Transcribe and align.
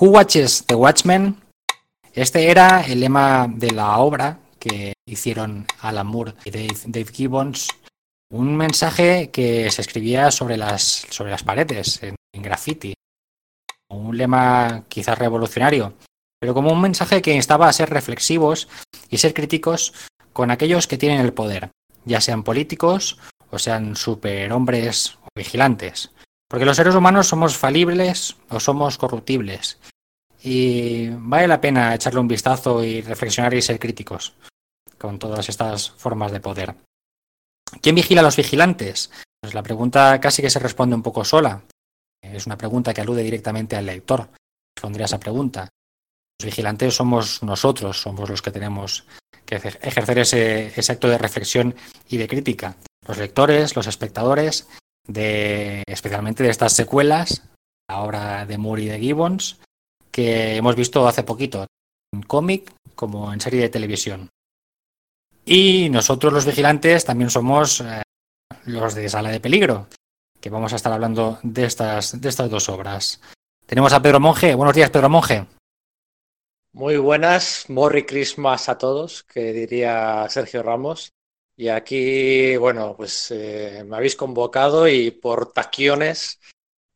Who 0.00 0.10
Watches 0.10 0.64
the 0.66 0.76
Watchmen? 0.76 1.42
Este 2.12 2.52
era 2.52 2.82
el 2.82 3.00
lema 3.00 3.48
de 3.52 3.72
la 3.72 3.98
obra 3.98 4.38
que 4.60 4.92
hicieron 5.04 5.66
Alan 5.80 6.06
Moore 6.06 6.34
y 6.44 6.52
Dave, 6.52 7.12
Gibbons. 7.12 7.66
Un 8.30 8.56
mensaje 8.56 9.30
que 9.30 9.68
se 9.72 9.82
escribía 9.82 10.30
sobre 10.30 10.56
las, 10.56 11.04
sobre 11.10 11.32
las 11.32 11.42
paredes, 11.42 12.00
en, 12.04 12.14
en 12.32 12.42
graffiti. 12.42 12.94
Un 13.90 14.16
lema 14.16 14.84
quizás 14.86 15.18
revolucionario, 15.18 15.94
pero 16.38 16.54
como 16.54 16.72
un 16.72 16.80
mensaje 16.80 17.20
que 17.20 17.34
instaba 17.34 17.68
a 17.68 17.72
ser 17.72 17.90
reflexivos 17.90 18.68
y 19.10 19.18
ser 19.18 19.34
críticos 19.34 19.94
con 20.32 20.52
aquellos 20.52 20.86
que 20.86 20.98
tienen 20.98 21.22
el 21.22 21.32
poder, 21.32 21.70
ya 22.04 22.20
sean 22.20 22.44
políticos 22.44 23.18
o 23.50 23.58
sean 23.58 23.96
superhombres 23.96 25.18
o 25.24 25.28
vigilantes. 25.34 26.12
Porque 26.48 26.64
los 26.64 26.76
seres 26.76 26.94
humanos 26.94 27.28
somos 27.28 27.56
falibles 27.56 28.36
o 28.48 28.58
somos 28.58 28.96
corruptibles. 28.96 29.78
Y 30.42 31.08
vale 31.10 31.48
la 31.48 31.60
pena 31.60 31.94
echarle 31.94 32.20
un 32.20 32.28
vistazo 32.28 32.82
y 32.82 33.02
reflexionar 33.02 33.54
y 33.54 33.62
ser 33.62 33.78
críticos 33.78 34.34
con 34.96 35.18
todas 35.18 35.48
estas 35.48 35.90
formas 35.90 36.32
de 36.32 36.40
poder. 36.40 36.74
¿Quién 37.82 37.94
vigila 37.94 38.20
a 38.20 38.24
los 38.24 38.36
vigilantes? 38.36 39.10
Pues 39.40 39.54
la 39.54 39.62
pregunta 39.62 40.20
casi 40.20 40.42
que 40.42 40.50
se 40.50 40.58
responde 40.58 40.96
un 40.96 41.02
poco 41.02 41.24
sola. 41.24 41.62
Es 42.22 42.46
una 42.46 42.56
pregunta 42.56 42.92
que 42.92 43.00
alude 43.00 43.22
directamente 43.22 43.76
al 43.76 43.86
lector. 43.86 44.28
Respondría 44.76 45.06
esa 45.06 45.20
pregunta. 45.20 45.68
Los 46.40 46.46
vigilantes 46.46 46.94
somos 46.94 47.42
nosotros, 47.42 48.00
somos 48.00 48.28
los 48.30 48.42
que 48.42 48.50
tenemos 48.50 49.04
que 49.44 49.56
ejercer 49.56 50.18
ese, 50.18 50.92
acto 50.92 51.08
de 51.08 51.18
reflexión 51.18 51.74
y 52.08 52.16
de 52.16 52.28
crítica. 52.28 52.76
Los 53.06 53.18
lectores, 53.18 53.74
los 53.76 53.86
espectadores, 53.86 54.68
de, 55.08 55.82
especialmente 55.86 56.44
de 56.44 56.50
estas 56.50 56.74
secuelas, 56.74 57.42
la 57.88 58.02
obra 58.02 58.46
de 58.46 58.58
Moore 58.58 58.82
y 58.82 58.86
de 58.86 59.00
Gibbons, 59.00 59.58
que 60.12 60.56
hemos 60.56 60.76
visto 60.76 61.08
hace 61.08 61.24
poquito, 61.24 61.66
en 62.14 62.22
cómic 62.22 62.72
como 62.94 63.32
en 63.32 63.40
serie 63.40 63.62
de 63.62 63.68
televisión. 63.68 64.28
Y 65.44 65.88
nosotros 65.90 66.32
los 66.32 66.46
vigilantes 66.46 67.04
también 67.04 67.30
somos 67.30 67.80
eh, 67.80 68.02
los 68.66 68.94
de 68.94 69.08
Sala 69.08 69.30
de 69.30 69.40
Peligro, 69.40 69.88
que 70.40 70.50
vamos 70.50 70.72
a 70.72 70.76
estar 70.76 70.92
hablando 70.92 71.38
de 71.42 71.64
estas, 71.64 72.20
de 72.20 72.28
estas 72.28 72.50
dos 72.50 72.68
obras. 72.68 73.20
Tenemos 73.66 73.92
a 73.92 74.02
Pedro 74.02 74.20
Monje. 74.20 74.54
Buenos 74.54 74.74
días, 74.74 74.90
Pedro 74.90 75.08
Monje. 75.08 75.46
Muy 76.74 76.98
buenas, 76.98 77.64
Merry 77.68 78.04
Christmas 78.04 78.68
a 78.68 78.76
todos, 78.76 79.24
que 79.24 79.52
diría 79.52 80.26
Sergio 80.28 80.62
Ramos. 80.62 81.12
Y 81.60 81.70
aquí, 81.70 82.56
bueno, 82.56 82.94
pues 82.96 83.32
eh, 83.32 83.82
me 83.84 83.96
habéis 83.96 84.14
convocado 84.14 84.86
y 84.86 85.10
por 85.10 85.52
taquiones, 85.52 86.38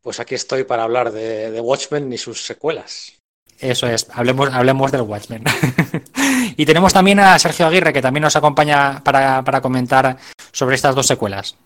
pues 0.01 0.21
aquí 0.21 0.37
estoy 0.37 0.63
para 0.63 0.85
hablar 0.85 1.11
de, 1.11 1.61
Watchmen 1.61 2.13
y 2.13 2.17
sus 2.17 2.47
secuelas. 2.47 3.19
Eso 3.59 3.89
es, 3.89 4.07
hablemos, 4.13 4.53
hablemos 4.53 4.93
del 4.93 5.01
Watchmen. 5.01 5.43
y 6.57 6.65
tenemos 6.65 6.93
también 6.93 7.19
a 7.19 7.37
Sergio 7.41 7.67
Aguirre, 7.67 7.93
que 7.93 8.01
también 8.01 8.23
nos 8.23 8.37
acompaña 8.37 9.03
para, 9.03 9.43
para 9.43 9.61
comentar 9.61 10.17
sobre 10.53 10.77
estas 10.77 10.95
dos 10.95 11.09
secuelas. 11.09 11.57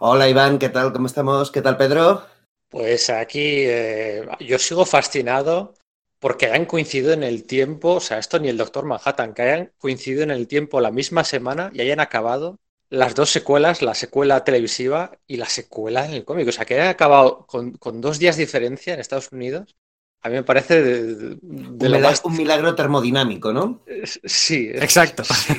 Hola 0.00 0.28
Iván, 0.28 0.58
¿qué 0.58 0.70
tal? 0.70 0.92
¿Cómo 0.92 1.06
estamos? 1.06 1.52
¿Qué 1.52 1.62
tal 1.62 1.76
Pedro? 1.76 2.26
Pues 2.68 3.10
aquí 3.10 3.62
eh, 3.64 4.28
yo 4.40 4.58
sigo 4.58 4.84
fascinado 4.84 5.74
porque 6.18 6.46
hayan 6.46 6.66
coincidido 6.66 7.12
en 7.12 7.22
el 7.22 7.44
tiempo, 7.44 7.94
o 7.94 8.00
sea, 8.00 8.18
esto 8.18 8.38
ni 8.38 8.48
el 8.48 8.56
Doctor 8.56 8.84
Manhattan, 8.84 9.34
que 9.34 9.42
hayan 9.42 9.72
coincidido 9.78 10.22
en 10.22 10.30
el 10.30 10.48
tiempo 10.48 10.80
la 10.80 10.90
misma 10.90 11.24
semana 11.24 11.70
y 11.72 11.80
hayan 11.80 12.00
acabado 12.00 12.58
las 12.90 13.14
dos 13.14 13.30
secuelas, 13.30 13.82
la 13.82 13.94
secuela 13.94 14.44
televisiva 14.44 15.12
y 15.26 15.36
la 15.36 15.46
secuela 15.46 16.06
en 16.06 16.12
el 16.12 16.24
cómic. 16.24 16.48
O 16.48 16.52
sea, 16.52 16.64
que 16.64 16.74
hayan 16.74 16.88
acabado 16.88 17.46
con, 17.46 18.00
dos 18.00 18.18
días 18.18 18.36
de 18.36 18.44
diferencia 18.44 18.94
en 18.94 19.00
Estados 19.00 19.30
Unidos, 19.30 19.76
a 20.20 20.28
mí 20.28 20.34
me 20.34 20.42
parece 20.42 20.82
de, 20.82 21.38
un, 21.42 22.36
milagro 22.36 22.74
termodinámico, 22.74 23.52
¿no? 23.52 23.84
Sí, 24.24 24.68
exacto. 24.74 25.22
Sí, 25.22 25.54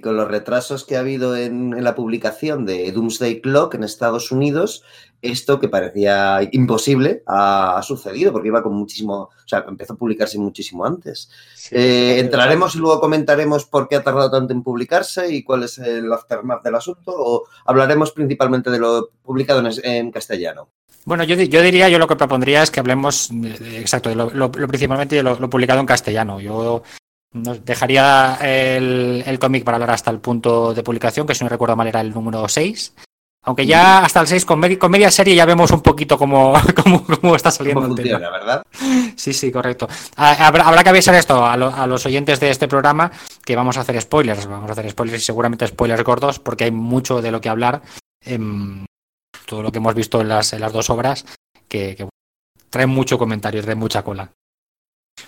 con 0.00 0.16
los 0.16 0.28
retrasos 0.28 0.84
que 0.84 0.96
ha 0.96 1.00
habido 1.00 1.36
en, 1.36 1.82
la 1.82 1.94
publicación 1.94 2.64
de 2.64 2.92
Doomsday 2.92 3.40
Clock 3.40 3.74
en 3.74 3.84
Estados 3.84 4.30
Unidos, 4.30 4.84
esto 5.20 5.58
que 5.60 5.68
parecía 5.68 6.40
imposible 6.52 7.22
ha, 7.26 7.80
sucedido 7.82 8.32
porque 8.32 8.48
iba 8.48 8.62
con 8.62 8.74
muchísimo, 8.74 9.14
o 9.14 9.30
sea, 9.48 9.64
empezó 9.68 9.94
a 9.94 9.96
publicarse 9.96 10.38
muchísimo 10.38 10.86
antes. 10.86 11.30
Eh, 11.70 12.16
entraremos 12.20 12.74
y 12.74 12.78
luego 12.78 13.00
comentaremos 13.00 13.66
por 13.66 13.88
qué 13.88 13.96
ha 13.96 14.04
tardado 14.04 14.30
tanto 14.30 14.52
en 14.52 14.62
publicarse 14.62 15.32
y 15.32 15.42
cuál 15.42 15.64
es 15.64 15.78
el 15.78 16.10
aftermath 16.12 16.62
del 16.62 16.76
asunto, 16.76 17.12
o 17.14 17.44
hablaremos 17.66 18.12
principalmente 18.12 18.70
de 18.70 18.78
lo 18.78 19.10
publicado 19.22 19.62
en, 19.82 20.10
castellano. 20.12 20.68
Bueno, 21.04 21.24
yo, 21.24 21.34
yo, 21.34 21.60
diría, 21.60 21.88
yo 21.88 21.98
lo 21.98 22.06
que 22.06 22.16
propondría 22.16 22.62
es 22.62 22.70
que 22.70 22.80
hablemos, 22.80 23.30
exacto, 23.74 24.08
de 24.08 24.14
lo, 24.14 24.50
principalmente 24.52 25.16
de 25.16 25.22
lo, 25.24 25.50
publicado 25.50 25.80
en 25.80 25.86
castellano. 25.86 26.40
Yo 26.40 26.82
nos 27.32 27.64
dejaría 27.64 28.38
el, 28.42 29.38
cómic 29.40 29.64
para 29.64 29.76
hablar 29.76 29.90
hasta 29.90 30.10
el 30.10 30.20
punto 30.20 30.74
de 30.74 30.82
publicación, 30.82 31.26
que 31.26 31.34
si 31.34 31.44
no 31.44 31.50
recuerdo 31.50 31.76
mal 31.76 31.86
era 31.86 32.00
el 32.00 32.12
número 32.12 32.48
6. 32.48 32.94
Aunque 33.44 33.66
ya 33.66 34.04
hasta 34.04 34.20
el 34.20 34.28
6 34.28 34.44
con, 34.44 34.60
media 34.60 35.10
serie 35.10 35.34
ya 35.34 35.44
vemos 35.44 35.72
un 35.72 35.80
poquito 35.80 36.16
cómo, 36.16 36.54
cómo, 37.20 37.34
está 37.34 37.50
saliendo 37.50 37.86
el 37.86 37.94
tema. 37.94 38.18
¿verdad? 38.30 38.62
Sí, 39.16 39.32
sí, 39.32 39.50
correcto. 39.50 39.88
Ah, 40.16 40.46
habrá, 40.46 40.84
que 40.84 40.90
avisar 40.90 41.14
esto 41.16 41.44
a, 41.44 41.56
los 41.56 42.06
oyentes 42.06 42.38
de 42.38 42.50
este 42.50 42.68
programa 42.68 43.10
que 43.44 43.56
vamos 43.56 43.76
a 43.76 43.80
hacer 43.80 44.00
spoilers. 44.00 44.46
Vamos 44.46 44.68
a 44.68 44.72
hacer 44.72 44.88
spoilers 44.90 45.22
y 45.22 45.26
seguramente 45.26 45.66
spoilers 45.66 46.04
gordos 46.04 46.38
porque 46.38 46.64
hay 46.64 46.70
mucho 46.70 47.20
de 47.20 47.32
lo 47.32 47.40
que 47.40 47.48
hablar. 47.48 47.82
En 48.24 48.86
todo 49.46 49.62
lo 49.62 49.72
que 49.72 49.78
hemos 49.78 49.96
visto 49.96 50.20
en 50.20 50.28
las, 50.28 50.52
dos 50.72 50.88
obras 50.90 51.24
que, 51.68 51.96
que 51.96 52.08
trae 52.70 52.86
mucho 52.86 53.18
comentario, 53.18 53.60
trae 53.60 53.74
mucha 53.74 54.04
cola. 54.04 54.30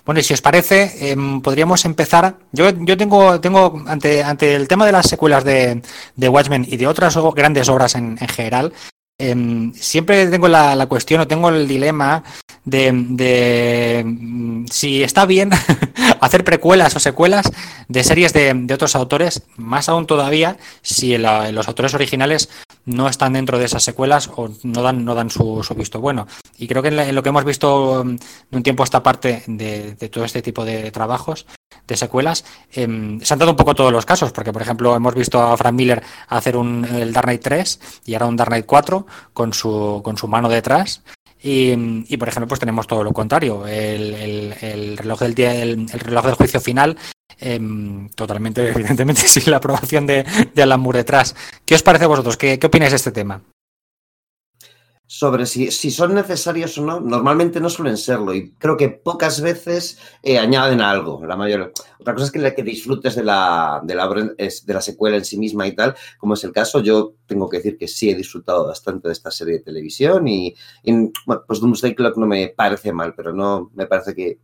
Bueno, 0.05 0.21
y 0.21 0.23
si 0.23 0.35
os 0.35 0.41
parece, 0.41 1.11
em, 1.11 1.41
podríamos 1.41 1.85
empezar. 1.85 2.37
Yo, 2.53 2.71
yo 2.71 2.97
tengo, 2.97 3.41
tengo 3.41 3.83
ante, 3.87 4.23
ante 4.23 4.55
el 4.55 4.69
tema 4.69 4.87
de 4.87 4.93
las 4.93 5.09
secuelas 5.09 5.45
de, 5.45 5.83
de 6.17 6.29
Watchmen 6.29 6.67
y 6.69 6.77
de 6.77 6.87
otras 6.87 7.17
grandes 7.35 7.69
obras 7.69 7.95
en, 7.95 8.19
en 8.21 8.29
general, 8.29 8.73
em, 9.19 9.73
siempre 9.75 10.27
tengo 10.27 10.49
la, 10.49 10.87
cuestión 10.87 11.21
o 11.21 11.27
tengo 11.27 11.49
el 11.49 11.69
dilema 11.69 12.25
de, 12.65 12.93
de 12.93 14.03
mm, 14.05 14.67
si 14.67 15.03
está 15.03 15.27
bien 15.27 15.51
hacer 16.21 16.45
precuelas 16.45 16.97
o 16.97 17.01
secuelas 17.01 17.51
de 17.89 18.05
series 18.05 18.33
de, 18.33 18.67
otros 18.73 18.97
autores, 18.97 19.43
más 19.57 19.89
aún 19.89 20.07
todavía 20.07 20.57
si 20.83 21.17
los 21.19 21.69
autores 21.69 21.95
originales 21.95 22.49
no 22.87 23.09
están 23.09 23.33
dentro 23.35 23.59
de 23.59 23.65
esas 23.67 23.83
secuelas 23.83 24.31
o 24.37 24.51
no 24.63 24.83
dan, 24.83 25.31
su, 25.31 25.65
visto 25.77 26.01
bueno. 26.01 26.27
Y 26.59 26.69
creo 26.69 26.83
que 26.83 26.89
en, 26.89 27.15
lo 27.15 27.23
que 27.23 27.29
hemos 27.29 27.45
visto 27.45 28.05
mm, 28.05 28.17
de 28.51 28.57
un 28.57 28.63
tiempo 28.63 28.83
a 28.83 28.85
esta 28.85 29.03
parte 29.03 29.43
de 29.47 30.09
todo 30.09 30.25
este 30.25 30.43
tipo 30.43 30.65
de 30.65 30.91
trabajos, 30.91 31.47
de 31.87 31.97
secuelas, 31.97 32.45
eh, 32.73 33.19
se 33.23 33.35
han 33.35 33.39
dado 33.39 33.51
un 33.51 33.57
poco 33.57 33.75
todos 33.75 33.93
los 33.93 34.07
casos, 34.07 34.33
porque 34.33 34.53
por 34.53 34.63
ejemplo 34.63 34.95
hemos 34.97 35.15
visto 35.15 35.41
a 35.41 35.57
Frank 35.57 35.75
Miller 35.75 36.03
hacer 36.29 36.57
un, 36.57 36.85
el 36.85 37.13
Dark 37.13 37.27
Knight 37.27 37.43
3 37.43 37.81
y 38.07 38.15
ahora 38.15 38.27
un 38.27 38.37
Dark 38.37 38.51
Knight 38.51 38.67
4 38.67 39.07
con 39.33 39.53
su, 39.53 40.01
con 40.03 40.17
su 40.17 40.29
mano 40.29 40.49
detrás. 40.49 41.03
Y, 41.43 42.05
y, 42.09 42.17
por 42.17 42.29
ejemplo, 42.29 42.49
pues 42.49 42.59
tenemos 42.59 42.87
todo 42.87 43.05
lo 43.05 43.13
contrario. 43.13 43.67
El, 43.67 44.15
el, 44.15 44.55
el 44.63 44.97
reloj 44.97 45.21
del 45.21 45.35
día, 45.35 45.55
el, 45.55 45.87
reloj 45.91 46.25
del 46.25 46.35
juicio 46.37 46.59
final 46.59 46.97
eh, 47.39 47.61
totalmente, 48.15 48.67
evidentemente, 48.75 49.29
sin 49.29 49.51
la 49.51 49.59
aprobación 49.59 50.07
de, 50.07 50.25
de 50.55 50.63
Alan 50.63 50.81
Moore 50.81 51.01
detrás. 51.01 51.37
¿Qué 51.67 51.75
os 51.75 51.83
parece 51.83 52.07
a 52.07 52.09
vosotros? 52.09 52.39
¿Qué, 52.39 52.59
qué 52.59 52.67
opináis 52.67 52.93
de 52.93 52.97
este 52.97 53.13
tema? 53.13 53.43
Sobre 55.17 55.47
si, 55.47 55.71
si, 55.71 55.93
son 55.93 56.13
necesarios 56.13 56.77
o 56.77 56.85
no, 56.85 56.99
normalmente 56.99 57.61
no 57.61 57.71
suelen 57.71 57.97
serlo 57.97 58.35
y 58.35 58.51
creo 58.55 58.77
que 58.77 58.89
pocas 58.89 59.41
veces 59.41 59.97
eh, 60.25 60.39
añaden 60.41 60.81
algo. 60.81 61.25
La 61.25 61.37
mayor, 61.37 61.73
otra 62.01 62.15
cosa 62.15 62.27
es 62.27 62.33
que, 62.33 62.41
la 62.41 62.53
que 62.53 62.65
disfrutes 62.65 63.15
de 63.15 63.23
la, 63.23 63.81
de, 63.85 63.95
la, 63.95 64.09
de 64.09 64.75
la 64.75 64.81
secuela 64.81 65.17
en 65.17 65.25
sí 65.25 65.39
misma 65.39 65.69
y 65.69 65.77
tal, 65.77 65.95
como 66.19 66.35
es 66.35 66.43
el 66.43 66.51
caso. 66.51 66.81
Yo 66.81 67.15
tengo 67.27 67.49
que 67.49 67.59
decir 67.59 67.79
que 67.79 67.87
sí 67.87 68.11
he 68.11 68.17
disfrutado 68.17 68.67
bastante 68.67 69.07
de 69.07 69.13
esta 69.13 69.31
serie 69.31 69.55
de 69.55 69.61
televisión 69.61 70.27
y, 70.27 70.53
y 70.83 70.93
bueno, 71.27 71.45
pues 71.47 71.61
Doomsday 71.61 71.95
Clock 71.95 72.17
no 72.17 72.27
me 72.27 72.49
parece 72.49 72.93
mal, 72.93 73.15
pero 73.15 73.33
no 73.33 73.71
me 73.73 73.87
parece 73.87 74.17
que 74.17 74.41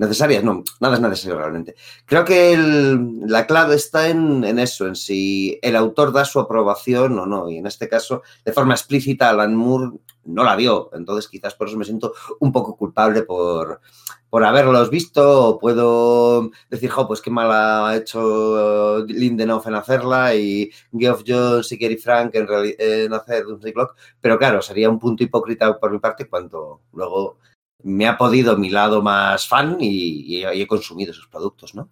necesarias, 0.00 0.42
no, 0.42 0.64
nada 0.80 0.94
es 0.94 1.00
necesario 1.02 1.38
realmente. 1.38 1.74
Creo 2.06 2.24
que 2.24 2.54
el, 2.54 3.20
la 3.26 3.46
clave 3.46 3.74
está 3.74 4.08
en, 4.08 4.44
en, 4.44 4.58
eso, 4.58 4.86
en 4.86 4.96
si 4.96 5.58
el 5.60 5.76
autor 5.76 6.10
da 6.10 6.24
su 6.24 6.40
aprobación 6.40 7.18
o 7.18 7.26
no. 7.26 7.50
Y 7.50 7.58
en 7.58 7.66
este 7.66 7.86
caso, 7.86 8.22
de 8.44 8.52
forma 8.52 8.72
explícita, 8.72 9.28
Alan 9.28 9.54
Moore 9.54 9.98
no 10.24 10.42
la 10.42 10.56
dio. 10.56 10.88
Entonces, 10.94 11.28
quizás 11.28 11.54
por 11.54 11.68
eso 11.68 11.76
me 11.76 11.84
siento 11.84 12.14
un 12.40 12.50
poco 12.50 12.76
culpable 12.76 13.22
por, 13.22 13.82
por 14.30 14.42
haberlos 14.42 14.88
visto. 14.88 15.48
O 15.48 15.58
puedo 15.58 16.50
decir, 16.70 16.88
jo, 16.88 17.06
pues 17.06 17.20
qué 17.20 17.30
mal 17.30 17.50
ha 17.52 17.94
hecho 17.94 19.04
Lindenhoff 19.06 19.66
en 19.66 19.74
hacerla 19.74 20.34
y 20.34 20.70
Geoff 20.98 21.24
Jones 21.26 21.70
y 21.72 21.78
Kerry 21.78 21.98
Frank 21.98 22.34
en, 22.36 22.48
en 22.78 23.12
hacer 23.12 23.44
Doomsday 23.44 23.74
Clock. 23.74 23.94
Pero 24.18 24.38
claro, 24.38 24.62
sería 24.62 24.88
un 24.88 24.98
punto 24.98 25.22
hipócrita 25.22 25.78
por 25.78 25.92
mi 25.92 25.98
parte 25.98 26.26
cuando 26.26 26.80
luego 26.94 27.36
me 27.82 28.06
ha 28.06 28.16
podido 28.16 28.56
mi 28.56 28.70
lado 28.70 29.02
más 29.02 29.46
fan 29.48 29.76
y, 29.80 30.38
y, 30.38 30.44
he 30.44 30.66
consumido 30.66 31.12
sus 31.12 31.28
productos, 31.28 31.74
¿no? 31.74 31.90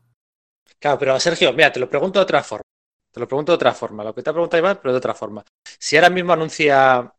Claro, 0.78 0.98
pero 0.98 1.18
Sergio, 1.18 1.52
mira, 1.52 1.72
te 1.72 1.80
lo 1.80 1.88
pregunto 1.88 2.18
de 2.18 2.24
otra 2.24 2.42
forma. 2.42 2.62
Te 3.10 3.20
lo 3.20 3.26
pregunto 3.26 3.52
de 3.52 3.56
otra 3.56 3.74
forma. 3.74 4.04
Lo 4.04 4.14
que 4.14 4.22
te 4.22 4.30
ha 4.30 4.32
preguntado 4.32 4.60
Iván, 4.60 4.78
pero 4.80 4.92
de 4.92 4.98
otra 4.98 5.14
forma. 5.14 5.44
Si 5.78 5.96
ahora 5.96 6.10
mismo 6.10 6.32
anuncia 6.32 7.12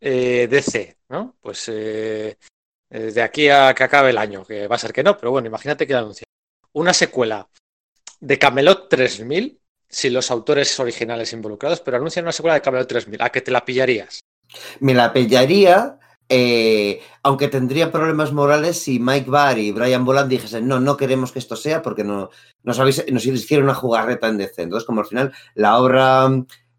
eh, 0.00 0.48
DC, 0.50 0.98
¿no? 1.08 1.36
Pues 1.40 1.68
eh, 1.68 2.36
eh, 2.90 3.12
de 3.12 3.22
aquí 3.22 3.48
a 3.48 3.74
que 3.74 3.84
acabe 3.84 4.10
el 4.10 4.18
año, 4.18 4.44
que 4.44 4.66
va 4.66 4.76
a 4.76 4.78
ser 4.78 4.92
que 4.92 5.02
no, 5.02 5.16
pero 5.16 5.30
bueno, 5.30 5.48
imagínate 5.48 5.86
que 5.86 5.94
anuncia 5.94 6.26
una 6.72 6.92
secuela 6.92 7.48
de 8.20 8.38
Camelot 8.38 8.88
3000 8.88 9.60
sin 9.88 10.14
los 10.14 10.30
autores 10.30 10.78
originales 10.80 11.32
involucrados, 11.32 11.80
pero 11.80 11.96
anuncian 11.96 12.24
una 12.24 12.32
secuela 12.32 12.54
de 12.54 12.62
Camelot 12.62 12.88
3000. 12.88 13.22
¿A 13.22 13.30
qué 13.30 13.40
te 13.40 13.50
la 13.50 13.64
pillarías? 13.64 14.20
Me 14.80 14.94
la 14.94 15.12
pillaría, 15.12 15.98
eh, 16.28 17.00
aunque 17.22 17.48
tendría 17.48 17.92
problemas 17.92 18.32
morales 18.32 18.80
si 18.80 18.98
Mike 18.98 19.30
Barr 19.30 19.58
y 19.58 19.72
Brian 19.72 20.04
Boland 20.04 20.28
dijesen, 20.30 20.66
no, 20.66 20.80
no 20.80 20.96
queremos 20.96 21.32
que 21.32 21.38
esto 21.38 21.54
sea 21.56 21.82
porque 21.82 22.02
no, 22.04 22.30
nos, 22.62 22.78
habéis, 22.78 23.04
nos 23.12 23.24
hicieron 23.26 23.64
una 23.66 23.74
jugarreta 23.74 24.28
en 24.28 24.38
DC. 24.38 24.62
Entonces, 24.62 24.86
como 24.86 25.00
al 25.00 25.06
final 25.06 25.32
la 25.54 25.78
obra 25.78 26.28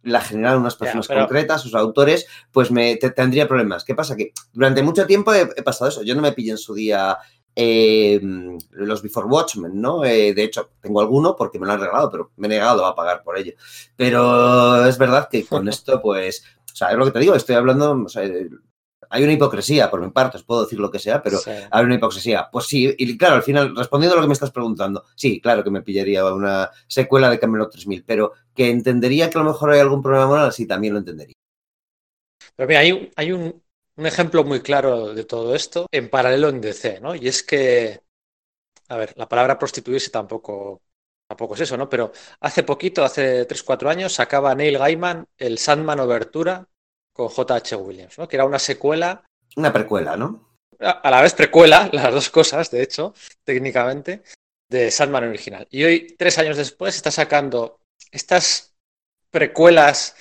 la 0.04 0.22
generaron 0.22 0.62
unas 0.62 0.76
personas 0.76 1.08
pero- 1.08 1.22
concretas, 1.22 1.62
sus 1.62 1.76
autores, 1.76 2.28
pues 2.52 2.72
me 2.72 2.96
te- 2.98 3.10
tendría 3.12 3.48
problemas. 3.48 3.84
¿Qué 3.84 3.96
pasa? 3.96 4.16
Que 4.16 4.32
durante 4.54 4.82
mucho 4.84 5.06
tiempo 5.06 5.34
he, 5.34 5.42
he 5.56 5.64
pasado 5.64 5.90
eso. 5.90 6.04
Yo 6.04 6.16
no 6.16 6.22
me 6.22 6.32
pillé 6.32 6.52
en 6.52 6.58
su 6.58 6.74
día 6.74 7.18
eh, 7.56 8.22
los 8.72 9.02
Before 9.02 9.28
Watchmen, 9.28 9.82
¿no? 9.82 10.06
Eh, 10.06 10.34
de 10.34 10.44
hecho, 10.44 10.70
tengo 10.80 11.02
alguno 11.02 11.36
porque 11.36 11.58
me 11.60 11.66
lo 11.66 11.74
han 11.74 11.80
regalado, 11.82 12.12
pero 12.12 12.32
me 12.38 12.48
he 12.48 12.50
negado 12.52 12.86
a 12.86 12.96
pagar 12.96 13.24
por 13.24 13.38
ello. 13.38 13.54
Pero 13.96 14.86
es 14.86 14.98
verdad 14.98 15.28
que 15.30 15.46
con 15.46 15.68
esto, 15.70 16.02
pues, 16.02 16.44
o 16.72 16.76
sea, 16.76 16.90
es 16.92 16.98
lo 16.98 17.06
que 17.06 17.12
te 17.12 17.20
digo, 17.20 17.34
estoy 17.36 17.56
hablando, 17.56 17.92
o 18.06 18.10
sea, 18.10 18.24
hay 19.10 19.24
una 19.24 19.34
hipocresía 19.34 19.90
por 19.90 20.02
mi 20.02 20.10
parte, 20.12 20.38
os 20.38 20.44
puedo 20.44 20.64
decir 20.64 20.80
lo 20.80 20.92
que 20.92 21.00
sea, 21.00 21.22
pero 21.22 21.40
Sí. 21.40 21.52
hay 21.72 21.84
una 21.86 21.96
hipocresía. 21.96 22.50
Pues 22.52 22.66
sí, 22.66 22.94
y 22.98 23.18
claro, 23.18 23.36
al 23.36 23.44
final, 23.44 23.76
respondiendo 23.76 24.14
a 24.14 24.18
lo 24.18 24.24
que 24.24 24.28
me 24.28 24.34
estás 24.34 24.52
preguntando, 24.52 25.04
sí, 25.16 25.40
claro 25.42 25.64
que 25.64 25.72
me 25.72 25.82
pillaría 25.82 26.26
una 26.34 26.70
secuela 26.88 27.30
de 27.30 27.40
Camelot 27.40 27.72
3000, 27.72 28.04
pero 28.06 28.34
que 28.56 28.70
entendería 28.70 29.30
que 29.30 29.38
a 29.38 29.44
lo 29.44 29.50
mejor 29.52 29.72
hay 29.72 29.80
algún 29.80 30.02
problema 30.02 30.28
moral, 30.28 30.52
sí, 30.54 30.66
también 30.68 30.94
lo 30.94 31.00
entendería. 31.00 31.36
Pero 32.56 32.68
mira, 32.68 32.80
hay, 32.82 32.92
un- 32.92 33.10
hay 33.16 33.32
un, 33.32 33.64
un 33.96 34.06
ejemplo 34.06 34.44
muy 34.44 34.62
claro 34.62 35.14
de 35.14 35.24
todo 35.26 35.56
esto 35.56 35.88
en 35.92 36.10
paralelo 36.10 36.50
en 36.50 36.62
DC, 36.62 37.00
¿no? 37.02 37.16
Y 37.16 37.28
es 37.28 37.44
que, 37.44 38.02
a 38.90 38.98
ver, 38.98 39.14
la 39.18 39.30
palabra 39.30 39.60
prostituirse 39.60 40.12
tampoco, 40.12 40.82
tampoco 41.28 41.56
es 41.56 41.62
eso, 41.62 41.78
¿no? 41.78 41.90
Pero 41.90 42.12
hace 42.42 42.64
poquito, 42.64 43.04
hace 43.04 43.46
3-4 43.46 43.90
años, 43.90 44.14
sacaba 44.14 44.56
Neil 44.56 44.78
Gaiman 44.80 45.28
el 45.38 45.58
Sandman 45.58 46.00
Obertura 46.02 46.68
con 47.18 47.28
J.H. 47.28 47.76
Williams, 47.76 48.18
¿no? 48.18 48.28
Que 48.28 48.38
era 48.38 48.46
una 48.46 48.60
secuela, 48.60 49.24
Una 49.58 49.74
precuela, 49.74 50.16
¿no? 50.16 50.48
a 50.80 51.10
la 51.10 51.22
vez 51.22 51.34
precuela, 51.34 51.90
las 51.92 52.14
dos 52.14 52.30
cosas, 52.30 52.72
de 52.72 52.84
hecho, 52.84 53.14
técnicamente, 53.44 54.24
de 54.70 54.92
Sandman 54.92 55.28
original. 55.28 55.68
Y 55.72 55.84
hoy, 55.84 56.16
tres 56.18 56.38
años 56.38 56.56
después, 56.56 56.96
está 56.96 57.12
sacando 57.12 57.80
estas 58.12 58.76
precuelas 59.32 60.16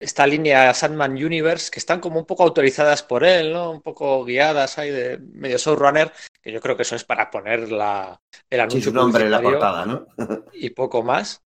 esta 0.00 0.26
línea 0.26 0.72
Sandman 0.72 1.12
Universe, 1.12 1.70
que 1.70 1.78
están 1.78 2.00
como 2.00 2.18
un 2.18 2.24
poco 2.24 2.42
autorizadas 2.42 3.02
por 3.02 3.22
él, 3.22 3.52
¿no? 3.52 3.70
Un 3.70 3.82
poco 3.82 4.24
guiadas 4.24 4.78
ahí 4.78 4.90
de 4.90 5.18
medio 5.18 5.58
showrunner, 5.58 6.10
que 6.42 6.50
yo 6.50 6.60
creo 6.60 6.74
que 6.74 6.82
eso 6.82 6.96
es 6.96 7.04
para 7.04 7.30
poner 7.30 7.70
la, 7.70 8.18
el 8.48 8.58
Sí, 8.58 8.60
anuncio 8.60 8.90
su 8.90 8.96
nombre 8.96 9.24
en 9.24 9.30
la 9.30 9.42
portada, 9.42 9.84
¿no? 9.84 10.06
y 10.54 10.70
poco 10.70 11.02
más. 11.02 11.42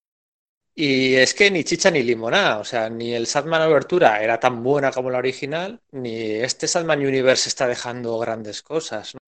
Y 0.77 1.15
es 1.15 1.35
que 1.35 1.51
ni 1.51 1.63
chicha 1.63 1.91
ni 1.91 2.03
limonada, 2.03 2.59
o 2.59 2.65
sea, 2.65 2.91
ni 2.91 3.15
el 3.15 3.29
Sandman 3.29 3.63
Obertura 3.63 4.21
era 4.23 4.41
tan 4.41 4.63
buena 4.63 4.91
como 4.91 5.09
la 5.09 5.19
original, 5.19 5.81
ni 5.93 6.33
este 6.33 6.67
Sandman 6.67 6.99
Universe 6.99 7.49
está 7.49 7.69
dejando 7.69 8.19
grandes 8.19 8.63
cosas, 8.63 9.15
¿no? 9.15 9.21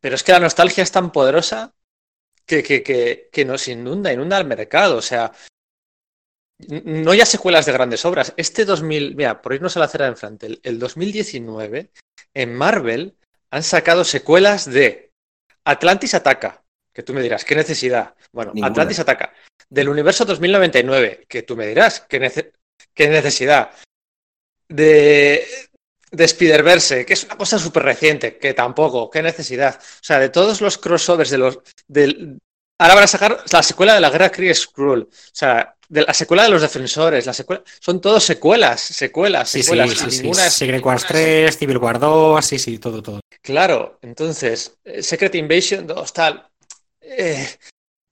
Pero 0.00 0.16
es 0.16 0.24
que 0.24 0.32
la 0.32 0.40
nostalgia 0.40 0.82
es 0.82 0.90
tan 0.90 1.12
poderosa 1.12 1.74
que, 2.44 2.64
que, 2.64 2.82
que, 2.82 3.28
que 3.32 3.44
nos 3.44 3.68
inunda, 3.68 4.12
inunda 4.12 4.36
el 4.36 4.46
mercado, 4.46 4.96
o 4.96 5.02
sea, 5.02 5.30
no 6.58 7.14
ya 7.14 7.24
secuelas 7.24 7.66
de 7.66 7.72
grandes 7.72 8.04
obras. 8.04 8.34
Este 8.36 8.64
2000, 8.64 9.14
mira, 9.14 9.40
por 9.40 9.54
irnos 9.54 9.76
a 9.76 9.78
la 9.78 9.86
acera 9.86 10.06
de 10.06 10.12
enfrente, 10.12 10.46
el, 10.46 10.60
el 10.64 10.78
2019, 10.80 11.92
en 12.34 12.54
Marvel 12.54 13.16
han 13.50 13.62
sacado 13.62 14.02
secuelas 14.02 14.64
de 14.70 15.12
Atlantis 15.64 16.14
Ataca, 16.14 16.64
que 16.92 17.02
tú 17.02 17.14
me 17.14 17.22
dirás, 17.22 17.44
¿qué 17.44 17.54
necesidad? 17.54 18.14
Bueno, 18.32 18.52
Ninguna. 18.54 18.72
Atlantis 18.72 18.98
Ataca. 18.98 19.32
Del 19.72 19.88
universo 19.88 20.26
2099, 20.26 21.24
que 21.26 21.42
tú 21.44 21.56
me 21.56 21.66
dirás, 21.66 22.00
¿qué, 22.06 22.20
nece- 22.20 22.52
qué 22.92 23.08
necesidad? 23.08 23.70
De, 24.68 25.46
de 26.10 26.24
Spider-Verse, 26.24 27.06
que 27.06 27.14
es 27.14 27.24
una 27.24 27.36
cosa 27.38 27.58
súper 27.58 27.82
reciente, 27.84 28.36
que 28.36 28.52
tampoco, 28.52 29.08
qué 29.10 29.22
necesidad. 29.22 29.78
O 29.80 30.04
sea, 30.04 30.18
de 30.18 30.28
todos 30.28 30.60
los 30.60 30.76
crossovers 30.76 31.30
de 31.30 31.38
los... 31.38 31.58
Del, 31.88 32.38
ahora 32.78 32.94
van 32.96 33.04
a 33.04 33.06
sacar 33.08 33.42
la 33.50 33.62
secuela 33.62 33.94
de 33.94 34.00
la 34.00 34.10
Guerra 34.10 34.30
Kree 34.30 34.54
Skrull. 34.54 35.02
O 35.02 35.08
sea, 35.32 35.74
de 35.88 36.02
la 36.02 36.12
secuela 36.12 36.42
de 36.44 36.50
los 36.50 36.60
defensores, 36.60 37.24
la 37.24 37.32
secuela... 37.32 37.62
Son 37.80 37.98
todos 38.00 38.24
secuelas, 38.24 38.78
secuelas, 38.80 39.48
Sí, 39.48 39.58
sí, 39.58 39.62
secuelas. 39.64 39.90
sí, 39.98 40.06
y 40.06 40.10
sí. 40.10 40.22
ninguna 40.22 40.46
es- 40.48 40.52
Secret 40.52 40.84
Wars 40.84 41.04
3, 41.06 41.56
Civil 41.58 41.78
War 41.78 41.98
2, 41.98 42.44
sí, 42.44 42.58
sí, 42.58 42.78
todo, 42.78 43.02
todo. 43.02 43.20
Claro, 43.40 43.98
entonces, 44.02 44.76
eh, 44.84 45.02
Secret 45.02 45.34
Invasion 45.34 45.86
2, 45.86 46.12
tal. 46.12 46.46
eh, 47.00 47.48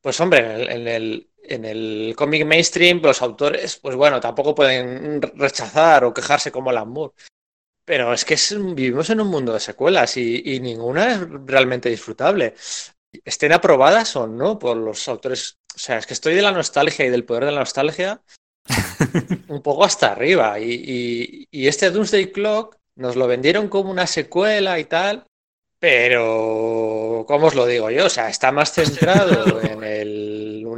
pues 0.03 0.19
hombre, 0.21 0.39
en 0.41 0.51
el, 0.53 0.69
en 0.71 0.89
el, 0.89 1.30
en 1.43 1.65
el 1.65 2.15
cómic 2.17 2.45
mainstream, 2.47 3.01
los 3.03 3.23
autores, 3.23 3.77
pues 3.77 3.97
bueno, 3.97 4.21
tampoco 4.21 4.55
pueden 4.55 5.21
rechazar 5.23 6.05
o 6.05 6.15
quejarse 6.15 6.53
como 6.53 6.71
Alan 6.71 6.89
Moore. 6.89 7.15
Pero 7.85 8.13
es 8.13 8.25
que 8.25 8.35
es- 8.35 8.57
vivimos 8.75 9.11
en 9.11 9.21
un 9.21 9.29
mundo 9.29 9.53
de 9.55 9.61
secuelas 9.61 10.17
y, 10.17 10.43
y 10.45 10.61
ninguna 10.61 11.13
es 11.15 11.21
realmente 11.47 11.89
disfrutable. 11.89 12.55
Estén 13.25 13.53
aprobadas 13.53 14.15
o 14.17 14.27
no 14.27 14.59
por 14.59 14.77
los 14.77 15.09
autores. 15.09 15.57
O 15.75 15.79
sea, 15.79 15.99
es 15.99 16.07
que 16.07 16.15
estoy 16.15 16.35
de 16.35 16.43
la 16.43 16.53
nostalgia 16.53 17.05
y 17.07 17.11
del 17.11 17.25
poder 17.25 17.47
de 17.47 17.53
la 17.53 17.61
nostalgia 17.61 18.21
un 19.49 19.63
poco 19.63 19.85
hasta 19.85 20.13
arriba. 20.13 20.61
Y, 20.61 20.73
y- 20.73 21.49
y 21.51 21.67
este 21.69 21.91
Doomsday 21.91 22.31
Clock 22.33 22.77
nos 22.97 23.17
lo 23.17 23.27
vendieron 23.27 23.69
como 23.69 23.91
una 23.91 24.07
secuela 24.07 24.79
y 24.79 24.85
tal, 24.85 25.25
pero, 25.79 27.25
¿cómo 27.27 27.47
os 27.47 27.55
lo 27.55 27.65
digo 27.67 27.91
yo? 27.91 28.07
O 28.07 28.11
sea, 28.11 28.29
está 28.29 28.53
más 28.53 28.73
centrado 28.75 29.61
en 29.63 29.83
el 29.83 30.30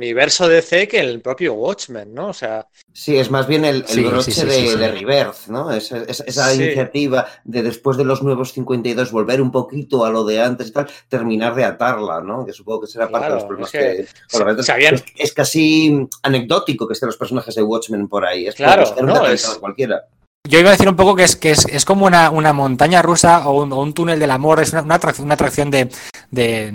universo 0.03 0.49
DC 0.49 0.89
que 0.89 1.01
el 1.01 1.21
propio 1.21 1.55
Watchmen, 1.55 2.13
¿no? 2.13 2.29
O 2.29 2.33
sea, 2.33 2.67
Sí, 2.93 3.17
es 3.17 3.31
más 3.31 3.47
bien 3.47 3.65
el, 3.65 3.77
el 3.77 3.87
Sí, 3.87 4.03
broche 4.03 4.31
sí, 4.33 4.41
sí, 4.41 4.47
de, 4.47 4.53
sí, 4.53 4.69
sí. 4.69 4.77
de 4.77 4.89
Rebirth, 4.91 5.47
¿no? 5.49 5.71
Esa, 5.73 5.99
esa- 5.99 6.25
esa 6.25 6.51
Sí. 6.51 6.63
iniciativa 6.63 7.27
de 7.45 7.63
después 7.63 7.97
de 7.97 8.05
los 8.05 8.23
nuevos 8.23 8.53
52 8.53 9.11
volver 9.13 9.41
un 9.41 9.51
poquito 9.51 10.05
a 10.05 10.11
lo 10.11 10.25
de 10.25 10.41
antes 10.43 10.69
y 10.69 10.73
tal, 10.73 10.89
terminar 11.09 11.55
de 11.55 11.65
atarla, 11.65 12.21
¿no? 12.21 12.45
Que 12.45 12.53
supongo 12.53 12.83
que 12.83 12.87
será 12.89 13.09
parte 13.09 13.29
de 13.29 13.35
los 13.35 13.45
problemas 13.45 13.75
es 13.75 13.81
que 13.81 13.97
que... 13.97 14.39
bueno, 14.45 14.63
se- 14.63 14.73
es- 14.73 14.93
es, 14.93 15.05
es 15.17 15.33
casi 15.33 16.09
anecdótico 16.23 16.87
que 16.87 16.93
estén 16.95 17.07
los 17.07 17.17
personajes 17.17 17.55
de 17.55 17.63
Watchmen 17.63 18.09
por 18.09 18.27
ahí. 18.27 18.47
Es 18.47 18.55
Claro, 18.57 18.85
no, 19.03 19.27
es- 19.27 19.47
cualquiera. 19.61 20.05
Yo 20.53 20.59
iba 20.59 20.69
a 20.69 20.73
decir 20.73 20.87
un 20.87 20.97
poco 20.97 21.17
que 21.17 21.25
es, 21.25 21.35
que 21.35 21.51
es, 21.51 21.65
es 21.65 21.87
como 21.87 22.05
una, 22.05 22.29
una 22.29 22.53
montaña 22.53 23.01
rusa 23.01 23.49
o 23.49 23.63
un, 23.63 23.73
un 23.73 23.95
túnel 23.95 24.21
del 24.21 24.31
amor, 24.31 24.61
es 24.61 24.75
una, 24.75 24.83
una 24.83 24.97
atracción, 24.97 25.25
una 25.25 25.33
atracción 25.33 25.71
de, 25.71 25.89
de, 26.31 26.71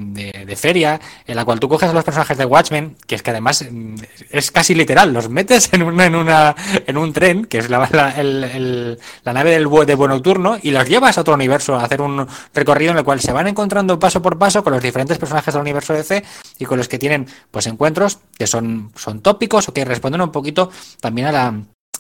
de- 0.48 0.56
feria 0.56 1.00
en 1.28 1.36
la 1.36 1.46
cual 1.46 1.60
tú 1.60 1.70
coges 1.70 1.88
a 1.88 1.94
los 1.94 2.04
personajes 2.04 2.40
de 2.40 2.46
Watchmen, 2.46 2.96
que 3.06 3.14
es 3.14 3.22
que 3.22 3.30
además 3.30 3.64
mm, 3.70 3.98
es 4.32 4.50
casi 4.50 4.74
literal, 4.74 5.14
los 5.14 5.30
metes 5.30 5.72
en, 5.74 5.84
una, 5.84 6.08
en, 6.08 6.16
una, 6.16 6.56
en 6.88 6.98
un 6.98 7.14
tren, 7.14 7.46
que 7.46 7.60
es 7.60 7.70
la, 7.70 7.88
la, 7.92 9.32
nave 9.32 9.52
del 9.52 9.70
de 9.86 9.94
buen 9.94 10.10
nocturno, 10.10 10.58
y 10.60 10.72
los 10.72 10.90
llevas 10.90 11.20
a 11.20 11.22
otro 11.22 11.36
universo 11.36 11.76
a 11.76 11.84
hacer 11.84 12.02
un 12.02 12.26
recorrido 12.56 12.94
en 12.94 12.98
el 12.98 13.04
cual 13.04 13.22
se 13.22 13.32
van 13.32 13.48
encontrando 13.48 14.00
paso 14.00 14.24
por 14.24 14.40
paso 14.40 14.64
con 14.64 14.74
los 14.74 14.82
diferentes 14.82 15.20
personajes 15.20 15.54
del 15.54 15.62
universo 15.62 15.94
DC 15.94 16.24
y 16.58 16.66
con 16.66 16.80
los 16.80 16.88
que 16.88 16.98
tienen 16.98 17.28
pues 17.52 17.68
encuentros 17.68 18.18
que 18.40 18.48
son, 18.48 18.92
son 18.96 19.22
tópicos 19.22 19.70
o 19.70 19.74
que 19.74 19.86
responden 19.86 20.22
un 20.22 20.32
poquito 20.32 20.72
también 21.00 21.28
a 21.28 21.32
la 21.32 21.54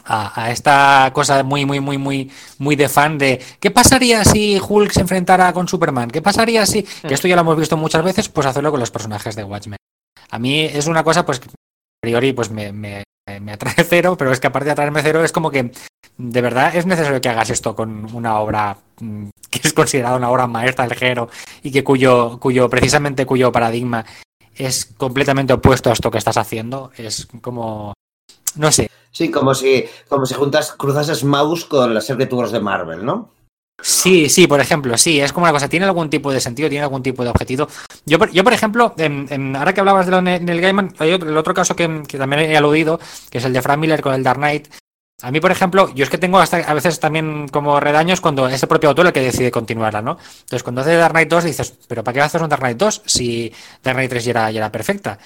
a, 0.05 0.51
esta 0.51 1.11
cosa 1.13 1.43
muy, 1.43 1.65
muy, 1.65 1.79
muy, 1.79 1.97
muy, 1.97 2.31
muy 2.57 2.75
de 2.75 2.89
fan 2.89 3.17
de 3.17 3.41
¿qué 3.59 3.71
pasaría 3.71 4.23
si 4.23 4.59
Hulk 4.59 4.91
se 4.91 5.01
enfrentara 5.01 5.51
con 5.53 5.67
Superman? 5.67 6.09
¿Qué 6.09 6.21
pasaría 6.21 6.65
si? 6.65 6.85
Esto 7.03 7.27
ya 7.27 7.35
lo 7.35 7.41
hemos 7.41 7.57
visto 7.57 7.77
muchas 7.77 8.03
veces, 8.03 8.29
pues 8.29 8.47
hacerlo 8.47 8.71
con 8.71 8.79
los 8.79 8.91
personajes 8.91 9.35
de 9.35 9.43
Watchmen. 9.43 9.77
A 10.29 10.39
mí 10.39 10.61
es 10.61 10.87
una 10.87 11.03
cosa, 11.03 11.25
pues, 11.25 11.39
que 11.39 11.47
a 11.47 12.01
priori, 12.01 12.33
pues 12.33 12.49
me, 12.51 12.71
me, 12.71 13.03
me 13.41 13.53
atrae 13.53 13.73
cero, 13.87 14.15
pero 14.17 14.31
es 14.31 14.39
que 14.39 14.47
aparte 14.47 14.65
de 14.65 14.71
atraerme 14.71 15.01
cero, 15.01 15.23
es 15.23 15.31
como 15.31 15.51
que 15.51 15.71
de 16.17 16.41
verdad 16.41 16.75
es 16.75 16.85
necesario 16.85 17.21
que 17.21 17.29
hagas 17.29 17.49
esto 17.49 17.75
con 17.75 18.13
una 18.15 18.39
obra 18.39 18.77
mm, 18.99 19.27
que 19.49 19.61
es 19.63 19.73
considerada 19.73 20.17
una 20.17 20.29
obra 20.29 20.47
maestra 20.47 20.87
del 20.87 20.97
género 20.97 21.29
y 21.63 21.71
que 21.71 21.83
cuyo, 21.83 22.39
cuyo, 22.39 22.69
precisamente 22.69 23.25
cuyo 23.25 23.51
paradigma 23.51 24.05
es 24.55 24.85
completamente 24.97 25.53
opuesto 25.53 25.89
a 25.89 25.93
esto 25.93 26.09
que 26.09 26.17
estás 26.17 26.37
haciendo. 26.37 26.91
Es 26.97 27.27
como, 27.41 27.93
no 28.55 28.71
sé, 28.71 28.89
Sí, 29.17 29.31
como 29.31 29.55
si, 29.55 29.83
como 30.07 30.27
si 30.27 30.35
juntas, 30.35 30.73
cruzases 30.73 31.23
Mouse 31.23 31.65
con 31.65 31.91
las 31.91 32.05
Secret 32.05 32.31
Wars 32.31 32.51
de 32.51 32.59
Marvel, 32.59 33.03
¿no? 33.03 33.31
Sí, 33.81 34.29
sí, 34.29 34.45
por 34.45 34.59
ejemplo, 34.59 34.95
sí, 34.95 35.19
es 35.19 35.33
como 35.33 35.45
una 35.45 35.53
cosa, 35.53 35.67
tiene 35.67 35.87
algún 35.87 36.07
tipo 36.11 36.31
de 36.31 36.39
sentido, 36.39 36.69
tiene 36.69 36.83
algún 36.83 37.01
tipo 37.01 37.23
de 37.23 37.31
objetivo. 37.31 37.67
Yo, 38.05 38.19
yo 38.31 38.43
por 38.43 38.53
ejemplo, 38.53 38.93
en- 38.97 39.25
en- 39.31 39.55
ahora 39.55 39.73
que 39.73 39.79
hablabas 39.79 40.05
de 40.05 40.11
lo 40.11 40.21
Ne- 40.21 40.39
Neil 40.39 40.61
Gaiman, 40.61 40.93
hay 40.99 41.13
otro, 41.13 41.27
el 41.29 41.35
otro 41.37 41.55
caso 41.55 41.75
que, 41.75 42.03
que 42.07 42.19
también 42.19 42.43
he 42.43 42.55
aludido, 42.57 42.99
que 43.31 43.39
es 43.39 43.45
el 43.45 43.53
de 43.53 43.61
Frank 43.63 43.79
Miller 43.79 44.01
con 44.01 44.13
el 44.13 44.21
Dark 44.23 44.37
Knight. 44.37 44.67
A 45.23 45.31
mí, 45.31 45.39
por 45.39 45.49
ejemplo, 45.49 45.91
yo 45.95 46.03
es 46.03 46.11
que 46.11 46.19
tengo 46.19 46.37
hasta 46.37 46.57
a 46.57 46.73
veces 46.75 46.99
también 46.99 47.47
como 47.47 47.79
redaños 47.79 48.21
cuando 48.21 48.47
es 48.47 48.61
el 48.61 48.69
propio 48.69 48.89
autor 48.89 49.07
el 49.07 49.13
que 49.13 49.21
decide 49.21 49.49
continuarla, 49.49 50.03
¿no? 50.03 50.11
Entonces, 50.41 50.61
cuando 50.61 50.81
hace 50.81 50.95
Dark 50.95 51.13
Knight 51.13 51.29
2 51.29 51.43
dices, 51.43 51.73
pero 51.87 52.03
¿para 52.03 52.13
qué 52.13 52.21
haces 52.21 52.39
un 52.39 52.49
Dark 52.49 52.61
Knight 52.61 52.77
2 52.77 53.01
si 53.05 53.51
Dark 53.81 53.95
Knight 53.97 54.11
3 54.11 54.25
ya 54.25 54.29
era, 54.31 54.51
ya 54.51 54.59
era 54.59 54.71
perfecta? 54.71 55.17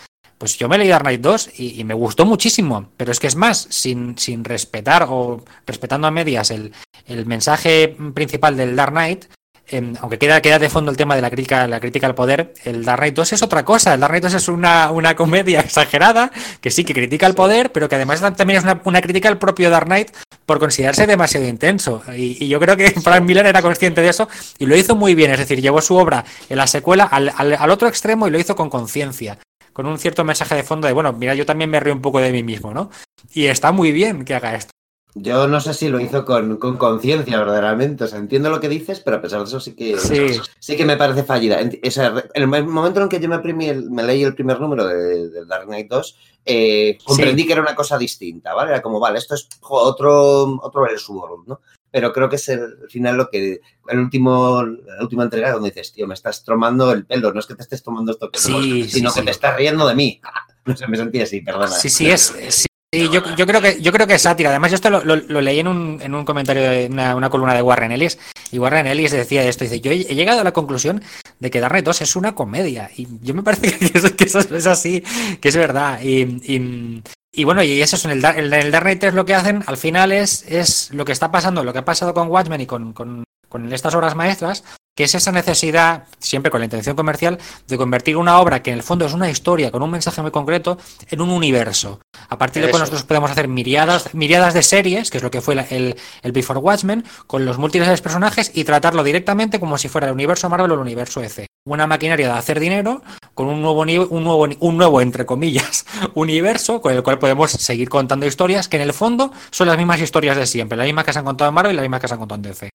Pues 0.41 0.57
yo 0.57 0.67
me 0.67 0.79
leí 0.79 0.88
Dark 0.88 1.03
Knight 1.03 1.21
2 1.21 1.50
y, 1.60 1.79
y 1.79 1.83
me 1.83 1.93
gustó 1.93 2.25
muchísimo, 2.25 2.89
pero 2.98 3.12
es 3.12 3.19
que 3.19 3.27
es 3.27 3.36
más, 3.36 3.67
sin, 3.69 4.17
sin 4.17 4.43
respetar 4.43 5.05
o 5.07 5.45
respetando 5.67 6.07
a 6.07 6.12
medias 6.12 6.50
el, 6.50 6.74
el 7.05 7.27
mensaje 7.27 7.95
principal 8.15 8.57
del 8.57 8.75
Dark 8.75 8.91
Knight, 8.91 9.25
em, 9.67 9.93
aunque 10.01 10.17
queda, 10.17 10.41
queda 10.41 10.57
de 10.57 10.71
fondo 10.71 10.89
el 10.89 10.98
tema 10.98 11.15
de 11.15 11.21
la 11.21 11.29
crítica, 11.29 11.67
la 11.67 11.79
crítica 11.79 12.07
al 12.07 12.15
poder, 12.15 12.55
el 12.63 12.83
Dark 12.83 13.01
Knight 13.01 13.13
2 13.13 13.33
es 13.33 13.43
otra 13.43 13.63
cosa. 13.63 13.93
El 13.93 14.00
Dark 14.00 14.13
Knight 14.13 14.24
2 14.24 14.33
es 14.33 14.48
una, 14.48 14.89
una 14.89 15.15
comedia 15.15 15.60
exagerada 15.60 16.31
que 16.60 16.71
sí 16.71 16.83
que 16.86 16.95
critica 16.95 17.27
el 17.27 17.36
poder, 17.36 17.71
pero 17.71 17.88
que 17.88 17.93
además 17.93 18.21
también 18.36 18.57
es 18.57 18.63
una, 18.63 18.81
una 18.83 19.00
crítica 19.00 19.29
al 19.29 19.38
propio 19.38 19.69
Dark 19.69 19.86
Knight 19.86 20.10
por 20.48 20.57
considerarse 20.57 21.05
demasiado 21.05 21.48
intenso. 21.48 22.01
Y, 22.17 22.43
y, 22.43 22.48
yo 22.48 22.60
creo 22.60 22.75
que 22.75 22.89
Frank 23.00 23.21
Miller 23.25 23.45
era 23.45 23.62
consciente 23.62 24.01
de 24.01 24.10
eso 24.10 24.27
y 24.57 24.65
lo 24.65 24.75
hizo 24.75 24.95
muy 24.95 25.13
bien. 25.13 25.29
Es 25.29 25.38
decir, 25.38 25.62
llevó 25.62 25.81
su 25.81 25.98
obra 25.98 26.25
en 26.50 26.57
la 26.57 26.65
secuela 26.65 27.03
al, 27.03 27.31
al, 27.38 27.53
al 27.53 27.69
otro 27.69 27.88
extremo 27.88 28.27
y 28.27 28.31
lo 28.31 28.39
hizo 28.39 28.55
con 28.55 28.71
conciencia. 28.71 29.38
Con 29.73 29.85
un 29.85 29.97
cierto 29.97 30.23
mensaje 30.23 30.55
de 30.55 30.63
fondo 30.63 30.87
de, 30.87 30.93
bueno, 30.93 31.13
mira, 31.13 31.33
yo 31.35 31.45
también 31.45 31.69
me 31.69 31.79
río 31.79 31.93
un 31.93 32.01
poco 32.01 32.19
de 32.19 32.31
mí 32.31 32.43
mismo, 32.43 32.73
¿no? 32.73 32.89
Y 33.33 33.45
está 33.45 33.71
muy 33.71 33.91
bien 33.91 34.25
que 34.25 34.35
haga 34.35 34.55
esto. 34.55 34.71
Yo 35.13 35.45
no 35.47 35.59
sé 35.59 35.73
si 35.73 35.89
lo 35.89 35.99
hizo 35.99 36.23
con 36.23 36.57
conciencia 36.77 37.37
verdaderamente. 37.37 38.05
O 38.05 38.07
sea, 38.07 38.17
entiendo 38.17 38.49
lo 38.49 38.61
que 38.61 38.69
dices, 38.69 39.01
pero 39.01 39.17
a 39.17 39.21
pesar 39.21 39.39
de 39.39 39.45
eso 39.45 39.59
sí 39.59 39.75
que 39.75 39.97
sí, 39.97 40.39
sí 40.59 40.77
que 40.77 40.85
me 40.85 40.95
parece 40.95 41.23
fallida. 41.23 41.59
O 41.85 41.91
sea, 41.91 42.23
en 42.33 42.53
el 42.53 42.65
momento 42.65 43.01
en 43.01 43.09
que 43.09 43.19
yo 43.19 43.27
me, 43.27 43.35
el, 43.67 43.91
me 43.91 44.03
leí 44.03 44.23
el 44.23 44.35
primer 44.35 44.61
número 44.61 44.87
de, 44.87 45.29
de 45.29 45.45
Dark 45.45 45.65
Knight 45.65 45.89
2, 45.89 46.17
eh, 46.45 46.97
comprendí 47.03 47.41
sí. 47.41 47.47
que 47.47 47.53
era 47.53 47.61
una 47.61 47.75
cosa 47.75 47.97
distinta, 47.97 48.53
¿vale? 48.53 48.71
Era 48.71 48.81
como, 48.81 48.99
vale, 48.99 49.19
esto 49.19 49.35
es 49.35 49.49
otro, 49.61 50.59
otro 50.61 50.87
Elseworld, 50.87 51.47
¿no? 51.47 51.59
Pero 51.91 52.13
creo 52.13 52.29
que 52.29 52.38
es 52.38 52.50
el, 52.50 52.62
al 52.83 52.89
final 52.89 53.17
lo 53.17 53.29
que. 53.29 53.60
El 53.88 54.00
último, 54.00 54.63
la 54.63 55.01
última 55.01 55.24
entrega 55.24 55.51
donde 55.51 55.69
dices, 55.69 55.91
tío, 55.91 56.07
me 56.07 56.13
estás 56.13 56.43
tomando 56.43 56.91
el 56.93 57.05
pelo. 57.05 57.33
No 57.33 57.39
es 57.39 57.45
que 57.45 57.55
te 57.55 57.63
estés 57.63 57.83
tomando 57.83 58.13
esto 58.13 58.31
que 58.31 58.39
sí, 58.39 58.89
sino 58.89 59.12
sí, 59.12 59.19
que 59.19 59.25
te 59.25 59.31
estás 59.31 59.55
riendo 59.55 59.88
de 59.88 59.95
mí. 59.95 60.21
No 60.63 60.77
sé, 60.77 60.88
me 60.88 60.95
sentí 60.95 61.19
así, 61.19 61.41
perdona. 61.41 61.69
Sí, 61.69 61.89
sí, 61.89 62.07
es. 62.07 62.36
Sí. 62.50 62.67
Sí, 62.93 63.07
yo, 63.10 63.24
yo, 63.38 63.48
creo 63.48 63.62
que, 63.62 63.81
yo 63.81 63.93
creo 63.93 64.05
que 64.05 64.15
es 64.15 64.21
sátira. 64.21 64.50
Además, 64.50 64.69
yo 64.69 64.75
esto 64.75 64.89
lo, 64.89 65.03
lo, 65.05 65.15
lo 65.15 65.39
leí 65.39 65.60
en 65.60 65.67
un, 65.69 66.00
en 66.01 66.13
un 66.13 66.25
comentario 66.25 66.62
de 66.62 66.88
una, 66.88 67.15
una, 67.15 67.29
columna 67.29 67.53
de 67.53 67.62
Warren 67.62 67.93
Ellis. 67.93 68.19
Y 68.51 68.60
Warren 68.60 68.86
Ellis 68.86 69.12
decía 69.12 69.43
esto: 69.43 69.63
dice, 69.63 69.79
Yo 69.79 69.91
he, 69.91 70.01
he 70.01 70.13
llegado 70.13 70.41
a 70.41 70.43
la 70.43 70.51
conclusión 70.51 71.01
de 71.39 71.50
que 71.50 71.62
Dark 71.62 71.71
Knight 71.71 71.86
2 71.86 72.01
es 72.01 72.15
una 72.17 72.36
comedia. 72.36 72.91
Y 72.95 73.07
yo 73.21 73.33
me 73.33 73.43
parece 73.43 73.71
que 73.79 73.98
eso, 73.98 74.15
que 74.15 74.25
eso 74.25 74.39
es 74.39 74.67
así, 74.67 75.03
que 75.39 75.48
es 75.48 75.55
verdad. 75.55 76.01
Y, 76.03 76.21
y, 76.53 77.01
y 77.33 77.43
bueno, 77.43 77.63
y 77.63 77.81
eso 77.81 77.95
es 77.95 78.05
en 78.05 78.11
el, 78.11 78.25
el, 78.25 78.53
el 78.53 78.71
Dark 78.71 78.83
Knight 78.83 79.00
3 79.00 79.13
lo 79.13 79.25
que 79.25 79.35
hacen 79.35 79.63
al 79.65 79.77
final 79.77 80.11
es, 80.11 80.43
es 80.47 80.91
lo 80.91 81.05
que 81.05 81.11
está 81.11 81.31
pasando, 81.31 81.63
lo 81.63 81.73
que 81.73 81.79
ha 81.79 81.85
pasado 81.85 82.13
con 82.13 82.27
Watchmen 82.27 82.61
y 82.61 82.65
con, 82.65 82.93
con, 82.93 83.23
con 83.47 83.71
estas 83.71 83.95
obras 83.95 84.15
maestras, 84.15 84.63
que 84.95 85.05
es 85.05 85.15
esa 85.15 85.31
necesidad, 85.31 86.05
siempre 86.19 86.51
con 86.51 86.59
la 86.59 86.65
intención 86.65 86.95
comercial, 86.95 87.38
de 87.67 87.77
convertir 87.77 88.17
una 88.17 88.39
obra 88.39 88.61
que 88.61 88.71
en 88.71 88.77
el 88.77 88.83
fondo 88.83 89.05
es 89.05 89.13
una 89.13 89.29
historia 89.29 89.71
con 89.71 89.81
un 89.81 89.91
mensaje 89.91 90.21
muy 90.21 90.31
concreto 90.31 90.77
en 91.09 91.21
un 91.21 91.29
universo. 91.29 92.01
A 92.29 92.38
partir 92.38 92.65
de 92.65 92.71
que 92.71 92.77
nosotros 92.77 93.03
podemos 93.03 93.31
hacer 93.31 93.47
miriadas, 93.47 94.13
miriadas 94.13 94.53
de 94.53 94.63
series, 94.63 95.09
que 95.09 95.17
es 95.17 95.23
lo 95.23 95.31
que 95.31 95.41
fue 95.41 95.55
la, 95.55 95.63
el, 95.63 95.95
el, 96.21 96.31
Before 96.31 96.59
Watchmen, 96.59 97.05
con 97.27 97.45
los 97.45 97.57
múltiples 97.57 98.01
personajes 98.01 98.51
y 98.53 98.63
tratarlo 98.63 99.03
directamente 99.03 99.59
como 99.59 99.77
si 99.77 99.88
fuera 99.88 100.07
el 100.07 100.13
universo 100.13 100.50
Marvel 100.50 100.71
o 100.71 100.73
el 100.75 100.81
universo 100.81 101.21
EC. 101.21 101.50
Una 101.65 101.85
maquinaria 101.85 102.27
de 102.27 102.33
hacer 102.33 102.59
dinero 102.59 103.03
con 103.35 103.47
un 103.47 103.61
nuevo, 103.61 103.81
un 103.81 104.23
nuevo, 104.23 104.47
un 104.59 104.77
nuevo, 104.77 105.01
entre 105.01 105.25
comillas, 105.25 105.85
universo 106.15 106.81
con 106.81 106.93
el 106.93 107.03
cual 107.03 107.19
podemos 107.19 107.51
seguir 107.51 107.87
contando 107.87 108.25
historias 108.25 108.67
que 108.67 108.77
en 108.77 108.83
el 108.83 108.93
fondo 108.93 109.31
son 109.51 109.67
las 109.67 109.77
mismas 109.77 110.01
historias 110.01 110.37
de 110.37 110.47
siempre, 110.47 110.77
las 110.77 110.87
mismas 110.87 111.05
que 111.05 111.13
se 111.13 111.19
han 111.19 111.25
contado 111.25 111.49
en 111.49 111.55
Marvel 111.55 111.73
y 111.73 111.75
las 111.75 111.83
mismas 111.83 112.01
que 112.01 112.07
se 112.07 112.13
han 112.15 112.19
contado 112.19 112.37
en 112.37 112.41
DC. 112.41 112.69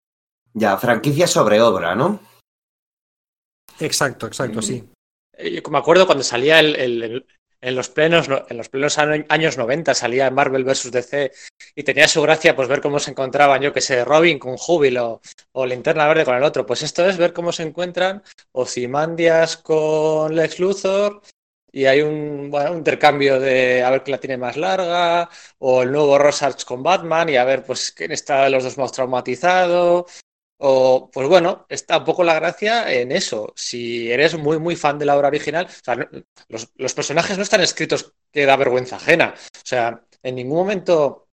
Ya, 0.54 0.76
franquicia 0.78 1.26
sobre 1.26 1.60
obra, 1.60 1.94
¿no? 1.94 2.20
Exacto, 3.80 4.26
exacto, 4.26 4.62
sí. 4.62 4.88
Yo 5.38 5.70
me 5.70 5.78
acuerdo 5.78 6.06
cuando 6.06 6.24
salía 6.24 6.60
el, 6.60 7.26
en 7.66 7.74
los 7.74 7.88
plenos, 7.88 8.28
en 8.48 8.56
los 8.56 8.68
plenos 8.68 8.96
años 8.96 9.58
90 9.58 9.92
salía 9.92 10.30
Marvel 10.30 10.62
vs 10.62 10.92
DC 10.92 11.32
y 11.74 11.82
tenía 11.82 12.06
su 12.06 12.22
gracia 12.22 12.54
pues 12.54 12.68
ver 12.68 12.80
cómo 12.80 13.00
se 13.00 13.10
encontraban, 13.10 13.60
yo 13.60 13.72
que 13.72 13.80
sé, 13.80 14.04
Robin 14.04 14.38
con 14.38 14.56
Júbilo 14.56 15.20
o 15.50 15.66
Linterna 15.66 16.06
Verde 16.06 16.24
con 16.24 16.36
el 16.36 16.44
otro. 16.44 16.64
Pues 16.64 16.82
esto 16.82 17.04
es 17.04 17.16
ver 17.16 17.32
cómo 17.32 17.50
se 17.50 17.64
encuentran 17.64 18.22
Ozymandias 18.52 19.56
con 19.56 20.36
Lex 20.36 20.60
Luthor 20.60 21.22
y 21.72 21.86
hay 21.86 22.02
un, 22.02 22.52
bueno, 22.52 22.70
un 22.70 22.78
intercambio 22.78 23.40
de 23.40 23.82
a 23.82 23.90
ver 23.90 24.04
quién 24.04 24.12
la 24.12 24.20
tiene 24.20 24.36
más 24.36 24.56
larga 24.56 25.28
o 25.58 25.82
el 25.82 25.90
nuevo 25.90 26.18
Rorschach 26.18 26.62
con 26.64 26.84
Batman 26.84 27.30
y 27.30 27.36
a 27.36 27.44
ver 27.44 27.64
pues 27.64 27.90
quién 27.90 28.12
está 28.12 28.44
de 28.44 28.50
los 28.50 28.62
dos 28.62 28.78
más 28.78 28.92
traumatizado 28.92 30.06
o, 30.58 31.10
pues 31.12 31.28
bueno, 31.28 31.66
está 31.68 31.98
un 31.98 32.04
poco 32.04 32.24
la 32.24 32.34
gracia 32.34 32.90
en 32.92 33.12
eso. 33.12 33.52
Si 33.56 34.10
eres 34.10 34.36
muy, 34.36 34.58
muy 34.58 34.76
fan 34.76 34.98
de 34.98 35.04
la 35.04 35.16
obra 35.16 35.28
original, 35.28 35.66
o 35.66 35.84
sea, 35.84 35.96
los, 36.48 36.70
los, 36.76 36.94
personajes 36.94 37.36
no 37.36 37.42
están 37.42 37.60
escritos 37.60 38.14
que 38.32 38.46
da 38.46 38.56
vergüenza 38.56 38.96
ajena. 38.96 39.34
O 39.36 39.66
sea, 39.66 40.00
en 40.22 40.34
ningún 40.34 40.58
momento 40.58 41.28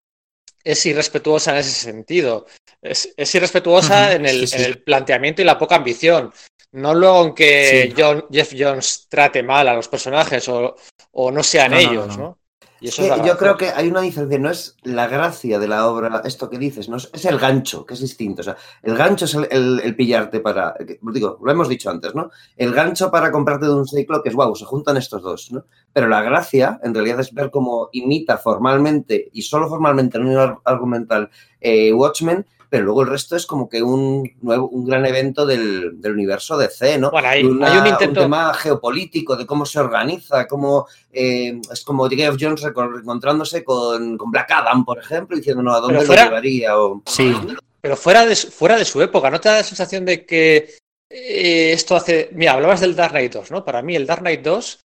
es 0.64 0.86
irrespetuosa 0.86 1.52
en 1.52 1.58
ese 1.58 1.72
sentido. 1.72 2.46
Es, 2.82 3.14
es 3.18 3.36
irrespetuosa 3.36 4.08
uh 4.08 4.12
-huh, 4.12 4.16
en, 4.16 4.26
el, 4.26 4.40
sí, 4.40 4.48
sí. 4.48 4.56
en, 4.58 4.64
el, 4.64 4.84
planteamiento 4.84 5.42
y 5.42 5.46
la 5.46 5.58
poca 5.58 5.76
ambición. 5.76 6.32
No 6.72 6.94
luego 6.94 7.26
en 7.26 7.34
que 7.34 7.92
sí. 7.94 8.02
John, 8.02 8.26
Jeff 8.32 8.54
Jones 8.58 9.08
trate 9.10 9.44
mal 9.44 9.68
a 9.68 9.74
los 9.74 9.88
personajes 9.90 10.48
o, 10.48 10.76
o 11.12 11.32
no 11.32 11.44
sean 11.44 11.72
no, 11.72 11.78
ellos, 11.78 12.18
¿no? 12.18 12.24
no 12.24 12.40
es 12.88 12.96
que 12.96 13.22
yo 13.26 13.38
creo 13.38 13.58
que 13.58 13.70
hay 13.70 13.90
una 13.90 14.02
diferencia, 14.02 14.40
no 14.40 14.50
es 14.50 14.76
la 14.84 15.08
gracia 15.08 15.60
de 15.60 15.68
la 15.68 15.88
obra, 15.88 16.22
esto 16.26 16.50
que 16.50 16.58
dices, 16.58 16.88
no 16.90 16.98
es, 16.98 17.10
es 17.14 17.26
el 17.26 17.38
gancho, 17.38 17.86
que 17.86 17.94
es 17.94 18.00
distinto. 18.00 18.42
O 18.42 18.44
sea, 18.44 18.56
el 18.84 18.96
gancho 18.96 19.26
es 19.26 19.34
el, 19.36 19.48
el, 19.52 19.82
el 19.84 19.96
pillarte 19.96 20.40
para, 20.40 20.76
digo, 21.14 21.40
lo 21.44 21.52
hemos 21.52 21.68
dicho 21.68 21.90
antes, 21.90 22.16
¿no? 22.16 22.32
El 22.56 22.74
gancho 22.74 23.12
para 23.12 23.32
comprarte 23.32 23.66
de 23.66 23.74
un 23.74 23.88
ciclo 23.88 24.24
que 24.24 24.30
es, 24.30 24.36
wow, 24.36 24.56
se 24.56 24.66
juntan 24.66 24.98
estos 24.98 25.22
dos, 25.22 25.52
¿no? 25.52 25.66
Pero 25.92 26.08
la 26.08 26.22
gracia, 26.22 26.80
en 26.84 26.94
realidad, 26.94 27.20
es 27.20 27.34
ver 27.34 27.52
cómo 27.52 27.90
imita 27.92 28.38
formalmente, 28.38 29.30
y 29.34 29.42
solo 29.42 29.68
formalmente 29.68 30.18
en 30.18 30.28
un 30.28 30.58
argumental, 30.64 31.30
eh, 31.60 31.92
Watchmen, 31.94 32.46
pero 32.70 32.86
luego 32.86 33.02
el 33.02 33.10
resto 33.10 33.36
es 33.36 33.46
como 33.46 33.68
que 33.68 33.82
un 33.82 34.32
nuevo, 34.42 34.70
un 34.70 34.86
gran 34.86 35.06
evento 35.06 35.46
del, 35.46 36.00
del 36.00 36.14
universo 36.14 36.58
DC, 36.58 37.00
¿no? 37.00 37.10
Bueno, 37.10 37.28
hay, 37.28 37.44
Una, 37.44 37.72
hay 37.72 37.80
un, 37.80 37.88
intento... 37.88 38.22
un, 38.22 38.26
tema 38.26 38.54
geopolítico 38.54 39.36
de 39.36 39.46
cómo 39.46 39.66
se 39.66 39.80
organiza, 39.80 40.48
cómo 40.48 40.88
eh, 41.12 41.60
es 41.72 41.82
como 41.84 42.08
Jeff 42.08 42.38
Jones 42.40 42.64
encontrándose 42.64 43.64
con, 43.64 44.18
con, 44.18 44.30
Black 44.30 44.52
Adam, 44.52 44.86
por 44.86 45.00
ejemplo, 45.00 45.36
diciendo, 45.36 45.64
no, 45.64 45.74
¿a 45.74 45.80
dónde 45.80 46.02
fuera, 46.02 46.26
lo 46.26 46.30
llevaría? 46.30 46.78
O, 46.78 47.02
sí, 47.06 47.36
pero 47.82 47.96
fuera 47.96 48.26
de, 48.26 48.36
fuera 48.36 48.78
de 48.78 48.86
su 48.86 49.02
época, 49.02 49.32
¿no 49.32 49.40
te 49.40 49.50
da 49.50 49.58
la 49.58 49.64
sensación 49.64 50.06
de 50.06 50.26
que 50.26 50.76
eh, 51.10 51.72
esto 51.74 51.96
hace... 51.96 52.30
Mira, 52.34 52.54
hablabas 52.54 52.82
del 52.82 52.96
Dark 52.96 53.12
Knight 53.12 53.34
2, 53.34 53.52
¿no? 53.52 53.66
Para 53.66 53.82
mí 53.82 53.96
el 53.96 54.06
Dark 54.06 54.22
Knight 54.22 54.42
2 54.42 54.80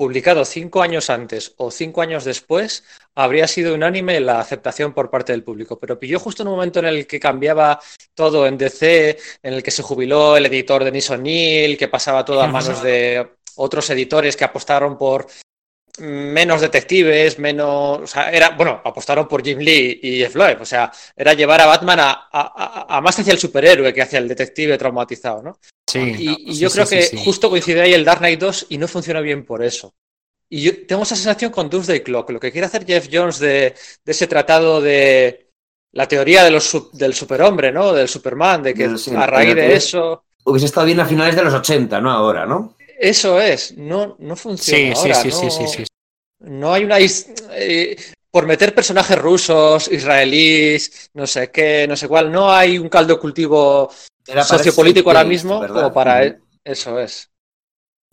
publicado 0.00 0.46
cinco 0.46 0.80
años 0.80 1.10
antes 1.10 1.52
o 1.58 1.70
cinco 1.70 2.00
años 2.00 2.24
después, 2.24 2.84
habría 3.14 3.46
sido 3.46 3.74
unánime 3.74 4.18
la 4.18 4.40
aceptación 4.40 4.94
por 4.94 5.10
parte 5.10 5.32
del 5.32 5.44
público. 5.44 5.78
Pero 5.78 5.98
pilló 5.98 6.18
justo 6.18 6.42
en 6.42 6.48
un 6.48 6.54
momento 6.54 6.78
en 6.78 6.86
el 6.86 7.06
que 7.06 7.20
cambiaba 7.20 7.78
todo 8.14 8.46
en 8.46 8.56
DC, 8.56 9.18
en 9.42 9.52
el 9.52 9.62
que 9.62 9.70
se 9.70 9.82
jubiló 9.82 10.38
el 10.38 10.46
editor 10.46 10.84
Denis 10.84 11.10
O'Neill, 11.10 11.76
que 11.76 11.88
pasaba 11.88 12.24
todo 12.24 12.40
a 12.40 12.46
manos 12.48 12.82
de 12.82 13.28
otros 13.56 13.90
editores 13.90 14.38
que 14.38 14.44
apostaron 14.44 14.96
por 14.96 15.26
menos 15.98 16.60
detectives, 16.60 17.38
menos. 17.38 18.00
O 18.00 18.06
sea, 18.06 18.30
era, 18.30 18.50
bueno, 18.50 18.80
apostaron 18.84 19.26
por 19.28 19.42
Jim 19.42 19.58
Lee 19.58 20.00
y 20.02 20.18
Jeff 20.18 20.34
Loeb. 20.34 20.62
O 20.62 20.64
sea, 20.64 20.92
era 21.16 21.34
llevar 21.34 21.60
a 21.60 21.66
Batman 21.66 22.00
a, 22.00 22.28
a, 22.32 22.96
a, 22.96 23.00
más 23.00 23.18
hacia 23.18 23.32
el 23.32 23.38
superhéroe 23.38 23.92
que 23.92 24.02
hacia 24.02 24.18
el 24.18 24.28
detective 24.28 24.78
traumatizado, 24.78 25.42
¿no? 25.42 25.58
Sí, 25.86 25.98
y, 25.98 26.52
y 26.52 26.58
yo 26.58 26.70
creo 26.70 26.86
sí, 26.86 26.96
que 26.96 27.02
sí, 27.02 27.18
justo 27.24 27.50
coincide 27.50 27.82
ahí 27.82 27.94
el 27.94 28.04
Dark 28.04 28.20
Knight 28.20 28.40
2 28.40 28.66
y 28.70 28.78
no 28.78 28.86
funciona 28.88 29.20
bien 29.20 29.44
por 29.44 29.64
eso. 29.64 29.94
Y 30.48 30.62
yo 30.62 30.86
tengo 30.86 31.04
esa 31.04 31.14
sensación 31.14 31.52
con 31.52 31.70
Doomsday 31.70 32.02
Clock. 32.02 32.30
Lo 32.30 32.40
que 32.40 32.50
quiere 32.50 32.66
hacer 32.66 32.84
Jeff 32.84 33.08
Jones 33.10 33.38
de, 33.38 33.74
de 34.04 34.12
ese 34.12 34.26
tratado 34.26 34.80
de 34.80 35.50
la 35.92 36.06
teoría 36.06 36.44
de 36.44 36.50
los, 36.50 36.90
del 36.92 37.14
superhombre, 37.14 37.72
¿no? 37.72 37.92
Del 37.92 38.08
Superman, 38.08 38.62
de 38.62 38.74
que 38.74 38.84
a 38.84 39.26
raíz 39.26 39.54
de 39.54 39.74
eso. 39.74 40.24
Hubiese 40.44 40.66
estado 40.66 40.86
bien 40.86 41.00
a 41.00 41.06
finales 41.06 41.36
de 41.36 41.44
los 41.44 41.54
80, 41.54 42.00
no 42.00 42.10
ahora, 42.10 42.46
¿no? 42.46 42.74
Eso 43.00 43.40
es, 43.40 43.78
no, 43.78 44.14
no 44.18 44.36
funciona. 44.36 44.94
Sí, 44.94 45.00
ahora, 45.00 45.14
sí, 45.14 45.28
no, 45.28 45.34
sí, 45.34 45.50
sí, 45.50 45.66
sí, 45.68 45.84
No 46.40 46.74
hay 46.74 46.84
una. 46.84 46.98
Eh, 47.00 47.96
por 48.30 48.46
meter 48.46 48.74
personajes 48.74 49.18
rusos, 49.18 49.90
israelíes, 49.90 51.10
no 51.14 51.26
sé 51.26 51.50
qué, 51.50 51.86
no 51.88 51.96
sé 51.96 52.08
cuál, 52.08 52.30
no 52.30 52.52
hay 52.52 52.78
un 52.78 52.90
caldo 52.90 53.18
cultivo 53.18 53.90
Era 54.26 54.44
sociopolítico 54.44 55.08
ahora 55.08 55.24
mismo 55.24 55.60
¿verdad? 55.60 55.76
como 55.76 55.94
para. 55.94 56.36
Eso 56.62 57.00
es. 57.00 57.30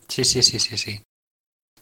Sí, 0.08 0.24
sí, 0.24 0.42
sí, 0.42 0.58
sí, 0.58 0.78
sí. 0.78 1.02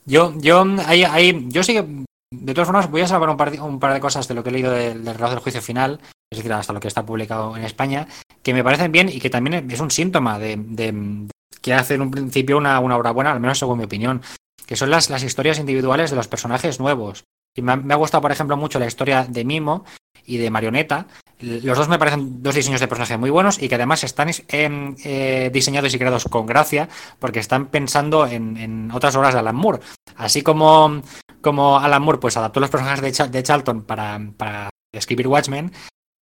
Yo, 0.05 0.33
yo, 0.37 0.65
hay, 0.87 1.03
hay, 1.03 1.45
yo 1.49 1.61
sí 1.61 1.73
que, 1.73 1.85
de 2.31 2.53
todas 2.55 2.67
formas, 2.67 2.89
voy 2.89 3.01
a 3.01 3.07
salvar 3.07 3.29
un 3.29 3.37
par, 3.37 3.51
de, 3.51 3.61
un 3.61 3.79
par 3.79 3.93
de 3.93 3.99
cosas 3.99 4.27
de 4.27 4.33
lo 4.33 4.43
que 4.43 4.49
he 4.49 4.53
leído 4.53 4.71
del, 4.71 5.05
del 5.05 5.13
reloj 5.13 5.29
del 5.29 5.39
juicio 5.39 5.61
final, 5.61 5.99
es 6.31 6.39
decir, 6.39 6.51
hasta 6.51 6.73
lo 6.73 6.79
que 6.79 6.87
está 6.87 7.05
publicado 7.05 7.55
en 7.55 7.63
España, 7.63 8.07
que 8.41 8.53
me 8.55 8.63
parecen 8.63 8.91
bien 8.91 9.09
y 9.09 9.19
que 9.19 9.29
también 9.29 9.69
es 9.69 9.79
un 9.79 9.91
síntoma 9.91 10.39
de, 10.39 10.55
de 10.57 11.27
que 11.65 11.73
hace 11.73 11.95
en 11.95 12.01
un 12.01 12.11
principio 12.11 12.59
una, 12.59 12.79
una, 12.79 12.95
obra 12.95 13.09
buena, 13.09 13.31
al 13.31 13.39
menos 13.39 13.57
según 13.57 13.79
mi 13.79 13.85
opinión, 13.85 14.21
que 14.67 14.75
son 14.75 14.91
las, 14.91 15.09
las 15.09 15.23
historias 15.23 15.57
individuales 15.57 16.11
de 16.11 16.15
los 16.15 16.27
personajes 16.27 16.79
nuevos. 16.79 17.23
Y 17.55 17.63
me 17.63 17.71
ha, 17.71 17.75
me 17.75 17.91
ha 17.95 17.97
gustado, 17.97 18.21
por 18.21 18.31
ejemplo, 18.31 18.55
mucho 18.55 18.77
la 18.77 18.85
historia 18.85 19.25
de 19.27 19.43
Mimo 19.43 19.83
y 20.27 20.37
de 20.37 20.51
Marioneta. 20.51 21.07
Los 21.39 21.75
dos 21.75 21.89
me 21.89 21.97
parecen 21.97 22.43
dos 22.43 22.53
diseños 22.53 22.81
de 22.81 22.87
personaje 22.87 23.17
muy 23.17 23.31
buenos 23.31 23.59
y 23.59 23.67
que 23.67 23.73
además 23.73 24.03
están 24.03 24.29
eh, 24.29 24.95
eh, 25.03 25.49
diseñados 25.51 25.91
y 25.91 25.97
creados 25.97 26.25
con 26.25 26.45
gracia 26.45 26.87
porque 27.17 27.39
están 27.39 27.65
pensando 27.65 28.27
en, 28.27 28.57
en, 28.57 28.91
otras 28.91 29.15
obras 29.15 29.33
de 29.33 29.39
Alan 29.39 29.55
Moore. 29.55 29.79
Así 30.17 30.43
como, 30.43 31.01
como 31.41 31.79
Alan 31.79 32.03
Moore 32.03 32.19
pues 32.19 32.37
adaptó 32.37 32.59
los 32.59 32.69
personajes 32.69 33.01
de, 33.01 33.11
Ch 33.11 33.31
de 33.31 33.41
Charlton 33.41 33.85
para, 33.85 34.21
para 34.37 34.69
escribir 34.93 35.27
Watchmen, 35.27 35.71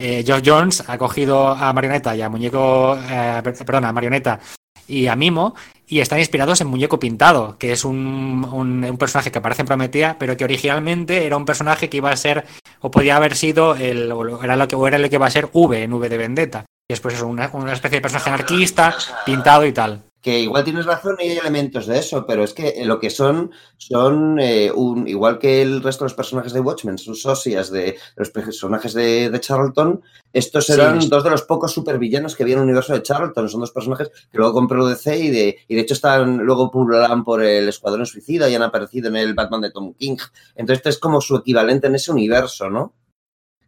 eh, 0.04 0.24
Geoff 0.26 0.42
Jones 0.44 0.84
ha 0.88 0.98
cogido 0.98 1.48
a 1.48 1.72
Marioneta 1.72 2.16
y 2.16 2.22
a 2.22 2.28
Muñeco, 2.28 2.96
eh, 2.96 3.40
a 3.40 3.92
Marioneta 3.92 4.40
y 4.88 5.06
a 5.06 5.16
Mimo 5.16 5.54
y 5.86 6.00
están 6.00 6.18
inspirados 6.18 6.60
en 6.60 6.68
Muñeco 6.68 6.98
Pintado, 6.98 7.56
que 7.58 7.72
es 7.72 7.84
un, 7.84 8.48
un, 8.50 8.96
personaje 8.96 9.30
que 9.30 9.38
aparece 9.38 9.62
en 9.62 9.66
Prometea, 9.66 10.16
pero 10.18 10.36
que 10.36 10.44
originalmente 10.44 11.26
era 11.26 11.36
un 11.36 11.44
personaje 11.44 11.90
que 11.90 11.98
iba 11.98 12.10
a 12.10 12.16
ser, 12.16 12.46
o 12.80 12.90
podía 12.90 13.16
haber 13.16 13.36
sido, 13.36 13.74
el, 13.74 14.10
o 14.10 14.42
era 14.42 14.56
lo 14.56 14.68
que, 14.68 14.76
o 14.76 14.86
era 14.86 14.98
lo 14.98 15.08
que 15.10 15.16
iba 15.16 15.26
a 15.26 15.30
ser 15.30 15.50
V 15.52 15.82
en 15.82 15.92
V 15.92 16.08
de 16.08 16.16
Vendetta. 16.16 16.64
Y 16.88 16.94
después 16.94 17.14
es 17.14 17.22
una, 17.22 17.50
una 17.52 17.74
especie 17.74 17.98
de 17.98 18.02
personaje 18.02 18.30
anarquista, 18.30 18.96
pintado 19.26 19.66
y 19.66 19.72
tal 19.72 20.02
que 20.22 20.38
igual 20.38 20.62
tienes 20.62 20.86
razón 20.86 21.16
y 21.18 21.24
hay 21.24 21.38
elementos 21.38 21.86
de 21.86 21.98
eso, 21.98 22.24
pero 22.26 22.44
es 22.44 22.54
que 22.54 22.84
lo 22.84 23.00
que 23.00 23.10
son, 23.10 23.50
son 23.76 24.38
eh, 24.38 24.70
un, 24.72 25.08
igual 25.08 25.40
que 25.40 25.60
el 25.60 25.82
resto 25.82 26.04
de 26.04 26.10
los 26.10 26.14
personajes 26.14 26.52
de 26.52 26.60
Watchmen, 26.60 26.96
son 26.96 27.16
socias 27.16 27.72
de 27.72 27.98
los 28.14 28.30
personajes 28.30 28.94
de, 28.94 29.30
de 29.30 29.40
Charlton, 29.40 30.00
estos 30.32 30.70
eran 30.70 31.02
sí. 31.02 31.08
dos 31.08 31.24
de 31.24 31.30
los 31.30 31.42
pocos 31.42 31.72
supervillanos 31.72 32.36
que 32.36 32.44
había 32.44 32.54
en 32.54 32.60
el 32.60 32.66
universo 32.66 32.92
de 32.92 33.02
Charlton, 33.02 33.48
son 33.48 33.60
dos 33.60 33.72
personajes 33.72 34.10
que 34.30 34.38
luego 34.38 34.54
compró 34.54 34.86
DC 34.86 35.18
y 35.18 35.30
de, 35.30 35.58
y 35.66 35.74
de 35.74 35.80
hecho 35.80 35.94
están, 35.94 36.38
luego 36.38 36.70
pululan 36.70 37.24
por 37.24 37.42
el 37.42 37.68
Escuadrón 37.68 38.06
Suicida 38.06 38.48
y 38.48 38.54
han 38.54 38.62
aparecido 38.62 39.08
en 39.08 39.16
el 39.16 39.34
Batman 39.34 39.62
de 39.62 39.72
Tom 39.72 39.92
King, 39.94 40.16
entonces 40.54 40.78
este 40.78 40.90
es 40.90 40.98
como 40.98 41.20
su 41.20 41.34
equivalente 41.34 41.88
en 41.88 41.96
ese 41.96 42.12
universo, 42.12 42.70
¿no? 42.70 42.94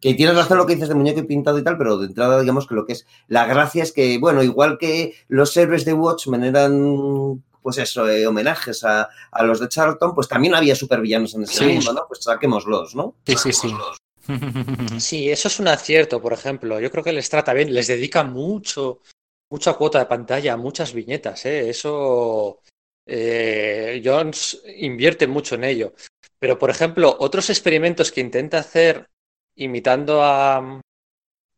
Que 0.00 0.14
tienes 0.14 0.36
razón 0.36 0.58
lo 0.58 0.66
que 0.66 0.74
dices 0.74 0.88
de 0.88 0.94
muñeco 0.94 1.20
y 1.20 1.24
pintado 1.24 1.58
y 1.58 1.64
tal, 1.64 1.78
pero 1.78 1.98
de 1.98 2.06
entrada, 2.06 2.40
digamos 2.40 2.66
que 2.66 2.74
lo 2.74 2.84
que 2.84 2.92
es 2.94 3.06
la 3.28 3.46
gracia 3.46 3.82
es 3.82 3.92
que, 3.92 4.18
bueno, 4.18 4.42
igual 4.42 4.78
que 4.78 5.14
los 5.28 5.56
héroes 5.56 5.84
de 5.84 5.94
Watchmen 5.94 6.44
eran, 6.44 7.42
pues 7.62 7.78
eso, 7.78 8.08
eh, 8.08 8.26
homenajes 8.26 8.84
a, 8.84 9.08
a, 9.30 9.42
los 9.44 9.60
de 9.60 9.68
Charlton, 9.68 10.14
pues 10.14 10.28
también 10.28 10.54
había 10.54 10.74
supervillanos 10.74 11.34
en 11.34 11.44
ese 11.44 11.64
sí. 11.64 11.64
mundo, 11.64 11.92
¿no? 11.94 12.04
Pues 12.06 12.22
saquémoslos, 12.22 12.94
¿no? 12.94 13.14
Sí, 13.26 13.36
sí, 13.36 13.52
sí. 13.52 13.74
Sí, 14.98 15.30
eso 15.30 15.48
es 15.48 15.60
un 15.60 15.68
acierto, 15.68 16.20
por 16.20 16.32
ejemplo. 16.32 16.80
Yo 16.80 16.90
creo 16.90 17.04
que 17.04 17.12
les 17.12 17.28
trata 17.28 17.52
bien, 17.52 17.72
les 17.72 17.86
dedica 17.86 18.24
mucho, 18.24 19.00
mucha 19.50 19.74
cuota 19.74 19.98
de 19.98 20.06
pantalla, 20.06 20.56
muchas 20.56 20.92
viñetas, 20.92 21.44
¿eh? 21.46 21.70
Eso. 21.70 22.60
Eh, 23.06 24.00
Jones 24.04 24.62
invierte 24.78 25.26
mucho 25.26 25.56
en 25.56 25.64
ello. 25.64 25.94
Pero, 26.38 26.58
por 26.58 26.70
ejemplo, 26.70 27.16
otros 27.20 27.50
experimentos 27.50 28.10
que 28.10 28.20
intenta 28.20 28.58
hacer 28.58 29.08
imitando 29.56 30.22
a, 30.22 30.56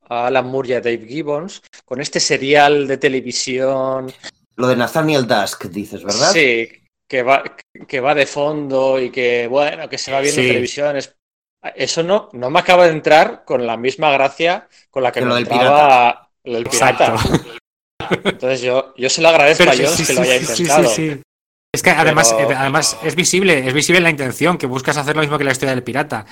a 0.09 0.27
Alan 0.27 0.47
Moore 0.47 0.69
y 0.69 0.73
a 0.75 0.81
Dave 0.81 1.07
Gibbons, 1.07 1.63
con 1.85 2.01
este 2.01 2.21
serial 2.21 2.87
de 2.87 2.99
televisión. 2.99 4.13
Lo 4.57 4.67
de 4.69 4.77
Nathaniel 4.77 5.27
Dusk, 5.27 5.67
dices, 5.67 6.03
¿verdad? 6.03 6.33
Sí, 6.33 6.69
que 7.09 7.23
va, 7.23 7.43
que 7.87 8.01
va 8.01 8.15
de 8.15 8.27
fondo 8.27 9.01
y 9.01 9.11
que, 9.11 9.47
bueno, 9.47 9.89
que 9.89 9.99
se 9.99 10.13
va 10.13 10.21
viendo 10.21 10.41
sí. 10.41 10.49
televisión. 10.49 10.97
Eso 11.75 12.03
no, 12.03 12.29
no 12.33 12.51
me 12.51 12.61
acaba 12.61 12.87
de 12.87 12.93
entrar 12.93 13.45
con 13.45 13.67
la 13.67 13.77
misma 13.77 14.11
gracia 14.11 14.69
con 14.91 15.03
la 15.03 15.11
que 15.13 15.21
me 15.21 15.35
del 15.35 15.39
entraba 15.43 16.31
el 16.45 16.65
pirata. 16.65 17.17
Entonces 18.25 18.61
yo, 18.61 18.95
yo 18.97 19.11
se 19.11 19.21
lo 19.21 19.29
agradezco 19.29 19.65
Pero 19.65 19.73
a 19.73 19.75
Jones 19.75 19.91
sí, 19.97 20.07
que 20.07 20.13
lo 20.15 20.21
haya 20.21 20.37
intentado. 20.37 20.89
sí, 20.89 21.11
sí. 21.11 21.23
Es 21.75 21.83
que 21.83 21.91
además, 21.91 22.33
Pero- 22.37 22.51
eh, 22.53 22.55
además 22.57 22.97
es 23.03 23.15
visible, 23.17 23.67
es 23.67 23.75
visible 23.75 24.01
la 24.01 24.11
intención, 24.11 24.57
que 24.59 24.67
buscas 24.67 24.97
hacer 24.97 25.17
lo 25.17 25.23
mismo 25.23 25.37
que 25.39 25.45
la 25.45 25.53
historia 25.53 25.75
del 25.75 25.83
pirata, 25.83 26.25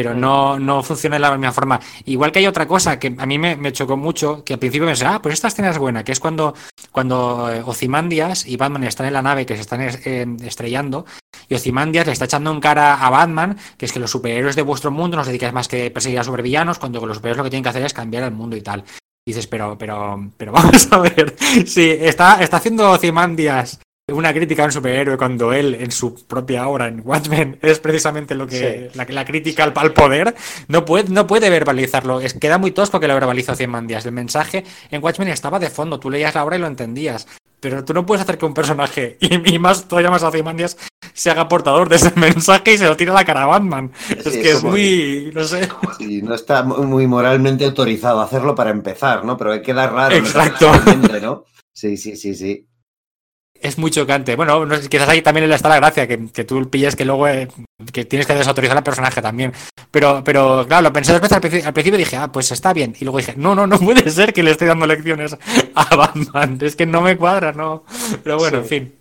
pero 0.00 0.14
no, 0.14 0.58
no 0.58 0.82
funciona 0.82 1.16
de 1.16 1.20
la 1.20 1.32
misma 1.36 1.52
forma. 1.52 1.78
Igual 2.06 2.32
que 2.32 2.38
hay 2.38 2.46
otra 2.46 2.66
cosa 2.66 2.98
que 2.98 3.14
a 3.18 3.26
mí 3.26 3.38
me, 3.38 3.54
me 3.56 3.70
chocó 3.70 3.98
mucho, 3.98 4.42
que 4.44 4.54
al 4.54 4.58
principio 4.58 4.86
pensé, 4.86 5.04
ah, 5.04 5.20
pues 5.20 5.34
esta 5.34 5.48
escena 5.48 5.68
es 5.68 5.76
buena, 5.76 6.02
que 6.04 6.12
es 6.12 6.18
cuando, 6.20 6.54
cuando 6.90 7.52
eh, 7.52 7.62
Ozymandias 7.66 8.46
y 8.46 8.56
Batman 8.56 8.84
están 8.84 9.06
en 9.08 9.12
la 9.12 9.20
nave 9.20 9.44
que 9.44 9.56
se 9.56 9.60
están 9.60 9.82
es- 9.82 10.06
eh, 10.06 10.26
estrellando, 10.42 11.04
y 11.50 11.54
Ozymandias 11.54 12.06
le 12.06 12.14
está 12.14 12.24
echando 12.24 12.50
en 12.50 12.60
cara 12.60 12.94
a 12.94 13.10
Batman, 13.10 13.58
que 13.76 13.84
es 13.84 13.92
que 13.92 14.00
los 14.00 14.10
superhéroes 14.10 14.56
de 14.56 14.62
vuestro 14.62 14.90
mundo 14.90 15.16
no 15.16 15.20
os 15.20 15.26
dedicáis 15.28 15.52
más 15.52 15.68
que 15.68 15.90
perseguir 15.90 16.18
a 16.18 16.24
supervillanos, 16.24 16.78
cuando 16.78 17.04
los 17.04 17.18
superhéroes 17.18 17.36
lo 17.36 17.44
que 17.44 17.50
tienen 17.50 17.62
que 17.64 17.68
hacer 17.68 17.84
es 17.84 17.92
cambiar 17.92 18.22
el 18.22 18.30
mundo 18.32 18.56
y 18.56 18.62
tal. 18.62 18.82
Y 19.26 19.32
dices, 19.32 19.46
pero, 19.48 19.76
pero, 19.76 20.30
pero 20.38 20.52
vamos 20.56 20.88
a 20.90 20.98
ver. 20.98 21.36
Sí, 21.66 21.90
está, 22.00 22.42
está 22.42 22.56
haciendo 22.56 22.90
Ozymandias 22.90 23.80
una 24.12 24.32
crítica 24.32 24.62
a 24.62 24.66
un 24.66 24.72
superhéroe 24.72 25.16
cuando 25.16 25.52
él, 25.52 25.74
en 25.80 25.90
su 25.90 26.14
propia 26.26 26.66
obra, 26.68 26.88
en 26.88 27.02
Watchmen, 27.04 27.58
es 27.62 27.78
precisamente 27.78 28.34
lo 28.34 28.46
que 28.46 28.90
Sí. 28.92 28.98
la, 28.98 29.06
la 29.08 29.24
crítica 29.24 29.64
al, 29.64 29.72
al 29.76 29.92
poder. 29.92 30.34
No 30.68 30.84
puede, 30.84 31.08
no 31.10 31.26
puede 31.26 31.50
verbalizarlo. 31.50 32.20
Es, 32.20 32.34
queda 32.34 32.58
muy 32.58 32.70
tosco 32.72 33.00
que 33.00 33.08
lo 33.08 33.14
verbaliza 33.14 33.52
Ozymandias. 33.52 34.04
El 34.06 34.12
mensaje 34.12 34.64
en 34.90 35.02
Watchmen 35.02 35.28
estaba 35.28 35.58
de 35.58 35.70
fondo. 35.70 35.98
Tú 36.00 36.10
leías 36.10 36.34
la 36.34 36.44
obra 36.44 36.56
y 36.56 36.60
lo 36.60 36.66
entendías. 36.66 37.26
Pero 37.60 37.84
tú 37.84 37.92
no 37.92 38.06
puedes 38.06 38.22
hacer 38.22 38.38
que 38.38 38.46
un 38.46 38.54
personaje, 38.54 39.18
y, 39.20 39.54
y 39.54 39.58
más 39.58 39.86
todavía 39.86 40.10
más 40.10 40.22
Ozymandias, 40.22 40.78
se 41.12 41.30
haga 41.30 41.46
portador 41.48 41.88
de 41.90 41.96
ese 41.96 42.10
mensaje 42.16 42.72
y 42.74 42.78
se 42.78 42.86
lo 42.86 42.96
tire 42.96 43.10
a 43.10 43.14
la 43.14 43.24
cara 43.26 43.42
a 43.42 43.46
Batman. 43.46 43.92
es 44.08 44.24
que 44.24 44.50
es 44.52 44.62
muy. 44.64 45.30
No 45.34 45.44
sé. 45.44 45.68
Sí, 45.98 46.22
no 46.22 46.34
está 46.34 46.62
mu- 46.62 46.82
muy 46.84 47.06
moralmente 47.06 47.66
autorizado 47.66 48.20
a 48.20 48.24
hacerlo 48.24 48.54
para 48.54 48.70
empezar, 48.70 49.24
¿no? 49.26 49.36
Pero 49.36 49.60
queda 49.60 49.88
raro. 49.88 50.16
Exacto. 50.16 50.70
¿no? 51.20 51.44
Sí, 51.72 51.98
sí, 51.98 52.16
sí, 52.16 52.34
sí. 52.34 52.66
Es 53.62 53.76
muy 53.76 53.90
chocante. 53.90 54.36
Bueno, 54.36 54.64
no 54.64 54.80
quizás 54.80 55.08
ahí 55.08 55.20
también 55.20 55.50
está 55.52 55.68
la 55.68 55.76
gracia, 55.76 56.08
que, 56.08 56.28
que 56.32 56.44
tú 56.44 56.68
pilles 56.70 56.96
que 56.96 57.04
luego 57.04 57.28
eh, 57.28 57.46
que 57.92 58.06
tienes 58.06 58.26
que 58.26 58.34
desautorizar 58.34 58.76
al 58.76 58.82
personaje 58.82 59.20
también. 59.20 59.52
Pero, 59.90 60.22
pero 60.24 60.64
claro, 60.66 60.84
lo 60.84 60.92
pensé 60.94 61.12
dos 61.12 61.20
veces 61.20 61.34
al, 61.36 61.40
principio, 61.42 61.66
al 61.68 61.74
principio 61.74 61.98
dije, 61.98 62.16
ah, 62.16 62.32
pues 62.32 62.50
está 62.52 62.72
bien. 62.72 62.96
Y 62.98 63.04
luego 63.04 63.18
dije, 63.18 63.34
no, 63.36 63.54
no, 63.54 63.66
no 63.66 63.78
puede 63.78 64.08
ser 64.10 64.32
que 64.32 64.42
le 64.42 64.52
esté 64.52 64.64
dando 64.64 64.86
lecciones 64.86 65.36
a 65.74 65.94
Batman. 65.94 66.58
Es 66.62 66.74
que 66.74 66.86
no 66.86 67.02
me 67.02 67.18
cuadra, 67.18 67.52
no. 67.52 67.84
Pero 68.24 68.38
bueno, 68.38 68.58
Sí. 68.58 68.62
en 68.62 68.68
fin. 68.88 68.98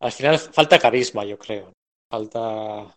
Al 0.00 0.12
final 0.12 0.38
falta 0.38 0.78
carisma, 0.78 1.24
yo 1.24 1.38
creo. 1.38 1.72
Falta. 2.10 2.96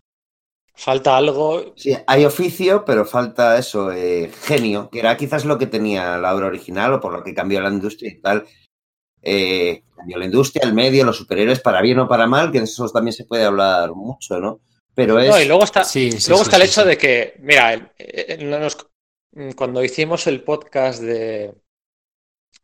Falta 0.74 1.18
algo. 1.18 1.74
Sí, 1.76 1.96
hay 2.08 2.26
oficio, 2.26 2.84
pero 2.86 3.06
falta 3.06 3.58
eso, 3.58 3.92
eh, 3.92 4.32
genio, 4.44 4.90
que 4.90 5.00
era 5.00 5.18
quizás 5.18 5.46
lo 5.46 5.58
que 5.58 5.68
tenía 5.68 6.18
la 6.18 6.34
obra 6.34 6.48
original 6.48 6.94
o 6.94 7.00
por 7.02 7.14
lo 7.14 7.24
que 7.24 7.36
cambió 7.36 7.62
la 7.62 7.70
industria 7.70 8.10
y 8.12 8.22
tal. 8.22 8.48
Eh, 9.22 9.84
cambió 9.96 10.18
la 10.18 10.26
industria, 10.26 10.64
el 10.66 10.74
medio, 10.74 11.04
los 11.06 11.18
superhéroes, 11.18 11.60
para 11.60 11.82
bien 11.82 12.00
o 12.00 12.08
para 12.08 12.26
mal, 12.28 12.52
que 12.52 12.60
de 12.60 12.66
eso 12.66 12.88
también 12.90 13.14
se 13.14 13.26
puede 13.26 13.44
hablar 13.46 13.92
mucho, 13.94 14.40
¿no? 14.40 14.60
Pero 14.96 15.20
es. 15.20 15.30
No, 15.30 15.40
y 15.40 15.46
luego 15.46 15.64
está, 15.64 15.84
Sí, 15.84 16.12
sí, 16.12 16.30
luego 16.30 16.44
sí, 16.44 16.48
está 16.50 16.58
el 16.58 16.64
sí, 16.64 16.70
hecho 16.70 16.86
de 16.86 16.98
que, 16.98 17.36
mira, 17.40 17.74
el- 17.74 17.90
el- 17.98 18.50
nos- 18.50 18.88
cuando 19.56 19.84
hicimos 19.84 20.28
el 20.28 20.44
podcast 20.44 21.02
de. 21.02 21.54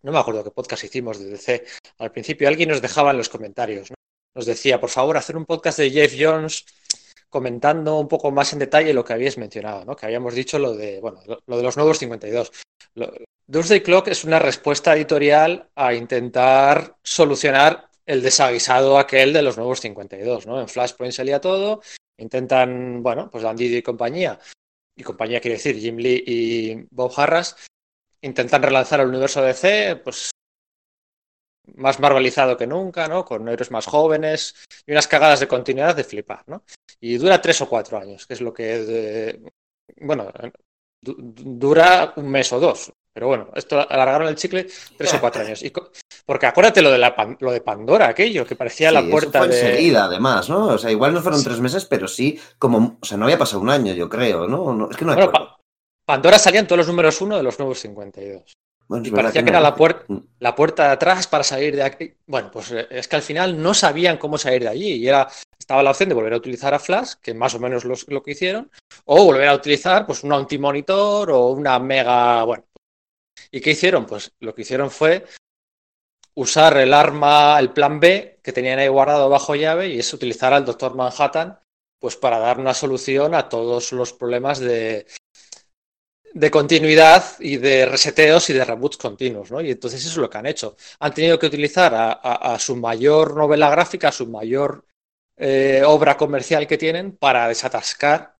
No 0.02 0.12
me 0.12 0.20
acuerdo 0.20 0.43
qué 0.43 0.52
podcast 0.52 0.84
hicimos 0.84 1.20
de 1.20 1.26
DC. 1.30 1.65
Al 2.00 2.12
principio 2.12 2.48
alguien 2.48 2.70
nos 2.70 2.82
dejaba 2.82 3.12
en 3.12 3.17
los 3.17 3.30
comentarios. 3.30 3.89
¿no? 3.89 3.96
Nos 4.36 4.46
decía, 4.46 4.80
por 4.80 4.89
favor, 4.89 5.17
hacer 5.17 5.38
un 5.38 5.46
podcast 5.46 5.80
de 5.80 5.89
Jeff 5.91 6.13
Jones 6.17 6.65
comentando 7.30 7.98
un 8.00 8.08
poco 8.08 8.32
más 8.32 8.54
en 8.54 8.60
detalle 8.60 8.93
lo 8.93 9.04
que 9.04 9.13
habíais 9.13 9.38
mencionado, 9.38 9.86
¿no? 9.86 9.96
Que 9.96 10.06
habíamos 10.06 10.34
dicho 10.34 10.60
lo 10.60 10.76
de, 10.76 11.00
bueno, 11.02 11.20
lo, 11.26 11.39
lo 11.46 11.58
de 11.58 11.63
los 11.63 11.76
nuevos 11.78 11.98
52. 12.00 12.52
Lo- 12.96 13.12
Doomsday 13.48 13.82
Clock 13.82 14.10
es 14.10 14.26
una 14.26 14.40
respuesta 14.40 14.94
editorial 14.96 15.70
a 15.76 15.94
intentar 15.94 16.98
solucionar 17.02 17.90
el 18.06 18.22
desaguisado 18.22 18.98
aquel 18.98 19.32
de 19.34 19.42
los 19.42 19.58
nuevos 19.58 19.80
52, 19.82 20.46
¿no? 20.48 20.60
En 20.60 20.68
Flashpoint 20.68 21.14
salía 21.14 21.40
todo, 21.40 21.82
intentan, 22.18 23.02
bueno, 23.02 23.30
pues 23.32 23.44
Dan 23.44 23.56
y 23.60 23.82
compañía, 23.82 24.40
y 24.96 25.04
compañía 25.04 25.40
quiere 25.40 25.56
decir 25.58 25.78
Jim 25.78 25.98
Lee 25.98 26.24
y 26.26 26.76
Bob 26.92 27.14
Harras, 27.16 27.56
intentan 28.22 28.64
relanzar 28.64 29.00
el 29.00 29.08
universo 29.08 29.42
DC, 29.42 29.98
pues 30.04 30.30
más 31.76 32.00
marvelizado 32.00 32.58
que 32.58 32.68
nunca, 32.68 33.08
¿no? 33.08 33.24
Con 33.26 33.48
héroes 33.48 33.72
más 33.72 33.86
jóvenes 33.86 34.56
y 34.86 34.92
unas 34.92 35.08
cagadas 35.08 35.40
de 35.42 35.48
continuidad 35.48 35.96
de 35.96 36.04
flipar, 36.04 36.44
¿no? 36.48 36.64
Y 37.00 37.18
dura 37.18 37.42
tres 37.42 37.62
o 37.62 37.70
cuatro 37.70 37.98
años, 37.98 38.26
que 38.26 38.34
es 38.34 38.42
lo 38.42 38.54
que, 38.54 38.64
de- 38.80 39.52
bueno, 40.02 40.32
du- 41.02 41.16
dura 41.20 42.14
un 42.16 42.30
mes 42.30 42.52
o 42.54 42.60
dos. 42.60 42.92
Pero 43.18 43.30
bueno, 43.30 43.48
esto 43.56 43.80
alargaron 43.90 44.28
el 44.28 44.36
chicle 44.36 44.68
tres 44.96 45.12
o 45.16 45.20
cuatro 45.20 45.42
años. 45.46 45.64
Y 45.64 45.74
porque 46.24 46.46
acuérdate 46.46 46.84
lo 46.84 46.92
de, 46.92 47.00
la, 47.00 47.16
lo 47.40 47.52
de 47.52 47.62
Pandora, 47.62 48.10
aquello, 48.10 48.46
que 48.46 48.56
parecía 48.56 48.90
Sí, 48.90 48.94
la 48.94 49.00
eso 49.00 49.10
puerta 49.10 49.40
fue 49.40 49.48
de... 49.48 49.60
enseguida, 49.60 50.04
además, 50.06 50.48
¿no? 50.50 50.68
O 50.68 50.78
sea, 50.78 50.92
igual 50.92 51.16
no 51.16 51.22
fueron 51.24 51.44
tres 51.44 51.60
meses, 51.60 51.86
pero 51.86 52.08
sí, 52.08 52.40
como, 52.60 53.00
o 53.02 53.06
sea, 53.06 53.18
no 53.18 53.26
había 53.26 53.40
pasado 53.40 53.60
un 53.64 53.72
año, 53.72 53.92
yo 53.96 54.08
creo, 54.08 54.48
¿no? 54.48 54.72
No, 54.72 54.92
es 54.92 54.98
que 54.98 55.04
no 55.06 55.16
Bueno. 55.16 55.32
Pa- 55.32 55.58
Pandora 56.06 56.38
salían 56.38 56.68
todos 56.68 56.78
los 56.78 56.88
números 56.88 57.20
uno 57.22 57.38
de 57.38 57.44
los 57.44 57.58
nuevos 57.58 57.80
52. 57.80 58.54
Bueno, 58.88 59.08
y 59.08 59.10
parecía 59.10 59.42
que 59.42 59.46
no- 59.52 59.58
era 59.58 59.62
la 59.62 59.74
puerta- 59.74 60.06
Mm. 60.10 60.18
la 60.40 60.54
puerta 60.56 60.84
de 60.86 60.92
atrás 60.92 61.26
para 61.26 61.44
salir 61.44 61.76
de 61.76 61.82
aquí. 61.84 62.14
Bueno, 62.28 62.52
pues 62.54 62.72
eh, 62.72 62.86
es 62.92 63.08
que 63.08 63.16
al 63.16 63.24
final 63.24 63.60
no 63.60 63.74
sabían 63.74 64.18
cómo 64.18 64.38
salir 64.38 64.62
de 64.62 64.70
allí. 64.70 64.94
Y 64.94 65.08
era, 65.08 65.28
estaba 65.60 65.82
la 65.82 65.90
opción 65.90 66.08
de 66.10 66.16
volver 66.16 66.34
a 66.34 66.38
utilizar 66.38 66.72
a 66.76 66.80
Flash, 66.80 67.14
que 67.22 67.34
más 67.34 67.56
o 67.56 67.60
menos 67.60 67.84
los- 67.84 68.08
lo 68.10 68.22
que 68.22 68.32
hicieron, 68.32 68.70
o 69.06 69.24
volver 69.26 69.48
a 69.50 69.56
utilizar 69.56 70.06
pues 70.06 70.24
un 70.24 70.32
antimonitor 70.34 71.32
o 71.32 71.48
una 71.48 71.80
mega. 71.80 72.44
Bueno. 72.44 72.64
¿Y 73.52 73.62
qué 73.62 73.72
hicieron? 73.72 74.06
Pues 74.06 74.32
lo 74.40 74.54
que 74.54 74.62
hicieron 74.62 74.92
fue 74.92 75.26
usar 76.36 76.78
el 76.78 76.94
arma, 76.94 77.58
el 77.60 77.72
plan 77.72 78.00
B, 78.00 78.40
que 78.44 78.54
tenían 78.54 78.80
ahí 78.80 78.88
guardado 78.88 79.30
bajo 79.30 79.56
llave, 79.56 79.90
y 79.90 80.00
es 80.00 80.14
utilizar 80.14 80.54
al 80.54 80.66
Doctor 80.66 80.96
Manhattan 80.96 81.60
pues 82.00 82.16
para 82.16 82.38
dar 82.38 82.60
una 82.60 82.76
solución 82.76 83.34
a 83.34 83.50
todos 83.50 83.92
los 83.92 84.14
problemas 84.14 84.60
de, 84.60 85.08
de 86.34 86.52
continuidad 86.52 87.24
y 87.40 87.58
de 87.58 87.88
reseteos 87.88 88.50
y 88.50 88.54
de 88.54 88.64
reboots 88.64 88.98
continuos, 88.98 89.52
¿no? 89.52 89.62
Y 89.62 89.72
entonces 89.72 90.02
eso 90.02 90.12
es 90.12 90.18
lo 90.18 90.30
que 90.30 90.38
han 90.38 90.46
hecho. 90.46 90.76
Han 91.00 91.14
tenido 91.14 91.40
que 91.40 91.48
utilizar 91.48 91.94
a, 91.96 92.58
su 92.60 92.76
mayor 92.76 93.36
novela 93.36 93.70
gráfica, 93.70 94.10
a 94.10 94.12
su 94.12 94.28
mayor 94.28 94.86
eh, 95.36 95.82
obra 95.86 96.16
comercial 96.16 96.68
que 96.68 96.78
tienen 96.78 97.18
para 97.18 97.48
desatascar 97.48 98.37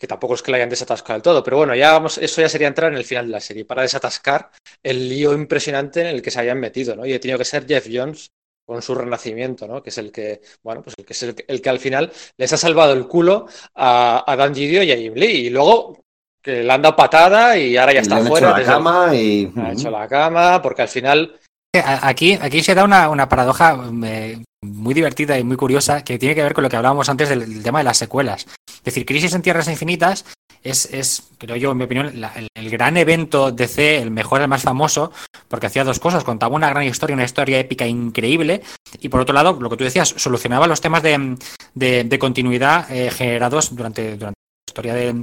que 0.00 0.06
tampoco 0.06 0.34
es 0.34 0.42
que 0.42 0.50
la 0.50 0.56
hayan 0.56 0.70
desatascado 0.70 1.16
del 1.16 1.22
todo, 1.22 1.44
pero 1.44 1.58
bueno, 1.58 1.74
ya 1.74 1.92
vamos, 1.92 2.16
eso 2.16 2.40
ya 2.40 2.48
sería 2.48 2.68
entrar 2.68 2.90
en 2.90 2.96
el 2.96 3.04
final 3.04 3.26
de 3.26 3.32
la 3.32 3.40
serie, 3.40 3.66
para 3.66 3.82
desatascar 3.82 4.50
el 4.82 5.10
lío 5.10 5.34
impresionante 5.34 6.00
en 6.00 6.06
el 6.06 6.22
que 6.22 6.30
se 6.30 6.40
habían 6.40 6.58
metido, 6.58 6.96
¿no? 6.96 7.04
Y 7.04 7.12
ha 7.12 7.20
tenido 7.20 7.38
que 7.38 7.44
ser 7.44 7.66
Jeff 7.66 7.86
Jones 7.92 8.30
con 8.64 8.80
su 8.80 8.94
renacimiento, 8.94 9.68
¿no? 9.68 9.82
Que 9.82 9.90
es 9.90 9.98
el 9.98 10.10
que, 10.10 10.40
bueno, 10.62 10.82
pues 10.82 10.94
el 10.96 11.04
que 11.04 11.12
es 11.12 11.22
el, 11.22 11.60
que 11.60 11.68
al 11.68 11.78
final 11.78 12.10
les 12.38 12.52
ha 12.52 12.56
salvado 12.56 12.94
el 12.94 13.06
culo 13.06 13.46
a, 13.74 14.24
a 14.26 14.36
Dan 14.36 14.54
Gidio 14.54 14.82
y 14.82 14.92
a 14.92 14.96
Jim 14.96 15.12
Lee. 15.14 15.46
Y 15.46 15.50
luego 15.50 16.02
que 16.42 16.62
le 16.62 16.72
han 16.72 16.80
dado 16.80 16.96
patada 16.96 17.58
y 17.58 17.76
ahora 17.76 17.92
ya 17.92 18.00
está 18.00 18.18
fuera. 18.24 18.54
Ha 18.54 18.60
hecho 18.60 18.70
la 18.70 18.74
cama 18.74 19.14
y. 19.14 19.52
Ha 19.56 19.72
hecho 19.72 19.90
la 19.90 20.08
cama, 20.08 20.62
porque 20.62 20.82
al 20.82 20.88
final. 20.88 21.38
Aquí, 21.72 22.38
aquí 22.40 22.62
se 22.62 22.74
da 22.74 22.84
una, 22.84 23.08
una 23.10 23.28
paradoja 23.28 23.78
eh, 24.04 24.42
muy 24.62 24.94
divertida 24.94 25.38
y 25.38 25.44
muy 25.44 25.56
curiosa 25.56 26.04
que 26.04 26.18
tiene 26.18 26.34
que 26.34 26.42
ver 26.42 26.54
con 26.54 26.62
lo 26.62 26.70
que 26.70 26.76
hablábamos 26.76 27.08
antes 27.08 27.28
del, 27.28 27.62
tema 27.62 27.78
de 27.78 27.84
las 27.84 27.98
secuelas. 27.98 28.46
Es 28.68 28.84
decir, 28.84 29.06
Crisis 29.06 29.34
en 29.34 29.42
Tierras 29.42 29.68
Infinitas 29.68 30.24
es, 30.62 30.86
es 30.92 31.30
creo 31.38 31.56
yo, 31.56 31.72
en 31.72 31.78
mi 31.78 31.84
opinión, 31.84 32.12
el, 32.54 32.70
gran 32.70 32.96
evento 32.96 33.50
DC, 33.50 33.98
el 33.98 34.10
mejor, 34.10 34.42
el 34.42 34.48
más 34.48 34.62
famoso, 34.62 35.12
porque 35.48 35.66
hacía 35.66 35.84
dos 35.84 35.98
cosas. 35.98 36.24
Contaba 36.24 36.54
una 36.54 36.68
gran 36.68 36.84
historia, 36.84 37.14
una 37.14 37.24
historia 37.24 37.58
épica 37.58 37.86
increíble, 37.86 38.62
y 39.00 39.08
por 39.08 39.20
otro 39.20 39.34
lado, 39.34 39.58
lo 39.58 39.70
que 39.70 39.76
tú 39.76 39.84
decías, 39.84 40.14
solucionaba 40.16 40.66
los 40.66 40.80
temas 40.80 41.02
de, 41.02 41.38
de, 41.74 42.18
continuidad 42.18 42.90
eh, 42.90 43.10
generados 43.10 43.74
durante, 43.74 44.16
durante 44.16 44.38
la 44.38 44.70
historia 44.70 44.94
de, 44.94 45.22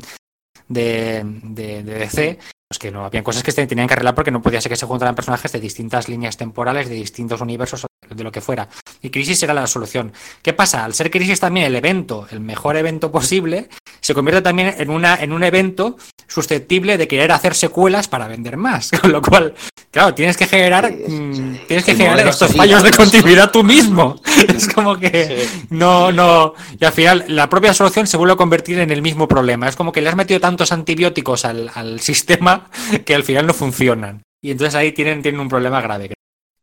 de, 0.68 1.24
de, 1.44 1.84
DC, 1.84 2.40
pues 2.68 2.80
que 2.80 2.92
no 2.92 3.06
habían 3.06 3.24
cosas 3.24 3.44
que 3.44 3.52
se 3.52 3.68
tenían 3.68 3.88
que 3.88 3.94
arreglar 3.94 4.16
porque 4.16 4.32
no 4.32 4.42
podía 4.42 4.60
ser 4.60 4.72
que 4.72 4.76
se 4.76 4.86
juntaran 4.86 5.16
personajes 5.16 5.52
de 5.52 5.60
distintas 5.60 6.10
líneas 6.10 6.38
temporales, 6.38 6.90
de 6.90 6.96
distintos 6.96 7.40
universos, 7.42 7.86
de 8.14 8.24
lo 8.24 8.32
que 8.32 8.42
fuera. 8.42 8.70
Y 9.02 9.10
Crisis 9.10 9.42
era 9.44 9.54
la 9.54 9.68
solución. 9.68 10.14
¿Qué 10.42 10.54
pasa? 10.54 10.84
Al 10.84 10.94
ser 10.94 11.12
Crisis 11.12 11.40
también 11.40 11.68
el 11.68 11.76
evento, 11.76 12.28
el 12.32 12.40
mejor 12.40 12.78
evento 12.78 13.12
posible, 13.12 13.70
se 14.02 14.14
convierte 14.14 14.42
también 14.42 14.76
en, 14.78 14.90
una, 14.90 15.16
en 15.16 15.34
un 15.34 15.44
evento 15.44 15.98
susceptible 16.28 16.98
de 16.98 17.08
querer 17.08 17.32
hacer 17.32 17.56
secuelas 17.56 18.08
para 18.08 18.28
vender 18.28 18.58
más. 18.58 18.92
Con 19.02 19.12
lo 19.12 19.22
cual, 19.22 19.54
claro, 19.92 20.14
tienes 20.14 20.38
que 20.38 20.48
generar, 20.48 20.92
mm, 20.92 21.68
tienes 21.68 21.86
que 21.86 21.96
generar 21.96 22.28
estos 22.28 22.56
fallos 22.56 22.84
de 22.84 22.92
continuidad 22.92 23.52
tú 23.52 23.64
mismo. 23.64 24.22
Es 24.48 24.68
como 24.68 24.98
que 24.98 25.48
no, 25.70 26.12
no. 26.12 26.54
Y 26.80 26.86
al 26.86 26.92
final, 26.92 27.26
la 27.28 27.50
propia 27.50 27.74
solución 27.74 28.08
se 28.08 28.18
vuelve 28.18 28.34
a 28.34 28.38
convertir 28.38 28.80
en 28.80 28.92
el 28.92 29.02
mismo 29.02 29.28
problema. 29.28 29.68
Es 29.68 29.76
como 29.76 29.92
que 29.92 30.02
le 30.02 30.10
has 30.10 30.16
metido 30.16 30.40
tantos 30.40 30.72
antibióticos 30.72 31.46
al, 31.46 31.70
al 31.74 32.00
sistema 32.08 32.70
que 33.06 33.16
al 33.16 33.24
final 33.24 33.48
no 33.48 33.54
funcionan. 33.54 34.22
Y 34.42 34.52
entonces 34.52 34.76
ahí 34.76 34.92
tienen, 34.92 35.22
tienen 35.22 35.42
un 35.42 35.50
problema 35.50 35.82
grave. 35.82 36.17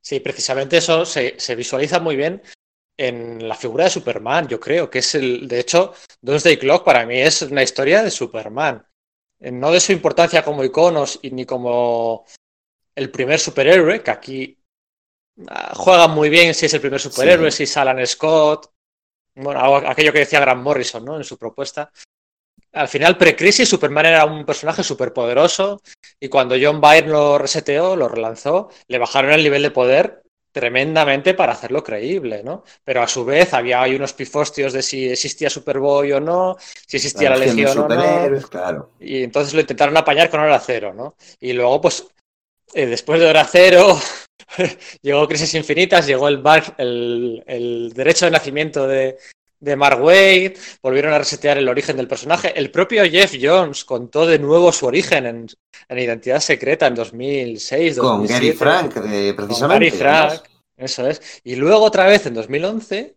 Sí, 0.05 0.21
precisamente 0.21 0.77
eso 0.77 1.07
se, 1.07 1.35
visualiza 1.57 1.99
muy 1.99 2.15
bien 2.15 2.43
en 2.97 3.49
la 3.49 3.55
figura 3.55 3.85
de 3.85 3.91
Superman, 3.91 4.47
yo 4.47 4.61
creo, 4.61 4.91
que 4.91 4.99
es 4.99 5.15
el, 5.15 5.49
de 5.49 5.61
hecho, 5.61 5.95
Doomsday 6.21 6.59
Clock 6.59 6.85
para 6.85 7.07
mí 7.07 7.19
es 7.19 7.41
una 7.43 7.63
historia 7.63 8.03
de 8.03 8.11
Superman. 8.11 8.87
Eh, 9.41 9.51
no 9.51 9.73
de 9.73 9.81
su 9.81 9.93
importancia 9.93 10.45
como 10.45 10.63
iconos 10.63 11.19
y 11.23 11.31
ni 11.31 11.47
como 11.47 12.27
el 12.95 13.11
primer 13.11 13.41
superhéroe, 13.41 14.03
que 14.03 14.11
aquí 14.11 14.59
ah, 15.49 15.73
juega 15.75 16.07
muy 16.07 16.29
bien 16.29 16.55
si 16.55 16.67
es 16.67 16.75
el 16.75 16.81
primer 16.83 17.01
superhéroe, 17.01 17.51
si 17.51 17.63
es 17.65 17.77
Alan 17.79 18.07
Scott, 18.07 18.73
bueno, 19.37 19.61
aquello 19.89 20.13
que 20.13 20.21
decía 20.21 20.41
Grant 20.41 20.63
Morrison, 20.63 21.05
¿no? 21.05 21.17
En 21.17 21.25
su 21.25 21.39
propuesta 21.39 21.91
al 22.75 22.89
final, 22.89 23.17
pre-crisis, 23.17 23.69
Superman 23.69 24.07
era 24.07 24.25
un 24.25 24.45
personaje 24.45 24.83
súper 24.83 25.13
poderoso 25.13 25.81
y 26.19 26.29
cuando 26.29 26.57
John 26.61 26.81
Byrne 26.81 27.13
lo 27.13 27.39
reseteó, 27.39 27.95
lo 27.95 28.09
relanzó, 28.09 28.69
le 28.89 28.99
bajaron 28.99 29.33
el 29.33 29.43
nivel 29.43 29.63
de 29.63 29.71
poder 29.71 30.23
tremendamente 30.51 31.35
para 31.35 31.53
hacerlo 31.53 31.83
creíble, 31.83 32.43
¿no? 32.45 32.65
Pero 32.85 33.03
a 33.03 33.09
su 33.09 33.25
vez 33.25 33.55
había 33.55 33.83
ahí 33.83 33.95
unos 33.95 34.13
pifostios 34.13 34.73
de 34.73 34.83
si 34.83 35.09
existía 35.09 35.51
Superboy 35.51 36.13
o 36.13 36.21
no, 36.21 36.57
si 36.87 36.97
existía 36.97 37.31
la, 37.31 37.37
Legión 37.37 37.79
o 37.79 37.89
no. 37.89 38.49
Claro. 38.49 38.91
Y 39.01 39.25
entonces 39.25 39.55
lo 39.55 39.61
intentaron 39.61 39.97
apañar 39.97 40.31
con 40.31 40.41
Hora 40.41 40.61
Cero, 40.61 40.93
¿no? 40.95 41.17
Y 41.41 41.53
luego, 41.53 41.81
pues, 41.81 42.07
eh, 42.73 42.87
después 42.87 43.21
de 43.21 43.27
Hora 43.27 43.45
Cero, 43.51 43.99
llegó 45.03 45.27
Crisis 45.27 45.55
Infinitas, 45.55 46.07
llegó 46.07 46.29
el, 46.29 46.43
el, 46.79 47.45
el 47.47 47.93
derecho 47.93 48.27
de 48.27 48.31
nacimiento 48.31 48.87
de, 48.87 49.17
de 49.65 49.77
Mark 49.77 50.01
Wade, 50.01 50.55
volvieron 50.83 51.13
a 51.13 51.19
resetear 51.19 51.59
el 51.59 51.69
origen 51.69 51.97
del 51.97 52.07
personaje. 52.07 52.53
El 52.57 52.71
propio 52.71 53.05
Jeff 53.05 53.35
Jones 53.41 53.85
contó 53.85 54.27
de 54.27 54.39
nuevo 54.39 54.71
su 54.71 54.87
origen 54.87 55.27
en, 55.27 55.47
Identidad 55.89 56.41
Secreta 56.41 56.87
en 56.87 56.95
2006. 56.95 57.99
Con 57.99 58.27
Gary 58.27 58.53
Frank, 58.53 58.93
precisamente. 58.93 59.67
Gary 59.69 59.91
Frank, 59.91 60.43
eso 60.77 61.07
es. 61.09 61.41
Y 61.45 61.57
luego 61.57 61.83
otra 61.85 62.07
vez 62.07 62.27
en 62.27 62.35
2011, 62.35 63.17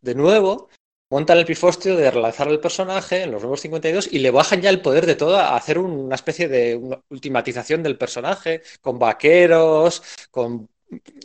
de 0.00 0.14
nuevo, 0.14 0.68
montan 1.10 1.38
el 1.38 1.44
pifostio 1.44 1.96
de 1.96 2.10
relanzar 2.10 2.48
el 2.48 2.60
personaje 2.60 3.22
en 3.22 3.32
los 3.32 3.42
nuevos 3.42 3.60
52 3.60 4.08
y 4.12 4.20
le 4.20 4.30
bajan 4.30 4.60
ya 4.60 4.70
el 4.70 4.80
poder 4.80 5.06
de 5.06 5.16
todo 5.16 5.36
a 5.36 5.56
hacer 5.56 5.78
una 5.78 6.14
especie 6.14 6.48
de 6.48 6.98
ultimatización 7.10 7.82
del 7.82 7.98
personaje, 7.98 8.62
con 8.80 8.98
vaqueros, 8.98 10.02
con 10.30 10.68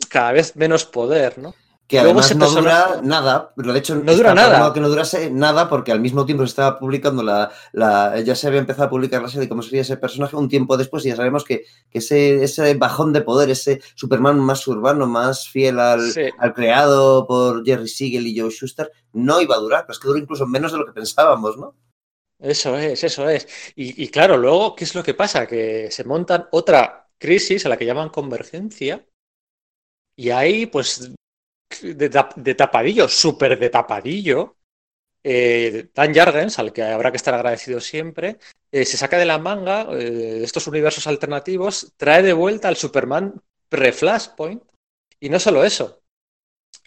cada 0.08 0.32
vez 0.32 0.56
menos 0.56 0.84
poder, 0.84 1.38
¿no? 1.38 1.54
Que 1.88 1.98
además 1.98 2.36
no 2.36 2.50
dura 2.50 3.00
nada, 3.02 3.54
de 3.56 3.78
hecho 3.78 3.94
no 3.94 4.14
dura 4.14 4.34
nada. 4.34 4.74
que 4.74 4.80
no 4.80 4.90
durase 4.90 5.30
nada 5.30 5.70
porque 5.70 5.90
al 5.90 6.00
mismo 6.00 6.26
tiempo 6.26 6.44
se 6.44 6.50
estaba 6.50 6.78
publicando 6.78 7.22
la, 7.22 7.50
la, 7.72 8.20
ya 8.20 8.34
se 8.34 8.46
había 8.46 8.60
empezado 8.60 8.88
a 8.88 8.90
publicar 8.90 9.22
la 9.22 9.28
serie 9.28 9.46
de 9.46 9.48
cómo 9.48 9.62
sería 9.62 9.80
ese 9.80 9.96
personaje 9.96 10.36
un 10.36 10.50
tiempo 10.50 10.76
después 10.76 11.06
y 11.06 11.08
ya 11.08 11.16
sabemos 11.16 11.44
que, 11.44 11.64
que 11.88 12.00
ese, 12.00 12.44
ese 12.44 12.74
bajón 12.74 13.14
de 13.14 13.22
poder, 13.22 13.48
ese 13.48 13.80
Superman 13.94 14.38
más 14.38 14.66
urbano, 14.68 15.06
más 15.06 15.48
fiel 15.48 15.80
al, 15.80 16.02
al, 16.38 16.52
creado 16.52 17.26
por 17.26 17.64
Jerry 17.64 17.88
Siegel 17.88 18.26
y 18.26 18.38
Joe 18.38 18.50
Schuster, 18.50 18.92
no 19.14 19.40
iba 19.40 19.54
a 19.54 19.60
durar, 19.60 19.86
pero 19.86 19.94
es 19.94 19.98
que 19.98 20.08
dura 20.08 20.20
incluso 20.20 20.46
menos 20.46 20.72
de 20.72 20.78
lo 20.78 20.84
que 20.84 20.92
pensábamos, 20.92 21.56
¿no? 21.56 21.74
Eso 22.38 22.76
es, 22.76 23.02
eso 23.02 23.26
es. 23.30 23.48
Y, 23.74 24.04
y 24.04 24.08
claro, 24.08 24.36
luego, 24.36 24.76
¿qué 24.76 24.84
es 24.84 24.94
lo 24.94 25.02
que 25.02 25.14
pasa? 25.14 25.46
Que 25.46 25.90
se 25.90 26.04
montan 26.04 26.48
otra 26.52 27.08
crisis 27.16 27.64
a 27.64 27.70
la 27.70 27.78
que 27.78 27.86
llaman 27.86 28.10
convergencia 28.10 29.06
y 30.18 30.30
ahí, 30.30 30.66
pues, 30.66 31.12
de, 31.82 32.54
tapadillo, 32.54 33.08
súper 33.08 33.58
de 33.58 33.70
tapadillo, 33.70 34.56
eh, 35.22 35.88
Dan 35.94 36.14
Jargens, 36.14 36.58
al 36.58 36.72
que 36.72 36.82
habrá 36.82 37.10
que 37.10 37.16
estar 37.16 37.34
agradecido 37.34 37.80
siempre, 37.80 38.38
eh, 38.70 38.84
se 38.84 38.96
saca 38.96 39.18
de 39.18 39.26
la 39.26 39.38
manga 39.38 39.86
eh, 39.92 40.40
estos 40.42 40.66
universos 40.66 41.06
alternativos, 41.06 41.92
trae 41.96 42.22
de 42.22 42.32
vuelta 42.32 42.68
al 42.68 42.76
Superman 42.76 43.42
pre-Flashpoint, 43.68 44.62
y 45.20 45.28
no 45.28 45.38
solo 45.40 45.64
eso, 45.64 46.02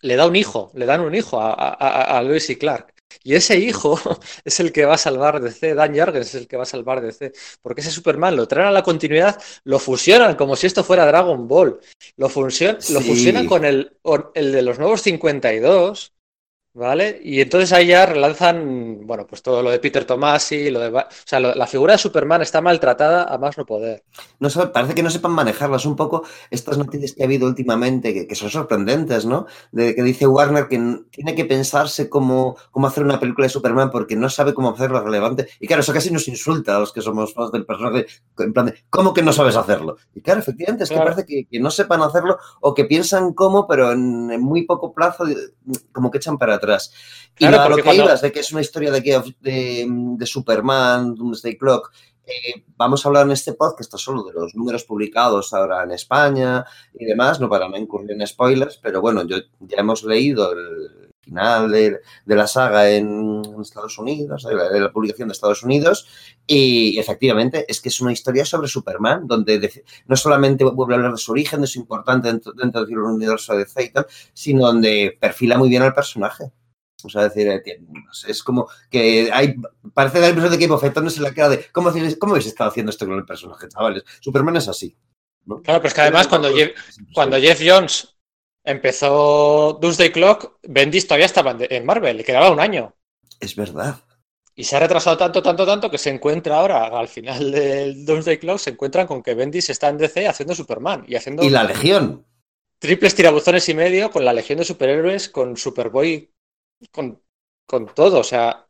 le 0.02 0.16
da 0.16 0.28
un 0.28 0.36
hijo, 0.36 0.72
le 0.76 0.86
dan 0.86 1.02
un 1.02 1.14
hijo 1.14 1.40
a, 1.40 1.54
a, 1.54 2.18
a 2.18 2.24
y 2.24 2.56
Clark. 2.56 2.91
Y 3.24 3.36
ese 3.36 3.58
hijo 3.58 4.00
es 4.46 4.60
el 4.60 4.72
que 4.72 4.86
va 4.86 4.96
a 4.96 4.98
salvar 4.98 5.42
DC, 5.42 5.74
Dan 5.74 5.96
Jargens 5.96 6.28
es 6.28 6.36
el 6.36 6.48
que 6.48 6.58
va 6.58 6.64
a 6.64 6.66
salvar 6.66 7.02
DC, 7.02 7.32
porque 7.62 7.82
ese 7.82 7.92
Superman 7.92 8.36
lo 8.36 8.48
traen 8.48 8.68
a 8.68 8.72
la 8.72 8.84
continuidad, 8.84 9.42
lo 9.64 9.80
fusionan 9.80 10.36
como 10.36 10.56
si 10.56 10.68
esto 10.68 10.84
fuera 10.84 11.06
Dragon 11.06 11.48
Ball, 11.48 11.80
lo, 12.18 12.28
lo 12.28 12.30
fusionan 12.30 13.48
con 13.48 13.66
el, 13.66 13.98
el 14.34 14.52
de 14.52 14.62
los 14.62 14.80
nuevos 14.80 15.02
52, 15.02 16.14
¿Vale? 16.74 17.20
Y 17.22 17.42
entonces 17.42 17.74
ahí 17.74 17.88
ya 17.88 18.06
relanzan, 18.06 19.06
bueno, 19.06 19.28
pues 19.28 19.42
todo 19.42 19.62
lo 19.62 19.72
de 19.72 19.80
Peter 19.80 20.06
Tomasi, 20.06 20.72
lo 20.72 20.80
de... 20.80 20.88
O 20.88 21.06
sea, 21.26 21.42
la 21.42 21.68
figura 21.68 21.94
de 21.94 21.98
Superman 21.98 22.42
está 22.42 22.62
maltratada 22.62 23.26
a 23.26 23.38
más 23.38 23.58
no 23.58 23.66
poder. 23.66 24.06
No 24.40 24.50
parece 24.72 24.96
que 24.96 25.04
no 25.04 25.10
sepan 25.10 25.34
manejarlas 25.34 25.86
un 25.86 25.98
poco 25.98 26.24
estas 26.50 26.78
noticias 26.78 27.12
que 27.12 27.24
ha 27.24 27.26
habido 27.26 27.46
últimamente, 27.46 28.26
que, 28.26 28.36
son 28.36 28.50
sorprendentes, 28.50 29.26
¿no? 29.26 29.48
De 29.74 29.94
que 29.94 30.02
dice 30.02 30.28
Warner 30.28 30.70
que 30.70 31.02
tiene 31.12 31.36
que 31.36 31.44
pensarse 31.44 32.10
cómo, 32.10 32.56
cómo 32.72 32.88
hacer 32.88 33.04
una 33.04 33.20
película 33.20 33.48
de 33.48 33.50
Superman 33.50 33.92
porque 33.92 34.16
no 34.16 34.30
sabe 34.30 34.54
cómo 34.54 34.70
hacerlo 34.70 35.04
relevante. 35.04 35.50
Y 35.60 35.68
claro, 35.68 35.82
eso 35.82 35.92
casi 35.92 36.10
nos 36.10 36.30
insulta 36.30 36.78
a 36.78 36.80
los 36.80 36.94
que 36.94 37.02
somos 37.02 37.34
fans 37.34 37.52
del 37.52 37.66
personaje, 37.66 38.06
en 38.38 38.54
plan 38.54 38.68
de, 38.68 38.76
¿cómo 38.90 39.14
que 39.14 39.24
no 39.24 39.34
sabes 39.34 39.58
hacerlo? 39.58 39.98
Y 40.16 40.22
claro, 40.22 40.40
efectivamente, 40.40 40.86
es 40.86 40.90
que 40.90 40.96
parece 40.96 41.26
que, 41.26 41.60
no 41.60 41.70
sepan 41.70 42.02
hacerlo 42.02 42.38
o 42.62 42.74
que 42.74 42.86
piensan 42.86 43.34
cómo, 43.34 43.68
pero 43.68 43.92
en, 43.92 44.32
en 44.32 44.42
muy 44.42 44.64
poco 44.64 44.94
plazo, 44.94 45.26
como 45.92 46.10
que 46.10 46.18
echan 46.18 46.38
para 46.38 46.61
atrás. 46.62 46.94
Y 47.40 47.48
lo 47.48 47.76
que 47.78 47.96
ibas, 47.96 48.22
de 48.22 48.32
que 48.32 48.42
es 48.42 48.52
una 48.52 48.62
historia 48.62 48.92
de, 48.92 49.02
de, 49.40 49.88
de 49.90 50.26
Superman, 50.26 51.16
Doomsday 51.16 51.58
Clock, 51.58 51.92
eh, 52.26 52.64
vamos 52.78 53.04
a 53.04 53.10
hablar 53.10 53.26
en 53.26 53.32
este 53.32 53.54
podcast 53.54 53.98
solo 53.98 54.24
de 54.24 54.34
los 54.34 54.56
números 54.56 54.84
publicados 54.84 55.54
ahora 55.54 55.84
en 55.84 55.92
España 55.92 56.64
y 56.94 57.06
demás, 57.06 57.40
no 57.40 57.50
para 57.50 57.68
no 57.68 57.78
incurrir 57.78 58.12
en 58.12 58.26
spoilers, 58.26 58.78
pero 58.78 59.02
bueno, 59.02 59.24
yo, 59.26 59.38
ya 59.60 59.78
hemos 59.80 60.04
leído 60.04 60.52
el 60.54 61.01
final 61.32 61.72
de, 61.72 62.02
la 62.26 62.46
saga 62.48 62.90
en 62.90 63.42
Estados 63.62 63.98
Unidos, 63.98 64.44
de 64.44 64.80
la, 64.80 64.92
publicación 64.92 65.30
de 65.30 65.34
Estados 65.34 65.64
Unidos, 65.64 66.08
y 66.46 67.00
efectivamente 67.00 67.66
es 67.70 67.80
que 67.80 67.90
es 67.90 68.02
una 68.02 68.12
historia 68.12 68.44
sobre 68.44 68.68
Superman, 68.68 69.28
donde 69.28 69.84
no 70.08 70.16
solamente 70.18 70.66
vuelve 70.66 70.94
a 70.94 70.98
hablar 70.98 71.12
de 71.14 71.18
su 71.18 71.32
origen, 71.32 71.62
de 71.62 71.68
su 71.68 71.80
importante 71.80 72.28
dentro, 72.28 72.52
dentro 72.52 72.86
del 72.86 72.98
universo 72.98 73.56
de 73.56 73.66
Zayton, 73.66 74.06
sino 74.34 74.66
donde 74.66 75.18
perfila 75.20 75.58
muy 75.58 75.70
bien 75.70 75.84
al 75.84 75.94
personaje. 75.94 76.52
O 77.04 77.10
sea, 77.10 77.24
decir, 77.24 77.48
eh, 77.48 77.82
es 78.28 78.44
como 78.44 78.68
que 78.90 79.30
hay, 79.34 79.56
parece 79.94 80.20
dar 80.20 80.26
la 80.26 80.30
impresión 80.30 80.52
de 80.52 80.58
que 80.58 80.66
hay 80.66 80.70
bofetones 80.70 81.18
en 81.18 81.24
la 81.24 81.34
cara 81.34 81.50
de, 81.50 81.66
¿cómo, 81.72 81.92
¿cómo 82.20 82.34
habéis 82.34 82.48
estado 82.48 82.70
haciendo 82.70 82.92
esto 82.92 83.08
con 83.08 83.16
el 83.16 83.26
personaje, 83.26 83.68
chavales? 83.70 84.04
Superman 84.20 84.58
es 84.58 84.68
así. 84.68 84.96
Claro, 85.46 85.82
pero 85.82 85.88
es 85.88 85.94
que 85.94 86.02
además 86.02 86.28
cuando 86.28 86.54
Jeff, 86.54 86.72
cuando 87.14 87.38
Jeff 87.38 87.60
Jones 87.66 88.16
empezó 88.64 89.78
Doomsday 89.82 90.12
Clock, 90.12 90.60
Bendis 90.64 91.08
todavía 91.08 91.26
estaba 91.26 91.56
en 91.60 91.86
Marvel, 91.86 92.18
le 92.18 92.24
quedaba 92.24 92.52
un 92.52 92.60
año. 92.60 92.96
Es 93.40 93.56
verdad. 93.56 94.00
Y 94.56 94.64
se 94.64 94.76
ha 94.76 94.80
retrasado 94.80 95.18
tanto, 95.18 95.42
tanto, 95.42 95.66
tanto 95.66 95.90
que 95.90 95.98
se 95.98 96.10
encuentra 96.10 96.58
ahora, 96.58 96.86
al 96.88 97.08
final 97.08 97.52
del 97.52 98.06
Doomsday 98.06 98.38
Clock, 98.38 98.60
se 98.60 98.72
encuentran 98.72 99.08
con 99.08 99.24
que 99.24 99.34
Bendis 99.34 99.70
está 99.70 99.90
en 99.90 99.98
DC 99.98 100.28
haciendo 100.28 100.54
Superman 100.54 101.06
y 101.08 101.16
haciendo. 101.16 101.44
Y 101.44 101.50
la 101.50 101.64
Legión. 101.64 102.26
Triples 102.78 103.16
tirabuzones 103.16 103.70
y 103.70 103.74
medio 103.74 104.10
con 104.12 104.26
la 104.26 104.34
Legión 104.34 104.60
de 104.60 104.66
Superhéroes, 104.66 105.30
con 105.30 105.56
Superboy, 105.56 106.32
con, 106.92 107.22
con 107.66 107.86
todo. 107.94 108.20
O 108.20 108.24
sea, 108.24 108.68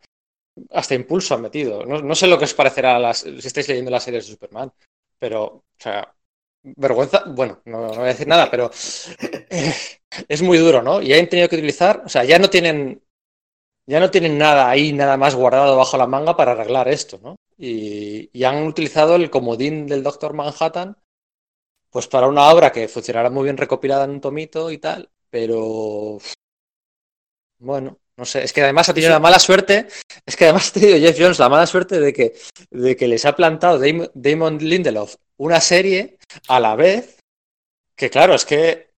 hasta 0.72 0.96
impulso 0.96 1.36
han 1.36 1.42
metido. 1.42 1.86
No, 1.86 2.02
no 2.02 2.16
sé 2.16 2.28
lo 2.28 2.38
que 2.38 2.46
os 2.46 2.54
parecerá 2.54 3.00
las, 3.00 3.20
si 3.20 3.48
estáis 3.48 3.68
leyendo 3.68 3.92
las 3.92 4.04
series 4.04 4.26
de 4.26 4.34
Superman, 4.34 4.72
pero, 5.18 5.44
o 5.46 5.64
sea, 5.78 6.14
vergüenza, 6.64 7.24
bueno, 7.28 7.62
no, 7.66 7.88
voy 7.90 8.00
a 8.00 8.04
decir 8.04 8.28
nada, 8.28 8.50
pero 8.52 8.70
es 10.28 10.42
muy 10.42 10.58
duro, 10.58 10.82
¿no? 10.82 11.02
Y 11.02 11.14
han 11.14 11.28
tenido 11.30 11.50
que 11.50 11.56
utilizar, 11.56 12.04
o 12.06 12.10
sea, 12.10 12.24
ya 12.24 12.40
no 12.40 12.50
tienen 12.50 13.02
ya 13.88 14.00
no 14.00 14.12
tienen 14.12 14.38
nada 14.38 14.70
ahí, 14.70 14.94
nada 14.94 15.18
más 15.18 15.36
guardado 15.36 15.76
bajo 15.78 15.98
la 15.98 16.08
manga 16.08 16.38
para 16.38 16.54
arreglar 16.54 16.88
esto, 16.88 17.20
¿no? 17.22 17.36
Y, 17.58 18.30
y, 18.34 18.44
han 18.44 18.66
utilizado 18.66 19.16
el 19.16 19.30
comodín 19.30 19.88
del 19.88 20.04
Doctor 20.04 20.34
Manhattan, 20.34 20.98
pues 21.90 22.08
para 22.08 22.28
una 22.28 22.50
obra 22.52 22.72
que 22.72 22.88
funcionará 22.88 23.30
muy 23.30 23.44
bien 23.46 23.58
recopilada 23.58 24.06
en 24.06 24.12
un 24.12 24.22
tomito 24.22 24.72
y 24.72 24.78
tal, 24.78 25.10
pero 25.30 26.20
bueno, 27.60 28.01
no 28.22 28.26
sé, 28.26 28.44
es 28.44 28.54
que 28.54 28.62
además 28.62 28.88
ha 28.88 28.94
tenido 28.94 29.10
sí. 29.10 29.14
la 29.14 29.20
mala 29.20 29.40
suerte, 29.40 29.88
es 30.28 30.36
que 30.36 30.44
además 30.44 30.70
ha 30.70 30.74
tenido 30.80 31.00
Jeff 31.00 31.18
Jones 31.20 31.40
la 31.40 31.50
mala 31.50 31.66
suerte 31.66 32.00
de 32.00 32.14
que, 32.14 32.36
de 32.70 32.96
que 32.96 33.08
les 33.08 33.26
ha 33.26 33.36
plantado 33.36 33.82
Damon, 34.14 34.60
Lindelof 34.60 35.16
una 35.38 35.60
serie 35.60 36.20
a 36.48 36.60
la 36.60 36.76
vez, 36.76 37.18
que 37.96 38.12
claro, 38.12 38.36
es 38.36 38.46
que 38.46 38.92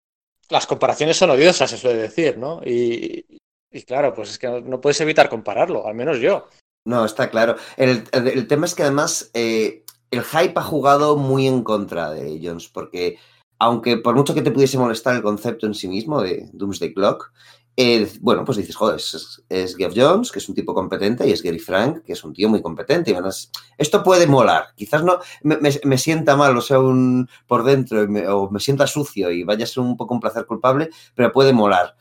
las 0.49 0.67
comparaciones 0.67 1.15
son 1.15 1.29
odiosas, 1.29 1.69
se 1.69 1.77
suele 1.77 2.01
decir, 2.01 2.38
¿no? 2.38 2.59
Y, 2.65 3.39
y 3.71 3.83
claro, 3.83 4.13
pues 4.13 4.31
es 4.31 4.38
que 4.39 4.47
no, 4.47 4.59
no, 4.59 4.81
puedes 4.81 4.99
evitar 4.99 5.29
compararlo, 5.29 5.88
al 5.88 5.95
menos 5.95 6.19
yo. 6.19 6.49
No, 6.86 7.05
está 7.05 7.29
claro. 7.29 7.55
El, 7.77 8.03
el, 8.12 8.27
el 8.27 8.45
tema 8.45 8.65
es 8.65 8.75
que 8.75 8.83
además 8.83 9.31
eh, 9.33 9.86
el 10.12 10.21
hype 10.21 10.59
ha 10.59 10.63
jugado 10.63 11.15
muy 11.15 11.47
en 11.47 11.63
contra 11.63 12.12
de 12.12 12.41
Jones, 12.43 12.67
porque 12.67 13.19
aunque 13.57 13.95
por 13.95 14.15
mucho 14.15 14.33
que 14.33 14.41
te 14.41 14.51
pudiese 14.51 14.77
molestar 14.77 15.15
el 15.15 15.23
concepto 15.23 15.65
en 15.65 15.75
sí 15.75 15.88
mismo 15.88 16.21
de 16.21 16.49
Doomsday 16.51 16.93
Clock, 16.93 17.31
eh, 17.75 18.07
bueno, 18.21 18.45
pues 18.45 18.57
dices, 18.57 18.75
joder, 18.75 18.97
es, 18.97 19.43
es 19.49 19.75
Geoff 19.75 19.93
Jones, 19.95 20.31
que 20.31 20.39
es 20.39 20.47
un 20.47 20.53
tipo 20.53 20.73
competente, 20.75 21.27
y 21.27 21.31
es 21.31 21.41
Gary 21.41 21.59
Frank, 21.59 22.03
que 22.03 22.13
es 22.13 22.23
un 22.23 22.33
tío 22.33 22.47
muy 22.47 22.62
competente. 22.62 23.12
Y 23.12 23.15
esto 23.77 24.03
puede 24.03 24.27
molar. 24.27 24.67
Quizás 24.75 25.03
no 25.03 25.19
me, 25.41 25.97
sienta 25.97 26.36
mal, 26.36 26.55
o 26.55 26.62
sea, 26.62 26.79
un, 26.79 27.27
por 27.47 27.63
dentro, 27.63 28.03
o 28.36 28.51
me 28.51 28.59
sienta 28.59 28.86
sucio 28.86 29.31
y 29.31 29.43
vaya 29.43 29.63
a 29.63 29.67
ser 29.67 29.81
un 29.81 29.97
poco 29.97 30.13
un 30.13 30.19
placer 30.19 30.45
culpable, 30.45 30.89
pero 31.15 31.31
puede 31.31 31.53
molar 31.53 31.95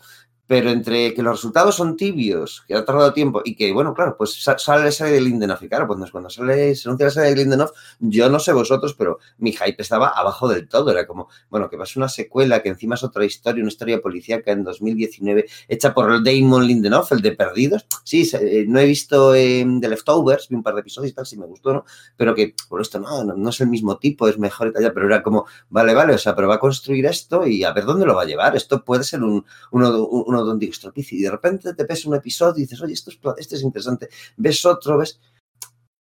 pero 0.53 0.69
entre 0.69 1.15
que 1.15 1.23
los 1.23 1.37
resultados 1.37 1.77
son 1.77 1.97
tibios, 1.97 2.63
que 2.69 2.75
ha 2.75 2.85
tardado 2.85 3.15
tiempo 3.15 3.41
y 3.43 3.57
que, 3.57 3.73
bueno, 3.73 3.95
claro, 3.95 4.19
pues 4.19 4.35
sale 4.59 4.93
serie 4.93 5.15
de 5.15 5.23
Lindelof 5.23 5.63
y 5.63 5.69
claro, 5.71 5.87
pues 5.87 6.11
cuando 6.11 6.29
sale, 6.29 6.75
se 6.75 6.91
anuncia 6.91 7.07
la 7.07 7.11
serie 7.11 7.31
de 7.31 7.37
Lindelof, 7.37 7.71
yo 8.01 8.29
no 8.29 8.39
sé 8.39 8.53
vosotros, 8.53 8.93
pero 8.93 9.19
mi 9.39 9.53
hype 9.53 9.81
estaba 9.81 10.09
abajo 10.09 10.49
del 10.49 10.69
todo, 10.69 10.91
era 10.91 11.07
como, 11.07 11.31
bueno, 11.49 11.71
que 11.71 11.79
pasa 11.79 11.95
una 11.97 12.11
secuela 12.11 12.63
que 12.63 12.69
encima 12.69 12.97
es 12.97 13.03
otra 13.03 13.25
historia, 13.25 13.63
una 13.63 13.71
historia 13.71 14.03
policíaca 14.03 14.53
en 14.53 14.63
2019, 14.63 15.47
hecha 15.69 15.95
por 15.95 16.23
Damon 16.23 16.67
Lindelof, 16.67 17.13
el 17.13 17.23
de 17.23 17.33
Perdidos, 17.33 17.87
sí, 18.05 18.31
no 18.69 18.79
he 18.79 18.85
visto 18.85 19.35
eh, 19.35 19.67
The 19.81 19.89
Leftovers, 19.89 20.51
vi 20.51 20.57
un 20.57 20.63
par 20.63 20.75
de 20.75 20.83
episodios 20.83 21.13
y 21.13 21.15
tal, 21.15 21.25
sí 21.25 21.39
me 21.39 21.47
gustó, 21.47 21.73
¿no? 21.73 21.87
Pero 22.15 22.35
que, 22.35 22.55
por 22.69 22.83
esto, 22.83 23.01
no, 23.01 23.25
no, 23.25 23.35
no 23.35 23.49
es 23.49 23.61
el 23.63 23.69
mismo 23.69 23.97
tipo, 23.97 24.29
es 24.29 24.37
mejor 24.39 24.69
y 24.69 24.73
tal, 24.75 24.93
pero 24.93 25.07
era 25.07 25.23
como, 25.23 25.47
vale, 25.71 25.95
vale, 25.95 26.13
o 26.13 26.19
sea, 26.19 26.37
pero 26.37 26.47
va 26.47 26.57
a 26.57 26.61
construir 26.61 27.07
esto 27.07 27.47
y 27.47 27.65
a 27.65 27.73
ver 27.73 27.87
dónde 27.87 28.05
lo 28.05 28.15
va 28.15 28.21
a 28.21 28.27
llevar, 28.27 28.55
esto 28.55 28.85
puede 28.85 29.03
ser 29.03 29.23
un, 29.23 29.47
uno, 29.71 30.05
uno 30.05 30.42
donde 30.45 30.67
estropicio 30.67 31.19
y 31.19 31.23
de 31.23 31.31
repente 31.31 31.75
te 31.75 31.85
pesa 31.85 32.09
un 32.09 32.17
episodio 32.17 32.59
y 32.59 32.63
dices, 32.63 32.81
oye, 32.83 32.95
esto 32.95 33.11
es, 33.11 33.19
esto 33.39 33.57
es 33.57 33.63
interesante, 33.63 34.09
ves 34.37 34.65
otro, 34.65 34.99
ves... 34.99 35.21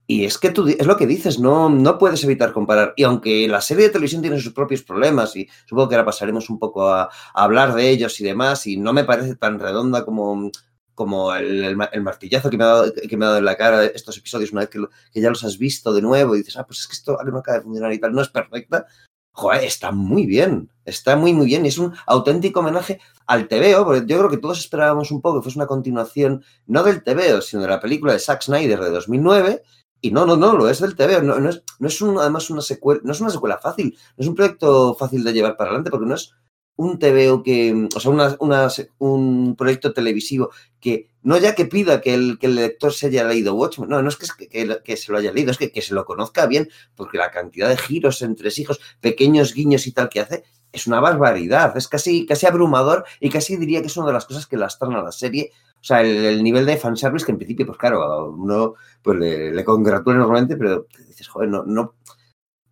Y 0.08 0.25
es 0.25 0.38
que 0.38 0.49
tú, 0.51 0.67
es 0.67 0.86
lo 0.86 0.97
que 0.97 1.08
dices, 1.08 1.39
no, 1.39 1.69
no 1.69 1.97
puedes 1.97 2.21
evitar 2.25 2.51
comparar. 2.51 2.93
Y 2.97 3.04
aunque 3.04 3.47
la 3.47 3.62
serie 3.62 3.86
de 3.86 3.91
televisión 3.91 4.21
tiene 4.21 4.41
sus 4.41 4.51
propios 4.51 4.84
problemas, 4.84 5.38
y 5.38 5.47
supongo 5.65 5.88
que 5.88 5.95
ahora 5.95 6.06
pasaremos 6.06 6.49
un 6.49 6.60
poco 6.60 6.89
a, 6.89 7.10
hablar 7.34 7.73
de 7.73 7.89
ellos 7.89 8.19
y 8.19 8.25
demás, 8.25 8.67
y 8.67 8.75
no 8.75 8.91
me 8.91 9.06
parece 9.06 9.36
tan 9.36 9.58
redonda 9.58 10.04
como, 10.04 10.51
como 10.93 11.34
el, 11.34 11.77
martillazo 11.77 12.49
que 12.49 12.58
me, 12.58 12.65
ha 12.65 12.67
dado, 12.67 12.93
que 12.93 13.15
me 13.15 13.23
ha 13.23 13.30
dado 13.30 13.39
en 13.39 13.45
la 13.45 13.56
cara 13.56 13.86
estos 13.86 14.17
episodios 14.17 14.51
una 14.51 14.62
vez 14.62 14.69
que, 14.69 14.84
que, 15.13 15.21
ya 15.21 15.30
los 15.30 15.45
has 15.45 15.58
visto 15.58 15.93
de 15.93 16.01
nuevo 16.01 16.36
y 16.36 16.39
dices, 16.39 16.58
ah, 16.58 16.65
pues 16.65 16.80
es 16.80 16.88
que 16.88 16.93
esto 16.93 17.17
no 17.23 17.38
acaba 17.38 17.60
de 17.60 17.63
funcionar 17.63 17.93
y 17.93 17.99
tal, 17.99 18.12
no 18.12 18.21
es 18.21 18.27
perfecta, 18.27 18.88
joder, 19.32 19.63
está 19.63 19.91
muy 19.91 20.25
bien, 20.25 20.70
está 20.91 21.15
muy, 21.15 21.34
muy 21.34 21.45
bien. 21.47 21.65
Y 21.65 21.69
es 21.69 21.77
un 21.77 21.93
auténtico 22.06 22.60
homenaje 22.60 22.99
al 23.25 23.47
TVO, 23.47 23.86
porque 23.86 24.04
yo 24.06 24.17
creo 24.17 24.30
que 24.30 24.38
todos 24.38 24.60
esperábamos 24.60 25.12
un 25.12 25.21
poco 25.21 25.39
que 25.39 25.43
fuese 25.43 25.60
una 25.60 25.67
continuación, 25.67 26.43
no 26.67 26.84
del 26.84 27.04
TVO, 27.04 27.41
sino 27.41 27.62
de 27.62 27.67
la 27.67 27.80
película 27.80 28.13
de 28.13 28.19
Zack 28.19 28.43
Snyder 28.43 28.80
de 28.80 28.89
2009. 28.89 29.63
Y 30.01 30.12
no, 30.12 30.25
no, 30.25 30.36
no, 30.36 30.54
lo 30.54 30.69
es 30.69 30.80
del 30.80 30.95
TVO. 30.95 31.21
No, 31.21 31.39
no 31.39 31.49
es, 31.49 31.63
no 31.80 31.88
es 31.88 32.01
un, 32.01 32.17
además 32.17 32.49
una 32.49 32.62
secuela, 32.62 33.01
no 33.04 33.12
es 33.12 33.21
una 33.21 33.30
secuela 33.30 33.58
fácil, 33.58 33.97
no 34.17 34.21
es 34.21 34.27
un 34.27 34.36
proyecto 34.36 34.95
fácil 34.95 35.23
de 35.23 35.34
llevar 35.34 35.58
para 35.58 35.69
adelante, 35.69 35.91
porque 35.91 36.08
no 36.08 36.15
es 36.15 36.34
un 36.81 36.97
TVO 36.97 37.43
que, 37.43 37.87
o 37.95 37.99
sea, 37.99 38.11
una, 38.11 38.35
una, 38.39 38.67
un 38.97 39.55
proyecto 39.55 39.93
televisivo 39.93 40.49
que 40.79 41.09
no 41.21 41.37
ya 41.37 41.53
que 41.53 41.65
pida 41.65 42.01
que 42.01 42.15
el, 42.15 42.39
que 42.39 42.47
el 42.47 42.55
lector 42.55 42.91
se 42.91 43.07
haya 43.07 43.23
leído 43.23 43.53
Watchmen, 43.53 43.87
no, 43.87 44.01
no 44.01 44.09
es 44.09 44.17
que, 44.17 44.47
que, 44.47 44.79
que 44.83 44.97
se 44.97 45.11
lo 45.11 45.19
haya 45.19 45.31
leído, 45.31 45.51
es 45.51 45.59
que, 45.59 45.81
se 45.81 45.93
lo 45.93 46.05
conozca 46.05 46.47
bien, 46.47 46.69
porque 46.95 47.19
la 47.19 47.29
cantidad 47.29 47.69
de 47.69 47.77
giros 47.77 48.23
entre 48.23 48.49
hijos, 48.57 48.79
pequeños 48.99 49.53
guiños 49.53 49.85
y 49.85 49.91
tal 49.91 50.09
que 50.09 50.21
hace, 50.21 50.43
es 50.71 50.87
una 50.87 50.99
barbaridad, 50.99 51.77
es 51.77 51.87
casi, 51.87 52.25
casi 52.25 52.47
abrumador 52.47 53.05
y 53.19 53.29
casi 53.29 53.57
diría 53.57 53.81
que 53.81 53.87
es 53.87 53.97
una 53.97 54.07
de 54.07 54.13
las 54.13 54.25
cosas 54.25 54.47
que 54.47 54.57
lastran 54.57 54.93
a 54.93 55.03
la 55.03 55.11
serie. 55.11 55.51
O 55.79 55.83
sea, 55.83 56.01
el, 56.01 56.25
el 56.25 56.43
nivel 56.43 56.65
de 56.65 56.77
fanservice 56.77 57.25
que 57.25 57.31
en 57.31 57.37
principio, 57.37 57.65
pues 57.65 57.77
claro, 57.77 58.31
uno 58.31 58.73
pues 59.03 59.19
le, 59.19 59.51
le 59.51 59.63
congratula 59.63 60.17
normalmente, 60.17 60.55
pero 60.55 60.87
dices, 61.07 61.27
joder, 61.27 61.49
no, 61.49 61.63
no, 61.63 61.95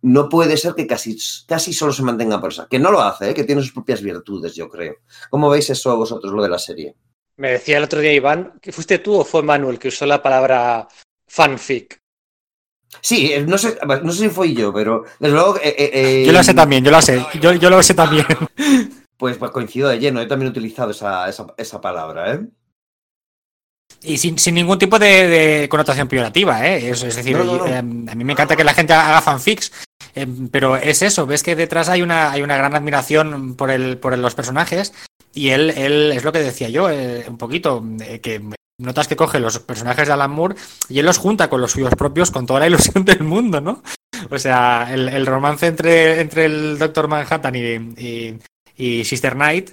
no 0.02 0.28
puede 0.28 0.56
ser 0.56 0.74
que 0.74 0.86
casi, 0.86 1.16
casi 1.46 1.72
solo 1.72 1.92
se 1.92 2.02
mantenga 2.02 2.40
por 2.40 2.52
esa. 2.52 2.66
Que 2.68 2.78
no 2.78 2.90
lo 2.90 3.00
hace, 3.00 3.30
¿eh? 3.30 3.34
que 3.34 3.44
tiene 3.44 3.62
sus 3.62 3.72
propias 3.72 4.02
virtudes, 4.02 4.54
yo 4.54 4.68
creo. 4.68 4.96
¿Cómo 5.30 5.50
veis 5.50 5.68
eso 5.70 5.96
vosotros, 5.96 6.32
lo 6.32 6.42
de 6.42 6.48
la 6.48 6.58
serie? 6.58 6.94
Me 7.36 7.52
decía 7.52 7.78
el 7.78 7.84
otro 7.84 8.00
día 8.00 8.12
Iván, 8.12 8.58
que 8.60 8.72
fuiste 8.72 8.98
tú 8.98 9.14
o 9.14 9.24
fue 9.24 9.42
Manuel 9.42 9.78
que 9.78 9.88
usó 9.88 10.06
la 10.06 10.22
palabra 10.22 10.86
fanfic. 11.26 11.98
Sí, 13.00 13.32
no 13.46 13.56
sé, 13.56 13.78
no 14.02 14.12
sé 14.12 14.24
si 14.24 14.28
fui 14.28 14.54
yo, 14.54 14.72
pero 14.72 15.04
desde 15.18 15.34
luego. 15.34 15.56
Eh, 15.56 15.74
eh, 15.76 16.24
yo 16.26 16.32
lo 16.32 16.42
sé 16.42 16.54
también, 16.54 16.84
yo 16.84 16.90
lo 16.90 17.00
sé, 17.00 17.24
yo, 17.40 17.52
yo 17.52 17.70
lo 17.70 17.82
sé 17.82 17.94
también. 17.94 18.26
Pues, 19.16 19.36
pues, 19.36 19.50
coincido 19.50 19.90
de 19.90 19.98
lleno, 19.98 20.22
he 20.22 20.26
también 20.26 20.50
utilizado 20.50 20.92
esa, 20.92 21.28
esa, 21.28 21.46
esa 21.58 21.78
palabra, 21.78 22.32
¿eh? 22.32 22.40
Y 24.02 24.16
sin, 24.16 24.38
sin, 24.38 24.54
ningún 24.54 24.78
tipo 24.78 24.98
de, 24.98 25.28
de 25.28 25.68
connotación 25.68 26.08
peyorativa, 26.08 26.66
¿eh? 26.66 26.90
Es, 26.90 27.02
es 27.02 27.16
decir, 27.16 27.36
no, 27.36 27.44
no, 27.44 27.58
no. 27.58 27.66
Eh, 27.66 27.76
a 27.76 27.82
mí 27.82 28.24
me 28.24 28.32
encanta 28.32 28.56
que 28.56 28.64
la 28.64 28.72
gente 28.72 28.94
haga 28.94 29.20
fanfics, 29.20 29.72
eh, 30.14 30.26
pero 30.50 30.76
es 30.76 31.02
eso, 31.02 31.26
ves 31.26 31.42
que 31.42 31.54
detrás 31.54 31.88
hay 31.88 32.00
una, 32.00 32.30
hay 32.30 32.42
una 32.42 32.56
gran 32.56 32.74
admiración 32.74 33.56
por, 33.56 33.70
el, 33.70 33.98
por 33.98 34.16
los 34.16 34.34
personajes 34.34 34.94
y 35.34 35.50
él, 35.50 35.70
él 35.70 36.12
es 36.12 36.24
lo 36.24 36.32
que 36.32 36.38
decía 36.40 36.70
yo, 36.70 36.88
eh, 36.88 37.26
un 37.28 37.36
poquito, 37.36 37.84
que 38.22 38.42
notas 38.78 39.06
que 39.06 39.16
coge 39.16 39.38
los 39.38 39.58
personajes 39.58 40.08
de 40.08 40.14
Alan 40.14 40.30
Moore 40.30 40.56
y 40.88 40.98
él 40.98 41.06
los 41.06 41.18
junta 41.18 41.50
con 41.50 41.60
los 41.60 41.72
suyos 41.72 41.94
propios 41.94 42.30
con 42.30 42.46
toda 42.46 42.60
la 42.60 42.66
ilusión 42.68 43.04
del 43.04 43.22
mundo, 43.22 43.60
¿no? 43.60 43.82
O 44.30 44.38
sea, 44.38 44.88
el, 44.92 45.08
el 45.08 45.26
romance 45.26 45.66
entre, 45.66 46.20
entre 46.20 46.46
el 46.46 46.78
Doctor 46.78 47.08
Manhattan 47.08 47.54
y, 47.54 47.60
y, 48.02 48.38
y 48.76 49.04
Sister 49.04 49.34
Knight 49.34 49.70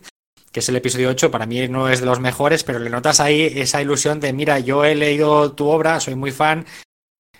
que 0.51 0.59
es 0.59 0.69
el 0.69 0.75
episodio 0.75 1.09
8, 1.09 1.31
para 1.31 1.45
mí 1.45 1.67
no 1.67 1.89
es 1.89 1.99
de 1.99 2.05
los 2.05 2.19
mejores, 2.19 2.63
pero 2.63 2.79
le 2.79 2.89
notas 2.89 3.19
ahí 3.19 3.51
esa 3.55 3.81
ilusión 3.81 4.19
de, 4.19 4.33
mira, 4.33 4.59
yo 4.59 4.85
he 4.85 4.95
leído 4.95 5.53
tu 5.53 5.67
obra, 5.67 5.99
soy 5.99 6.15
muy 6.15 6.31
fan, 6.31 6.65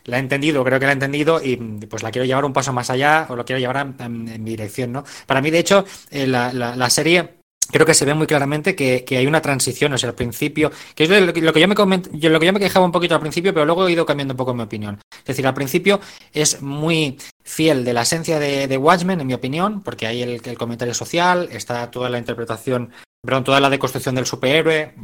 la 0.08 0.18
he 0.18 0.20
entendido, 0.20 0.64
creo 0.64 0.80
que 0.80 0.86
la 0.86 0.92
he 0.92 0.94
entendido 0.94 1.42
y 1.44 1.58
pues 1.58 2.02
la 2.02 2.12
quiero 2.12 2.26
llevar 2.26 2.46
un 2.46 2.54
paso 2.54 2.74
más 2.74 2.90
allá 2.90 3.28
o 3.30 3.36
lo 3.36 3.46
quiero 3.46 3.60
llevar 3.60 3.94
en, 4.00 4.24
mi 4.44 4.52
dirección, 4.52 4.92
¿no? 4.92 5.04
Para 5.26 5.42
mí, 5.42 5.52
de 5.52 5.60
hecho, 5.60 5.86
eh, 6.10 6.26
la, 6.26 6.54
la, 6.54 6.90
serie 6.90 7.37
creo 7.72 7.86
que 7.86 7.94
se 7.94 8.06
ve 8.06 8.14
muy 8.14 8.28
claramente 8.28 8.76
que, 8.76 9.04
que, 9.04 9.18
hay 9.18 9.28
una 9.28 9.42
transición, 9.42 9.94
o 9.94 9.98
sea, 9.98 10.10
al 10.10 10.16
principio, 10.16 10.72
que 10.96 11.04
es 11.04 11.10
lo, 11.10 11.20
lo 11.20 11.54
que 11.54 11.60
yo 11.60 11.68
me 11.68 11.76
coment, 11.76 12.10
yo, 12.14 12.30
lo 12.30 12.40
que 12.40 12.46
yo 12.46 12.54
me 12.54 12.60
quejaba 12.60 12.86
un 12.86 12.92
poquito 12.92 13.16
al 13.16 13.22
principio, 13.22 13.54
pero 13.54 13.66
luego 13.66 13.88
he 13.88 13.92
ido 13.92 14.06
cambiando 14.06 14.34
un 14.34 14.38
poco 14.38 14.54
mi 14.54 14.64
opinión. 14.64 15.00
Es 15.20 15.26
decir, 15.26 15.46
al 15.48 15.54
principio 15.54 16.00
es 16.34 16.62
muy 16.62 17.18
fiel 17.44 17.84
de 17.84 17.94
la 17.94 18.04
esencia 18.04 18.40
de, 18.40 18.68
de 18.68 18.78
Watchmen, 18.78 19.22
en 19.22 19.28
mi 19.28 19.34
opinión, 19.34 19.82
porque 19.82 20.08
hay 20.08 20.22
el, 20.22 20.42
el, 20.44 20.58
comentario 20.58 20.94
social, 20.94 21.50
está 21.52 21.90
toda 21.92 22.10
la 22.10 22.20
interpretación, 22.20 22.92
perdón, 23.24 23.44
toda 23.44 23.60
la 23.60 23.70
deconstrucción 23.70 24.16
del 24.16 24.26
superhéroe, 24.26 24.96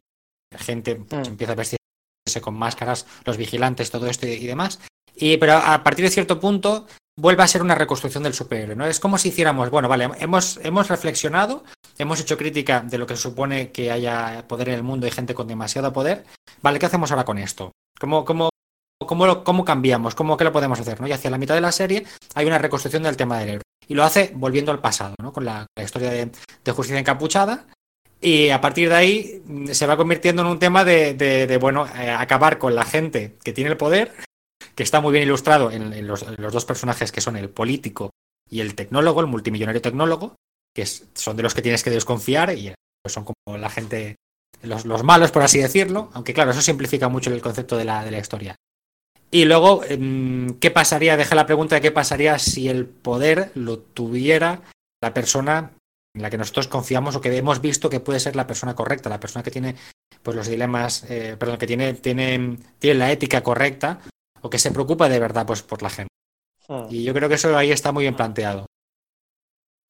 la 0.51 0.59
gente 0.59 0.95
pues, 0.95 1.27
mm. 1.27 1.31
empieza 1.31 1.53
a 1.53 1.55
vestirse 1.55 2.41
con 2.41 2.55
máscaras, 2.55 3.05
los 3.25 3.37
vigilantes, 3.37 3.91
todo 3.91 4.07
esto 4.07 4.27
y, 4.27 4.31
y 4.31 4.47
demás. 4.47 4.79
Y, 5.15 5.37
pero 5.37 5.53
a 5.53 5.83
partir 5.83 6.05
de 6.05 6.11
cierto 6.11 6.39
punto 6.39 6.87
vuelve 7.15 7.43
a 7.43 7.47
ser 7.47 7.61
una 7.61 7.75
reconstrucción 7.75 8.23
del 8.23 8.33
superhéroe, 8.33 8.75
¿no? 8.75 8.85
Es 8.85 8.99
como 8.99 9.17
si 9.17 9.29
hiciéramos, 9.29 9.69
bueno, 9.69 9.87
vale, 9.87 10.09
hemos, 10.19 10.57
hemos 10.63 10.87
reflexionado, 10.89 11.63
hemos 11.97 12.19
hecho 12.19 12.37
crítica 12.37 12.81
de 12.81 12.97
lo 12.97 13.05
que 13.05 13.15
supone 13.15 13.71
que 13.71 13.91
haya 13.91 14.45
poder 14.47 14.69
en 14.69 14.75
el 14.75 14.83
mundo 14.83 15.07
y 15.07 15.11
gente 15.11 15.33
con 15.33 15.47
demasiado 15.47 15.93
poder. 15.93 16.25
Vale, 16.61 16.79
¿qué 16.79 16.85
hacemos 16.85 17.11
ahora 17.11 17.25
con 17.25 17.37
esto? 17.37 17.71
¿Cómo, 17.99 18.25
cómo, 18.25 18.49
cómo, 19.05 19.25
lo, 19.25 19.43
cómo 19.43 19.63
cambiamos? 19.63 20.15
¿Cómo 20.15 20.37
qué 20.37 20.43
lo 20.43 20.51
podemos 20.51 20.79
hacer? 20.79 20.99
¿no? 20.99 21.07
Y 21.07 21.11
hacia 21.11 21.29
la 21.29 21.37
mitad 21.37 21.55
de 21.55 21.61
la 21.61 21.71
serie 21.71 22.05
hay 22.35 22.45
una 22.45 22.57
reconstrucción 22.57 23.03
del 23.03 23.17
tema 23.17 23.39
del 23.39 23.49
héroe. 23.49 23.63
Y 23.87 23.93
lo 23.95 24.03
hace 24.03 24.31
volviendo 24.33 24.71
al 24.71 24.79
pasado, 24.79 25.15
¿no? 25.21 25.33
Con 25.33 25.45
la, 25.45 25.65
historia 25.81 26.09
de, 26.09 26.71
Justicia 26.71 26.99
Encapuchada. 26.99 27.67
Y 28.21 28.49
a 28.49 28.61
partir 28.61 28.87
de 28.87 28.95
ahí 28.95 29.43
mm, 29.45 29.67
se 29.67 29.85
va 29.85 29.97
convirtiendo 29.97 30.41
en 30.41 30.47
un 30.47 30.59
tema 30.59 30.85
de, 30.85 31.13
de, 31.13 31.45
de, 31.45 31.57
bueno, 31.57 31.85
eh, 31.87 32.09
acabar 32.09 32.57
con 32.57 32.73
la 32.73 32.85
gente 32.85 33.35
que 33.43 33.51
tiene 33.51 33.69
el 33.69 33.77
poder, 33.77 34.13
que 34.75 34.83
está 34.83 35.01
muy 35.01 35.11
bien 35.11 35.23
ilustrado 35.23 35.71
en, 35.71 36.07
los, 36.07 36.25
los, 36.37 36.53
dos 36.53 36.65
personajes 36.65 37.11
que 37.11 37.21
son 37.21 37.35
el 37.37 37.49
político 37.49 38.11
y 38.49 38.61
el 38.61 38.75
tecnólogo, 38.75 39.21
el 39.21 39.27
multimillonario 39.27 39.81
tecnólogo, 39.81 40.35
que 40.75 40.85
son 40.85 41.37
de 41.37 41.43
los 41.43 41.53
que 41.53 41.61
tienes 41.61 41.83
que 41.83 41.89
desconfiar 41.89 42.57
y 42.57 42.73
pues 43.01 43.13
son 43.13 43.25
como 43.25 43.57
la 43.57 43.69
gente, 43.69 44.15
los, 44.63 44.85
los, 44.85 45.03
malos, 45.03 45.31
por 45.31 45.43
así 45.43 45.59
decirlo, 45.59 46.09
aunque 46.13 46.33
claro, 46.33 46.51
eso 46.51 46.61
simplifica 46.61 47.09
mucho 47.09 47.31
el 47.31 47.41
concepto 47.41 47.77
de 47.77 47.85
la, 47.85 48.03
de 48.03 48.11
la 48.11 48.19
historia. 48.19 48.55
Y 49.29 49.45
luego, 49.45 49.81
mm, 49.81 50.51
¿qué 50.59 50.71
pasaría? 50.71 51.17
Deja 51.17 51.35
la 51.35 51.45
pregunta 51.45 51.75
de 51.75 51.81
qué 51.81 51.91
pasaría 51.91 52.37
si 52.39 52.69
el 52.69 52.85
poder 52.85 53.51
lo 53.55 53.79
tuviera 53.79 54.61
la 55.01 55.13
persona 55.13 55.71
en 56.15 56.21
la 56.21 56.29
que 56.29 56.37
nosotros 56.37 56.67
confiamos 56.67 57.15
o 57.15 57.21
que 57.21 57.35
hemos 57.35 57.59
visto 57.59 57.89
que 57.89 57.99
puede 57.99 58.19
ser 58.19 58.35
la 58.35 58.47
persona 58.47 58.75
correcta, 58.75 59.09
la 59.09 59.19
persona 59.19 59.43
que 59.43 59.51
tiene 59.51 59.75
pues 60.21 60.37
los 60.37 60.47
dilemas, 60.47 61.03
eh, 61.09 61.35
perdón, 61.37 61.57
que 61.57 61.67
tiene, 61.67 61.93
tiene, 61.95 62.57
tiene 62.79 62.99
la 62.99 63.11
ética 63.11 63.41
correcta 63.41 63.99
o 64.43 64.49
que 64.49 64.59
se 64.59 64.71
preocupa 64.71 65.09
de 65.09 65.19
verdad 65.19 65.47
pues 65.47 65.63
por 65.63 65.81
la 65.81 65.89
gente. 65.89 66.11
Hmm. 66.67 66.85
Y 66.89 67.03
yo 67.03 67.13
creo 67.13 67.27
que 67.27 67.35
eso 67.35 67.57
ahí 67.57 67.71
está 67.71 67.91
muy 67.91 68.03
bien 68.03 68.15
planteado. 68.15 68.67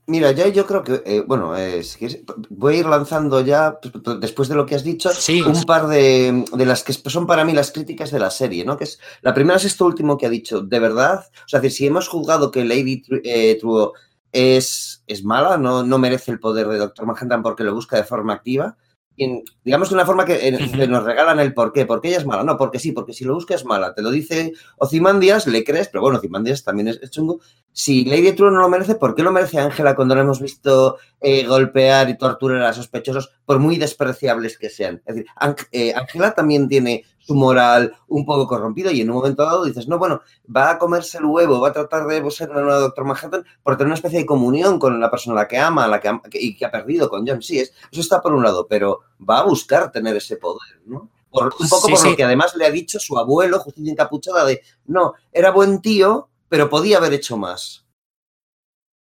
Mira, 0.05 0.31
yo, 0.31 0.47
yo 0.49 0.65
creo 0.65 0.83
que, 0.83 1.01
eh, 1.05 1.23
bueno, 1.25 1.55
eh, 1.55 1.81
si 1.81 1.97
quieres, 1.97 2.23
voy 2.49 2.75
a 2.75 2.79
ir 2.79 2.85
lanzando 2.85 3.39
ya, 3.39 3.79
después 4.19 4.49
de 4.49 4.55
lo 4.55 4.65
que 4.65 4.75
has 4.75 4.83
dicho, 4.83 5.09
sí, 5.09 5.41
un 5.41 5.63
par 5.63 5.87
de, 5.87 6.43
de, 6.51 6.65
las 6.65 6.83
que 6.83 6.91
son 6.91 7.25
para 7.25 7.45
mí 7.45 7.53
las 7.53 7.71
críticas 7.71 8.11
de 8.11 8.19
la 8.19 8.29
serie, 8.29 8.65
¿no? 8.65 8.75
Que 8.75 8.83
es, 8.83 8.99
la 9.21 9.33
primera 9.33 9.55
es 9.55 9.63
esto 9.63 9.85
último 9.85 10.17
que 10.17 10.25
ha 10.25 10.29
dicho, 10.29 10.59
de 10.59 10.79
verdad, 10.79 11.25
o 11.45 11.47
sea, 11.47 11.61
si 11.69 11.85
hemos 11.85 12.09
juzgado 12.09 12.51
que 12.51 12.65
Lady 12.65 13.01
eh, 13.23 13.57
True 13.61 13.91
es, 14.33 15.03
es 15.07 15.23
mala, 15.23 15.57
no, 15.57 15.83
no 15.83 15.97
merece 15.99 16.31
el 16.31 16.39
poder 16.39 16.67
de 16.67 16.79
Doctor 16.79 17.05
Manhattan 17.05 17.41
porque 17.41 17.63
lo 17.63 17.73
busca 17.73 17.95
de 17.95 18.03
forma 18.03 18.33
activa, 18.33 18.75
digamos 19.15 19.89
de 19.89 19.95
una 19.95 20.05
forma 20.05 20.25
que, 20.25 20.47
en, 20.47 20.71
que, 20.71 20.87
nos 20.87 21.03
regalan 21.03 21.39
el 21.39 21.53
por 21.53 21.71
qué, 21.71 21.85
porque 21.85 22.07
ella 22.07 22.17
es 22.17 22.25
mala, 22.25 22.43
no, 22.43 22.57
porque 22.57 22.79
sí, 22.79 22.91
porque 22.91 23.13
si 23.13 23.25
lo 23.25 23.35
busca 23.35 23.55
es 23.55 23.65
mala, 23.65 23.93
te 23.93 24.01
lo 24.01 24.09
dice 24.09 24.53
Ozymandias, 24.77 25.47
le 25.47 25.63
crees, 25.63 25.87
pero 25.89 26.01
bueno, 26.01 26.17
Ozymandias 26.17 26.63
también 26.63 26.87
es, 26.87 26.99
es 27.01 27.11
chungo. 27.11 27.39
Si 27.71 28.05
Lady 28.05 28.33
True 28.33 28.51
no 28.51 28.59
lo 28.59 28.69
merece, 28.69 28.95
¿por 28.95 29.15
qué 29.15 29.23
lo 29.23 29.31
merece 29.31 29.59
Ángela 29.59 29.95
cuando 29.95 30.15
lo 30.15 30.21
hemos 30.21 30.41
visto 30.41 30.97
eh, 31.21 31.45
golpear 31.45 32.09
y 32.09 32.17
torturar 32.17 32.63
a 32.63 32.73
sospechosos, 32.73 33.31
por 33.45 33.59
muy 33.59 33.77
despreciables 33.77 34.57
que 34.57 34.69
sean? 34.69 35.01
Es 35.05 35.15
decir, 35.15 35.29
Ángela 35.35 36.27
eh, 36.27 36.33
también 36.35 36.67
tiene 36.67 37.03
su 37.25 37.35
moral 37.35 37.95
un 38.07 38.25
poco 38.25 38.47
corrompido 38.47 38.91
y 38.91 39.01
en 39.01 39.09
un 39.09 39.17
momento 39.17 39.43
dado 39.43 39.63
dices, 39.63 39.87
no, 39.87 39.97
bueno, 39.97 40.21
va 40.53 40.71
a 40.71 40.77
comerse 40.77 41.17
el 41.17 41.25
huevo, 41.25 41.59
va 41.61 41.69
a 41.69 41.73
tratar 41.73 42.05
de 42.05 42.29
ser 42.31 42.49
una 42.49 42.61
nueva 42.61 42.79
Doctor 42.79 43.05
Manhattan 43.05 43.45
por 43.63 43.77
tener 43.77 43.87
una 43.87 43.95
especie 43.95 44.19
de 44.19 44.25
comunión 44.25 44.77
con 44.77 44.99
la 44.99 45.09
persona 45.09 45.39
a 45.39 45.43
la 45.43 45.47
que 45.47 45.57
ama, 45.57 45.85
a 45.85 45.87
la 45.87 45.99
que 46.01 46.09
ama 46.09 46.21
y 46.33 46.55
que 46.55 46.65
ha 46.65 46.71
perdido 46.71 47.09
con 47.09 47.25
John. 47.25 47.41
Sí, 47.41 47.59
es, 47.59 47.73
eso 47.91 48.01
está 48.01 48.21
por 48.21 48.33
un 48.33 48.43
lado, 48.43 48.67
pero 48.67 49.01
va 49.27 49.39
a 49.39 49.43
buscar 49.43 49.91
tener 49.91 50.15
ese 50.17 50.37
poder, 50.37 50.81
¿no? 50.85 51.09
Por, 51.29 51.45
un 51.59 51.69
poco 51.69 51.87
sí, 51.87 51.93
por 51.93 51.99
sí. 51.99 52.09
lo 52.11 52.15
que 52.15 52.23
además 52.23 52.55
le 52.55 52.65
ha 52.65 52.71
dicho 52.71 52.99
su 52.99 53.17
abuelo, 53.17 53.59
Justicia 53.59 53.91
Encapuchada, 53.91 54.45
de, 54.45 54.61
no, 54.85 55.13
era 55.31 55.51
buen 55.51 55.81
tío, 55.81 56.29
pero 56.47 56.69
podía 56.69 56.97
haber 56.97 57.13
hecho 57.13 57.37
más. 57.37 57.85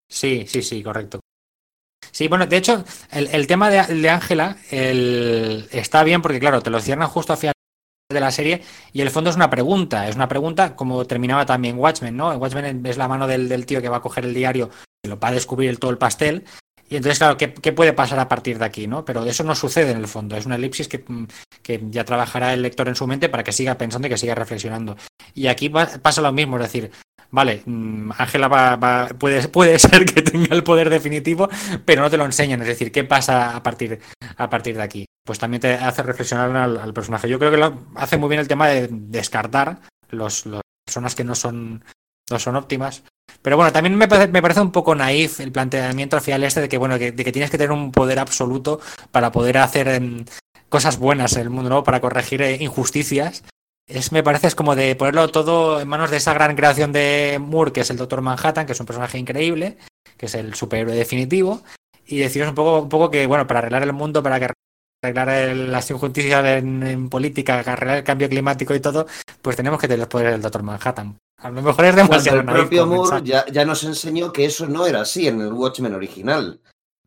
Sí, 0.08 0.44
sí, 0.46 0.62
sí, 0.62 0.82
correcto. 0.82 1.20
Sí, 2.12 2.28
bueno, 2.28 2.46
de 2.46 2.56
hecho, 2.56 2.84
el, 3.12 3.28
el 3.28 3.46
tema 3.46 3.70
de 3.70 4.08
Ángela 4.08 4.56
está 4.70 6.02
bien 6.04 6.22
porque, 6.22 6.40
claro, 6.40 6.60
te 6.60 6.70
lo 6.70 6.80
cierran 6.80 7.08
justo 7.08 7.32
a 7.32 7.36
final 7.36 7.54
de 8.10 8.20
la 8.20 8.30
serie 8.30 8.62
y 8.92 9.00
el 9.00 9.10
fondo 9.10 9.30
es 9.30 9.36
una 9.36 9.50
pregunta, 9.50 10.08
es 10.08 10.16
una 10.16 10.28
pregunta 10.28 10.76
como 10.76 11.04
terminaba 11.04 11.46
también 11.46 11.78
Watchmen, 11.78 12.16
¿no? 12.16 12.30
Watchmen 12.32 12.84
es 12.84 12.96
la 12.96 13.08
mano 13.08 13.26
del, 13.26 13.48
del 13.48 13.66
tío 13.66 13.80
que 13.80 13.88
va 13.88 13.98
a 13.98 14.02
coger 14.02 14.24
el 14.24 14.34
diario 14.34 14.70
y 15.02 15.08
lo 15.08 15.18
va 15.18 15.28
a 15.28 15.32
descubrir 15.32 15.78
todo 15.78 15.90
el 15.90 15.98
pastel 15.98 16.44
y 16.90 16.96
entonces, 16.96 17.18
claro, 17.18 17.36
¿qué, 17.36 17.54
¿qué, 17.54 17.72
puede 17.72 17.92
pasar 17.92 18.18
a 18.18 18.28
partir 18.28 18.58
de 18.58 18.64
aquí? 18.64 18.88
¿no? 18.88 19.04
Pero 19.04 19.24
eso 19.24 19.44
no 19.44 19.54
sucede 19.54 19.92
en 19.92 19.98
el 19.98 20.08
fondo, 20.08 20.36
es 20.36 20.44
una 20.44 20.56
elipsis 20.56 20.88
que, 20.88 21.04
que, 21.62 21.80
ya 21.88 22.04
trabajará 22.04 22.52
el 22.52 22.62
lector 22.62 22.88
en 22.88 22.96
su 22.96 23.06
mente 23.06 23.28
para 23.28 23.44
que 23.44 23.52
siga 23.52 23.78
pensando 23.78 24.08
y 24.08 24.10
que 24.10 24.18
siga 24.18 24.34
reflexionando. 24.34 24.96
Y 25.32 25.46
aquí 25.46 25.70
pasa 25.70 26.20
lo 26.20 26.32
mismo, 26.32 26.56
es 26.56 26.64
decir, 26.64 26.90
vale, 27.30 27.62
mm, 27.64 28.10
Ángela 28.18 28.48
va, 28.48 28.76
va, 28.76 29.08
puede, 29.08 29.48
puede 29.48 29.78
ser 29.78 30.04
que 30.04 30.22
tenga 30.22 30.54
el 30.54 30.62
poder 30.62 30.90
definitivo, 30.90 31.48
pero 31.84 32.02
no 32.02 32.10
te 32.10 32.16
lo 32.16 32.24
enseñan, 32.24 32.62
es 32.62 32.68
decir, 32.68 32.92
¿qué 32.92 33.04
pasa 33.04 33.56
a 33.56 33.62
partir, 33.62 34.00
a 34.36 34.50
partir 34.50 34.76
de 34.76 34.82
aquí? 34.82 35.06
Pues 35.24 35.38
también 35.38 35.60
te 35.60 35.74
hace 35.74 36.02
reflexionar 36.02 36.56
al, 36.56 36.92
personaje. 36.92 37.28
Yo 37.28 37.38
creo 37.38 37.50
que 37.50 37.56
lo 37.56 37.86
hace 37.94 38.16
muy 38.16 38.28
bien 38.28 38.40
el 38.40 38.48
tema 38.48 38.68
de 38.68 38.88
descartar 38.90 39.80
los, 40.08 40.46
los 40.46 40.60
personas 40.84 41.14
que 41.14 41.24
no 41.24 41.34
son, 41.34 41.84
no 42.30 42.38
son 42.38 42.56
óptimas. 42.56 43.04
Pero 43.42 43.56
bueno, 43.56 43.72
también 43.72 43.96
me 43.96 44.08
parece, 44.08 44.28
me 44.28 44.42
parece, 44.42 44.60
un 44.60 44.72
poco 44.72 44.94
naif 44.94 45.40
el 45.40 45.52
planteamiento 45.52 46.16
al 46.16 46.22
final 46.22 46.44
este 46.44 46.62
de 46.62 46.68
que, 46.68 46.78
bueno, 46.78 46.98
que, 46.98 47.12
de 47.12 47.24
que 47.24 47.32
tienes 47.32 47.50
que 47.50 47.58
tener 47.58 47.72
un 47.72 47.92
poder 47.92 48.18
absoluto 48.18 48.80
para 49.10 49.30
poder 49.32 49.58
hacer 49.58 49.88
eh, 49.88 50.24
cosas 50.68 50.98
buenas 50.98 51.34
en 51.34 51.42
el 51.42 51.50
mundo, 51.50 51.70
¿no? 51.70 51.84
Para 51.84 52.00
corregir 52.00 52.42
eh, 52.42 52.56
injusticias. 52.60 53.44
Es, 53.90 54.12
me 54.12 54.22
parece 54.22 54.46
es 54.46 54.54
como 54.54 54.76
de 54.76 54.94
ponerlo 54.94 55.28
todo 55.28 55.80
en 55.80 55.88
manos 55.88 56.10
de 56.10 56.18
esa 56.18 56.32
gran 56.32 56.54
creación 56.54 56.92
de 56.92 57.38
Moore, 57.40 57.72
que 57.72 57.80
es 57.80 57.90
el 57.90 57.96
Doctor 57.96 58.20
Manhattan, 58.20 58.64
que 58.64 58.72
es 58.72 58.80
un 58.80 58.86
personaje 58.86 59.18
increíble, 59.18 59.78
que 60.16 60.26
es 60.26 60.34
el 60.36 60.54
superhéroe 60.54 60.94
definitivo, 60.94 61.62
y 62.06 62.18
deciros 62.18 62.50
un 62.50 62.54
poco, 62.54 62.80
un 62.82 62.88
poco 62.88 63.10
que, 63.10 63.26
bueno, 63.26 63.48
para 63.48 63.58
arreglar 63.58 63.82
el 63.82 63.92
mundo, 63.92 64.22
para 64.22 64.38
que 64.38 64.52
arreglar 65.02 65.28
el, 65.30 65.72
las 65.72 65.90
injusticias 65.90 66.44
en, 66.44 66.84
en, 66.84 67.08
política, 67.08 67.58
arreglar 67.58 67.98
el 67.98 68.04
cambio 68.04 68.28
climático 68.28 68.74
y 68.76 68.80
todo, 68.80 69.06
pues 69.42 69.56
tenemos 69.56 69.80
que 69.80 69.88
tener 69.88 69.98
los 69.98 70.08
poderes 70.08 70.32
del 70.32 70.42
Doctor 70.42 70.62
Manhattan. 70.62 71.18
A 71.38 71.50
lo 71.50 71.62
mejor 71.62 71.84
es 71.86 71.96
demasiado. 71.96 72.40
el 72.40 72.46
propio 72.46 72.86
Moore 72.86 73.22
ya, 73.24 73.44
ya, 73.46 73.64
nos 73.64 73.82
enseñó 73.82 74.32
que 74.32 74.44
eso 74.44 74.66
no 74.66 74.86
era 74.86 75.00
así 75.00 75.26
en 75.26 75.40
el 75.40 75.52
Watchmen 75.52 75.94
original. 75.94 76.60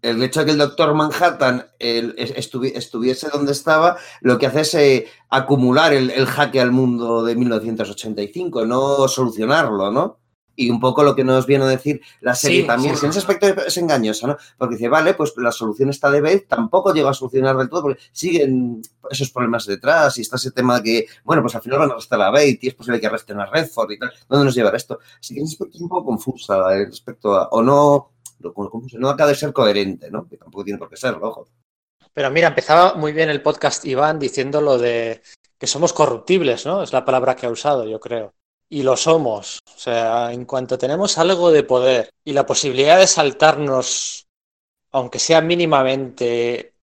El 0.04 0.22
hecho 0.22 0.42
de 0.42 0.46
que 0.46 0.52
el 0.52 0.58
Doctor 0.60 0.94
Manhattan 0.94 1.66
el, 1.80 2.13
estuvi, 2.18 2.74
estuviese 2.76 3.30
donde 3.30 3.54
estaba, 3.54 3.98
lo 4.22 4.38
que 4.38 4.46
hace 4.46 4.62
es 4.62 4.74
eh, 4.76 5.08
acumular 5.30 5.94
el, 5.94 6.12
el, 6.12 6.28
jaque 6.28 6.62
al 6.62 6.72
mundo 6.72 7.24
de 7.24 7.36
1985, 7.36 8.66
no 8.66 9.08
solucionarlo, 9.08 9.92
¿no? 9.92 10.20
y 10.56 10.70
un 10.70 10.80
poco 10.80 11.04
lo 11.04 11.16
que 11.16 11.24
nos 11.24 11.46
viene 11.46 11.66
a 11.66 11.68
decir 11.68 12.02
la 12.22 12.36
serie 12.36 12.62
sí, 12.62 12.68
también. 12.68 12.96
Sí, 12.96 13.06
en 13.06 13.10
ese 13.10 13.20
aspecto 13.20 13.48
es 13.48 13.78
engañosa, 13.78 14.28
¿no? 14.28 14.38
Porque 14.58 14.76
dice, 14.76 14.88
vale, 14.88 15.13
pues 15.13 15.34
la 15.38 15.52
solución 15.52 15.89
está 15.89 16.12
de 16.12 16.22
vez, 16.22 16.48
tampoco 16.48 16.94
llega 16.94 17.10
a 17.10 17.13
solucionar 17.13 17.58
del 17.58 17.70
todo, 17.70 17.84
porque 17.84 18.02
siguen 18.12 18.82
esos 19.10 19.32
problemas 19.32 19.66
detrás 19.66 20.18
y 20.18 20.22
está 20.22 20.36
ese 20.36 20.52
tema 20.52 20.80
de 20.80 20.84
que, 20.84 21.08
bueno, 21.24 21.42
pues 21.42 21.56
al 21.56 21.62
final 21.62 21.80
van 21.80 21.89
a 21.89 21.94
arrestar 21.94 22.22
a 22.22 22.30
Bate 22.30 22.60
y 22.62 22.68
es 22.68 22.76
posible 22.76 23.00
que 23.00 23.08
arresten 23.08 23.39
a 23.39 23.46
Redford 23.46 23.92
y 23.92 24.00
tal. 24.00 24.12
¿Dónde 24.30 24.46
nos 24.46 24.56
llevará 24.56 24.78
esto? 24.78 25.00
Así 25.20 25.34
que 25.34 25.39
en 25.39 25.46
ese 25.46 25.56
aspecto 25.56 25.76
es 25.76 25.82
un 25.82 25.89
poco 25.89 26.06
confusa 26.06 26.70
respecto 26.70 27.34
a, 27.36 27.48
o 27.50 27.62
no, 27.62 28.12
no 28.39 29.10
acaba 29.10 29.30
de 29.30 29.36
ser 29.36 29.54
coherente, 29.54 30.10
¿no? 30.12 30.28
Que 30.28 30.38
tampoco 30.38 30.63
tiene 30.63 30.80
por 30.80 30.89
qué 30.89 30.98
serlo, 30.98 31.28
ojo. 31.28 31.48
Pero 32.13 32.30
mira, 32.30 32.50
empezaba 32.50 32.96
muy 32.96 33.12
bien 33.12 33.30
el 33.30 33.41
podcast 33.41 33.86
Iván 33.86 34.19
diciendo 34.19 34.62
lo 34.62 34.78
de 34.78 35.22
que 35.58 35.67
somos 35.67 35.93
corruptibles, 35.93 36.65
¿no? 36.65 36.84
Es 36.84 36.93
la 36.93 37.06
palabra 37.06 37.36
que 37.36 37.46
ha 37.46 37.50
usado, 37.50 37.86
yo 37.88 38.00
creo 38.00 38.34
y 38.74 38.82
lo 38.82 38.98
somos. 38.98 39.60
O 39.76 39.80
sea, 39.80 40.34
en 40.34 40.46
cuanto 40.46 40.80
tenemos 40.80 41.19
algo 41.19 41.52
de 41.52 41.63
poder 41.63 42.10
y 42.24 42.34
la 42.34 42.46
posibilidad 42.46 42.98
de 42.98 43.06
saltarnos, 43.06 44.28
aunque 44.91 45.19
sea 45.19 45.41
mínimamente, 45.41 46.74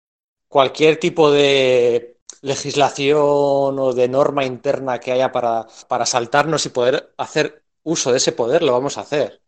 cualquier 0.47 0.97
tipo 0.99 1.31
de 1.31 2.17
legislación 2.41 3.77
o 3.77 3.93
de 3.93 4.07
norma 4.07 4.45
interna 4.45 4.99
que 4.99 5.11
haya 5.11 5.33
para, 5.33 5.67
para 5.89 6.05
saltarnos 6.05 6.65
y 6.65 6.69
poder 6.69 7.13
hacer 7.17 7.63
uso 7.83 8.11
de 8.11 8.17
ese 8.17 8.31
poder, 8.31 8.63
lo 8.63 8.71
vamos 8.71 8.97
a 8.97 9.01
hacer. 9.01 9.41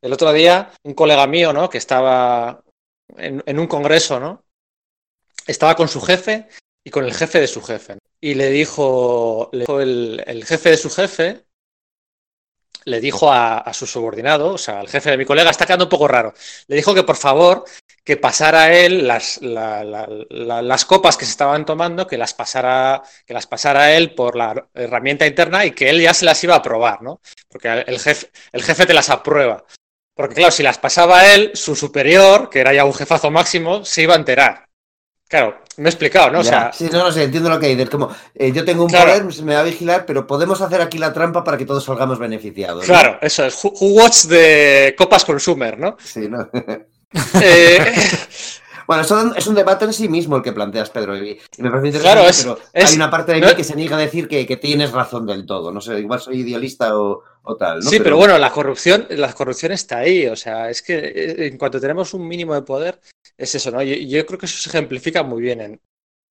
El 0.00 0.12
otro 0.12 0.32
día, 0.32 0.72
un 0.82 0.94
colega 0.94 1.26
mío, 1.26 1.52
¿no? 1.52 1.68
Que 1.68 1.78
estaba 1.78 2.62
en, 3.16 3.58
un 3.58 3.66
congreso, 3.66 4.20
¿no? 4.20 4.44
Estaba 5.46 5.74
con 5.74 5.88
su 5.88 6.00
jefe 6.00 6.48
y 6.84 6.90
con 6.90 7.04
el 7.04 7.14
jefe 7.14 7.40
de 7.40 7.46
su 7.46 7.62
jefe. 7.62 7.98
Y 8.20 8.34
le 8.34 8.50
dijo, 8.50 9.50
le 9.52 9.60
dijo 9.60 9.80
el, 9.80 10.44
jefe 10.44 10.70
de 10.70 10.76
su 10.76 10.90
jefe, 10.90 11.44
le 12.84 13.00
dijo 13.00 13.30
a, 13.32 13.72
su 13.72 13.86
subordinado, 13.86 14.54
o 14.54 14.58
sea, 14.58 14.80
al 14.80 14.88
jefe 14.88 15.10
de 15.10 15.16
mi 15.16 15.24
colega, 15.24 15.50
está 15.50 15.66
quedando 15.66 15.86
un 15.86 15.90
poco 15.90 16.08
raro, 16.08 16.34
le 16.68 16.76
dijo 16.76 16.94
que 16.94 17.02
por 17.02 17.16
favor 17.16 17.64
que 18.04 18.16
pasara 18.16 18.72
él 18.72 19.08
las, 19.08 19.42
la, 19.42 19.82
la, 19.82 20.08
la, 20.30 20.62
las 20.62 20.84
copas 20.84 21.16
que 21.16 21.24
se 21.24 21.32
estaban 21.32 21.64
tomando, 21.64 22.06
que 22.06 22.16
las, 22.16 22.34
pasara, 22.34 23.02
que 23.26 23.34
las 23.34 23.48
pasara 23.48 23.96
él 23.96 24.14
por 24.14 24.36
la 24.36 24.68
herramienta 24.74 25.26
interna 25.26 25.66
y 25.66 25.72
que 25.72 25.90
él 25.90 26.00
ya 26.00 26.14
se 26.14 26.24
las 26.24 26.42
iba 26.44 26.54
a 26.54 26.62
probar, 26.62 27.02
¿no? 27.02 27.20
Porque 27.48 27.68
el 27.68 27.98
jefe, 27.98 28.30
el 28.52 28.62
jefe 28.62 28.86
te 28.86 28.94
las 28.94 29.10
aprueba. 29.10 29.64
Porque 30.16 30.36
claro, 30.36 30.50
si 30.50 30.62
las 30.62 30.78
pasaba 30.78 31.26
él, 31.34 31.50
su 31.52 31.76
superior, 31.76 32.48
que 32.48 32.60
era 32.60 32.72
ya 32.72 32.86
un 32.86 32.94
jefazo 32.94 33.30
máximo, 33.30 33.84
se 33.84 34.02
iba 34.02 34.14
a 34.14 34.16
enterar. 34.16 34.66
Claro, 35.28 35.58
me 35.76 35.88
he 35.88 35.90
explicado, 35.90 36.30
¿no? 36.30 36.40
Ya, 36.40 36.40
o 36.40 36.44
sea, 36.44 36.72
sí, 36.72 36.88
no, 36.90 37.04
no 37.04 37.12
sé, 37.12 37.24
entiendo 37.24 37.50
lo 37.50 37.60
que 37.60 37.68
dices. 37.68 37.90
Como, 37.90 38.08
eh, 38.34 38.50
yo 38.50 38.64
tengo 38.64 38.84
un 38.84 38.88
claro. 38.88 39.12
poder, 39.12 39.42
me 39.42 39.54
va 39.54 39.60
a 39.60 39.64
vigilar, 39.64 40.06
pero 40.06 40.26
podemos 40.26 40.62
hacer 40.62 40.80
aquí 40.80 40.96
la 40.96 41.12
trampa 41.12 41.44
para 41.44 41.58
que 41.58 41.66
todos 41.66 41.84
salgamos 41.84 42.18
beneficiados. 42.18 42.80
¿no? 42.80 42.86
Claro, 42.86 43.18
eso 43.20 43.44
es. 43.44 43.62
Who, 43.62 43.74
who 43.78 43.88
watch 43.88 44.24
de 44.24 44.94
Copas 44.96 45.24
Consumer, 45.24 45.78
¿no? 45.78 45.96
Sí, 46.02 46.28
¿no? 46.28 46.48
eh, 47.42 47.92
Bueno, 48.86 49.02
esto 49.02 49.34
es 49.34 49.46
un 49.46 49.54
debate 49.54 49.84
en 49.84 49.92
sí 49.92 50.08
mismo 50.08 50.36
el 50.36 50.42
que 50.42 50.52
planteas, 50.52 50.90
Pedro. 50.90 51.16
Y 51.16 51.38
me 51.58 51.70
parece 51.70 51.98
Claro, 51.98 52.22
es- 52.22 52.42
pero 52.42 52.58
es- 52.72 52.90
hay 52.90 52.96
una 52.96 53.10
parte 53.10 53.32
de 53.32 53.40
no- 53.40 53.48
mí 53.48 53.54
que 53.54 53.64
se 53.64 53.74
niega 53.74 53.96
a 53.96 54.00
decir 54.00 54.28
que, 54.28 54.46
que 54.46 54.56
tienes 54.56 54.92
razón 54.92 55.26
del 55.26 55.44
todo. 55.46 55.72
No 55.72 55.80
sé, 55.80 55.98
igual 55.98 56.20
soy 56.20 56.40
idealista 56.40 56.96
o, 56.98 57.22
o 57.42 57.56
tal. 57.56 57.80
¿no? 57.80 57.90
Sí, 57.90 57.98
pero 58.00 58.16
bueno, 58.16 58.38
la 58.38 58.50
corrupción, 58.52 59.06
la 59.10 59.32
corrupción 59.32 59.72
está 59.72 59.98
ahí. 59.98 60.26
O 60.26 60.36
sea, 60.36 60.70
es 60.70 60.82
que 60.82 60.94
eh, 60.98 61.46
en 61.48 61.58
cuanto 61.58 61.80
tenemos 61.80 62.14
un 62.14 62.26
mínimo 62.26 62.54
de 62.54 62.62
poder, 62.62 63.00
es 63.36 63.54
eso, 63.54 63.70
¿no? 63.70 63.82
Y 63.82 64.08
yo, 64.08 64.24
creo 64.24 64.38
que 64.38 64.46
eso 64.46 64.58
se 64.58 64.68
ejemplifica 64.68 65.22
muy 65.22 65.42
bien 65.42 65.60
en, 65.60 65.80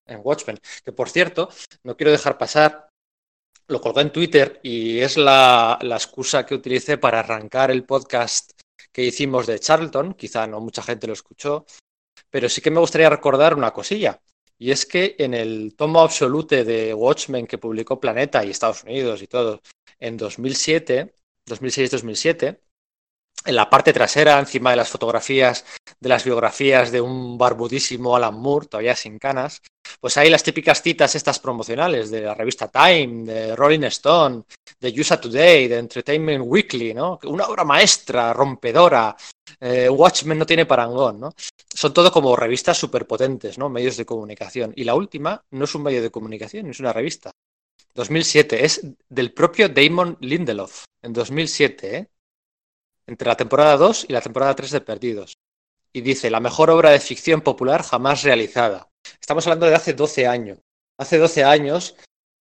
en 0.06 0.20
Watchmen. 0.22 0.58
Que 0.84 0.92
por 0.92 1.08
cierto, 1.10 1.48
no 1.84 1.96
quiero 1.96 2.10
dejar 2.12 2.38
pasar, 2.38 2.88
lo 3.68 3.80
colgué 3.80 4.00
en 4.02 4.12
Twitter 4.12 4.60
y 4.62 5.00
es 5.00 5.16
la, 5.16 5.78
la 5.82 5.96
excusa 5.96 6.46
que 6.46 6.54
utilicé 6.54 6.98
para 6.98 7.20
arrancar 7.20 7.70
el 7.70 7.84
podcast 7.84 8.52
que 8.92 9.04
hicimos 9.04 9.46
de 9.46 9.58
Charlton. 9.58 10.14
Quizá 10.14 10.46
no 10.46 10.60
mucha 10.60 10.82
gente 10.82 11.06
lo 11.06 11.12
escuchó, 11.12 11.66
pero 12.36 12.50
sí 12.50 12.60
que 12.60 12.70
me 12.70 12.80
gustaría 12.80 13.08
recordar 13.08 13.54
una 13.54 13.72
cosilla. 13.72 14.20
Y 14.58 14.70
es 14.70 14.84
que 14.84 15.16
en 15.18 15.32
el 15.32 15.74
tomo 15.74 16.02
absolute 16.02 16.66
de 16.66 16.92
Watchmen 16.92 17.46
que 17.46 17.56
publicó 17.56 17.98
Planeta 17.98 18.44
y 18.44 18.50
Estados 18.50 18.84
Unidos 18.84 19.22
y 19.22 19.26
todo 19.26 19.62
en 19.98 20.18
2007, 20.18 21.14
2006-2007, 21.46 22.58
en 23.46 23.56
la 23.56 23.70
parte 23.70 23.94
trasera, 23.94 24.38
encima 24.38 24.68
de 24.68 24.76
las 24.76 24.90
fotografías 24.90 25.64
de 25.98 26.10
las 26.10 26.24
biografías 26.24 26.92
de 26.92 27.00
un 27.00 27.38
barbudísimo 27.38 28.14
Alan 28.14 28.34
Moore, 28.34 28.66
todavía 28.66 28.94
sin 28.94 29.18
canas, 29.18 29.62
pues 29.98 30.18
hay 30.18 30.28
las 30.28 30.42
típicas 30.42 30.82
citas 30.82 31.14
estas 31.14 31.38
promocionales 31.38 32.10
de 32.10 32.20
la 32.20 32.34
revista 32.34 32.68
Time, 32.68 33.24
de 33.24 33.56
Rolling 33.56 33.84
Stone, 33.84 34.42
de 34.78 35.00
USA 35.00 35.18
Today, 35.18 35.68
de 35.68 35.78
Entertainment 35.78 36.44
Weekly, 36.46 36.92
¿no? 36.92 37.18
Una 37.24 37.46
obra 37.46 37.64
maestra, 37.64 38.34
rompedora, 38.34 39.16
eh, 39.60 39.88
Watchmen 39.88 40.38
no 40.38 40.46
tiene 40.46 40.66
parangón, 40.66 41.20
¿no? 41.20 41.32
Son 41.76 41.92
todo 41.92 42.10
como 42.10 42.34
revistas 42.36 42.78
superpotentes, 42.78 43.58
¿no? 43.58 43.68
Medios 43.68 43.98
de 43.98 44.06
comunicación. 44.06 44.72
Y 44.76 44.84
la 44.84 44.94
última 44.94 45.44
no 45.50 45.66
es 45.66 45.74
un 45.74 45.82
medio 45.82 46.00
de 46.00 46.10
comunicación, 46.10 46.70
es 46.70 46.80
una 46.80 46.92
revista. 46.92 47.32
2007, 47.94 48.64
es 48.64 48.80
del 49.10 49.34
propio 49.34 49.68
Damon 49.68 50.16
Lindelof, 50.20 50.84
en 51.02 51.12
2007, 51.12 51.96
¿eh? 51.96 52.08
entre 53.06 53.28
la 53.28 53.36
temporada 53.36 53.76
2 53.76 54.06
y 54.08 54.12
la 54.14 54.22
temporada 54.22 54.56
3 54.56 54.70
de 54.70 54.80
Perdidos. 54.80 55.36
Y 55.92 56.00
dice, 56.00 56.30
la 56.30 56.40
mejor 56.40 56.70
obra 56.70 56.90
de 56.90 57.00
ficción 57.00 57.42
popular 57.42 57.82
jamás 57.82 58.22
realizada. 58.22 58.88
Estamos 59.20 59.46
hablando 59.46 59.66
de 59.66 59.74
hace 59.74 59.92
12 59.92 60.26
años. 60.26 60.58
Hace 60.98 61.18
12 61.18 61.44
años, 61.44 61.94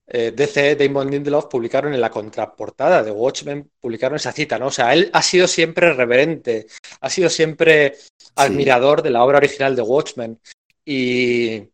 eh, 0.05 0.31
DC, 0.35 0.75
Damon 0.75 1.09
Lindelof 1.09 1.45
publicaron 1.45 1.93
en 1.93 2.01
la 2.01 2.09
contraportada 2.09 3.03
de 3.03 3.11
Watchmen, 3.11 3.71
publicaron 3.79 4.17
esa 4.17 4.31
cita, 4.31 4.59
¿no? 4.59 4.67
O 4.67 4.71
sea, 4.71 4.93
él 4.93 5.09
ha 5.13 5.21
sido 5.21 5.47
siempre 5.47 5.93
reverente, 5.93 6.67
ha 7.01 7.09
sido 7.09 7.29
siempre 7.29 7.97
admirador 8.35 9.01
de 9.01 9.09
la 9.11 9.23
obra 9.23 9.37
original 9.37 9.75
de 9.75 9.81
Watchmen. 9.81 10.39
Y 10.85 11.69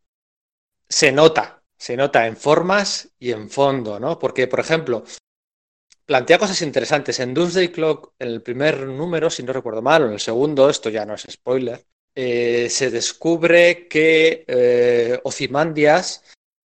se 0.88 1.12
nota, 1.12 1.64
se 1.78 1.98
nota 1.98 2.28
en 2.28 2.38
formas 2.38 3.10
y 3.20 3.32
en 3.32 3.50
fondo, 3.50 4.00
¿no? 4.00 4.20
Porque, 4.20 4.48
por 4.48 4.60
ejemplo, 4.60 5.04
plantea 6.06 6.40
cosas 6.40 6.62
interesantes. 6.62 7.20
En 7.20 7.34
Doomsday 7.34 7.70
Clock, 7.72 8.14
en 8.20 8.28
el 8.30 8.42
primer 8.42 8.86
número, 8.88 9.30
si 9.30 9.44
no 9.44 9.54
recuerdo 9.54 9.82
mal, 9.82 10.04
o 10.04 10.08
en 10.08 10.14
el 10.14 10.20
segundo, 10.20 10.70
esto 10.70 10.90
ya 10.90 11.06
no 11.06 11.16
es 11.16 11.28
spoiler, 11.30 11.86
eh, 12.16 12.68
se 12.70 12.90
descubre 12.90 13.88
que 13.88 14.44
eh, 14.48 15.20
Ozymandias, 15.24 16.24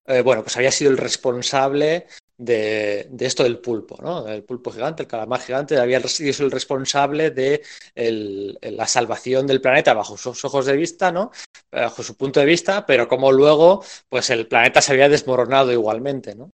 eh, 0.06 0.20
bueno, 0.22 0.42
pues 0.42 0.56
había 0.56 0.72
sido 0.72 0.90
el 0.90 0.98
responsable 0.98 2.06
de, 2.36 3.08
esto 3.20 3.44
del 3.44 3.58
pulpo, 3.58 3.98
¿no? 4.02 4.26
El 4.26 4.42
pulpo 4.42 4.72
gigante, 4.72 5.02
el 5.02 5.08
calamar 5.08 5.40
gigante, 5.40 5.78
había 5.78 6.00
sido 6.00 6.44
el 6.44 6.50
responsable 6.50 7.30
de 7.30 7.62
la 7.94 8.86
salvación 8.86 9.46
del 9.46 9.60
planeta 9.60 9.94
bajo 9.94 10.16
sus 10.16 10.44
ojos 10.44 10.66
de 10.66 10.76
vista, 10.76 11.12
¿no? 11.12 11.30
Bajo 11.70 12.02
su 12.02 12.16
punto 12.16 12.40
de 12.40 12.46
vista, 12.46 12.84
pero 12.84 13.06
como 13.06 13.30
luego, 13.30 13.84
pues 14.08 14.30
el 14.30 14.48
planeta 14.48 14.80
se 14.80 14.92
había 14.92 15.08
desmoronado 15.08 15.72
igualmente, 15.72 16.34
¿no? 16.34 16.50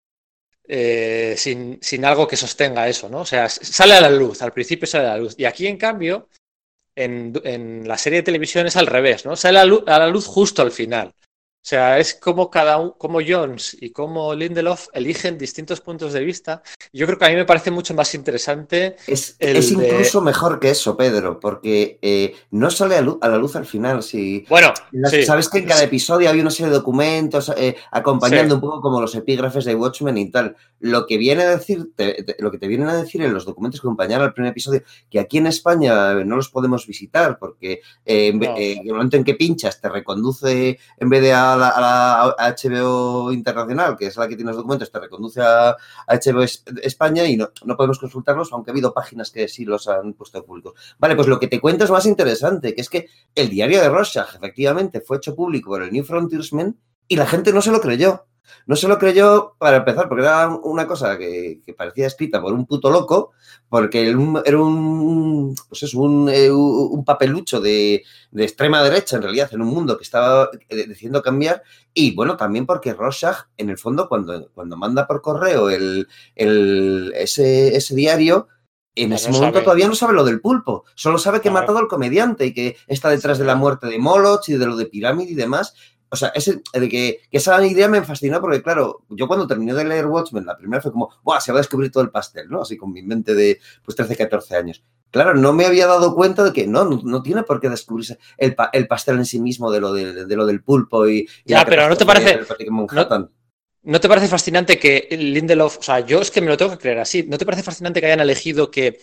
Eh, 0.68 1.34
sin, 1.36 2.04
algo 2.04 2.28
que 2.28 2.36
sostenga 2.36 2.88
eso, 2.88 3.08
¿no? 3.08 3.20
O 3.20 3.26
sea, 3.26 3.48
sale 3.48 3.94
a 3.94 4.00
la 4.00 4.10
luz, 4.10 4.42
al 4.42 4.52
principio 4.52 4.86
sale 4.86 5.06
a 5.06 5.10
la 5.14 5.18
luz. 5.18 5.34
Y 5.36 5.44
aquí, 5.44 5.66
en 5.66 5.76
cambio, 5.76 6.28
en, 6.94 7.86
la 7.86 7.98
serie 7.98 8.20
de 8.20 8.24
televisión 8.24 8.66
es 8.66 8.76
al 8.76 8.86
revés, 8.86 9.26
¿no? 9.26 9.34
Sale 9.34 9.58
a 9.58 9.66
la 9.66 10.06
luz 10.06 10.26
justo 10.26 10.62
al 10.62 10.70
final. 10.70 11.12
O 11.62 11.64
sea, 11.64 12.00
es 12.00 12.14
como 12.14 12.50
cada 12.50 12.76
uno, 12.78 12.96
como 12.98 13.20
Jones 13.24 13.76
y 13.80 13.90
como 13.90 14.34
Lindelof 14.34 14.88
eligen 14.94 15.38
distintos 15.38 15.80
puntos 15.80 16.12
de 16.12 16.24
vista. 16.24 16.60
Yo 16.92 17.06
creo 17.06 17.16
que 17.16 17.24
a 17.24 17.28
mí 17.28 17.36
me 17.36 17.44
parece 17.44 17.70
mucho 17.70 17.94
más 17.94 18.16
interesante. 18.16 18.96
Es, 19.06 19.36
es 19.38 19.70
incluso 19.70 20.18
de... 20.18 20.24
mejor 20.26 20.58
que 20.58 20.70
eso, 20.70 20.96
Pedro, 20.96 21.38
porque 21.38 22.00
eh, 22.02 22.34
no 22.50 22.68
sale 22.68 22.96
a, 22.96 23.00
luz, 23.00 23.18
a, 23.20 23.28
la 23.28 23.36
luz 23.36 23.54
al 23.54 23.64
final. 23.64 24.02
Si, 24.02 24.44
bueno, 24.48 24.74
sí, 25.08 25.22
sabes 25.22 25.48
que 25.48 25.58
en 25.58 25.66
cada 25.66 25.84
episodio 25.84 26.28
había 26.28 26.42
una 26.42 26.50
serie 26.50 26.70
de 26.70 26.78
documentos 26.78 27.52
eh, 27.56 27.76
acompañando 27.92 28.54
sí. 28.54 28.56
un 28.56 28.60
poco 28.60 28.80
como 28.80 29.00
los 29.00 29.14
epígrafes 29.14 29.64
de 29.64 29.76
Watchmen 29.76 30.18
y 30.18 30.32
tal. 30.32 30.56
Lo 30.80 31.06
que 31.06 31.16
viene 31.16 31.44
a 31.44 31.50
decir, 31.50 31.92
te, 31.94 32.24
te, 32.24 32.34
lo 32.40 32.50
que 32.50 32.58
te 32.58 32.66
vienen 32.66 32.88
a 32.88 32.96
decir 32.96 33.22
en 33.22 33.32
los 33.32 33.44
documentos 33.44 33.80
que 33.80 33.86
acompañaron 33.86 34.26
al 34.26 34.34
primer 34.34 34.50
episodio, 34.50 34.82
que 35.08 35.20
aquí 35.20 35.38
en 35.38 35.46
España 35.46 36.12
no 36.24 36.34
los 36.34 36.48
podemos 36.48 36.88
visitar 36.88 37.38
porque 37.38 37.82
eh, 38.04 38.32
no. 38.32 38.56
el 38.56 38.92
momento 38.92 39.16
en 39.16 39.22
que 39.22 39.34
pinchas 39.34 39.80
te 39.80 39.88
reconduce 39.88 40.80
en 40.98 41.08
vez 41.08 41.22
de 41.22 41.32
a 41.32 41.51
a 41.52 41.56
la, 41.56 41.68
a 41.68 41.80
la, 41.80 42.56
HBO 42.56 43.32
Internacional, 43.32 43.96
que 43.96 44.06
es 44.06 44.16
la 44.16 44.28
que 44.28 44.36
tiene 44.36 44.50
los 44.50 44.58
documentos, 44.58 44.90
te 44.90 44.98
reconduce 44.98 45.40
a, 45.40 45.76
HBO 46.08 46.42
España 46.42 47.24
y 47.26 47.36
no, 47.36 47.50
no, 47.64 47.76
podemos 47.76 47.98
consultarlos, 47.98 48.52
aunque 48.52 48.70
ha 48.70 48.72
habido 48.72 48.92
páginas 48.92 49.30
que 49.30 49.48
sí 49.48 49.64
los 49.64 49.88
han 49.88 50.14
puesto 50.14 50.44
públicos. 50.44 50.74
Vale, 50.98 51.16
pues 51.16 51.28
lo 51.28 51.38
que 51.38 51.48
te 51.48 51.60
cuento 51.60 51.84
es 51.84 51.90
más 51.90 52.06
interesante, 52.06 52.74
que 52.74 52.80
es 52.80 52.88
que 52.88 53.08
el 53.34 53.48
diario 53.48 53.80
de 53.80 53.88
Rorschach 53.88 54.34
efectivamente 54.34 55.00
fue 55.00 55.18
hecho 55.18 55.34
público 55.34 55.70
por 55.70 55.82
el 55.82 55.92
New 55.92 56.04
Frontiersman 56.04 56.76
y 57.08 57.16
la 57.16 57.26
gente 57.26 57.52
no 57.52 57.62
se 57.62 57.70
lo 57.70 57.80
creyó. 57.80 58.26
No 58.66 58.76
se 58.76 58.88
lo 58.88 58.98
creyó 58.98 59.54
para 59.58 59.78
empezar, 59.78 60.08
porque 60.08 60.22
era 60.24 60.48
una 60.48 60.86
cosa 60.86 61.16
que, 61.18 61.60
que 61.64 61.74
parecía 61.74 62.06
escrita 62.06 62.40
por 62.40 62.52
un 62.52 62.66
puto 62.66 62.90
loco, 62.90 63.32
porque 63.68 64.08
era 64.08 64.16
un, 64.58 65.54
pues 65.68 65.82
es 65.82 65.94
un, 65.94 66.28
eh, 66.28 66.50
un 66.50 67.04
papelucho 67.04 67.60
de, 67.60 68.02
de, 68.30 68.44
extrema 68.44 68.82
derecha, 68.82 69.16
en 69.16 69.22
realidad, 69.22 69.50
en 69.52 69.62
un 69.62 69.68
mundo 69.68 69.96
que 69.96 70.04
estaba 70.04 70.50
decidiendo 70.68 71.22
cambiar, 71.22 71.62
y 71.94 72.14
bueno, 72.14 72.36
también 72.36 72.66
porque 72.66 72.94
Rorschach, 72.94 73.46
en 73.56 73.70
el 73.70 73.78
fondo, 73.78 74.08
cuando, 74.08 74.50
cuando 74.54 74.76
manda 74.76 75.06
por 75.06 75.22
correo 75.22 75.70
el, 75.70 76.06
el, 76.34 77.12
ese, 77.16 77.76
ese 77.76 77.94
diario, 77.94 78.48
en 78.94 79.08
No, 79.08 79.16
ese 79.16 79.30
momento 79.30 79.54
sabe. 79.54 79.64
todavía 79.64 79.88
no 79.88 79.94
sabe 79.94 80.12
lo 80.12 80.22
del 80.22 80.42
pulpo, 80.42 80.84
solo 80.94 81.16
sabe 81.16 81.40
que 81.40 81.48
ha 81.48 81.52
Claro. 81.52 81.62
matado 81.64 81.78
al 81.78 81.88
comediante 81.88 82.44
y 82.44 82.52
que 82.52 82.76
está 82.86 83.08
detrás 83.08 83.38
de 83.38 83.46
la 83.46 83.54
muerte 83.54 83.86
de 83.86 83.98
Moloch 83.98 84.46
y 84.50 84.52
de 84.54 84.66
lo 84.66 84.76
de 84.76 84.84
Pirámide 84.84 85.30
y 85.30 85.34
demás. 85.34 85.74
O 86.12 86.16
sea, 86.16 86.28
ese, 86.34 86.60
de 86.74 86.88
que, 86.90 87.22
que 87.30 87.38
esa 87.38 87.64
idea 87.66 87.88
me 87.88 88.02
fascinó 88.02 88.38
porque, 88.40 88.62
claro, 88.62 89.00
yo 89.08 89.26
cuando 89.26 89.46
terminé 89.46 89.72
de 89.72 89.84
leer 89.84 90.06
Watchmen, 90.06 90.44
la 90.44 90.58
primera 90.58 90.82
fue 90.82 90.92
como, 90.92 91.08
¡buah! 91.22 91.40
Se 91.40 91.52
va 91.52 91.58
a 91.58 91.62
descubrir 91.62 91.90
todo 91.90 92.02
el 92.04 92.10
pastel, 92.10 92.50
¿no? 92.50 92.60
Así 92.60 92.76
con 92.76 92.92
mi 92.92 93.02
mente 93.02 93.34
de 93.34 93.58
pues 93.82 93.96
13, 93.96 94.14
14 94.16 94.54
años. 94.56 94.82
Claro, 95.10 95.34
no 95.34 95.52
me 95.54 95.64
había 95.64 95.86
dado 95.86 96.14
cuenta 96.14 96.44
de 96.44 96.52
que 96.52 96.66
no, 96.66 96.84
no, 96.84 97.00
no 97.02 97.22
tiene 97.22 97.42
por 97.44 97.60
qué 97.60 97.68
descubrirse 97.70 98.18
el, 98.36 98.54
pa- 98.54 98.70
el 98.74 98.86
pastel 98.86 99.16
en 99.16 99.24
sí 99.26 99.40
mismo 99.40 99.70
de 99.72 99.80
lo, 99.80 99.92
del- 99.94 100.28
de, 100.28 100.36
lo 100.36 100.44
del 100.46 100.62
pulpo 100.62 101.08
y. 101.08 101.20
y 101.20 101.52
Ya, 101.52 101.64
pero 101.64 101.88
¿no 101.88 101.96
te 101.96 102.04
parece-. 102.04 102.44
¿No 103.84 103.98
te 103.98 104.08
parece 104.08 104.28
fascinante 104.28 104.78
que 104.78 105.08
Lindelof, 105.10 105.78
o 105.78 105.82
sea, 105.82 106.00
yo 106.00 106.20
es 106.20 106.30
que 106.30 106.40
me 106.40 106.46
lo 106.48 106.56
tengo 106.56 106.70
que 106.72 106.78
creer 106.78 106.98
así, 107.00 107.24
¿no 107.24 107.36
te 107.36 107.44
parece 107.44 107.64
fascinante 107.64 108.00
que 108.00 108.06
hayan 108.06 108.20
elegido 108.20 108.70
que 108.70 109.00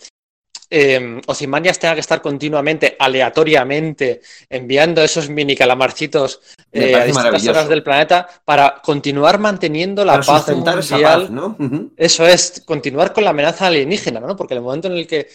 eh, 0.70 1.20
Ozymandias 1.26 1.78
tenga 1.78 1.94
que 1.94 2.00
estar 2.00 2.22
continuamente, 2.22 2.96
aleatoriamente, 2.98 4.20
enviando 4.48 5.02
esos 5.02 5.28
mini 5.28 5.56
calamarcitos 5.56 6.40
eh, 6.72 6.94
a 6.94 7.04
distintas 7.04 7.42
zonas 7.42 7.68
del 7.68 7.82
planeta 7.82 8.28
para 8.44 8.80
continuar 8.82 9.38
manteniendo 9.38 10.04
la 10.04 10.12
Para 10.14 10.24
paz 10.26 10.48
mundial? 10.88 11.20
paz, 11.22 11.30
¿no? 11.30 11.56
Eso 11.96 12.26
es, 12.26 12.62
continuar 12.64 13.12
con 13.12 13.24
la 13.24 13.30
amenaza 13.30 13.66
alienígena, 13.66 14.20
¿no? 14.20 14.36
Porque 14.36 14.54
en 14.54 14.58
el 14.58 14.64
momento 14.64 14.88
en 14.88 14.94
el 14.94 15.06
que. 15.06 15.28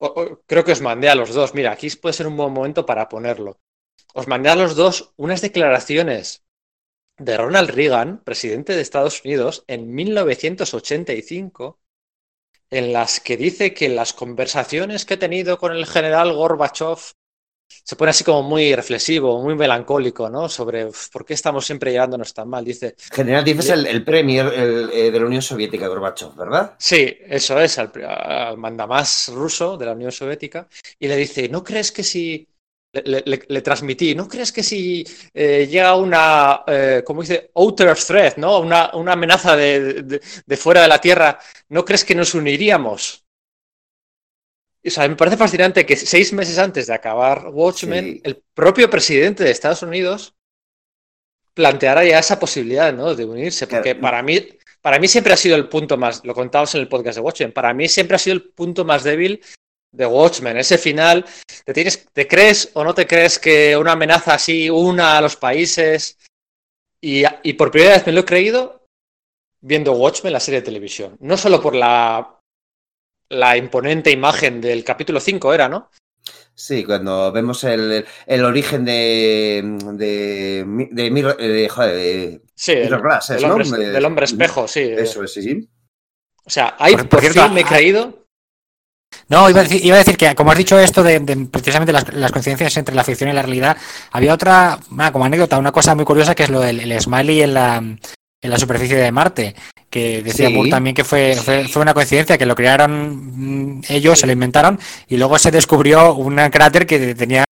o- 0.00 0.06
o- 0.06 0.40
creo 0.46 0.64
que 0.64 0.72
os 0.72 0.80
mandé 0.80 1.08
a 1.08 1.14
los 1.14 1.34
dos. 1.34 1.54
Mira, 1.54 1.72
aquí 1.72 1.88
puede 1.90 2.12
ser 2.14 2.26
un 2.26 2.36
buen 2.36 2.52
momento 2.52 2.86
para 2.86 3.08
ponerlo. 3.08 3.58
Os 4.14 4.26
mandé 4.26 4.48
a 4.48 4.56
los 4.56 4.74
dos 4.74 5.12
unas 5.16 5.40
declaraciones 5.42 6.42
de 7.18 7.36
Ronald 7.36 7.70
Reagan, 7.70 8.22
presidente 8.24 8.74
de 8.74 8.80
Estados 8.80 9.22
Unidos, 9.24 9.64
en 9.66 9.92
1985, 9.94 11.78
en 12.70 12.92
las 12.92 13.20
que 13.20 13.36
dice 13.36 13.72
que 13.74 13.88
las 13.88 14.12
conversaciones 14.12 15.04
que 15.04 15.14
he 15.14 15.18
tenido 15.18 15.58
con 15.58 15.72
el 15.72 15.86
general 15.86 16.32
Gorbachev 16.32 16.98
se 17.84 17.96
pone 17.96 18.10
así 18.10 18.24
como 18.24 18.42
muy 18.42 18.74
reflexivo, 18.74 19.42
muy 19.42 19.54
melancólico, 19.54 20.28
¿no? 20.30 20.48
Sobre 20.48 20.86
uf, 20.86 21.08
por 21.10 21.24
qué 21.24 21.34
estamos 21.34 21.66
siempre 21.66 21.92
llevándonos 21.92 22.32
tan 22.32 22.48
mal. 22.48 22.64
Dice, 22.64 22.96
General, 23.12 23.44
dices 23.44 23.70
el, 23.70 23.86
el 23.86 24.04
premier 24.04 24.46
el, 24.46 24.90
eh, 24.92 25.10
de 25.10 25.20
la 25.20 25.26
Unión 25.26 25.42
Soviética, 25.42 25.88
Gorbachev, 25.88 26.34
¿verdad? 26.34 26.74
Sí, 26.78 27.16
eso 27.26 27.58
es, 27.60 27.78
al, 27.78 27.90
al 28.06 28.58
mandamás 28.58 29.28
ruso 29.34 29.76
de 29.76 29.86
la 29.86 29.92
Unión 29.92 30.12
Soviética, 30.12 30.68
y 30.98 31.08
le 31.08 31.16
dice, 31.16 31.48
¿no 31.48 31.62
crees 31.62 31.92
que 31.92 32.02
si... 32.02 32.46
Le, 33.04 33.22
le- 33.22 33.22
le- 33.26 33.44
le 33.48 33.62
transmití, 33.62 34.14
¿no 34.14 34.26
crees 34.28 34.50
que 34.52 34.62
si 34.62 35.04
eh, 35.34 35.66
llega 35.70 35.94
una, 35.96 36.62
eh, 36.66 37.02
como 37.04 37.22
dice, 37.22 37.50
outer 37.54 37.94
threat, 37.96 38.36
¿no? 38.38 38.60
Una, 38.60 38.90
una 38.94 39.12
amenaza 39.12 39.56
de, 39.56 40.02
de- 40.02 40.20
de 40.46 40.56
fuera 40.56 40.82
de 40.82 40.88
la 40.88 41.00
Tierra, 41.00 41.38
¿no 41.68 41.84
crees 41.84 42.04
que 42.04 42.14
nos 42.14 42.34
uniríamos? 42.34 43.24
o 44.86 44.90
sea, 44.90 45.06
me 45.08 45.16
parece 45.16 45.36
fascinante 45.36 45.84
que 45.84 45.96
seis 45.96 46.32
meses 46.32 46.56
antes 46.58 46.86
de 46.86 46.94
acabar 46.94 47.48
Watchmen, 47.52 48.04
Sí. 48.14 48.20
el 48.24 48.42
propio 48.54 48.88
presidente 48.88 49.44
de 49.44 49.50
Estados 49.50 49.82
Unidos 49.82 50.34
planteara 51.54 52.04
ya 52.04 52.18
esa 52.20 52.38
posibilidad, 52.38 52.92
¿no? 52.92 53.14
De 53.14 53.24
unirse, 53.24 53.66
porque 53.66 53.90
Claro. 53.90 54.00
para 54.00 54.22
mí, 54.22 54.48
para 54.80 54.98
mí 54.98 55.08
siempre 55.08 55.32
ha 55.32 55.36
sido 55.36 55.56
el 55.56 55.68
punto 55.68 55.96
más, 55.98 56.24
lo 56.24 56.32
contábamos 56.34 56.74
en 56.74 56.80
el 56.82 56.88
podcast 56.88 57.16
de 57.16 57.22
Watchmen, 57.22 57.52
para 57.52 57.74
mí 57.74 57.88
siempre 57.88 58.14
ha 58.14 58.18
sido 58.18 58.34
el 58.34 58.42
punto 58.50 58.84
más 58.84 59.02
débil 59.04 59.42
de 59.92 60.06
Watchmen, 60.06 60.56
ese 60.58 60.78
final, 60.78 61.24
¿te, 61.64 61.72
tienes, 61.72 62.06
¿te 62.12 62.28
crees 62.28 62.70
o 62.74 62.84
no 62.84 62.94
te 62.94 63.06
crees 63.06 63.38
que 63.38 63.76
una 63.76 63.92
amenaza 63.92 64.34
así 64.34 64.68
una 64.68 65.16
a 65.18 65.20
los 65.20 65.36
países? 65.36 66.18
Y, 67.00 67.22
y 67.42 67.52
por 67.54 67.70
primera 67.70 67.94
vez 67.94 68.06
me 68.06 68.12
lo 68.12 68.20
he 68.20 68.24
creído 68.24 68.84
viendo 69.60 69.92
Watchmen, 69.92 70.32
la 70.32 70.40
serie 70.40 70.60
de 70.60 70.66
televisión. 70.66 71.16
No 71.20 71.36
solo 71.36 71.60
por 71.60 71.74
la, 71.74 72.38
la 73.30 73.56
imponente 73.56 74.10
imagen 74.10 74.60
del 74.60 74.84
capítulo 74.84 75.20
5 75.20 75.54
era, 75.54 75.68
¿no? 75.68 75.90
Sí, 76.54 76.84
cuando 76.84 77.30
vemos 77.30 77.62
el, 77.64 78.04
el 78.26 78.44
origen 78.44 78.84
de, 78.84 79.62
de, 79.94 80.64
de, 80.90 81.10
Mirror- 81.10 81.36
de, 81.36 81.68
joder, 81.68 81.94
de- 81.94 82.40
Sí, 82.54 82.74
del, 82.74 82.84
Mirror 82.84 83.02
Glass, 83.02 83.28
del 83.28 83.42
¿no? 83.42 83.54
hombre, 83.54 83.70
De- 83.78 83.90
del 83.92 84.04
hombre 84.04 84.24
espejo, 84.24 84.66
sí. 84.66 84.80
Eso 84.80 85.22
es, 85.22 85.32
sí. 85.32 85.68
O 86.44 86.50
sea, 86.50 86.74
ahí 86.78 86.96
Por- 86.96 87.08
por, 87.08 87.20
cierto, 87.20 87.42
fin 87.44 87.54
me 87.54 87.60
he 87.60 87.64
ah, 87.64 87.68
creído. 87.68 88.17
No, 89.28 89.50
iba 89.50 89.60
a 89.60 89.62
decir, 89.62 89.84
iba 89.84 89.96
a 89.96 89.98
decir 89.98 90.16
que, 90.16 90.34
como 90.34 90.50
has 90.52 90.58
dicho 90.58 90.78
esto 90.78 91.02
de, 91.02 91.20
de 91.20 91.36
precisamente 91.46 91.92
las, 91.92 92.12
las 92.14 92.32
coincidencias 92.32 92.76
entre 92.78 92.94
la 92.94 93.04
ficción 93.04 93.28
y 93.28 93.34
la 93.34 93.42
realidad, 93.42 93.76
había 94.10 94.32
otra, 94.32 94.78
como 95.12 95.24
anécdota, 95.24 95.58
una 95.58 95.72
cosa 95.72 95.94
muy 95.94 96.06
curiosa 96.06 96.34
que 96.34 96.44
es 96.44 96.50
lo 96.50 96.60
del 96.60 96.80
el 96.80 97.00
smiley 97.00 97.42
en 97.42 97.54
la, 97.54 97.76
en 97.76 98.50
la 98.50 98.58
superficie 98.58 98.96
de 98.96 99.12
Marte, 99.12 99.54
que 99.90 100.22
decía 100.22 100.48
Sí. 100.48 100.54
Moore 100.54 100.70
también 100.70 100.94
que 100.96 101.04
fue, 101.04 101.34
fue, 101.36 101.68
fue 101.68 101.82
una 101.82 101.94
coincidencia, 101.94 102.38
que 102.38 102.46
lo 102.46 102.54
crearon 102.54 103.76
mm, 103.76 103.82
ellos, 103.90 104.18
se 104.18 104.26
lo 104.26 104.32
inventaron, 104.32 104.78
y 105.08 105.16
luego 105.18 105.38
se 105.38 105.50
descubrió 105.50 106.14
un 106.14 106.36
cráter 106.50 106.86
que 106.86 107.14
tenía 107.14 107.44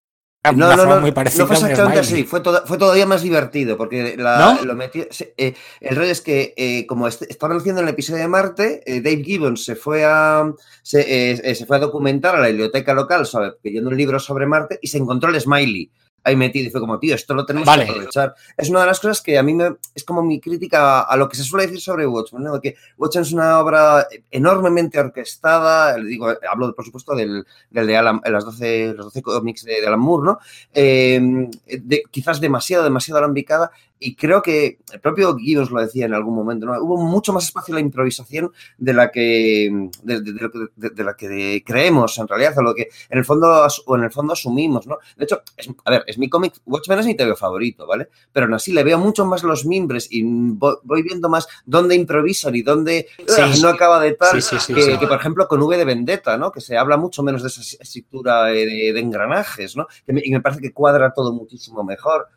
No, 0.52 0.66
una 0.66 0.76
no, 0.76 0.82
forma 0.82 0.94
no, 0.96 1.00
muy 1.02 1.10
no 1.10 1.14
parecida 1.14 1.46
fue 1.46 1.56
a 1.56 1.58
un 1.58 1.64
exactamente 1.66 2.00
así, 2.00 2.24
fue, 2.24 2.42
fue 2.66 2.78
todavía 2.78 3.06
más 3.06 3.22
divertido, 3.22 3.76
porque 3.76 4.16
la- 4.16 4.38
¿No? 4.58 4.64
lo 4.64 4.74
metió, 4.74 5.06
eh, 5.36 5.54
el 5.80 5.96
rollo 5.96 6.10
es 6.10 6.20
que, 6.20 6.54
eh, 6.56 6.86
como 6.86 7.08
est- 7.08 7.22
estaban 7.22 7.56
haciendo 7.56 7.80
en 7.80 7.88
el 7.88 7.94
episodio 7.94 8.20
de 8.22 8.28
Marte, 8.28 8.82
eh, 8.86 9.00
Dave 9.00 9.22
Gibbons 9.24 9.64
se 9.64 9.76
fue 9.76 10.04
a 10.04 10.52
se, 10.82 11.54
se 11.54 11.66
fue 11.66 11.76
a 11.76 11.80
documentar 11.80 12.34
a 12.36 12.40
la 12.40 12.48
biblioteca 12.48 12.94
local 12.94 13.26
sobre, 13.26 13.52
pidiendo 13.52 13.90
un 13.90 13.96
libro 13.96 14.18
sobre 14.18 14.46
Marte 14.46 14.78
y 14.82 14.88
se 14.88 14.98
encontró 14.98 15.30
el 15.30 15.40
smiley 15.40 15.90
ahí 16.26 16.36
metido 16.36 16.66
y 16.66 16.70
fue 16.70 16.80
como, 16.80 16.98
tío, 16.98 17.14
esto 17.14 17.34
lo 17.34 17.46
tenemos 17.46 17.66
Vale. 17.66 17.84
que 17.84 17.90
aprovechar. 17.92 18.34
Es 18.56 18.68
una 18.68 18.80
de 18.80 18.86
las 18.86 18.98
cosas 19.00 19.22
que 19.22 19.38
a 19.38 19.42
mí 19.42 19.54
me, 19.54 19.76
es 19.94 20.02
como 20.04 20.22
mi 20.22 20.40
crítica 20.40 21.02
a 21.02 21.16
lo 21.16 21.28
que 21.28 21.36
se 21.36 21.44
suele 21.44 21.66
decir 21.66 21.80
sobre 21.80 22.06
Watchmen, 22.06 22.42
¿no? 22.42 22.60
que 22.60 22.74
Watchmen 22.98 23.22
es 23.22 23.32
una 23.32 23.60
obra 23.60 24.06
enormemente 24.30 24.98
orquestada, 24.98 25.96
digo, 25.96 26.28
hablo 26.50 26.74
por 26.74 26.84
supuesto 26.84 27.14
del, 27.14 27.46
del 27.70 27.86
de 27.86 27.96
Alan, 27.96 28.20
las 28.24 28.44
12, 28.44 28.94
los 28.94 29.06
12 29.06 29.22
cómics 29.22 29.64
de, 29.64 29.80
de 29.80 29.86
Alan 29.86 30.00
Moore, 30.00 30.24
¿no? 30.26 30.38
Eh, 30.74 31.48
de- 31.66 32.02
quizás 32.10 32.40
demasiado, 32.40 32.84
demasiado 32.84 33.18
alambicada 33.18 33.70
y 33.98 34.14
creo 34.14 34.42
que 34.42 34.78
el 34.92 35.00
propio 35.00 35.36
Gibbons 35.36 35.70
lo 35.70 35.80
decía 35.80 36.04
en 36.06 36.14
algún 36.14 36.34
momento, 36.34 36.66
¿no? 36.66 36.80
Hubo 36.82 36.96
mucho 36.98 37.32
más 37.32 37.44
espacio 37.44 37.74
a 37.74 37.76
la 37.76 37.80
improvisación 37.80 38.52
de 38.78 38.92
la 38.92 39.10
que 39.10 39.88
de, 40.02 40.20
de- 40.20 40.90
de 40.90 41.04
la 41.04 41.14
que 41.16 41.62
creemos 41.64 42.18
en 42.18 42.28
realidad, 42.28 42.58
o 42.58 42.62
lo 42.62 42.74
que 42.74 42.88
en 43.08 43.18
el 43.18 43.24
fondo 43.24 43.66
o 43.86 43.96
en 43.96 44.04
el 44.04 44.10
fondo 44.12 44.32
asumimos, 44.34 44.86
¿no? 44.86 44.98
De 45.16 45.24
hecho, 45.24 45.40
es- 45.56 45.70
a 45.84 45.90
ver, 45.90 46.04
es 46.06 46.18
mi 46.18 46.28
cómic, 46.28 46.54
Watchmen 46.66 46.98
es 46.98 47.06
mi 47.06 47.14
TV 47.14 47.34
favorito, 47.36 47.86
¿vale? 47.86 48.08
Pero 48.32 48.46
aún 48.46 48.54
así 48.54 48.72
le 48.72 48.84
veo 48.84 48.98
mucho 48.98 49.24
más 49.24 49.42
los 49.42 49.64
mimbres 49.64 50.08
y 50.10 50.22
voy, 50.24 51.02
viendo 51.02 51.28
más 51.28 51.48
dónde 51.64 51.94
improvisan 51.94 52.54
y 52.54 52.62
dónde 52.62 53.06
Sí, 53.26 53.62
no 53.62 53.68
acaba 53.68 54.00
de 54.00 54.12
tal, 54.12 54.40
Sí, 54.42 54.56
sí, 54.58 54.74
que, 54.74 54.98
que, 54.98 55.06
por 55.06 55.18
ejemplo 55.18 55.46
con 55.48 55.62
V 55.62 55.76
de 55.76 55.84
Vendetta, 55.84 56.36
¿no? 56.36 56.52
Que 56.52 56.60
se 56.60 56.76
habla 56.76 56.96
mucho 56.96 57.22
menos 57.22 57.42
de 57.42 57.48
esa 57.48 57.60
estructura 57.82 58.52
eh, 58.52 58.92
de, 58.92 59.00
engranajes, 59.00 59.76
¿no? 59.76 59.86
Y 60.06 60.30
me 60.30 60.40
parece 60.40 60.60
que 60.60 60.72
cuadra 60.72 61.12
todo 61.14 61.32
muchísimo 61.32 61.82
mejor. 61.84 62.28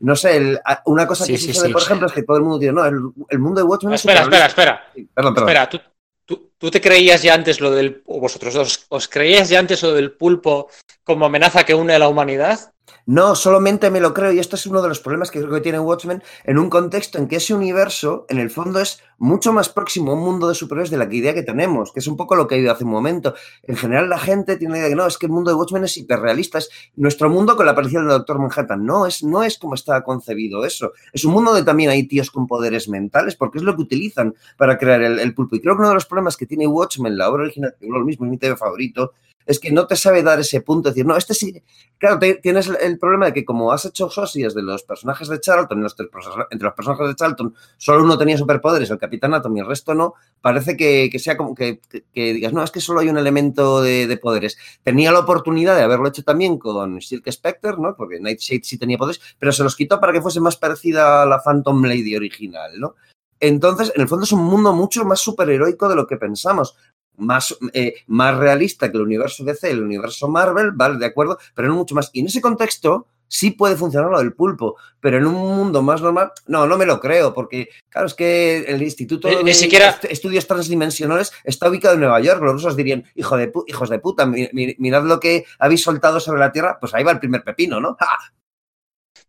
No 0.00 0.16
sé, 0.16 0.36
el- 0.36 0.60
una 0.86 1.06
cosa 1.06 1.24
Sí, 1.24 1.32
que 1.32 1.38
sí, 1.38 1.46
sucede, 1.48 1.66
sí. 1.68 1.72
por 1.72 1.82
ejemplo, 1.82 2.06
es 2.06 2.12
que 2.12 2.22
todo 2.22 2.36
el 2.36 2.42
mundo 2.42 2.58
dice, 2.58 2.72
no, 2.72 2.84
el, 2.84 2.98
el 3.28 3.38
mundo 3.38 3.60
de 3.60 3.66
Watchmen 3.66 3.94
es 3.94 4.00
Espera, 4.00 4.22
espera, 4.22 4.46
espera. 4.46 4.84
Sí, 4.94 5.08
Perdón, 5.12 5.34
perdón. 5.34 5.48
Espera, 5.48 5.68
¿tú, 5.68 5.80
tú, 6.24 6.50
tú 6.58 6.70
te 6.70 6.80
creías 6.80 7.22
ya 7.22 7.34
antes 7.34 7.60
lo 7.60 7.70
del. 7.70 8.02
o 8.06 8.20
vosotros 8.20 8.54
dos, 8.54 8.86
¿os 8.88 9.08
creíais 9.08 9.48
ya 9.48 9.58
antes 9.58 9.82
lo 9.82 9.92
del 9.94 10.12
pulpo 10.12 10.68
como 11.04 11.26
amenaza 11.26 11.64
que 11.64 11.74
une 11.74 11.94
a 11.94 11.98
la 11.98 12.08
humanidad? 12.08 12.72
No, 13.10 13.34
solamente 13.34 13.90
me 13.90 14.00
lo 14.00 14.12
creo, 14.12 14.32
y 14.32 14.38
esto 14.38 14.56
es 14.56 14.66
uno 14.66 14.82
de 14.82 14.88
los 14.88 15.00
problemas 15.00 15.30
que 15.30 15.38
creo 15.38 15.50
que 15.50 15.62
tiene 15.62 15.80
Watchmen 15.80 16.22
en 16.44 16.58
un 16.58 16.68
contexto 16.68 17.16
en 17.16 17.26
que 17.26 17.36
ese 17.36 17.54
universo, 17.54 18.26
en 18.28 18.36
el 18.36 18.50
fondo, 18.50 18.80
es 18.80 19.02
mucho 19.16 19.50
más 19.50 19.70
próximo 19.70 20.12
a 20.12 20.14
un 20.14 20.20
mundo 20.20 20.46
de 20.46 20.54
superhéroes 20.54 20.90
de 20.90 20.98
la 20.98 21.10
idea 21.10 21.32
que 21.32 21.42
tenemos, 21.42 21.90
que 21.90 22.00
es 22.00 22.06
un 22.06 22.18
poco 22.18 22.36
lo 22.36 22.46
que 22.46 22.56
he 22.56 22.58
oído 22.58 22.70
hace 22.70 22.84
un 22.84 22.90
momento. 22.90 23.32
En 23.62 23.76
general, 23.76 24.10
la 24.10 24.18
gente 24.18 24.58
tiene 24.58 24.72
la 24.72 24.78
idea 24.80 24.88
de 24.88 24.92
que 24.92 24.96
no, 24.96 25.06
es 25.06 25.16
que 25.16 25.24
el 25.24 25.32
mundo 25.32 25.50
de 25.50 25.56
Watchmen 25.56 25.84
es 25.84 25.96
hiperrealista, 25.96 26.58
es 26.58 26.68
nuestro 26.96 27.30
mundo 27.30 27.56
con 27.56 27.64
la 27.64 27.72
aparición 27.72 28.06
del 28.06 28.18
Doctor 28.18 28.40
Manhattan. 28.40 28.84
No, 28.84 29.06
es, 29.06 29.22
no 29.22 29.42
es 29.42 29.56
como 29.56 29.74
está 29.74 30.04
concebido 30.04 30.66
eso. 30.66 30.92
Es 31.10 31.24
un 31.24 31.32
mundo 31.32 31.52
donde 31.52 31.64
también 31.64 31.88
hay 31.88 32.06
tíos 32.06 32.30
con 32.30 32.46
poderes 32.46 32.90
mentales, 32.90 33.36
porque 33.36 33.56
es 33.56 33.64
lo 33.64 33.74
que 33.74 33.80
utilizan 33.80 34.34
para 34.58 34.76
crear 34.76 35.00
el, 35.00 35.34
pulpo. 35.34 35.56
Y 35.56 35.62
creo 35.62 35.76
que 35.76 35.80
uno 35.80 35.88
de 35.88 35.94
los 35.94 36.04
problemas 36.04 36.36
que 36.36 36.44
tiene 36.44 36.66
Watchmen, 36.66 37.16
la 37.16 37.30
obra 37.30 37.44
original, 37.44 37.74
que 37.80 37.86
es 37.86 37.90
lo 37.90 38.04
mismo, 38.04 38.26
es 38.26 38.30
mi 38.32 38.36
TV 38.36 38.54
favorito, 38.54 39.14
es 39.48 39.58
que 39.58 39.72
no 39.72 39.86
te 39.88 39.96
sabe 39.96 40.22
dar 40.22 40.38
ese 40.38 40.60
punto, 40.60 40.88
de 40.88 40.92
decir, 40.94 41.06
no, 41.06 41.16
este 41.16 41.34
sí, 41.34 41.60
Claro, 41.98 42.20
tienes 42.40 42.68
el- 42.80 42.96
problema 43.00 43.26
de 43.26 43.32
que 43.32 43.44
como 43.44 43.72
has 43.72 43.84
hecho 43.84 44.08
socias 44.08 44.54
de 44.54 44.62
los 44.62 44.84
personajes 44.84 45.26
de 45.26 45.40
Charlton, 45.40 45.78
entre 45.78 46.64
los 46.66 46.74
personajes 46.74 47.08
de 47.08 47.14
Charlton, 47.16 47.52
solo 47.76 48.04
uno 48.04 48.16
tenía 48.16 48.38
superpoderes, 48.38 48.88
el 48.90 48.98
Capitán 48.98 49.34
Atom 49.34 49.56
y 49.56 49.60
el 49.60 49.66
resto 49.66 49.94
no, 49.94 50.14
parece 50.40 50.76
que, 50.76 51.08
que 51.10 51.18
sea 51.18 51.36
como 51.36 51.56
que, 51.56 51.80
que- 52.12 52.32
digas, 52.34 52.52
no, 52.52 52.62
es 52.62 52.70
que 52.70 52.80
solo 52.80 53.00
hay 53.00 53.08
un 53.08 53.18
elemento 53.18 53.82
de, 53.82 54.06
de 54.06 54.16
poderes. 54.16 54.56
Tenía 54.84 55.10
la 55.10 55.18
oportunidad 55.18 55.74
de 55.74 55.82
haberlo 55.82 56.06
hecho 56.06 56.22
también 56.22 56.56
con 56.58 57.00
Silk 57.02 57.28
Spectre, 57.32 57.72
¿no? 57.78 57.96
Porque 57.96 58.20
Nightshade 58.20 58.60
sí 58.62 58.78
tenía 58.78 58.96
poderes, 58.96 59.20
pero 59.40 59.50
se 59.50 59.64
los 59.64 59.74
quitó 59.74 59.98
para 59.98 60.12
que 60.12 60.22
fuese 60.22 60.38
más 60.40 60.56
parecida 60.56 61.22
a 61.22 61.26
la 61.26 61.42
Phantom 61.42 61.82
Lady 61.84 62.14
original, 62.14 62.78
¿no? 62.78 62.94
Entonces, 63.40 63.92
en 63.94 64.02
el 64.02 64.08
fondo 64.08 64.24
es 64.24 64.32
un 64.32 64.44
mundo 64.44 64.72
mucho 64.72 65.04
más 65.04 65.18
superheroico 65.20 65.88
de 65.88 65.96
lo 65.96 66.06
que 66.06 66.16
pensamos. 66.16 66.76
Más, 67.18 67.56
eh, 67.72 67.94
más 68.06 68.36
realista 68.36 68.90
que 68.90 68.96
el 68.96 69.02
universo 69.02 69.44
DC, 69.44 69.70
el 69.70 69.82
universo 69.82 70.28
Marvel, 70.28 70.70
¿vale? 70.72 70.98
De 70.98 71.06
acuerdo, 71.06 71.38
pero 71.54 71.68
no 71.68 71.74
mucho 71.74 71.94
más. 71.94 72.10
Y 72.12 72.20
en 72.20 72.26
ese 72.26 72.40
contexto 72.40 73.06
sí 73.30 73.50
puede 73.50 73.76
funcionar 73.76 74.10
lo 74.10 74.18
del 74.20 74.32
pulpo, 74.32 74.76
pero 75.00 75.18
en 75.18 75.26
un 75.26 75.34
mundo 75.34 75.82
más 75.82 76.00
normal, 76.00 76.32
no, 76.46 76.66
no 76.66 76.78
me 76.78 76.86
lo 76.86 76.98
creo, 76.98 77.34
porque, 77.34 77.68
claro, 77.90 78.06
es 78.06 78.14
que 78.14 78.58
el 78.68 78.80
Instituto 78.82 79.28
ni 79.28 79.44
de 79.44 79.54
siquiera- 79.54 79.90
Est- 79.90 80.04
Estudios 80.06 80.46
Transdimensionales 80.46 81.32
está 81.44 81.68
ubicado 81.68 81.94
en 81.94 82.00
Nueva 82.00 82.20
York. 82.20 82.40
Los 82.40 82.52
rusos 82.54 82.74
dirían, 82.76 83.04
hijo 83.14 83.36
de 83.36 83.52
pu- 83.52 83.64
hijos 83.66 83.90
de 83.90 83.98
puta, 83.98 84.24
mi- 84.24 84.48
mi- 84.54 84.74
mirad 84.78 85.02
lo 85.04 85.20
que 85.20 85.44
habéis 85.58 85.82
soltado 85.82 86.20
sobre 86.20 86.40
la 86.40 86.52
Tierra, 86.52 86.78
pues 86.80 86.94
ahí 86.94 87.04
va 87.04 87.10
el 87.12 87.18
primer 87.18 87.42
pepino, 87.44 87.80
¿no? 87.80 87.96
¡Ja! 88.00 88.32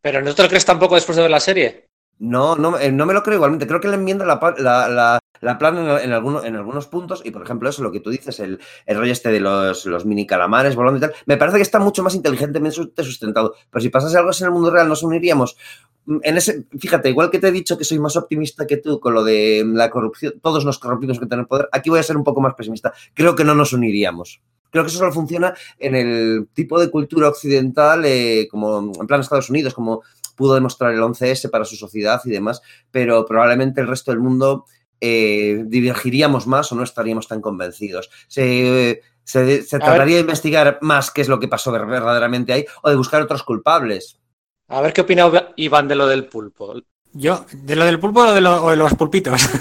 Pero 0.02 0.22
no 0.22 0.34
te 0.34 0.44
lo 0.44 0.48
crees 0.50 0.64
tampoco 0.66 0.96
después 0.96 1.16
de 1.16 1.24
ver 1.24 1.32
la 1.32 1.40
serie. 1.42 1.88
No, 2.20 2.56
no, 2.56 2.78
eh, 2.80 2.92
no 2.92 3.06
me 3.06 3.14
lo 3.14 3.24
creo 3.24 3.36
igualmente. 3.36 3.68
Creo 3.68 3.80
que 3.82 3.88
la 3.88 3.96
enmienda 3.96 4.26
la, 4.26 4.40
la, 4.58 4.88
la, 4.90 5.19
la 5.42 5.58
plan 5.58 5.78
en, 5.78 6.12
alguno- 6.14 6.44
en 6.44 6.56
algunos 6.56 6.88
puntos, 6.88 7.22
y 7.24 7.32
por 7.32 7.42
ejemplo, 7.44 7.70
eso, 7.70 7.82
lo 7.84 7.92
que 7.92 8.00
tú 8.00 8.10
dices, 8.10 8.40
el, 8.40 8.60
el 8.86 8.98
rollo 8.98 9.12
este 9.12 9.32
de 9.32 9.40
los, 9.40 9.86
los 9.86 10.06
mini 10.06 10.26
calamares 10.28 10.76
volando 10.76 10.98
y 10.98 11.02
tal, 11.02 11.14
me 11.26 11.38
parece 11.38 11.58
que 11.58 11.64
está 11.64 11.80
mucho 11.80 12.04
más 12.04 12.16
inteligentemente 12.16 12.76
sus- 12.76 12.90
sustentado. 12.98 13.56
Pero 13.70 13.82
si 13.82 13.90
pasase 13.90 14.18
algo 14.18 14.30
así 14.32 14.44
en 14.44 14.48
el 14.48 14.54
mundo 14.54 14.72
real, 14.72 14.88
nos 14.90 15.04
uniríamos. 15.04 15.58
Mm, 16.06 16.18
En 16.24 16.38
ese, 16.38 16.66
fíjate, 16.80 17.10
igual 17.10 17.30
que 17.30 17.40
te 17.40 17.48
he 17.48 17.52
dicho 17.52 17.78
que 17.78 17.84
soy 17.84 18.00
más 18.00 18.16
optimista 18.16 18.66
que 18.68 18.78
tú 18.78 19.00
con 19.00 19.14
lo 19.14 19.24
de 19.24 19.64
la 19.66 19.90
corrupción, 19.90 20.34
todos 20.42 20.66
nos 20.66 20.80
corrompimos 20.80 21.20
que 21.20 21.26
tener 21.26 21.46
poder, 21.48 21.70
aquí 21.72 21.90
voy 21.90 22.00
a 22.00 22.04
ser 22.04 22.18
un 22.18 22.24
poco 22.24 22.42
más 22.42 22.54
pesimista. 22.56 22.94
Creo 23.14 23.36
que 23.36 23.44
no 23.44 23.56
nos 23.56 23.74
uniríamos. 23.74 24.42
Creo 24.72 24.84
que 24.84 24.90
eso 24.90 25.00
solo 25.00 25.12
funciona 25.12 25.56
en 25.80 25.96
el 25.96 26.48
tipo 26.54 26.80
de 26.80 26.92
cultura 26.92 27.28
occidental, 27.30 28.04
eh, 28.06 28.48
como 28.52 28.92
en 29.00 29.08
plan 29.08 29.22
Estados 29.22 29.50
Unidos, 29.50 29.74
como 29.74 30.04
pudo 30.36 30.54
demostrar 30.54 30.94
el 30.94 31.02
11S 31.02 31.50
para 31.50 31.66
su 31.66 31.76
sociedad 31.76 32.22
y 32.24 32.30
demás, 32.30 32.62
pero 32.92 33.26
probablemente 33.26 33.82
el 33.82 33.88
resto 33.88 34.12
del 34.12 34.20
mundo 34.22 34.66
eh, 35.02 35.64
divergiríamos 35.66 36.48
más 36.48 36.72
o 36.72 36.76
no 36.76 36.84
estaríamos 36.84 37.28
tan 37.28 37.42
convencidos. 37.42 38.10
Se, 38.28 39.02
se, 39.24 39.62
trataría 39.80 40.16
de 40.16 40.22
investigar 40.22 40.80
más 40.82 41.12
qué 41.12 41.22
es 41.22 41.28
lo 41.30 41.40
que 41.40 41.48
pasó 41.48 41.72
ver- 41.72 41.86
verdaderamente 41.86 42.54
ahí 42.54 42.66
o 42.84 42.90
de 42.90 42.96
buscar 42.96 43.22
otros 43.22 43.44
culpables. 43.44 44.20
A 44.68 44.82
ver 44.82 44.94
qué 44.94 45.02
opina 45.02 45.32
Iván 45.56 45.88
de 45.88 45.96
lo 45.96 46.08
del 46.08 46.26
pulpo. 46.26 46.76
Yo, 47.12 47.46
¿de 47.52 47.76
lo 47.76 47.86
del 47.86 48.00
pulpo 48.00 48.22
o 48.22 48.34
de, 48.34 48.42
lo- 48.42 48.64
o 48.64 48.70
de 48.70 48.76
los 48.76 48.94
pulpitos? 48.94 49.42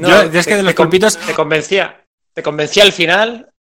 No, 0.00 0.08
Yo, 0.08 0.22
es 0.22 0.46
que 0.46 0.52
te- 0.52 0.56
de 0.56 0.62
los 0.62 0.72
te 0.72 0.76
con- 0.76 0.86
pulpitos, 0.86 1.18
¿Te 1.18 1.34
convencía? 1.34 2.06
¿Te 2.32 2.42
convencía 2.42 2.82
al 2.84 2.92
final? 2.92 3.52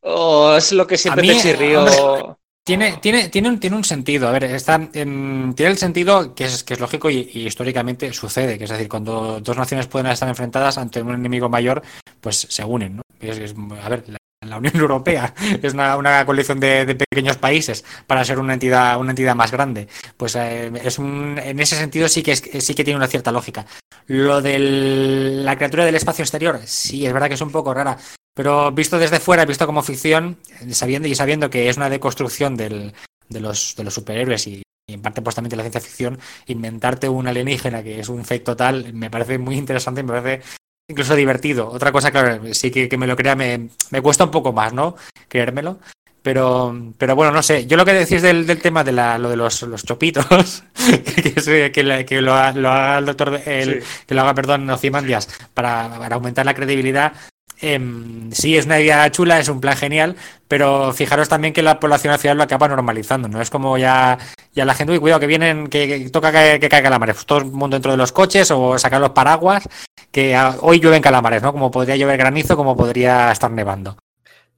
¿O 0.00 0.54
es 0.54 0.70
lo 0.72 0.86
que 0.86 0.96
siempre 0.96 1.22
A 1.22 1.22
mí, 1.22 1.28
te 1.34 1.42
chirrió? 1.42 2.38
Tiene, 2.66 2.96
tiene, 3.00 3.28
tiene, 3.28 3.48
un, 3.48 3.60
tiene 3.60 3.76
un 3.76 3.84
sentido. 3.84 4.26
A 4.26 4.32
ver, 4.32 4.42
está, 4.42 4.74
en- 4.92 5.54
tiene 5.54 5.70
el 5.70 5.78
sentido 5.78 6.34
que 6.34 6.46
es, 6.46 6.64
que 6.64 6.74
es 6.74 6.80
lógico 6.80 7.08
y, 7.08 7.18
históricamente 7.32 8.12
sucede. 8.12 8.58
Que 8.58 8.64
es 8.64 8.70
decir, 8.70 8.88
cuando 8.88 9.40
dos 9.40 9.56
naciones 9.56 9.86
pueden 9.86 10.08
estar 10.10 10.28
enfrentadas 10.28 10.76
ante 10.76 11.00
un 11.00 11.14
enemigo 11.14 11.48
mayor, 11.48 11.82
pues 12.20 12.44
se 12.50 12.64
unen. 12.64 12.96
¿no? 12.96 13.02
A 13.80 13.88
ver, 13.88 14.04
la, 14.08 14.56
Unión 14.58 14.76
Europea 14.80 15.32
es 15.62 15.74
una, 15.74 15.96
una 15.96 16.26
colección 16.26 16.58
de, 16.58 16.84
de 16.86 16.96
pequeños 16.96 17.36
países 17.36 17.84
para 18.08 18.24
ser 18.24 18.40
una 18.40 18.54
entidad, 18.54 18.98
una 18.98 19.10
entidad 19.12 19.36
más 19.36 19.52
grande. 19.52 19.86
Pues 20.16 20.34
eh, 20.34 20.72
es 20.82 20.98
un, 20.98 21.38
en 21.40 21.60
ese 21.60 21.76
sentido 21.76 22.08
sí 22.08 22.24
que, 22.24 22.32
es, 22.32 22.42
sí 22.58 22.74
que 22.74 22.82
tiene 22.82 22.96
una 22.98 23.06
cierta 23.06 23.30
lógica. 23.30 23.64
Lo 24.06 24.40
de 24.40 24.58
la 24.58 25.56
criatura 25.56 25.84
del 25.84 25.96
espacio 25.96 26.22
exterior, 26.22 26.60
sí, 26.64 27.06
es 27.06 27.12
verdad 27.12 27.28
que 27.28 27.34
es 27.34 27.40
un 27.40 27.50
poco 27.50 27.74
rara. 27.74 27.98
Pero 28.34 28.70
visto 28.70 28.98
desde 28.98 29.18
fuera, 29.18 29.44
visto 29.46 29.66
como 29.66 29.82
ficción, 29.82 30.36
sabiendo 30.70 31.08
y 31.08 31.14
sabiendo 31.14 31.50
que 31.50 31.68
es 31.68 31.76
una 31.76 31.88
deconstrucción 31.88 32.56
del, 32.56 32.92
de, 33.28 33.40
los, 33.40 33.74
de 33.76 33.84
los 33.84 33.94
superhéroes 33.94 34.46
y, 34.46 34.62
en 34.88 35.02
parte 35.02 35.22
pues 35.22 35.34
también 35.34 35.50
de 35.50 35.56
la 35.56 35.62
ciencia 35.62 35.80
ficción, 35.80 36.18
inventarte 36.46 37.08
un 37.08 37.26
alienígena 37.26 37.82
que 37.82 37.98
es 37.98 38.08
un 38.08 38.24
fake 38.24 38.44
total, 38.44 38.92
me 38.92 39.10
parece 39.10 39.38
muy 39.38 39.56
interesante, 39.56 40.02
me 40.02 40.20
parece 40.20 40.44
incluso 40.88 41.14
divertido. 41.14 41.68
Otra 41.68 41.90
cosa, 41.92 42.10
claro, 42.10 42.54
sí 42.54 42.70
que, 42.70 42.88
que 42.88 42.98
me 42.98 43.06
lo 43.06 43.16
crea, 43.16 43.34
me, 43.34 43.70
me, 43.90 44.02
cuesta 44.02 44.24
un 44.24 44.30
poco 44.30 44.52
más, 44.52 44.72
¿no? 44.72 44.96
Creérmelo. 45.28 45.78
Pero, 46.26 46.74
pero 46.98 47.14
bueno, 47.14 47.30
no 47.30 47.40
sé. 47.40 47.68
Yo 47.68 47.76
lo 47.76 47.84
que 47.84 47.92
decís 47.92 48.20
del, 48.20 48.48
del 48.48 48.60
tema 48.60 48.82
de 48.82 48.90
la, 48.90 49.16
lo 49.16 49.30
de 49.30 49.36
los, 49.36 49.62
los 49.62 49.84
chopitos, 49.84 50.26
que, 51.14 51.70
que, 51.70 52.04
que, 52.04 52.20
lo, 52.20 52.34
haga 52.34 52.98
el 52.98 53.06
doctor, 53.06 53.40
el, 53.46 53.80
sí. 53.80 53.88
que 54.08 54.14
lo 54.16 54.22
haga, 54.22 54.34
perdón, 54.34 54.68
Ocimandias, 54.68 55.28
para, 55.54 55.88
para 56.00 56.16
aumentar 56.16 56.44
la 56.44 56.54
credibilidad, 56.54 57.12
eh, 57.60 57.78
sí, 58.32 58.56
es 58.56 58.66
una 58.66 58.80
idea 58.80 59.08
chula, 59.12 59.38
es 59.38 59.48
un 59.48 59.60
plan 59.60 59.76
genial, 59.76 60.16
pero 60.48 60.92
fijaros 60.92 61.28
también 61.28 61.54
que 61.54 61.62
la 61.62 61.78
población 61.78 62.12
al 62.12 62.18
final 62.18 62.38
lo 62.38 62.42
acaba 62.42 62.66
normalizando, 62.66 63.28
¿no? 63.28 63.40
Es 63.40 63.50
como 63.50 63.78
ya, 63.78 64.18
ya 64.52 64.64
la 64.64 64.74
gente, 64.74 64.94
uy, 64.94 64.98
cuidado, 64.98 65.20
que 65.20 65.28
vienen, 65.28 65.68
que, 65.68 65.86
que 65.86 66.10
toca 66.10 66.32
que, 66.32 66.58
que 66.58 66.68
caiga 66.68 66.88
calamares, 66.88 67.14
pues 67.14 67.26
todo 67.26 67.38
el 67.38 67.44
mundo 67.44 67.76
dentro 67.76 67.92
de 67.92 67.98
los 67.98 68.10
coches 68.10 68.50
o 68.50 68.76
sacar 68.80 69.00
los 69.00 69.10
paraguas, 69.10 69.68
que 70.10 70.34
a, 70.34 70.56
hoy 70.60 70.80
llueven 70.80 71.02
calamares, 71.02 71.40
¿no? 71.40 71.52
Como 71.52 71.70
podría 71.70 71.94
llover 71.94 72.18
granizo, 72.18 72.56
como 72.56 72.76
podría 72.76 73.30
estar 73.30 73.52
nevando 73.52 73.96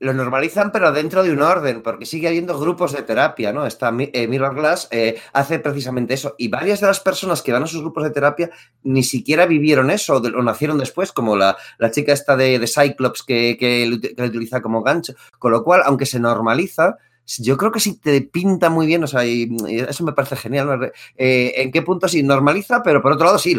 lo 0.00 0.12
normalizan, 0.12 0.70
pero 0.70 0.92
dentro 0.92 1.22
de 1.22 1.32
un 1.32 1.42
orden, 1.42 1.82
porque 1.82 2.06
sigue 2.06 2.28
habiendo 2.28 2.58
grupos 2.58 2.92
de 2.92 3.02
terapia, 3.02 3.52
¿no? 3.52 3.66
Esta 3.66 3.92
eh, 3.98 4.28
Mirror 4.28 4.54
Glass 4.54 4.88
eh, 4.90 5.20
hace 5.32 5.58
precisamente 5.58 6.14
eso. 6.14 6.34
Y 6.38 6.48
varias 6.48 6.80
de 6.80 6.86
las 6.86 7.00
personas 7.00 7.42
que 7.42 7.52
van 7.52 7.64
a 7.64 7.66
sus 7.66 7.80
grupos 7.80 8.04
de 8.04 8.10
terapia 8.10 8.50
ni 8.84 9.02
siquiera 9.02 9.46
vivieron 9.46 9.90
eso 9.90 10.14
o, 10.14 10.20
de, 10.20 10.30
nacieron 10.30 10.78
después, 10.78 11.12
como 11.12 11.36
la, 11.36 11.56
la 11.78 11.90
chica 11.90 12.12
esta 12.12 12.36
de, 12.36 12.64
Cyclops 12.66 13.22
que, 13.24 13.56
que, 13.58 14.14
que, 14.16 14.22
utiliza 14.22 14.60
como 14.60 14.82
gancho. 14.82 15.14
Con 15.38 15.52
lo 15.52 15.64
cual, 15.64 15.82
aunque 15.84 16.06
se 16.06 16.20
normaliza, 16.20 16.98
yo 17.36 17.56
creo 17.58 17.70
que 17.70 17.80
sí 17.80 17.98
te 17.98 18.22
pinta 18.22 18.70
muy 18.70 18.86
bien, 18.86 19.04
o 19.04 19.06
sea, 19.06 19.24
y, 19.24 19.48
y 19.68 19.80
eso 19.80 20.02
me 20.02 20.12
parece 20.12 20.36
genial. 20.36 20.92
Eh, 21.16 21.52
¿En 21.56 21.70
qué 21.70 21.82
punto 21.82 22.08
sí 22.08 22.22
normaliza? 22.22 22.82
Pero 22.82 23.02
por 23.02 23.12
otro 23.12 23.26
lado, 23.26 23.38
sí, 23.38 23.56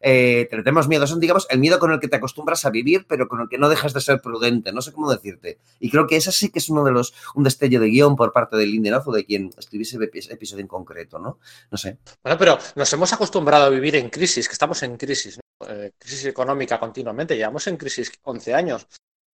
eh, 0.00 0.48
tenemos 0.50 0.88
miedo. 0.88 1.06
Son, 1.06 1.20
digamos, 1.20 1.46
el 1.50 1.58
miedo 1.58 1.78
con 1.78 1.92
el 1.92 2.00
que 2.00 2.08
te 2.08 2.16
acostumbras 2.16 2.64
a 2.64 2.70
vivir, 2.70 3.04
pero 3.06 3.28
con 3.28 3.42
el 3.42 3.48
que 3.48 3.58
no 3.58 3.68
dejas 3.68 3.92
de 3.92 4.00
ser 4.00 4.20
prudente. 4.22 4.72
No 4.72 4.80
sé 4.80 4.92
cómo 4.92 5.10
decirte. 5.10 5.58
Y 5.80 5.90
creo 5.90 6.06
que 6.06 6.16
ese 6.16 6.32
sí 6.32 6.50
que 6.50 6.58
es 6.60 6.70
uno 6.70 6.82
de 6.82 6.92
los, 6.92 7.12
un 7.34 7.44
destello 7.44 7.78
de 7.78 7.88
guion 7.88 8.16
por 8.16 8.32
parte 8.32 8.56
del 8.56 8.70
Lindenhoff 8.70 9.08
o 9.08 9.12
de 9.12 9.26
quien 9.26 9.50
escribiese 9.58 9.98
ese 10.14 10.32
episodio 10.32 10.62
en 10.62 10.68
concreto, 10.68 11.18
¿no? 11.18 11.38
No 11.70 11.76
sé. 11.76 11.98
Bueno, 12.22 12.38
pero 12.38 12.58
nos 12.74 12.92
hemos 12.92 13.12
acostumbrado 13.12 13.66
a 13.66 13.68
vivir 13.68 13.96
en 13.96 14.08
crisis, 14.08 14.48
que 14.48 14.52
estamos 14.54 14.82
en 14.82 14.96
crisis, 14.96 15.38
¿no? 15.38 15.68
eh, 15.68 15.92
crisis 15.98 16.24
económica 16.26 16.80
continuamente. 16.80 17.36
Llevamos 17.36 17.66
en 17.66 17.76
crisis 17.76 18.10
11 18.22 18.54
años. 18.54 18.86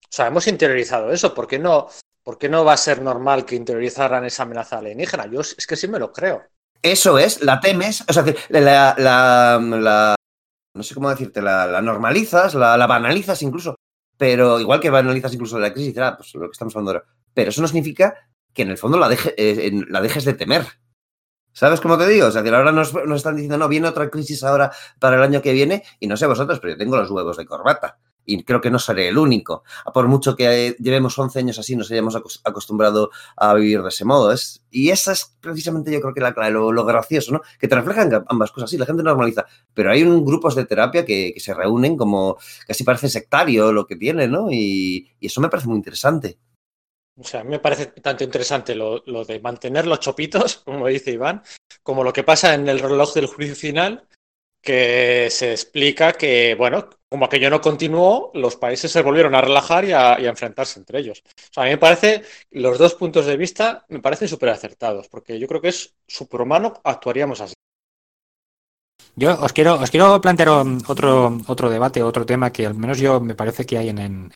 O 0.03 0.13
sea, 0.13 0.27
hemos 0.27 0.47
interiorizado 0.49 1.13
eso. 1.13 1.33
¿Por 1.33 1.47
qué 1.47 1.59
no 1.59 1.89
¿por 2.23 2.39
qué 2.39 2.49
no 2.49 2.65
va 2.65 2.75
a 2.75 2.77
ser 2.77 3.03
normal 3.03 3.45
que 3.45 3.57
interiorizaran 3.57 4.25
esa 4.25 4.45
amenaza 4.45 4.79
alienígena? 4.79 5.27
Yo 5.27 5.41
es 5.41 5.67
que 5.67 5.77
sí 5.77 5.89
me 5.89 5.99
lo 5.99 6.13
creo. 6.13 6.43
Eso 6.83 7.19
es, 7.19 7.43
la 7.43 7.61
temes, 7.61 8.05
o 8.09 8.13
sea, 8.13 8.25
la, 8.49 8.95
la, 8.97 10.17
no 10.75 10.83
sé 10.83 10.95
cómo 10.95 11.11
decirte, 11.11 11.43
la, 11.43 11.81
normalizas, 11.83 12.55
la, 12.55 12.87
banalizas 12.87 13.43
incluso, 13.43 13.77
pero 14.17 14.59
igual 14.59 14.81
que 14.81 14.89
banalizas 14.89 15.35
incluso 15.35 15.59
la 15.59 15.73
crisis, 15.73 15.99
ah, 15.99 16.17
pues 16.17 16.35
lo 16.35 16.47
que 16.47 16.53
estamos 16.53 16.75
hablando 16.75 16.93
ahora. 16.93 17.05
Pero 17.35 17.51
eso 17.51 17.61
no 17.61 17.69
significa 17.69 18.15
que 18.55 18.63
en 18.63 18.71
el 18.71 18.79
fondo 18.79 18.99
la, 18.99 19.15
eh, 19.37 19.73
la 19.89 20.01
dejes 20.01 20.25
de 20.25 20.33
temer. 20.35 20.67
¿Sabes 21.53 21.81
cómo 21.81 21.99
te 21.99 22.09
digo? 22.09 22.29
O 22.29 22.31
sea, 22.31 22.43
que 22.43 22.49
ahora 22.49 22.73
nos, 22.73 22.95
nos, 22.95 23.17
están 23.17 23.35
diciendo, 23.35 23.59
no, 23.59 23.69
viene 23.69 23.89
otra 23.89 24.09
crisis 24.09 24.43
ahora 24.43 24.73
para 24.99 25.17
el 25.17 25.23
año 25.23 25.43
que 25.43 25.53
viene, 25.53 25.83
y 25.99 26.07
no 26.07 26.17
sé 26.17 26.27
vosotros, 26.27 26.61
pero 26.61 26.75
yo 26.75 26.79
tengo 26.79 26.97
los 26.97 27.11
huevos 27.11 27.37
de 27.37 27.45
corbata 27.45 27.99
y 28.31 28.45
creo 28.45 28.61
que 28.61 28.71
no 28.71 28.79
seré 28.79 29.09
el 29.09 29.19
único. 29.19 29.65
Por 29.93 30.07
mucho 30.07 30.37
que 30.37 30.77
llevemos 30.79 31.19
11 31.19 31.39
años 31.41 31.59
así, 31.59 31.75
nos 31.75 31.91
hayamos 31.91 32.17
acostumbrado 32.45 33.11
a 33.37 33.55
vivir 33.55 33.83
de 33.83 33.89
ese 33.89 34.05
modo. 34.05 34.33
Es, 34.33 34.65
y 34.71 34.91
esa 34.91 35.13
es 35.13 35.37
precisamente 35.41 35.93
yo 35.93 36.01
creo 36.01 36.15
que 36.15 36.21
la 36.21 36.33
clave, 36.33 36.53
lo, 36.53 36.85
gracioso, 36.85 37.33
¿no? 37.33 37.41
Que 37.59 37.67
te 37.67 37.75
reflejan 37.75 38.25
ambas 38.29 38.53
cosas. 38.53 38.71
Sí, 38.71 38.79
la 38.79 38.87
gente 38.87 39.03
normaliza, 39.03 39.47
pero 39.75 39.91
hay 39.91 40.03
un, 40.03 40.25
grupos 40.25 40.55
de 40.55 40.65
terapia 40.65 41.05
que, 41.05 41.33
que, 41.35 41.41
se 41.41 41.55
reúnen 41.55 41.97
como 41.97 42.37
casi 42.67 42.85
parece 42.85 43.09
sectario 43.09 43.73
lo 43.73 43.87
que 43.87 43.97
tienen, 43.97 44.31
¿no? 44.31 44.51
Y, 44.51 45.11
y, 45.19 45.27
eso 45.27 45.41
me 45.41 45.49
parece 45.49 45.69
muy 45.69 45.77
interesante. 45.77 46.39
O 47.17 47.25
sea, 47.25 47.41
a 47.41 47.45
mí 47.45 47.51
me 47.51 47.59
parece 47.59 47.87
tanto 47.87 48.25
interesante 48.25 48.75
lo, 48.75 49.03
lo 49.07 49.25
de 49.25 49.41
mantener 49.41 49.87
los 49.87 50.01
chopitos, 50.01 50.57
como 50.65 50.87
dice 50.87 51.11
Iván, 51.11 51.43
como 51.83 52.05
lo 52.05 52.13
que 52.13 52.23
pasa 52.23 52.55
en 52.55 52.69
el 52.69 52.79
reloj 52.79 53.13
del 53.15 53.27
juicio 53.27 53.57
final, 53.57 54.07
que 54.63 55.29
se 55.31 55.53
explica 55.53 56.13
que, 56.13 56.55
bueno, 56.55 56.89
como 57.09 57.25
aquello 57.25 57.51
no 57.51 57.61
continuó, 57.61 58.31
los 58.35 58.57
países 58.57 58.93
se 58.93 59.03
volvieron 59.03 59.35
a 59.35 59.41
relajar 59.41 59.85
y 59.85 59.93
a, 59.93 60.17
enfrentarse 60.17 60.79
entre 60.79 61.01
ellos. 61.01 61.23
O 61.27 61.53
sea, 61.53 61.65
a 61.65 61.67
mí 61.67 61.73
me 61.73 61.79
parece, 61.79 62.23
los 62.51 62.79
dos 62.79 62.95
puntos 62.95 63.27
de 63.27 63.37
vista 63.37 63.85
me 63.89 64.01
parecen 64.01 64.29
súper 64.29 64.51
acertados, 64.51 65.09
porque 65.09 65.39
yo 65.39 65.49
creo 65.49 65.61
que 65.61 65.69
es 65.69 65.95
superhumano, 66.07 66.75
actuaríamos 66.85 67.41
así. 67.41 67.55
Yo 69.17 69.41
os 69.41 69.53
quiero, 69.53 69.75
os 69.75 69.91
quiero 69.91 70.21
plantear 70.21 70.51
otro, 70.87 71.39
otro 71.49 71.69
debate, 71.69 72.03
otro 72.03 72.25
tema 72.25 72.53
que 72.53 72.67
al 72.67 72.75
menos 72.75 72.99
yo 72.99 73.21
me 73.21 73.35
parece 73.35 73.67
que 73.67 73.77
hay 73.77 73.89
en, 73.89 73.99
en, 73.99 74.33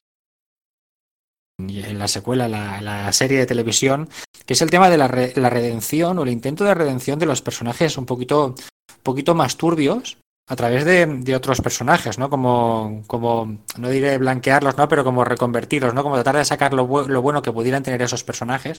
la 1.98 2.08
secuela, 2.08 2.48
la, 2.48 2.80
la, 2.80 3.12
serie 3.12 3.38
de 3.38 3.46
televisión, 3.46 4.08
que 4.44 4.54
es 4.54 4.62
el 4.62 4.70
tema 4.70 4.90
de 4.90 4.98
la, 4.98 5.30
la 5.36 5.50
redención 5.50 6.18
o 6.18 6.24
el 6.24 6.30
intento 6.30 6.64
de 6.64 6.74
redención 6.74 7.20
de 7.20 7.26
los 7.26 7.40
personajes 7.40 7.96
un 7.96 8.06
poquito, 8.06 8.56
poquito 9.04 9.34
más 9.36 9.56
turbios 9.56 10.18
a 10.46 10.56
través 10.56 10.84
de, 10.84 11.36
otros 11.36 11.60
personajes, 11.60 12.18
¿no? 12.18 12.28
Como, 12.28 13.02
como, 13.06 13.58
no 13.78 13.88
diré 13.88 14.18
blanquearlos, 14.18 14.76
¿no? 14.76 14.88
Pero 14.88 15.04
como 15.04 15.24
reconvertirlos, 15.24 15.94
¿no? 15.94 16.02
Como 16.02 16.16
tratar 16.16 16.36
de 16.36 16.44
sacar 16.44 16.74
lo, 16.74 17.08
lo 17.08 17.22
bueno 17.22 17.40
que 17.40 17.52
pudieran 17.52 17.82
tener 17.82 18.02
esos 18.02 18.24
personajes 18.24 18.78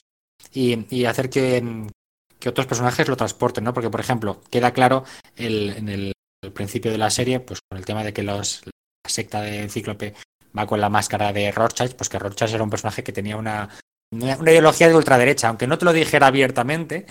y, 0.52 1.04
hacer 1.06 1.28
que, 1.28 1.88
que, 2.38 2.48
otros 2.48 2.66
personajes 2.66 3.08
lo 3.08 3.16
transporten, 3.16 3.64
¿no? 3.64 3.74
Porque, 3.74 3.90
por 3.90 4.00
ejemplo, 4.00 4.40
queda 4.50 4.72
claro 4.72 5.04
el, 5.36 5.70
en 5.70 5.88
el, 5.88 6.12
principio 6.54 6.92
de 6.92 6.98
la 6.98 7.10
serie, 7.10 7.40
pues 7.40 7.58
con 7.68 7.76
el 7.76 7.84
tema 7.84 8.04
de 8.04 8.12
que 8.12 8.22
los, 8.22 8.62
la 8.64 9.10
secta 9.10 9.42
de 9.42 9.68
Cíclope 9.68 10.14
va 10.56 10.64
con 10.66 10.80
la 10.80 10.88
máscara 10.88 11.32
de 11.32 11.50
Rorschach, 11.50 11.94
pues 11.94 12.08
que 12.08 12.20
Rorschach 12.20 12.54
era 12.54 12.62
un 12.62 12.70
personaje 12.70 13.02
que 13.02 13.12
tenía 13.12 13.36
una, 13.36 13.68
una 14.12 14.52
ideología 14.52 14.86
de 14.86 14.94
ultraderecha, 14.94 15.48
aunque 15.48 15.66
no 15.66 15.76
te 15.76 15.84
lo 15.84 15.92
dijera 15.92 16.28
abiertamente, 16.28 17.06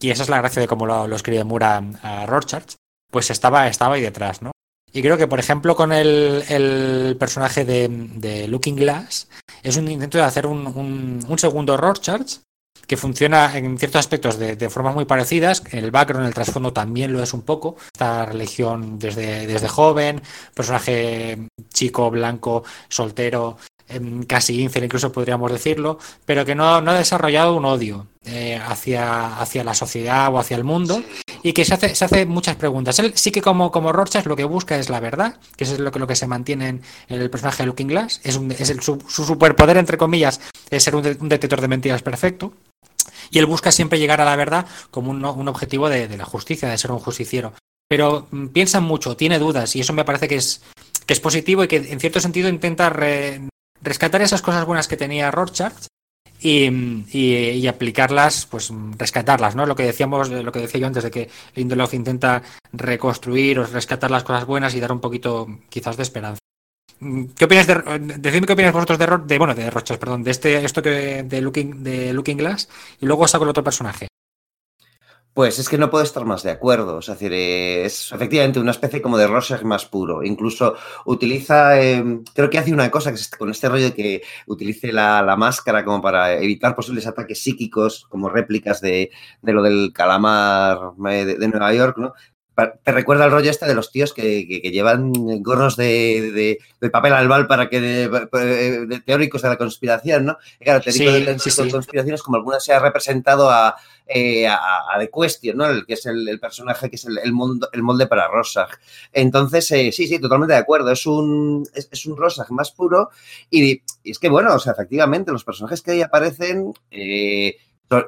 y 0.00 0.10
esa 0.10 0.22
es 0.22 0.28
la 0.28 0.38
gracia 0.38 0.60
de 0.60 0.68
cómo 0.68 0.86
lo, 0.86 1.08
lo 1.08 1.16
escribe 1.16 1.44
a, 1.60 1.82
a 2.02 2.26
Rorschach, 2.26 2.74
pues 3.10 3.30
estaba, 3.30 3.68
estaba 3.68 3.94
ahí 3.94 4.02
detrás, 4.02 4.42
¿no? 4.42 4.50
Y 4.92 5.02
creo 5.02 5.16
que, 5.16 5.26
por 5.26 5.40
ejemplo, 5.40 5.74
con 5.74 5.92
el, 5.92 6.44
el 6.48 7.16
personaje 7.18 7.64
de, 7.64 8.46
Looking 8.48 8.76
Glass, 8.76 9.28
es 9.64 9.76
un 9.76 9.88
intento 9.90 10.18
de 10.18 10.24
hacer 10.24 10.46
un, 10.46 10.68
un, 10.68 11.24
un 11.26 11.38
segundo 11.38 11.76
Rorschach 11.76 12.38
que 12.86 12.96
funciona 12.96 13.56
en 13.56 13.78
ciertos 13.78 13.98
aspectos 13.98 14.38
de, 14.38 14.56
de, 14.56 14.70
formas 14.70 14.94
muy 14.94 15.04
parecidas. 15.04 15.64
El 15.72 15.90
background, 15.90 16.28
el 16.28 16.34
trasfondo 16.34 16.72
también 16.72 17.12
lo 17.12 17.22
es 17.22 17.32
un 17.34 17.42
poco. 17.42 17.76
Esta 17.92 18.26
religión 18.26 18.98
desde, 18.98 19.46
desde 19.46 19.68
joven, 19.68 20.22
personaje 20.54 21.48
chico, 21.72 22.10
blanco, 22.10 22.62
soltero, 22.88 23.56
casi 24.26 24.62
incel 24.62 24.84
incluso 24.84 25.12
podríamos 25.12 25.52
decirlo, 25.52 25.98
pero 26.24 26.44
que 26.44 26.54
no, 26.54 26.80
no 26.80 26.92
ha 26.92 26.98
desarrollado 26.98 27.54
un 27.54 27.64
odio 27.64 28.06
eh, 28.24 28.56
hacia, 28.56 29.38
hacia 29.38 29.64
la 29.64 29.74
sociedad 29.74 30.32
o 30.32 30.38
hacia 30.38 30.56
el 30.56 30.64
mundo 30.64 31.02
y 31.42 31.52
que 31.52 31.64
se 31.64 31.74
hace, 31.74 31.94
se 31.94 32.04
hace 32.04 32.26
muchas 32.26 32.56
preguntas. 32.56 32.98
Él 32.98 33.12
sí 33.14 33.30
que 33.30 33.42
como, 33.42 33.70
como 33.70 33.92
Rorschach 33.92 34.26
lo 34.26 34.36
que 34.36 34.44
busca 34.44 34.78
es 34.78 34.88
la 34.88 35.00
verdad, 35.00 35.38
que 35.56 35.64
eso 35.64 35.74
es 35.74 35.80
lo 35.80 35.92
que, 35.92 35.98
lo 35.98 36.06
que 36.06 36.16
se 36.16 36.26
mantiene 36.26 36.68
en, 36.68 36.82
el 37.08 37.28
personaje 37.30 37.62
de 37.62 37.66
Looking 37.66 37.88
Glass, 37.88 38.20
es, 38.24 38.40
es 38.58 38.70
el, 38.70 38.80
su, 38.80 39.02
su, 39.06 39.24
superpoder, 39.24 39.76
entre 39.76 39.98
comillas, 39.98 40.40
es 40.70 40.82
ser 40.82 40.96
un 40.96 41.02
detector 41.28 41.60
de 41.60 41.68
mentiras 41.68 42.02
perfecto. 42.02 42.54
Y 43.30 43.38
él 43.38 43.46
busca 43.46 43.72
siempre 43.72 43.98
llegar 43.98 44.20
a 44.20 44.24
la 44.24 44.36
verdad 44.36 44.66
como 44.90 45.10
un, 45.10 45.24
un 45.24 45.48
objetivo 45.48 45.88
de, 45.88 46.08
de 46.08 46.16
la 46.16 46.24
justicia, 46.24 46.68
de 46.68 46.78
ser 46.78 46.92
un 46.92 46.98
justiciero. 46.98 47.52
Pero 47.88 48.26
mm, 48.30 48.46
piensa 48.48 48.80
mucho, 48.80 49.16
tiene 49.16 49.38
dudas, 49.38 49.76
y 49.76 49.80
eso 49.80 49.92
me 49.92 50.04
parece 50.04 50.28
que 50.28 50.36
es, 50.36 50.62
que 51.04 51.12
es 51.12 51.20
positivo 51.20 51.62
y 51.64 51.68
que 51.68 51.76
en 51.76 52.00
cierto 52.00 52.20
sentido 52.20 52.48
intenta 52.48 52.88
re, 52.88 53.42
rescatar 53.84 54.22
esas 54.22 54.42
cosas 54.42 54.64
buenas 54.64 54.88
que 54.88 54.96
tenía 54.96 55.30
Rorschach 55.30 55.86
y, 56.40 57.66
aplicarlas, 57.66 58.46
pues 58.46 58.70
rescatarlas, 58.98 59.54
¿no? 59.54 59.64
Lo 59.64 59.76
que 59.76 59.84
decíamos, 59.84 60.28
lo 60.28 60.52
que 60.52 60.60
decía 60.60 60.80
yo 60.80 60.86
antes 60.86 61.04
de 61.04 61.10
que 61.10 61.30
Lindelof 61.54 61.94
intenta 61.94 62.42
reconstruir 62.72 63.58
o 63.58 63.66
rescatar 63.66 64.10
las 64.10 64.24
cosas 64.24 64.44
buenas 64.44 64.74
y 64.74 64.80
dar 64.80 64.92
un 64.92 65.00
poquito, 65.00 65.46
quizás, 65.68 65.96
de 65.96 66.02
esperanza. 66.02 66.40
¿Qué 67.36 67.44
opinas 67.44 67.66
de, 67.66 67.74
decidme 68.18 68.46
qué 68.46 68.52
opinas 68.52 68.72
vosotros 68.72 68.98
de, 68.98 69.18
de 69.26 69.38
bueno, 69.38 69.54
de 69.54 69.70
Rochas, 69.70 69.98
perdón, 69.98 70.22
de 70.22 70.30
este, 70.30 70.64
esto 70.64 70.82
que 70.82 71.22
de 71.22 71.40
Looking, 71.40 71.82
de 71.82 72.12
Looking 72.12 72.38
Glass 72.38 72.68
y 73.00 73.06
luego 73.06 73.26
saco 73.26 73.44
el 73.44 73.50
otro 73.50 73.64
personaje? 73.64 74.08
Pues 75.34 75.58
es 75.58 75.68
que 75.68 75.78
no 75.78 75.90
puedo 75.90 76.04
estar 76.04 76.24
más 76.24 76.44
de 76.44 76.52
acuerdo. 76.52 77.00
Es 77.00 77.06
decir, 77.08 77.32
es 77.32 78.12
efectivamente 78.12 78.60
una 78.60 78.70
especie 78.70 79.02
como 79.02 79.18
de 79.18 79.26
Rorschach 79.26 79.64
más 79.64 79.84
puro. 79.84 80.22
Incluso 80.22 80.76
utiliza, 81.06 81.82
eh, 81.82 82.20
creo 82.32 82.48
que 82.48 82.58
hace 82.58 82.72
una 82.72 82.88
cosa 82.88 83.10
que 83.10 83.16
es 83.16 83.28
con 83.30 83.50
este 83.50 83.68
rollo 83.68 83.86
de 83.86 83.94
que 83.94 84.22
utilice 84.46 84.92
la, 84.92 85.22
la, 85.22 85.34
máscara 85.36 85.84
como 85.84 86.00
para 86.00 86.34
evitar 86.34 86.76
posibles 86.76 87.08
ataques 87.08 87.42
psíquicos, 87.42 88.06
como 88.08 88.28
réplicas 88.28 88.80
de, 88.80 89.10
de 89.42 89.52
lo 89.52 89.62
del 89.64 89.92
calamar 89.92 90.92
de, 90.98 91.24
de 91.36 91.48
Nueva 91.48 91.74
York, 91.74 91.98
¿no? 91.98 92.14
Te 92.54 92.92
recuerda 92.92 93.24
el 93.24 93.30
rollo 93.30 93.50
este 93.50 93.66
de 93.66 93.74
los 93.74 93.90
tíos 93.90 94.12
que, 94.12 94.44
llevan 94.72 95.12
gorros 95.42 95.76
de, 95.76 96.58
papel 96.92 97.12
albal 97.12 97.46
para 97.46 97.68
que 97.68 97.80
de, 97.80 99.02
teóricos 99.04 99.42
de 99.42 99.48
la 99.48 99.56
conspiración, 99.56 100.26
¿no? 100.26 100.38
claro, 100.60 100.80
teóricos 100.80 101.14
de 101.14 101.64
las 101.64 101.72
conspiraciones, 101.72 102.22
como 102.22 102.36
alguna 102.36 102.60
se 102.60 102.72
ha 102.72 102.78
representado 102.78 103.50
a, 103.50 103.76
eh, 104.06 104.46
a, 104.46 104.98
The 104.98 105.10
Question, 105.10 105.56
¿no? 105.56 105.66
El 105.66 105.86
que 105.86 105.94
es 105.94 106.04
el, 106.04 106.38
personaje 106.38 106.90
que 106.90 106.96
es 106.96 107.06
el, 107.06 107.32
molde 107.32 108.06
para 108.06 108.28
Rosag. 108.28 108.68
Entonces, 109.12 109.70
eh, 109.70 109.92
sí, 109.92 110.06
sí, 110.06 110.18
totalmente 110.18 110.52
de 110.52 110.60
acuerdo. 110.60 110.90
Es 110.90 111.06
un, 111.06 111.66
es, 111.74 112.06
un 112.06 112.16
Rosag 112.16 112.50
más 112.52 112.70
puro 112.70 113.10
y, 113.50 113.82
es 114.04 114.18
que, 114.18 114.28
bueno, 114.28 114.54
o 114.54 114.58
sea, 114.58 114.72
efectivamente, 114.74 115.32
los 115.32 115.44
personajes 115.44 115.80
que 115.80 115.92
ahí 115.92 116.02
aparecen. 116.02 116.74
Eh, 116.90 117.56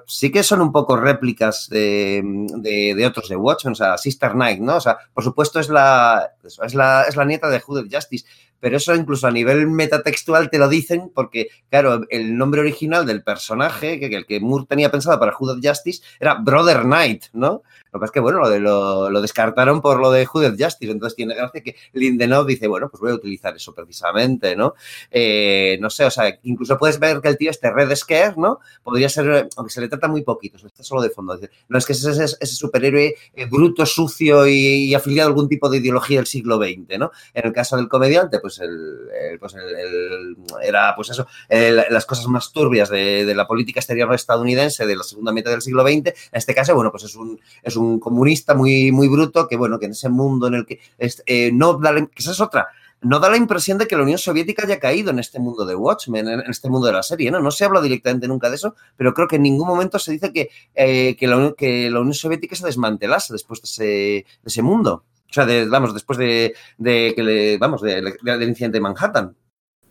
sí 0.07 0.33
que 0.33 0.43
son 0.43 0.61
un 0.61 0.72
poco 0.72 0.97
réplicas 0.97 1.68
de, 1.68 3.05
otros 3.07 3.29
de 3.29 3.37
Watchmen, 3.37 3.72
o 3.72 3.77
sea, 3.77 3.99
Sister 3.99 4.33
Knight, 4.33 4.61
¿no? 4.61 4.77
O 4.77 4.81
sea, 4.81 4.99
por 5.12 5.22
supuesto 5.22 5.61
es 5.61 5.68
la, 5.68 6.33
es 6.45 6.74
la, 6.74 7.03
es 7.03 7.16
la 7.16 7.24
nieta 7.24 7.49
de 7.49 7.61
Hooded 7.61 7.89
Justice, 7.93 8.27
pero 8.61 8.76
eso 8.76 8.94
incluso 8.94 9.26
a 9.26 9.30
nivel 9.30 9.66
metatextual 9.66 10.50
te 10.50 10.59
lo 10.59 10.68
dicen 10.68 11.11
porque, 11.14 11.48
claro, 11.70 12.02
el 12.11 12.36
nombre 12.36 12.61
original 12.61 13.07
del 13.07 13.22
personaje, 13.22 13.98
que, 14.00 14.07
el 14.07 14.26
que 14.26 14.40
Moore 14.40 14.66
tenía 14.68 14.90
pensado 14.90 15.18
para 15.18 15.32
Hooded 15.32 15.66
Justice, 15.66 16.02
era 16.20 16.34
Brother 16.34 16.82
Knight, 16.82 17.24
¿no? 17.32 17.62
Lo 17.92 18.00
que 18.00 18.07
es 18.07 18.11
que, 18.11 18.20
bueno, 18.20 18.40
lo, 18.40 19.11
lo, 19.11 19.20
descartaron 19.22 19.80
por 19.80 19.98
lo 20.00 20.11
de 20.11 20.26
Hooded 20.26 20.57
Justice, 20.59 20.92
entonces 20.92 21.16
tiene 21.16 21.34
gracia 21.34 21.62
que 21.62 21.76
Lindenau 21.94 22.44
dice, 22.44 22.66
bueno, 22.66 22.90
pues 22.90 23.00
voy 23.00 23.12
a 23.12 23.14
utilizar 23.14 23.57
eso 23.57 23.74
precisamente, 23.74 24.54
¿no? 24.54 24.74
Eh, 25.11 25.78
no 25.80 25.88
sé, 25.88 26.04
o 26.04 26.11
sea, 26.11 26.38
incluso 26.42 26.76
puedes 26.76 26.98
ver 26.98 27.20
que 27.22 27.28
el 27.28 27.38
tío 27.38 27.50
este 27.50 27.70
Red 27.70 27.94
Scare, 27.94 28.34
¿no? 28.36 28.61
Podría 28.82 29.09
ser, 29.09 29.48
aunque 29.57 29.72
se 29.72 29.80
le 29.80 29.88
trata 29.88 30.09
muy 30.09 30.22
poquito, 30.22 30.59
está 30.59 30.82
solo 30.82 31.00
de 31.00 31.11
fondo. 31.11 31.38
No 31.68 31.78
es 31.78 31.86
que 31.86 31.92
ese, 31.92 32.11
ese, 32.11 32.36
ese 32.38 32.54
superhéroe 32.54 33.14
eh, 33.34 33.46
bruto, 33.46 33.86
sucio 33.86 34.46
y, 34.46 34.94
afiliado 34.94 35.28
a 35.28 35.30
algún 35.30 35.48
tipo 35.48 35.68
de 35.70 35.78
ideología 35.78 36.18
del 36.18 36.26
siglo 36.26 36.59
XX, 36.59 36.98
¿no? 36.98 37.11
En 37.32 37.46
el 37.46 37.52
caso 37.52 37.76
del 37.76 37.88
comediante, 37.88 38.40
pues, 38.47 38.61
el, 38.61 39.38
pues 39.40 39.55
el, 39.55 40.36
era, 40.62 40.94
pues 40.94 41.11
eso, 41.11 41.26
las 41.49 42.07
cosas 42.07 42.26
más 42.28 42.53
turbias 42.53 42.88
de, 42.88 43.24
de, 43.24 43.34
la 43.34 43.47
política 43.47 43.80
exterior 43.80 44.14
estadounidense 44.14 44.86
de 44.86 44.94
la 44.94 45.03
segunda 45.03 45.32
mitad 45.32 45.51
del 45.51 45.62
siglo 45.62 45.82
XX. 45.82 46.07
En 46.07 46.14
este 46.32 46.55
caso, 46.55 46.74
bueno, 46.74 46.92
pues 46.92 47.03
es 47.03 47.16
un, 47.16 47.40
es 47.62 47.76
un 47.76 47.99
comunista 47.99 48.55
muy, 48.55 48.92
muy 48.92 49.09
bruto 49.09 49.49
que, 49.49 49.57
bueno, 49.57 49.78
que 49.78 49.86
en 49.86 49.92
ese 49.92 50.09
mundo 50.09 50.47
en 50.47 50.55
el 50.55 50.66
que 50.66 50.80
eh, 50.99 51.51
no 51.53 51.74
da, 51.74 51.92
esa 52.14 52.30
es 52.30 52.40
otra, 52.40 52.68
no 53.03 53.20
da 53.20 53.30
la 53.30 53.36
impresión 53.36 53.78
de 53.78 53.86
que 53.86 53.97
la 53.97 54.03
Unión 54.03 54.18
Soviética 54.18 54.64
haya 54.64 54.80
caído 54.80 55.11
en 55.11 55.18
este 55.18 55.38
mundo 55.38 55.64
de 55.64 55.74
Watchmen, 55.74 56.28
en 56.28 56.40
este 56.49 56.70
mundo 56.70 56.86
de 56.86 56.94
la 56.94 57.03
serie, 57.03 57.30
¿no? 57.30 57.40
No 57.40 57.51
se 57.51 57.64
habla 57.64 57.80
directamente 57.80 58.26
nunca 58.26 58.49
de 58.49 58.57
eso, 58.57 58.74
pero 58.97 59.12
creo 59.12 59.28
que 59.28 59.36
en 59.36 59.42
ningún 59.42 59.68
momento 59.68 59.99
se 59.99 60.12
dice 60.12 60.32
que, 60.32 60.51
eh, 60.74 61.16
que, 61.16 61.26
la, 61.26 61.36
Unión 61.36 62.14
Soviética 62.14 62.57
se 62.57 62.66
desmantelase 62.66 63.32
después 63.32 63.61
de 63.78 64.24
ese, 64.44 64.62
mundo. 64.62 65.05
O 65.31 65.33
sea, 65.33 65.47
vamos, 65.68 65.95
después 65.95 66.18
de, 66.18 66.55
que 66.79 67.22
le, 67.22 67.59
vamos, 67.59 67.83
del 67.83 68.14
incidente 68.43 68.77
de 68.77 68.81
Manhattan. 68.81 69.37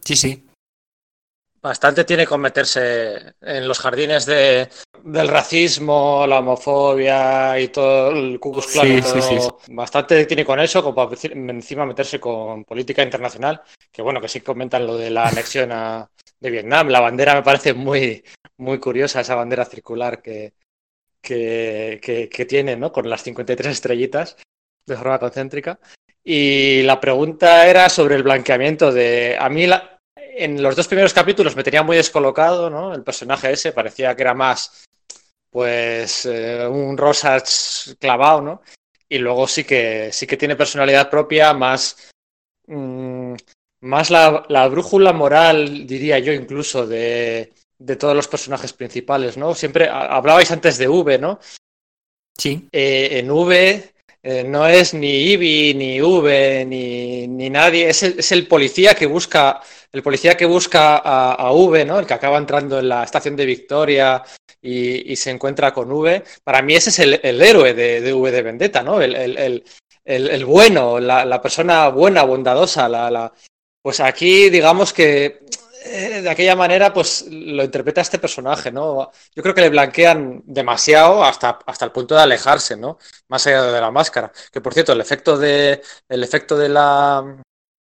Sí, 0.04 0.16
sí. 0.16 0.46
Bastante 1.62 2.04
tiene 2.04 2.28
con 2.28 2.42
meterse 2.42 3.34
en 3.42 3.68
los 3.68 3.80
jardines 3.80 4.28
de, 4.28 4.70
del 5.04 5.28
racismo, 5.28 6.26
la 6.28 6.38
homofobia 6.38 7.60
y 7.60 7.70
todo 7.70 8.12
el 8.12 8.40
Ku 8.40 8.62
Bastante 9.70 10.26
tiene 10.28 10.46
con 10.46 10.60
eso, 10.60 10.84
como 10.84 10.94
para 10.94 11.18
encima 11.34 11.88
meterse 11.88 12.20
con 12.20 12.66
política 12.66 13.02
internacional, 13.02 13.64
que 13.92 14.04
bueno, 14.04 14.22
que 14.22 14.28
sí 14.28 14.42
comentan 14.42 14.86
lo 14.86 14.96
de 14.96 15.10
la 15.10 15.28
anexión 15.28 15.70
de 16.40 16.50
Vietnam. 16.52 16.90
La 16.90 17.00
bandera 17.00 17.34
me 17.34 17.42
parece 17.42 17.74
muy, 17.74 18.24
muy 18.58 18.78
curiosa, 18.80 19.22
esa 19.22 19.34
bandera 19.34 19.66
circular 19.66 20.22
que, 20.22 20.54
que, 21.20 22.00
que 22.32 22.46
tiene, 22.46 22.76
¿no? 22.76 22.92
Con 22.92 23.10
las 23.10 23.24
53 23.24 23.72
estrellitas 23.72 24.38
de 24.86 24.96
forma 24.96 25.20
concéntrica. 25.20 25.80
Y 26.24 26.82
la 26.84 27.00
pregunta 27.00 27.68
era 27.68 27.90
sobre 27.90 28.16
el 28.16 28.24
blanqueamiento 28.24 28.92
de... 28.92 29.38
A 29.40 29.50
mí 29.50 29.68
la, 29.68 30.00
en 30.16 30.62
los 30.62 30.76
dos 30.76 30.88
primeros 30.88 31.14
capítulos 31.14 31.56
me 31.56 31.64
tenía 31.64 31.84
muy 31.84 31.98
descolocado, 31.98 32.70
¿no? 32.70 32.94
El 32.94 33.04
personaje 33.04 33.52
ese 33.52 33.72
parecía 33.72 34.16
que 34.16 34.24
era 34.24 34.34
más, 34.34 34.86
pues, 35.50 36.26
eh, 36.26 36.68
un 36.68 36.98
Rosas 36.98 37.96
clavado, 38.00 38.42
¿no? 38.42 38.62
Y 39.08 39.20
luego 39.20 39.48
sí 39.48 39.64
que, 39.64 40.10
sí 40.12 40.28
que 40.28 40.38
tiene 40.38 40.56
personalidad 40.56 41.10
propia, 41.10 41.54
más, 41.54 42.12
mm, 42.68 43.36
más 43.82 44.10
la, 44.10 44.68
brújula 44.68 45.14
moral, 45.14 45.86
diría 45.86 46.20
yo, 46.20 46.34
incluso, 46.34 46.88
de, 46.88 47.54
de, 47.78 47.96
todos 47.96 48.16
los 48.16 48.28
personajes 48.28 48.74
principales, 48.74 49.38
¿no? 49.38 49.54
Siempre 49.54 49.88
hablabais 49.88 50.52
antes 50.52 50.78
de 50.78 50.88
V, 50.88 51.20
¿no? 51.20 51.40
Sí. 52.38 52.68
Eh, 52.72 53.20
en 53.20 53.32
V 53.32 53.95
eh, 54.28 54.44
no 54.44 54.68
es 54.68 54.96
ni 54.96 55.34
Ibi, 55.34 55.76
ni 55.76 56.02
V, 56.02 56.66
ni, 56.66 57.28
ni 57.28 57.50
nadie, 57.52 57.88
es 57.90 58.02
el, 58.02 58.18
es 58.18 58.32
el 58.32 58.48
policía 58.48 58.96
que 58.96 59.06
busca 59.06 59.62
el 59.96 60.02
policía 60.02 60.36
que 60.36 60.46
busca 60.46 60.98
a, 60.98 61.52
V, 61.54 61.86
¿no? 61.86 62.00
El 62.00 62.06
que 62.06 62.16
acaba 62.16 62.38
entrando 62.38 62.80
en 62.80 62.90
la 62.90 63.04
estación 63.04 63.36
de 63.36 63.46
Victoria 63.46 64.24
y, 64.62 65.16
se 65.16 65.30
encuentra 65.30 65.74
con 65.74 65.90
V. 65.90 66.24
Para 66.44 66.62
mí 66.62 66.76
ese 66.76 66.90
es 66.90 67.00
el, 67.00 67.42
héroe 67.42 67.74
de, 67.74 68.14
V 68.14 68.32
de 68.32 68.42
Vendetta, 68.42 68.84
¿no? 68.84 69.00
El, 69.00 69.64
bueno, 70.46 71.00
la, 71.00 71.42
persona 71.42 71.88
buena, 71.90 72.24
bondadosa. 72.24 72.90
La, 72.90 73.32
Pues 73.82 74.02
aquí, 74.02 74.50
digamos 74.50 74.92
que 74.92 75.40
eh, 75.88 76.22
de 76.24 76.30
aquella 76.30 76.56
manera, 76.56 76.92
pues 76.92 77.28
lo 77.30 77.64
interpreta 77.64 78.02
este 78.02 78.18
personaje, 78.18 78.72
¿no? 78.72 79.12
Yo 79.36 79.44
creo 79.44 79.54
que 79.54 79.62
le 79.62 79.70
blanquean 79.70 80.42
demasiado 80.46 81.24
hasta, 81.24 81.60
hasta 81.66 81.86
el 81.86 81.92
punto 81.92 82.16
de 82.16 82.22
alejarse, 82.22 82.76
¿no? 82.76 82.98
Más 83.28 83.46
allá 83.46 83.62
de 83.62 83.82
la 83.82 83.92
máscara. 83.92 84.32
Que 84.52 84.62
por 84.62 84.74
cierto, 84.74 84.94
el 84.94 85.02
efecto 85.02 85.38
de, 85.38 85.84
el 86.10 86.24
efecto 86.24 86.58
de 86.58 86.70
la, 86.70 87.24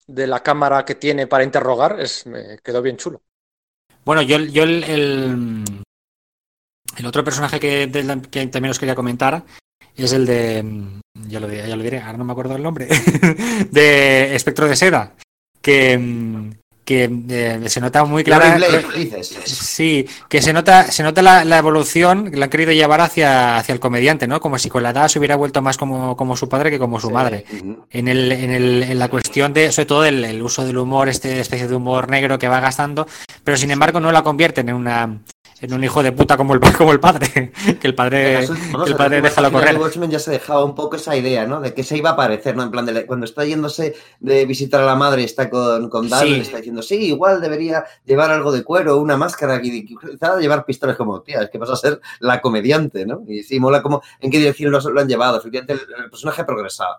de 0.06 0.28
la 0.28 0.43
cámara 0.43 0.86
que 0.86 0.93
tiene 0.95 1.26
para 1.26 1.43
interrogar 1.43 1.99
es, 1.99 2.28
me 2.28 2.60
quedó 2.60 2.84
bien 2.84 2.97
chulo. 2.97 3.24
Bueno, 4.03 4.22
yo, 4.22 4.38
yo 4.38 4.62
el, 4.64 4.84
el, 4.84 5.66
otro 7.08 7.24
personaje 7.24 7.60
que, 7.60 7.88
también 7.88 8.70
os 8.70 8.78
quería 8.78 8.93
comentar 8.93 9.43
es 9.95 10.14
el 10.14 10.28
de, 10.28 10.64
ya 11.28 11.39
lo, 11.39 11.51
ya 11.51 11.76
lo 11.76 11.82
diré, 11.82 12.01
ahora 12.01 12.20
no 12.20 12.26
me 12.26 12.34
acuerdo 12.34 12.56
el 12.56 12.62
nombre, 12.62 12.88
de 13.72 14.36
Espectro 14.36 14.68
de 14.68 14.76
Seda, 14.76 15.16
que, 15.60 16.55
que 16.86 17.09
eh, 17.29 17.63
se 17.67 17.81
nota 17.81 18.05
muy 18.05 18.23
clara. 18.23 18.59
Sí, 19.43 20.07
que 20.29 20.41
se 20.41 20.53
nota, 20.53 20.91
se 20.91 21.01
nota 21.01 21.21
la, 21.21 21.57
evolución 21.57 22.29
que 22.29 22.38
la 22.38 22.45
han 22.45 22.51
querido 22.51 22.71
llevar 22.71 23.01
hacia, 23.01 23.57
hacia 23.57 23.73
el 23.73 23.79
comediante, 23.79 24.27
¿no? 24.27 24.39
Como 24.39 24.59
si 24.59 24.69
con 24.69 24.83
la 24.83 24.91
edad 24.91 25.07
se 25.07 25.17
hubiera 25.17 25.36
vuelto 25.36 25.61
más 25.63 25.77
como, 25.77 26.15
como 26.15 26.38
su 26.38 26.47
padre 26.47 26.69
que 26.69 26.77
como 26.77 26.99
su 26.99 27.09
madre. 27.09 27.43
En, 27.89 28.07
el, 28.07 28.31
en, 28.31 28.51
el, 28.51 28.83
en 28.83 28.99
la 28.99 29.09
cuestión 29.09 29.51
de, 29.51 29.71
sobre 29.71 29.88
todo, 29.88 30.05
el, 30.05 30.41
uso 30.43 30.63
del 30.63 30.77
humor, 30.77 31.09
este 31.09 31.39
especie 31.39 31.67
de 31.67 31.75
humor 31.75 32.07
negro 32.07 32.38
que 32.38 32.47
va 32.47 32.59
gastando, 32.59 33.07
pero 33.43 33.57
sin 33.57 33.71
embargo 33.71 33.99
no 33.99 34.11
la 34.11 34.21
convierten 34.21 34.69
en 34.69 34.75
una 34.75 35.19
en 35.62 35.74
un 35.74 35.84
hijo 35.84 36.03
de 36.03 36.12
puta 36.12 36.36
como 36.36 36.53
el, 36.53 36.60
como 36.60 36.91
el 36.91 36.99
padre, 36.99 37.51
que 37.80 37.88
el 37.88 37.95
padre, 37.95 38.43
el 38.43 38.95
padre 38.95 39.22
déjalo 39.22 39.51
correr. 39.51 39.78
Watchmen 39.78 40.12
ya 40.12 40.20
se 40.20 40.32
dejaba 40.32 40.64
un 40.66 40.76
poco 40.76 40.97
esa 40.97 41.16
idea, 41.16 41.45
¿no? 41.45 41.62
De 41.62 41.74
que 41.74 41.84
se 41.84 41.97
iba 41.97 42.12
a 42.12 42.16
parecer, 42.16 42.56
¿no? 42.56 42.64
En 42.64 42.72
plan, 42.72 42.86
de 42.86 43.06
cuando 43.06 43.26
está 43.26 43.45
yéndose 43.45 43.95
de 44.20 44.45
visitar 44.45 44.82
a 44.82 44.86
la 44.86 44.95
madre 44.95 45.22
y 45.22 45.26
está 45.26 45.49
con, 45.49 45.89
con 45.89 46.10
le 46.10 46.39
está 46.39 46.58
diciendo, 46.58 46.82
sí, 46.82 46.95
igual 46.95 47.41
debería 47.41 47.86
llevar 48.06 48.32
algo 48.32 48.51
de 48.51 48.64
cuero, 48.64 48.97
una 48.97 49.18
máscara, 49.18 49.60
y 49.64 49.86
quizá 49.86 50.38
llevar 50.39 50.66
pistolas 50.66 50.97
como, 50.97 51.22
tía, 51.22 51.41
es 51.41 51.49
que 51.49 51.58
vas 51.58 51.70
a 51.70 51.76
ser 51.76 52.01
la 52.20 52.41
comediante, 52.41 53.06
¿no? 53.06 53.24
Y 53.28 53.43
sí, 53.43 53.60
mola 53.60 53.82
como 53.82 54.01
en 54.20 54.32
qué 54.32 54.39
dirección 54.39 54.72
lo, 54.72 54.99
han 54.99 55.08
llevado. 55.08 55.38
Efectivamente, 55.38 55.74
el, 55.74 56.10
personaje 56.10 56.41
ha 56.41 56.45
progresado. 56.45 56.95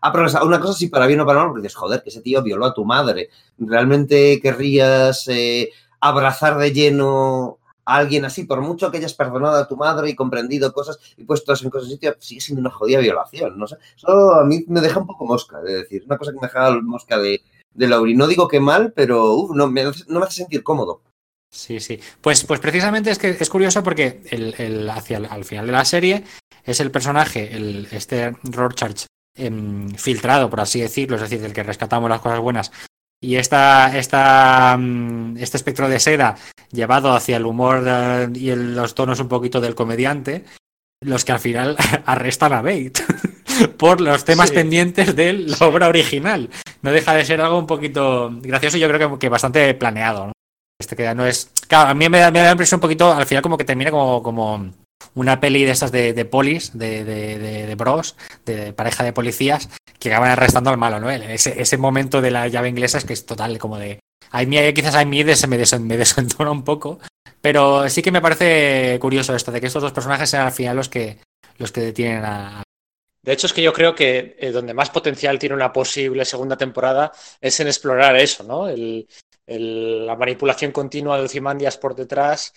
Ha, 0.00 0.12
progresado. 0.12 0.46
Una 0.46 0.60
cosa 0.60 0.74
sí, 0.74 0.88
para 0.88 1.06
bien 1.06 1.20
o 1.20 1.26
para 1.26 1.40
mal, 1.40 1.48
porque 1.48 1.62
dices, 1.62 1.74
joder, 1.74 2.02
que 2.02 2.10
ese 2.10 2.20
tío 2.20 2.42
violó 2.42 2.66
a 2.66 2.74
tu 2.74 2.84
madre. 2.84 3.28
¿Realmente 3.58 4.40
querrías 4.40 5.26
eh, 5.26 5.70
abrazar 6.00 6.58
de 6.58 6.72
lleno 6.72 7.58
alguien 7.86 8.24
así, 8.24 8.44
por 8.44 8.60
mucho 8.60 8.90
que 8.90 8.98
hayas 8.98 9.14
perdonado 9.14 9.56
a 9.56 9.68
tu 9.68 9.76
madre 9.76 10.10
y 10.10 10.16
comprendido 10.16 10.72
cosas 10.72 10.98
y 11.16 11.24
puestos 11.24 11.62
en 11.62 11.70
cosas 11.70 11.88
sitio, 11.88 12.16
sigue 12.18 12.40
siendo 12.40 12.60
una 12.60 12.70
jodida 12.70 12.98
violación, 12.98 13.56
no 13.56 13.66
sé. 13.66 13.76
Eso 13.96 14.34
a 14.34 14.44
mí 14.44 14.64
me 14.66 14.80
deja 14.80 14.98
un 14.98 15.06
poco 15.06 15.24
mosca, 15.24 15.60
de 15.62 15.76
decir, 15.76 16.02
una 16.04 16.18
cosa 16.18 16.32
que 16.32 16.38
me 16.40 16.48
deja 16.48 16.70
mosca 16.82 17.16
de, 17.18 17.42
de 17.72 17.86
Lauri. 17.86 18.14
No 18.14 18.26
digo 18.26 18.48
que 18.48 18.60
mal, 18.60 18.92
pero 18.92 19.48
no, 19.54 19.68
me, 19.68 19.82
hace 19.82 20.34
sentir 20.34 20.62
cómodo. 20.62 21.02
Sí, 21.48 21.78
sí. 21.78 22.00
Pues, 22.20 22.44
pues 22.44 22.58
precisamente 22.58 23.10
es 23.10 23.18
que 23.18 23.30
es 23.30 23.48
curioso 23.48 23.82
porque 23.82 24.20
el, 24.30 24.90
hacia 24.90 25.18
al 25.18 25.44
final 25.44 25.66
de 25.66 25.72
la 25.72 25.84
serie 25.84 26.24
es 26.64 26.80
el 26.80 26.90
personaje, 26.90 27.54
el, 27.54 27.86
este 27.92 28.36
Rorschach, 28.42 29.04
em, 29.36 29.88
filtrado, 29.90 30.50
por 30.50 30.60
así 30.60 30.80
decirlo, 30.80 31.16
es 31.16 31.22
decir, 31.22 31.40
del 31.40 31.52
que 31.52 31.62
rescatamos 31.62 32.10
las 32.10 32.20
cosas 32.20 32.40
buenas, 32.40 32.72
y 33.20 33.36
esta, 33.36 33.96
esta, 33.96 34.76
mm, 34.78 35.36
este 35.38 35.56
espectro 35.56 35.88
de 35.88 36.00
seda 36.00 36.36
llevado 36.70 37.12
hacia 37.12 37.36
el 37.36 37.46
humor 37.46 37.82
y 38.34 38.54
los 38.54 38.94
tonos 38.94 39.20
un 39.20 39.28
poquito 39.28 39.60
del 39.60 39.74
comediante, 39.74 40.44
los 41.02 41.24
que 41.24 41.32
al 41.32 41.40
final 41.40 41.76
arrestan 42.06 42.52
a 42.52 42.62
Bate 42.62 42.92
por 43.78 44.00
los 44.00 44.24
temas 44.24 44.50
pendientes 44.50 45.16
de 45.16 45.32
la 45.32 45.66
obra 45.66 45.88
original. 45.88 46.50
No 46.82 46.92
deja 46.92 47.14
de 47.14 47.24
ser 47.24 47.40
algo 47.40 47.58
un 47.58 47.66
poquito 47.66 48.30
gracioso 48.42 48.76
y 48.76 48.80
yo 48.80 48.88
creo 48.88 49.18
que, 49.18 49.28
bastante 49.28 49.72
planeado. 49.74 50.26
¿no? 50.26 50.32
Este 50.78 50.94
que 50.94 51.14
no 51.14 51.26
es. 51.26 51.50
Claro, 51.68 51.90
a 51.90 51.94
mí 51.94 52.08
me 52.08 52.18
da, 52.18 52.30
me 52.30 52.40
da 52.40 52.46
la 52.46 52.52
impresión 52.52 52.78
un 52.78 52.82
poquito, 52.82 53.12
al 53.12 53.26
final, 53.26 53.42
como 53.42 53.56
que 53.56 53.64
termina 53.64 53.90
como, 53.90 54.22
como 54.22 54.72
una 55.14 55.40
peli 55.40 55.64
de 55.64 55.70
estas 55.70 55.92
de, 55.92 56.12
de 56.12 56.24
polis, 56.24 56.76
de, 56.78 57.04
de, 57.04 57.38
de, 57.66 57.74
bros, 57.74 58.16
de 58.44 58.72
pareja 58.72 59.04
de 59.04 59.12
policías, 59.12 59.68
que 59.98 60.10
acaban 60.10 60.30
arrestando 60.30 60.70
al 60.70 60.78
malo, 60.78 61.00
¿no? 61.00 61.10
Ese, 61.10 61.60
ese 61.60 61.76
momento 61.76 62.20
de 62.20 62.30
la 62.30 62.48
llave 62.48 62.68
inglesa 62.68 62.98
es 62.98 63.04
que 63.04 63.12
es 63.12 63.26
total, 63.26 63.58
como 63.58 63.78
de. 63.78 64.00
Ahí 64.30 64.46
quizás 64.74 64.94
a 64.94 65.04
mí 65.04 65.24
se 65.34 65.46
me, 65.46 65.56
des, 65.56 65.78
me 65.80 65.96
desentona 65.98 66.50
un 66.50 66.64
poco, 66.64 66.98
pero 67.40 67.88
sí 67.88 68.02
que 68.02 68.12
me 68.12 68.20
parece 68.20 68.98
curioso 69.00 69.34
esto, 69.34 69.52
de 69.52 69.60
que 69.60 69.68
estos 69.68 69.82
dos 69.82 69.92
personajes 69.92 70.28
sean 70.28 70.46
al 70.46 70.52
final 70.52 70.76
los 70.76 70.88
que, 70.88 71.18
los 71.58 71.72
que 71.72 71.80
detienen 71.80 72.24
a, 72.24 72.62
de 73.26 73.32
hecho, 73.32 73.48
es 73.48 73.52
que 73.52 73.62
yo 73.62 73.72
creo 73.72 73.92
que 73.92 74.36
eh, 74.38 74.52
donde 74.52 74.72
más 74.72 74.88
potencial 74.90 75.36
tiene 75.36 75.56
una 75.56 75.72
posible 75.72 76.24
segunda 76.24 76.56
temporada 76.56 77.10
es 77.40 77.58
en 77.58 77.66
explorar 77.66 78.14
eso, 78.14 78.44
¿no? 78.44 78.68
La 78.68 80.14
manipulación 80.14 80.70
continua 80.70 81.18
de 81.18 81.24
Ozymandias 81.24 81.76
por 81.76 81.96
detrás, 81.96 82.52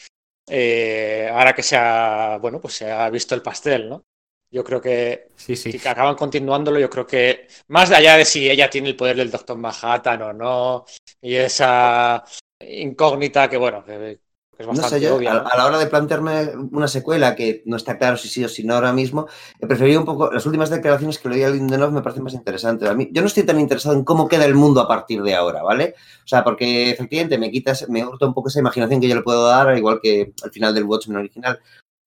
eh, 0.49 1.29
ahora 1.31 1.53
que 1.53 1.63
se 1.63 1.75
ha, 1.77 2.37
bueno, 2.39 2.59
pues 2.59 2.75
se 2.75 2.91
ha 2.91 3.09
visto 3.09 3.35
el 3.35 3.41
pastel, 3.41 3.89
¿no? 3.89 4.03
Yo 4.51 4.63
creo 4.63 4.81
que 4.81 5.27
sí, 5.35 5.55
sí. 5.55 5.71
si 5.71 5.87
acaban 5.87 6.15
continuándolo, 6.15 6.79
yo 6.79 6.89
creo 6.89 7.05
que 7.05 7.47
más 7.67 7.91
allá 7.91 8.17
de 8.17 8.25
si 8.25 8.49
ella 8.49 8.69
tiene 8.69 8.89
el 8.89 8.95
poder 8.95 9.15
del 9.17 9.29
Doctor 9.29 9.57
Manhattan 9.57 10.21
o 10.23 10.33
no, 10.33 10.85
y 11.21 11.35
esa 11.35 12.23
incógnita 12.59 13.47
que, 13.47 13.57
bueno, 13.57 13.83
que, 13.85 14.19
es 14.60 14.68
no 14.68 14.76
sé, 14.76 14.99
yo, 14.99 15.16
obvia, 15.16 15.36
¿no? 15.36 15.47
a, 15.49 15.57
la 15.57 15.66
hora 15.66 15.78
de 15.78 15.88
plantearme 15.88 16.51
una 16.72 16.89
secuela 16.89 17.34
que 17.34 17.64
no 17.66 17.78
está 17.78 17.97
claro 17.97 18.18
si 18.18 18.28
sí 18.28 18.43
o 18.43 18.49
si 18.49 18.66
no 18.66 18.76
ahora 18.76 18.91
mismo, 18.91 19.28
he 19.57 19.66
preferido 19.66 20.01
un 20.01 20.05
poco 20.05 20.30
las 20.32 20.45
últimas 20.45 20.70
declaraciones 20.70 21.18
que 21.18 21.30
leí 21.30 21.43
a 21.43 21.49
Lindelof 21.49 21.93
me 21.93 22.01
parecen 22.01 22.26
más 22.26 22.34
interesantes. 22.34 22.89
A 22.89 22.93
mí, 22.93 23.10
yo 23.14 23.22
no 23.22 23.28
estoy 23.28 23.43
tan 23.43 23.57
interesado 23.57 23.95
en 23.95 24.03
cómo 24.03 24.28
queda 24.28 24.43
el 24.43 24.55
mundo 24.55 24.82
a 24.82 24.88
partir 24.88 25.24
de 25.24 25.34
ahora, 25.34 25.64
¿vale? 25.64 25.95
O 26.26 26.28
sea, 26.28 26.43
porque 26.43 26.91
efectivamente 26.91 27.38
me 27.38 27.51
quitas, 27.51 27.88
me 27.88 28.05
hurta 28.05 28.26
un 28.26 28.34
poco 28.34 28.49
esa 28.49 28.60
imaginación 28.60 28.99
que 28.99 29.07
yo 29.07 29.16
le 29.16 29.22
puedo 29.22 29.47
dar, 29.47 29.78
igual 29.78 30.01
que 30.03 30.34
al 30.43 30.51
final 30.51 30.76
del 30.76 30.84
Watchmen 30.84 31.18
original. 31.18 31.57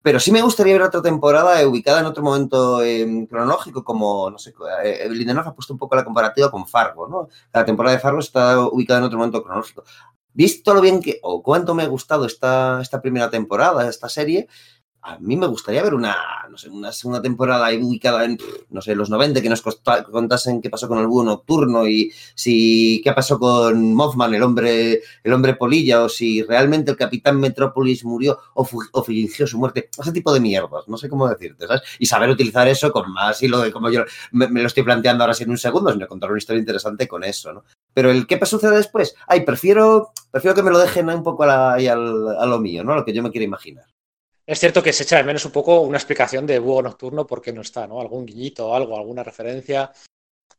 Pero 0.03 0.21
sí 0.21 0.31
me 0.31 0.43
gustaría 0.43 0.75
ver 0.75 0.83
otra 0.83 1.01
temporada 1.01 1.67
ubicada 1.67 2.01
en 2.01 2.07
otro 2.07 2.23
momento 2.23 2.83
eh, 2.83 3.27
cronológico, 3.31 3.83
como, 3.83 4.31
no 4.31 4.37
sé, 4.37 4.53
eh, 4.85 5.09
Lindelof 5.09 5.47
ha 5.47 5.55
puesto 5.55 5.73
un 5.73 5.79
poco 5.79 5.97
la 5.97 6.05
comparativa 6.05 6.51
con 6.51 6.67
Fargo, 6.67 7.09
¿no? 7.09 7.29
La 7.53 7.65
temporada 7.65 7.97
de 7.97 8.03
Fargo 8.03 8.19
está 8.19 8.61
ubicada 8.61 8.99
en 8.99 9.05
otro 9.07 9.17
momento 9.17 9.43
cronológico 9.43 9.85
visto 10.35 10.74
lo 10.74 10.80
bien 10.80 11.01
que, 11.01 11.18
o 11.22 11.43
cuánto 11.43 11.74
me 11.74 11.83
ha 11.83 11.89
gustado 11.89 12.26
esta, 12.26 12.80
esta 12.80 13.01
primera 13.01 13.30
temporada, 13.30 13.89
esta 13.89 14.09
serie, 14.09 14.49
a 15.03 15.19
mí 15.19 15.37
me 15.37 15.49
gustaría 15.49 15.83
ver 15.83 15.95
una, 15.95 16.17
no 16.49 16.57
sé, 16.57 16.69
una 16.71 16.93
segunda 16.93 17.21
temporada 17.21 17.69
ubicada 17.75 18.25
en, 18.25 18.39
no 18.71 18.81
sé, 18.81 18.95
los 18.95 19.11
90, 19.11 19.43
que 19.43 19.49
nos 19.49 19.61
contasen 19.63 20.63
qué 20.63 20.71
pasó 20.71 20.87
con 20.87 20.99
el 20.99 21.09
búho 21.09 21.25
nocturno 21.25 21.89
y 21.89 22.13
si 22.35 23.01
qué 23.03 23.13
pasó 23.13 23.39
con 23.39 23.95
Mothman, 23.95 24.33
el 24.35 24.43
hombre, 24.45 25.01
el 25.25 25.33
hombre 25.33 25.55
polilla, 25.55 26.05
o 26.05 26.09
si 26.09 26.43
realmente 26.45 26.93
el 26.93 26.97
capitán 26.97 27.41
Metrópolis 27.41 28.05
murió 28.05 28.39
o, 28.55 28.65
fingió 29.03 29.47
su 29.47 29.59
muerte. 29.59 29.91
Ese 29.99 30.13
tipo 30.13 30.33
de 30.33 30.39
mierdas, 30.39 30.87
no 30.87 30.97
sé 30.97 31.09
cómo 31.09 31.29
decirte, 31.29 31.67
¿sabes? 31.67 31.83
Y 31.99 32.07
saber 32.07 32.31
utilizar 32.31 32.69
eso 32.69 32.93
con 32.93 33.13
más 33.13 33.43
hilo 33.43 33.59
de 33.59 33.73
como 33.73 33.91
yo 33.91 34.05
me, 34.31 34.49
lo 34.49 34.69
estoy 34.69 34.85
planteando 34.85 35.25
ahora 35.25 35.35
sí 35.35 35.43
en 35.43 35.51
un 35.51 35.59
segundo, 35.59 35.93
sino 35.93 36.07
contar 36.07 36.31
una 36.31 36.39
historia 36.39 36.61
interesante 36.61 37.09
con 37.09 37.25
eso, 37.25 37.53
¿no? 37.53 37.65
Pero 37.93 38.11
el 38.11 38.27
qué 38.29 38.39
sucede 38.47 38.77
después, 38.77 39.17
ay, 39.27 39.41
prefiero, 39.41 40.13
prefiero 40.31 40.55
que 40.55 40.63
me 40.63 40.71
lo 40.71 40.79
dejen 40.79 41.09
un 41.09 41.25
poco 41.25 41.43
a, 41.43 41.47
la, 41.47 41.73
a, 41.73 42.43
a 42.43 42.47
lo 42.47 42.59
mío, 42.61 42.85
¿no? 42.85 42.93
A 42.93 42.97
lo 42.97 43.05
que 43.05 43.13
yo 43.13 43.23
me 43.23 43.31
quiero 43.31 43.45
imaginar. 43.45 43.85
Es 44.47 44.59
cierto 44.59 44.82
que 44.82 44.93
se 44.93 45.05
echa 45.05 45.16
de 45.16 45.24
menos 45.24 45.45
un 45.45 45.53
poco 45.53 45.80
una 45.80 45.99
explicación 45.99 46.47
de 46.47 46.59
Búho 46.59 46.82
Nocturno 46.82 47.26
porque 47.26 47.53
no 47.53 47.61
está, 47.61 47.86
¿no? 47.86 48.01
Algún 48.01 48.26
guiñito 48.26 48.68
o 48.68 48.74
algo, 48.74 48.97
alguna 48.97 49.22
referencia. 49.22 49.93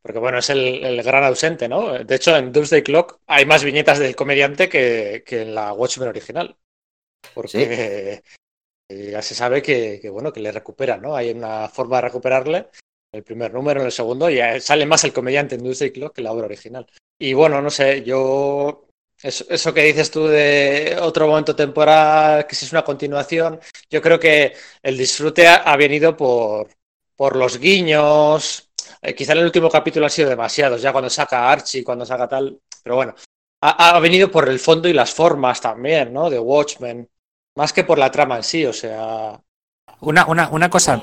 Porque 0.01 0.19
bueno, 0.19 0.39
es 0.39 0.49
el, 0.49 0.83
el, 0.83 1.03
gran 1.03 1.23
ausente, 1.23 1.67
¿no? 1.67 2.03
De 2.03 2.15
hecho, 2.15 2.35
en 2.35 2.51
Doomsday 2.51 2.83
Clock 2.83 3.19
hay 3.27 3.45
más 3.45 3.63
viñetas 3.63 3.99
del 3.99 4.15
comediante 4.15 4.69
que, 4.69 5.23
que 5.25 5.43
en 5.43 5.55
la 5.55 5.73
Watchmen 5.73 6.09
original. 6.09 6.57
Porque 7.33 8.21
¿Sí? 8.89 9.11
ya 9.11 9.21
se 9.21 9.35
sabe 9.35 9.61
que, 9.61 9.99
que, 10.01 10.09
bueno, 10.09 10.31
que 10.31 10.41
le 10.41 10.51
recuperan, 10.51 11.01
¿no? 11.01 11.15
Hay 11.15 11.31
una 11.31 11.69
forma 11.69 11.97
de 11.97 12.01
recuperarle. 12.03 12.67
El 13.11 13.23
primer 13.23 13.53
número, 13.53 13.79
en 13.79 13.85
el 13.85 13.91
segundo, 13.91 14.29
y 14.29 14.39
sale 14.59 14.85
más 14.85 15.03
el 15.03 15.13
comediante 15.13 15.55
en 15.55 15.63
Doomsday 15.63 15.91
Clock 15.91 16.15
que 16.15 16.21
la 16.21 16.31
obra 16.31 16.45
original. 16.45 16.87
Y 17.19 17.33
bueno, 17.33 17.61
no 17.61 17.69
sé, 17.69 18.03
yo 18.03 18.87
eso, 19.23 19.45
eso, 19.49 19.73
que 19.73 19.83
dices 19.83 20.11
tú 20.11 20.27
de 20.27 20.97
otro 21.01 21.27
momento 21.27 21.55
temporal, 21.55 22.45
que 22.45 22.55
si 22.55 22.65
es 22.65 22.71
una 22.73 22.83
continuación, 22.83 23.59
yo 23.89 24.01
creo 24.01 24.19
que 24.19 24.53
el 24.81 24.97
disfrute 24.97 25.47
ha, 25.47 25.75
venido 25.77 26.15
por, 26.15 26.67
por 27.15 27.37
los 27.37 27.57
guiños. 27.57 28.69
Eh, 29.01 29.15
quizá 29.15 29.31
en 29.31 29.39
el 29.39 29.45
último 29.45 29.69
capítulo 29.69 30.05
ha 30.05 30.09
sido 30.09 30.29
demasiados, 30.29 30.81
ya 30.81 30.91
cuando 30.91 31.09
saca 31.09 31.49
Archie, 31.49 31.85
cuando 31.85 32.05
saca 32.05 32.27
tal. 32.27 32.59
Pero 32.83 32.97
bueno, 32.97 33.15
ha, 33.61 33.95
ha, 33.95 33.99
venido 34.01 34.29
por 34.29 34.49
el 34.49 34.59
fondo 34.59 34.89
y 34.89 34.93
las 34.93 35.13
formas 35.13 35.61
también, 35.61 36.11
¿no? 36.11 36.29
De 36.29 36.39
Watchmen. 36.39 37.09
Más 37.55 37.71
que 37.71 37.85
por 37.85 37.97
la 37.97 38.11
trama 38.11 38.37
en 38.37 38.43
sí, 38.43 38.65
o 38.65 38.73
sea. 38.73 39.39
Una, 40.01 40.25
una, 40.25 40.49
una 40.49 40.69
cosa, 40.69 41.01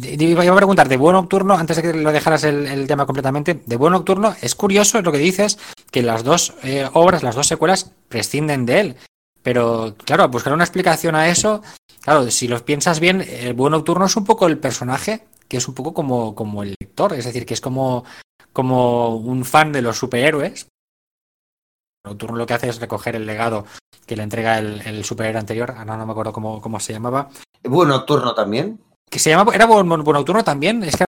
Iba 0.00 0.42
a 0.42 0.56
preguntar, 0.56 0.88
de 0.88 0.96
buen 0.96 1.14
nocturno, 1.14 1.54
antes 1.54 1.76
de 1.76 1.82
que 1.82 1.92
lo 1.92 2.12
dejaras 2.12 2.44
el, 2.44 2.66
el, 2.66 2.86
tema 2.86 3.06
completamente, 3.06 3.62
de 3.64 3.76
buen 3.76 3.92
nocturno, 3.92 4.34
es 4.40 4.54
curioso 4.54 5.02
lo 5.02 5.10
que 5.10 5.18
dices, 5.18 5.58
que 5.90 6.02
las 6.02 6.22
dos 6.22 6.54
eh, 6.62 6.88
obras, 6.92 7.22
las 7.22 7.34
dos 7.34 7.46
secuelas, 7.46 7.90
prescinden 8.08 8.64
de 8.64 8.80
él. 8.80 8.96
Pero, 9.42 9.96
claro, 10.04 10.28
buscar 10.28 10.52
una 10.52 10.64
explicación 10.64 11.14
a 11.14 11.28
eso, 11.28 11.62
claro, 12.02 12.30
si 12.30 12.46
los 12.46 12.62
piensas 12.62 13.00
bien, 13.00 13.22
el 13.22 13.54
buen 13.54 13.72
nocturno 13.72 14.06
es 14.06 14.16
un 14.16 14.24
poco 14.24 14.46
el 14.46 14.58
personaje, 14.58 15.26
que 15.48 15.56
es 15.56 15.66
un 15.66 15.74
poco 15.74 15.94
como, 15.94 16.34
como 16.34 16.62
el 16.62 16.74
lector, 16.78 17.14
es 17.14 17.24
decir, 17.24 17.44
que 17.44 17.54
es 17.54 17.60
como, 17.60 18.04
como 18.52 19.16
un 19.16 19.44
fan 19.44 19.72
de 19.72 19.82
los 19.82 19.98
superhéroes. 19.98 20.68
Nocturno 22.04 22.36
lo 22.36 22.46
que 22.46 22.54
hace 22.54 22.68
es 22.68 22.80
recoger 22.80 23.16
el 23.16 23.26
legado 23.26 23.64
que 24.06 24.16
le 24.16 24.22
entrega 24.22 24.58
el, 24.58 25.04
superhéroe 25.04 25.40
anterior, 25.40 25.72
ahora 25.72 25.96
no 25.96 26.06
me 26.06 26.12
acuerdo 26.12 26.32
cómo, 26.32 26.60
cómo 26.60 26.78
se 26.78 26.92
llamaba. 26.92 27.28
¿Buen 27.62 27.88
nocturno 27.88 28.34
también? 28.34 28.80
Que 29.10 29.18
se 29.18 29.30
llama, 29.30 29.52
era 29.54 29.66
buen, 29.66 29.88
buen, 29.88 30.02
nocturno 30.04 30.44
también, 30.44 30.82
es 30.84 30.96
que 30.96 31.04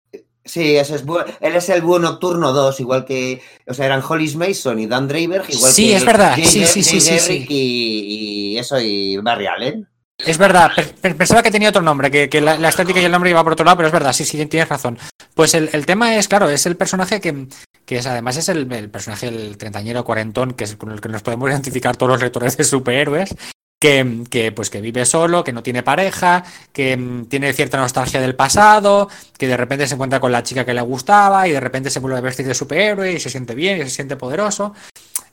Sí, 0.46 0.76
eso 0.76 0.94
es 0.94 1.04
él 1.40 1.56
es 1.56 1.68
el 1.70 1.82
buen 1.82 2.02
nocturno 2.02 2.52
2, 2.52 2.78
igual 2.78 3.04
que, 3.04 3.42
o 3.66 3.74
sea, 3.74 3.86
eran 3.86 4.02
Hollis 4.08 4.36
Mason 4.36 4.78
y 4.78 4.86
Dan 4.86 5.08
Draper, 5.08 5.42
igual 5.48 5.72
sí, 5.72 5.88
que 5.88 5.96
es 5.96 6.04
verdad, 6.04 6.34
Jay, 6.36 6.46
sí, 6.46 6.64
sí, 6.64 6.84
sí, 6.84 7.00
sí, 7.00 7.18
sí. 7.18 7.46
Y, 7.48 8.54
y, 8.54 8.58
eso, 8.58 8.78
y 8.78 9.16
Barry 9.16 9.46
Allen. 9.46 9.88
Es 10.18 10.38
verdad, 10.38 10.70
pensaba 11.00 11.42
que 11.42 11.50
tenía 11.50 11.70
otro 11.70 11.82
nombre, 11.82 12.10
que, 12.10 12.28
que 12.28 12.40
la, 12.40 12.56
la, 12.58 12.68
estética 12.68 13.00
y 13.00 13.04
el 13.04 13.12
nombre 13.12 13.30
iba 13.30 13.42
por 13.42 13.52
otro 13.52 13.64
lado, 13.66 13.76
pero 13.76 13.88
es 13.88 13.92
verdad, 13.92 14.12
sí, 14.12 14.24
sí, 14.24 14.46
tienes 14.46 14.68
razón. 14.68 14.98
Pues 15.34 15.52
el, 15.54 15.68
el 15.72 15.84
tema 15.84 16.16
es, 16.16 16.28
claro, 16.28 16.48
es 16.48 16.64
el 16.64 16.76
personaje 16.76 17.20
que, 17.20 17.48
que 17.84 17.98
es, 17.98 18.06
además 18.06 18.36
es 18.36 18.48
el, 18.48 18.70
el 18.72 18.88
personaje, 18.88 19.28
el 19.28 19.58
treintañero 19.58 20.04
cuarentón, 20.04 20.52
que 20.52 20.64
es 20.64 20.76
con 20.76 20.92
el 20.92 21.00
que 21.00 21.08
nos 21.08 21.22
podemos 21.22 21.50
identificar 21.50 21.96
todos 21.96 22.12
los 22.12 22.22
lectores 22.22 22.56
de 22.56 22.64
superhéroes, 22.64 23.34
que, 23.78 24.52
pues 24.54 24.70
que 24.70 24.80
vive 24.80 25.04
solo, 25.04 25.44
que 25.44 25.52
no 25.52 25.62
tiene 25.62 25.82
pareja, 25.82 26.44
que 26.72 26.96
mm, 26.96 27.26
tiene 27.26 27.52
cierta 27.52 27.78
nostalgia 27.78 28.20
del 28.20 28.34
pasado, 28.34 29.08
que 29.38 29.48
de 29.48 29.56
repente 29.56 29.86
se 29.86 29.94
encuentra 29.94 30.20
con 30.20 30.32
la 30.32 30.42
chica 30.42 30.64
que 30.64 30.74
le 30.74 30.80
gustaba 30.80 31.46
y 31.46 31.52
de 31.52 31.60
repente 31.60 31.90
se 31.90 32.00
vuelve 32.00 32.18
a 32.18 32.22
vestir 32.22 32.46
de 32.46 32.54
superhéroe 32.54 33.12
y 33.12 33.20
se 33.20 33.30
siente 33.30 33.54
bien 33.54 33.78
y 33.78 33.84
se 33.84 33.90
siente 33.90 34.16
poderoso. 34.16 34.74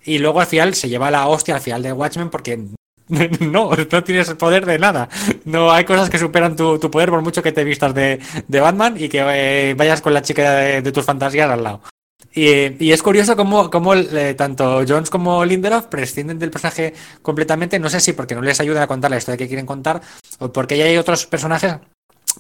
Y 0.06 0.20
luego 0.20 0.42
al 0.42 0.48
final 0.48 0.74
se 0.74 0.90
lleva 0.90 1.12
la 1.12 1.28
hostia 1.28 1.56
al 1.56 1.62
final 1.62 1.82
de 1.82 1.94
Watchmen 1.94 2.30
porque 2.30 2.58
no, 3.40 3.72
no 3.92 4.04
tienes 4.04 4.34
poder 4.34 4.66
de 4.66 4.80
nada. 4.80 5.08
No 5.46 5.72
hay 5.72 5.86
cosas 5.86 6.10
que 6.10 6.20
superan 6.20 6.56
tu, 6.56 6.80
tu 6.80 6.92
poder 6.92 7.10
por 7.10 7.22
mucho 7.22 7.42
que 7.42 7.52
te 7.52 7.64
vistas 7.64 7.94
de, 7.94 8.20
de 8.48 8.60
Batman 8.60 8.96
y 8.98 9.10
que 9.10 9.24
eh, 9.26 9.74
vayas 9.76 10.02
con 10.02 10.14
la 10.14 10.22
chica 10.22 10.56
de, 10.56 10.82
de 10.82 10.92
tus 10.92 11.06
fantasías 11.06 11.50
al 11.50 11.64
lado. 11.64 11.82
Y, 12.36 12.84
y, 12.84 12.92
es 12.92 13.04
curioso 13.04 13.36
cómo, 13.36 13.70
cómo 13.70 13.94
eh, 13.94 14.34
tanto 14.34 14.84
Jones 14.88 15.12
como 15.12 15.46
Lindelof 15.46 15.86
prescinden 15.86 16.40
del 16.40 16.50
personaje 16.50 16.94
completamente. 17.22 17.78
No 17.78 17.90
sé 17.90 18.00
si 18.00 18.14
porque 18.14 18.34
no 18.34 18.42
les 18.42 18.60
ayuda 18.60 18.84
a 18.84 18.88
contar 18.88 19.12
la 19.12 19.18
historia 19.18 19.38
que 19.38 19.48
quieren 19.48 19.68
contar 19.68 20.02
o 20.40 20.52
porque 20.52 20.78
ya 20.78 20.86
hay 20.86 20.98
otros 20.98 21.28
personajes 21.28 21.76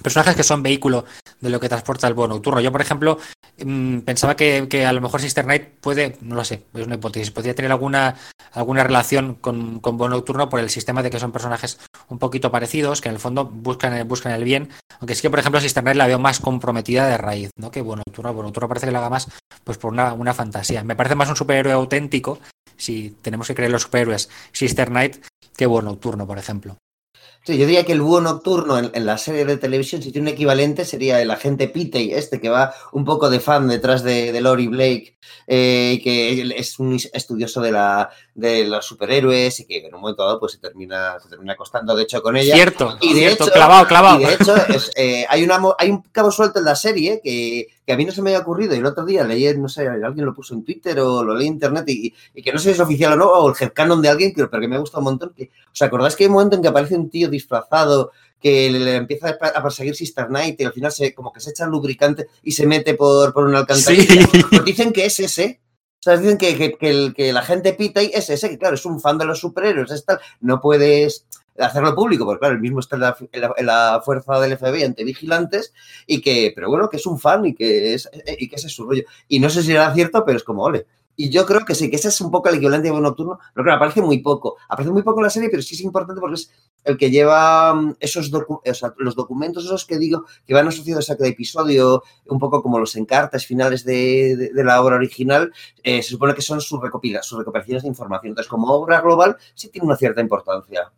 personajes 0.01 0.35
que 0.35 0.43
son 0.43 0.63
vehículo 0.63 1.05
de 1.39 1.49
lo 1.49 1.59
que 1.59 1.69
transporta 1.69 2.07
el 2.07 2.13
bono 2.13 2.35
nocturno. 2.35 2.61
Yo, 2.61 2.71
por 2.71 2.81
ejemplo, 2.81 3.19
mmm, 3.63 3.99
pensaba 3.99 4.35
que, 4.35 4.67
que, 4.69 4.85
a 4.85 4.93
lo 4.93 5.01
mejor 5.01 5.21
Sister 5.21 5.45
Night 5.45 5.69
puede, 5.81 6.17
no 6.21 6.35
lo 6.35 6.43
sé, 6.43 6.63
es 6.73 6.85
una 6.85 6.95
hipótesis, 6.95 7.31
podría 7.31 7.53
tener 7.53 7.71
alguna, 7.71 8.15
alguna 8.51 8.83
relación 8.83 9.35
con, 9.35 9.79
con 9.79 9.97
bono 9.97 10.15
nocturno 10.15 10.49
por 10.49 10.59
el 10.59 10.69
sistema 10.69 11.03
de 11.03 11.09
que 11.09 11.19
son 11.19 11.31
personajes 11.31 11.79
un 12.07 12.19
poquito 12.19 12.51
parecidos, 12.51 13.01
que 13.01 13.09
en 13.09 13.15
el 13.15 13.19
fondo 13.19 13.45
buscan, 13.45 14.07
buscan 14.07 14.31
el 14.31 14.43
bien. 14.43 14.69
Aunque 14.99 15.15
sí 15.15 15.21
que, 15.21 15.29
por 15.29 15.39
ejemplo, 15.39 15.59
Sister 15.59 15.83
Night 15.83 15.97
la 15.97 16.07
veo 16.07 16.19
más 16.19 16.39
comprometida 16.39 17.07
de 17.07 17.17
raíz, 17.17 17.51
¿no? 17.57 17.71
Que 17.71 17.81
bono 17.81 18.03
nocturno. 18.05 18.33
Bono 18.33 18.47
nocturno 18.47 18.67
parece 18.67 18.87
que 18.87 18.91
la 18.91 18.99
haga 18.99 19.09
más 19.09 19.27
pues 19.63 19.77
por 19.77 19.91
una, 19.91 20.13
una 20.13 20.33
fantasía. 20.33 20.83
Me 20.83 20.95
parece 20.95 21.15
más 21.15 21.29
un 21.29 21.35
superhéroe 21.35 21.73
auténtico, 21.73 22.39
si 22.77 23.15
tenemos 23.21 23.47
que 23.47 23.55
creer 23.55 23.71
los 23.71 23.83
superhéroes, 23.83 24.29
Sister 24.51 24.91
Night, 24.91 25.23
que 25.55 25.65
bono 25.65 25.91
nocturno, 25.91 26.25
por 26.25 26.37
ejemplo. 26.37 26.77
Sí, 27.45 27.57
yo 27.57 27.65
diría 27.65 27.83
que 27.83 27.91
el 27.91 28.01
búho 28.01 28.21
nocturno 28.21 28.77
en, 28.77 29.05
la 29.05 29.17
serie 29.17 29.43
de 29.43 29.57
televisión, 29.57 30.01
si 30.01 30.13
tiene 30.13 30.29
un 30.29 30.33
equivalente, 30.33 30.85
sería 30.85 31.21
el 31.21 31.29
agente 31.29 31.67
Pitey, 31.67 32.13
este 32.13 32.39
que 32.39 32.47
va 32.47 32.73
un 32.93 33.03
poco 33.03 33.29
de 33.29 33.41
fan 33.41 33.67
detrás 33.67 34.01
de, 34.01 34.31
de 34.31 34.39
Lori 34.39 34.67
Blake, 34.67 35.17
eh, 35.47 35.99
que 36.01 36.53
es 36.57 36.79
un 36.79 36.97
estudioso 37.11 37.59
de 37.59 37.73
la, 37.73 38.11
de 38.36 38.65
los 38.65 38.86
superhéroes 38.88 39.59
y 39.59 39.65
que 39.65 39.86
en 39.86 39.93
un 39.93 40.01
momento 40.01 40.23
dado 40.25 40.39
pues 40.39 40.53
se 40.53 40.57
termina, 40.57 41.19
se 41.19 41.29
termina 41.29 41.53
acostando 41.53 41.95
de 41.95 42.01
hecho 42.03 42.21
con 42.23 42.36
ella. 42.36 42.55
Cierto, 42.55 42.97
Y 42.99 43.13
de 43.13 43.19
cierto, 43.19 43.43
hecho- 43.43 43.53
clavado, 43.53 43.88
clavado. 43.88 44.21
Y 44.21 44.25
de 44.25 44.34
hecho, 44.34 44.55
es, 44.69 44.91
eh, 44.95 45.25
hay, 45.29 45.43
una, 45.43 45.59
hay 45.77 45.91
un 45.91 46.01
cabo 46.11 46.31
suelto 46.31 46.57
en 46.57 46.65
la 46.65 46.75
serie 46.75 47.21
que, 47.23 47.67
que 47.86 47.93
a 47.93 47.95
mí 47.97 48.05
no 48.05 48.11
se 48.11 48.23
me 48.23 48.31
había 48.31 48.41
ocurrido 48.41 48.73
y 48.73 48.79
el 48.79 48.86
otro 48.88 49.05
día 49.05 49.23
leí, 49.23 49.55
no 49.55 49.69
sé, 49.69 49.88
alguien 49.88 50.25
lo 50.25 50.34
puso 50.34 50.55
en 50.55 50.63
Twitter 50.65 50.99
o 50.99 51.23
lo 51.23 51.36
leí 51.36 51.45
en 51.47 51.53
internet 51.53 51.86
y, 51.89 52.11
y 52.34 52.41
que 52.41 52.51
no 52.51 52.57
sé 52.57 52.65
si 52.65 52.71
es 52.71 52.79
oficial 52.79 53.13
o 53.13 53.15
no, 53.17 53.25
o 53.29 53.49
el 53.49 53.55
headcanon 53.59 54.01
de 54.01 54.09
alguien, 54.09 54.34
pero 54.36 54.49
que 54.49 54.67
me 54.67 54.79
gusta 54.79 54.97
un 54.97 55.03
montón. 55.03 55.34
Que, 55.38 55.51
¿Os 55.71 55.81
acordáis 55.84 56.15
que 56.15 56.23
hay 56.23 56.27
un 56.29 56.34
momento 56.34 56.55
en 56.55 56.63
que 56.63 56.69
aparece 56.69 56.95
un 56.95 57.09
tío 57.11 57.29
disfrazado 57.29 58.11
que 58.41 58.69
le, 58.71 58.95
empieza 58.95 59.29
a 59.39 59.47
a 59.47 59.61
perseguir 59.63 59.95
Sister 59.95 60.29
Night 60.31 60.59
y 60.59 60.65
al 60.65 60.73
final 60.73 60.91
se, 60.91 61.13
como 61.13 61.31
que 61.31 61.39
se 61.39 61.51
echa 61.51 61.65
lubricante 61.67 62.27
y 62.41 62.51
se 62.51 62.65
mete 62.65 62.95
por, 62.95 63.31
por 63.31 63.45
una 63.45 63.59
alcantarilla? 63.59 64.25
Sí. 64.25 64.43
Pues 64.49 64.65
dicen 64.65 64.91
que 64.91 65.05
es 65.05 65.19
ese. 65.19 65.59
O 66.04 66.06
sea, 66.06 66.18
dicen 66.18 66.38
que, 66.38 66.58
que, 66.78 67.14
que 67.16 67.32
la 67.32 67.41
gente 67.41 67.72
pita 67.74 68.04
y 68.04 68.08
es 68.14 68.30
ese, 68.30 68.49
que 68.49 68.58
claro, 68.58 68.76
es 68.76 68.86
un 68.86 68.99
fan 68.99 69.18
de 69.18 69.24
los 69.26 69.39
superhéroes, 69.39 69.89
es 69.89 70.04
tal. 70.04 70.20
No 70.41 70.60
puedes 70.60 71.26
hacerlo 71.58 71.95
público, 71.95 72.26
porque 72.26 72.39
claro, 72.39 72.56
el 72.56 72.62
mismo 72.62 72.82
está 72.82 72.97
en 72.97 73.01
la, 73.04 73.16
en 73.58 73.66
la- 73.66 74.01
fuerza 74.04 74.38
del 74.41 74.54
FBI 74.54 74.84
ante 74.84 75.04
vigilantes 75.06 75.72
y 76.06 76.20
que, 76.20 76.51
pero 76.54 76.68
bueno, 76.70 76.89
que 76.89 76.97
es 76.97 77.06
un 77.06 77.20
fan 77.20 77.45
y 77.45 77.54
que, 77.56 77.93
es, 77.93 78.10
y 78.38 78.49
que 78.49 78.56
ese 78.58 78.68
es 78.68 78.74
su 78.74 78.86
rollo. 78.86 79.04
Y 79.30 79.39
no 79.39 79.49
sé 79.49 79.64
si 79.64 79.72
era 79.72 79.93
cierto, 79.93 80.26
pero 80.26 80.38
es 80.38 80.43
como, 80.43 80.64
ole. 80.64 80.86
Y 81.16 81.30
yo 81.30 81.45
creo 81.45 81.64
que 81.64 81.76
sí, 81.76 81.89
que 81.89 81.97
ese 81.97 82.07
es 82.07 82.20
un 82.22 82.32
poco 82.32 82.49
el 82.49 82.55
equivalente 82.55 82.89
de 82.91 82.99
Nocturno, 82.99 83.39
pero 83.53 83.64
claro, 83.64 83.78
aparece 83.78 84.01
muy 84.01 84.20
poco. 84.20 84.57
Aparece 84.68 84.91
muy 84.91 85.03
poco 85.03 85.20
en 85.20 85.26
la 85.26 85.30
serie, 85.30 85.49
pero 85.49 85.61
sí 85.61 85.76
es 85.76 85.82
importante 85.82 86.20
porque 86.20 86.36
es 86.36 86.51
el 86.84 86.97
que 86.97 87.11
lleva 87.11 87.74
mm, 87.76 87.97
esos 87.99 88.32
docu- 88.32 88.61
los 88.97 89.16
documentos 89.16 89.64
esos 89.66 89.86
que 89.86 89.97
digo 89.99 90.26
que 90.45 90.53
van 90.53 90.68
asociados 90.68 91.09
a 91.11 91.16
cada 91.16 91.30
episodio, 91.30 92.03
un 92.26 92.39
poco 92.39 92.64
como 92.64 92.80
los 92.80 92.95
encartes 92.95 93.45
finales 93.45 93.86
de, 93.86 94.51
de- 94.53 94.64
la 94.64 94.82
obra 94.82 94.95
original, 94.95 95.53
eh, 95.84 96.01
se 96.01 96.09
supone 96.09 96.34
que 96.34 96.41
son 96.41 96.61
sus, 96.61 96.82
recopila, 96.82 97.22
sus 97.22 97.38
recopilaciones 97.38 97.84
de 97.84 97.89
información. 97.89 98.30
Entonces, 98.32 98.49
como 98.49 98.74
obra 98.74 98.99
global, 99.01 99.38
sí 99.53 99.70
tiene 99.70 99.86
una 99.86 99.97
cierta 99.97 100.22
importancia. 100.22 100.91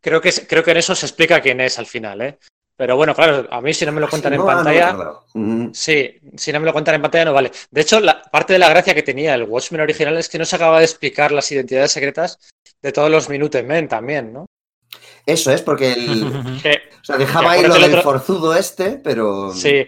Creo 0.00 0.20
que, 0.22 0.32
creo 0.48 0.64
que 0.64 0.70
en 0.70 0.78
eso 0.78 0.94
se 0.94 1.04
explica 1.06 1.40
quién 1.42 1.60
es 1.60 1.78
al 1.78 1.86
final, 1.86 2.22
¿eh? 2.22 2.38
Pero 2.80 2.96
bueno, 2.96 3.14
claro, 3.14 3.46
a 3.50 3.60
mí 3.60 3.74
si 3.74 3.84
no 3.84 3.92
me 3.92 4.00
lo 4.00 4.08
cuentan 4.08 4.32
Sí, 4.32 4.36
en 4.36 4.40
no, 4.40 4.46
no 4.46 4.50
me 4.50 4.64
pantalla. 4.64 5.12
Mm, 5.34 5.66
sí, 5.74 6.18
si 6.34 6.50
no 6.50 6.60
me 6.60 6.64
lo 6.64 6.72
cuentan 6.72 6.94
en 6.94 7.02
pantalla 7.02 7.26
no 7.26 7.34
vale. 7.34 7.52
De 7.70 7.82
hecho, 7.82 8.00
la 8.00 8.22
parte 8.22 8.54
de 8.54 8.58
la 8.58 8.70
gracia 8.70 8.94
que 8.94 9.02
tenía 9.02 9.34
el 9.34 9.42
Watchmen 9.42 9.82
original 9.82 10.16
es 10.16 10.30
que 10.30 10.38
no 10.38 10.46
se 10.46 10.56
acaba 10.56 10.78
de 10.78 10.86
explicar 10.86 11.30
las 11.30 11.52
identidades 11.52 11.92
secretas 11.92 12.38
de 12.80 12.90
todos 12.90 13.10
los 13.10 13.28
Minutemen 13.28 13.86
también, 13.86 14.32
¿no? 14.32 14.46
Eso 15.26 15.52
es, 15.52 15.60
porque 15.60 15.92
el, 15.92 16.32
Que, 16.62 16.80
o 17.02 17.04
sea, 17.04 17.18
dejaba 17.18 17.52
ahí 17.52 17.62
lo 17.66 17.74
del 17.74 17.84
otro- 17.84 18.02
forzudo 18.02 18.56
este, 18.56 18.92
pero... 18.92 19.52
sí, 19.52 19.86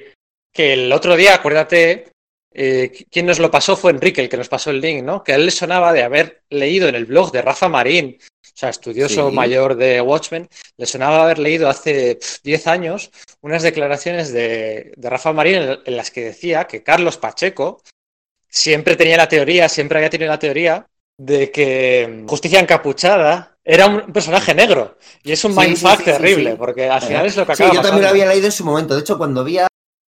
que 0.52 0.74
el 0.74 0.92
otro 0.92 1.16
día, 1.16 1.36
acuérdate, 1.36 2.12
eh, 2.52 2.92
quien 3.10 3.24
nos 3.24 3.38
lo 3.38 3.50
pasó 3.50 3.74
fue 3.74 3.92
Enrique, 3.92 4.20
el 4.20 4.28
que 4.28 4.36
nos 4.36 4.50
pasó 4.50 4.68
el 4.68 4.82
link, 4.82 5.02
¿no? 5.02 5.24
Que 5.24 5.32
a 5.32 5.36
él 5.36 5.46
le 5.46 5.50
sonaba 5.50 5.94
de 5.94 6.02
haber 6.02 6.42
leído 6.50 6.88
en 6.88 6.94
el 6.94 7.06
blog 7.06 7.32
de 7.32 7.40
Rafa 7.40 7.70
Marín, 7.70 8.18
sea, 8.54 8.68
estudioso 8.70 9.28
Sí. 9.30 9.34
mayor 9.36 9.76
de 9.76 10.00
Watchmen, 10.00 10.48
le 10.76 10.86
sonaba 10.86 11.24
haber 11.24 11.38
leído 11.38 11.68
hace 11.68 12.16
pf, 12.16 12.38
10 12.44 12.66
años 12.66 13.10
unas 13.40 13.62
declaraciones 13.62 14.32
de, 14.32 14.92
de 14.96 15.10
Rafa 15.10 15.32
Marín 15.32 15.54
en, 15.56 15.78
en 15.84 15.96
las 15.96 16.10
que 16.10 16.24
decía 16.24 16.64
que 16.66 16.82
Carlos 16.82 17.16
Pacheco 17.16 17.82
siempre 18.48 18.96
tenía 18.96 19.16
la 19.16 19.28
teoría, 19.28 19.68
siempre 19.68 19.98
había 19.98 20.10
tenido 20.10 20.30
la 20.30 20.38
teoría 20.38 20.86
de 21.18 21.50
que 21.50 22.24
Justicia 22.28 22.60
Encapuchada 22.60 23.56
era 23.64 23.86
un 23.86 24.12
personaje 24.12 24.54
negro. 24.54 24.98
Y 25.22 25.32
es 25.32 25.44
un 25.44 25.52
Sí, 25.54 25.60
mindfuck 25.60 25.98
sí, 25.98 26.04
sí, 26.04 26.04
sí, 26.04 26.10
terrible, 26.10 26.50
sí. 26.52 26.56
porque 26.58 26.88
al 26.88 27.00
final 27.02 27.26
es 27.26 27.36
lo 27.36 27.46
que 27.46 27.54
Sí, 27.56 27.62
acaba 27.62 27.76
yo 27.76 27.82
también 27.82 28.02
lo 28.04 28.08
había 28.10 28.26
leído 28.26 28.46
en 28.46 28.52
su 28.52 28.64
momento. 28.64 28.94
De 28.94 29.00
hecho, 29.00 29.16
cuando 29.18 29.44
vi 29.44 29.58
a- 29.58 29.68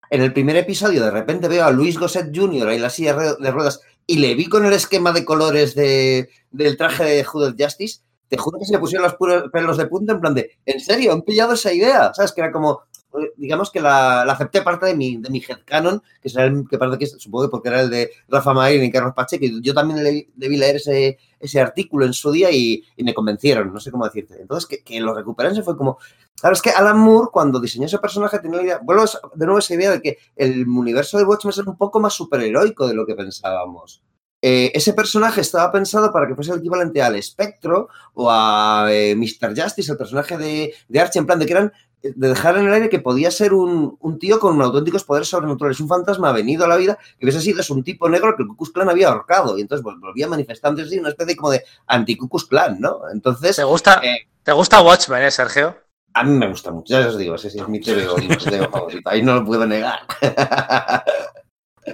en 0.09 0.23
el 0.23 0.33
primer 0.33 0.57
episodio, 0.57 1.05
de 1.05 1.11
repente 1.11 1.49
veo 1.49 1.65
a 1.65 1.71
Luis 1.71 1.99
Gosset 1.99 2.35
Jr. 2.35 2.69
ahí 2.69 2.77
en 2.77 2.83
la 2.83 2.91
silla 2.91 3.15
de 3.15 3.35
de 3.39 3.51
ruedas 3.51 3.81
y 4.07 4.19
le 4.19 4.35
vi 4.35 4.47
con 4.49 4.65
el 4.67 4.73
esquema 4.73 5.13
de 5.13 5.25
colores 5.25 5.75
de, 5.75 6.29
del 6.51 6.77
traje 6.77 7.05
de 7.05 7.25
Judith 7.25 7.61
Justice, 7.61 8.01
te 8.31 8.39
juro 8.39 8.59
que 8.59 8.65
se 8.65 8.73
le 8.73 8.79
pusieron 8.79 9.05
los 9.07 9.51
pelos 9.53 9.77
de 9.77 9.87
punta 9.87 10.15
en 10.15 10.21
plan 10.23 10.35
de, 10.35 10.53
¿en 10.65 10.81
serio? 10.81 11.13
¿Han 11.13 11.23
pillado 11.23 11.53
esa 11.53 11.73
idea? 11.75 12.15
¿Sabes? 12.15 12.33
Que 12.33 12.41
era 12.41 12.53
como, 12.53 12.81
eh, 13.21 13.33
digamos 13.37 13.71
que 13.71 13.81
la, 13.81 14.23
acepté 14.23 14.63
parte 14.63 14.87
de 14.87 14.95
mi, 14.95 15.19
de 15.19 15.29
mi 15.31 15.43
headcanon, 15.47 16.03
que 16.23 16.29
será 16.31 16.45
el 16.47 16.65
que 16.71 16.79
parece 16.79 16.99
que 16.99 17.07
supongo 17.07 17.45
que 17.47 17.51
porque 17.51 17.69
era 17.69 17.83
el 17.83 17.91
de 17.91 18.11
Rafa 18.29 18.55
Marín 18.55 18.85
y 18.85 18.91
Carlos 18.91 19.13
Pacheco, 19.15 19.45
y 19.45 19.61
yo 19.61 19.75
también 19.75 20.03
le- 20.03 20.29
debí 20.35 20.57
leer 20.57 20.77
ese, 20.77 21.19
ese 21.39 21.61
artículo 21.61 22.07
en 22.07 22.13
su 22.15 22.31
día 22.33 22.51
y, 22.51 22.83
me 22.99 23.13
convencieron, 23.15 23.73
no 23.75 23.81
sé 23.81 23.91
cómo 23.91 24.05
decirte. 24.07 24.41
Entonces, 24.41 24.67
que, 24.69 24.83
que 24.85 25.01
lo 25.01 25.13
recuperen 25.15 25.55
se 25.55 25.63
fue 25.63 25.77
como, 25.77 25.99
Claro, 26.41 26.55
es 26.55 26.63
que 26.63 26.71
Alan 26.71 26.99
Moore, 26.99 27.29
cuando 27.33 27.61
diseñó 27.61 27.87
ese 27.87 27.99
personaje, 27.99 28.39
tenía 28.39 28.57
la 28.59 28.63
idea. 28.63 28.81
Vuelvo 28.83 29.05
de 29.35 29.45
nuevo 29.47 29.59
esa 29.59 29.75
idea 29.75 29.91
de 29.91 30.01
que 30.01 30.19
el 30.37 30.67
universo 30.67 31.19
de 31.19 31.25
Watchmen 31.25 31.51
es 31.51 31.59
un 31.59 31.77
poco 31.77 32.01
más 32.01 32.15
superheroico 32.15 32.87
de 32.89 32.95
lo 32.95 33.05
que 33.05 33.15
pensábamos. 33.15 34.03
Eh, 34.43 34.73
ese 34.75 34.95
personaje 34.95 35.41
estaba 35.43 35.71
pensado 35.71 36.11
para 36.13 36.27
que 36.27 36.35
fuese 36.35 36.53
el 36.53 36.59
equivalente 36.61 37.03
al 37.03 37.15
Espectro 37.17 37.89
o 38.15 38.29
a 38.31 38.87
eh, 38.91 39.15
Mr. 39.15 39.55
Justice, 39.61 39.93
el 39.93 39.99
personaje 39.99 40.39
de, 40.39 40.75
de 40.89 41.01
Archie, 41.01 41.19
en 41.21 41.27
plan 41.27 41.39
de 41.39 41.47
que 41.47 41.53
eran. 41.53 41.73
de 42.03 42.29
dejar 42.29 42.57
en 42.57 42.67
el 42.67 42.73
aire 42.73 42.89
que 42.89 43.01
podía 43.01 43.31
ser 43.31 43.53
un, 43.53 43.99
un 44.01 44.19
tío 44.19 44.41
con 44.41 44.59
auténticos 44.63 45.05
poderes 45.05 45.29
sobrenaturales, 45.29 45.81
un 45.81 45.89
fantasma 45.89 46.33
venido 46.33 46.65
a 46.65 46.69
la 46.69 46.77
vida, 46.79 46.97
que 47.19 47.27
hubiese 47.27 47.43
sido 47.43 47.61
es 47.61 47.69
un 47.69 47.85
tipo 47.85 48.09
negro 48.09 48.35
que 48.35 48.43
el 48.45 48.49
Ku 48.49 48.57
Klux 48.57 48.73
Klan 48.73 48.89
había 48.89 49.09
ahorcado, 49.11 49.59
y 49.59 49.61
entonces 49.61 49.85
vol- 49.85 50.01
volvía 50.01 50.27
manifestándose 50.27 50.87
así, 50.87 50.99
una 50.99 51.11
especie 51.11 51.37
como 51.37 51.51
de 51.51 51.63
anti-Ku 51.89 52.31
Klux 52.31 52.47
Klan, 52.47 52.81
¿no? 52.81 53.01
Entonces, 53.13 53.57
¿Te 53.57 53.65
gusta, 53.65 54.01
Eh, 54.03 54.27
¿Te 54.43 54.53
gusta 54.53 54.81
Watchmen, 54.81 55.23
eh, 55.23 55.31
Sergio? 55.31 55.77
a 56.15 56.25
mí 56.25 56.39
me 56.39 56.49
gusta 56.49 56.71
mucho, 56.73 56.99
ya 56.99 57.07
os 57.07 57.19
digo, 57.19 57.35
ese 57.35 57.51
sí 57.51 57.59
es 57.59 57.69
mi 57.69 57.79
mi 57.79 57.85
TVO 57.85 58.71
favorito, 58.71 59.11
ahí 59.11 59.23
no 59.23 59.35
lo 59.35 59.45
puedo 59.45 59.67
negar. 59.67 60.01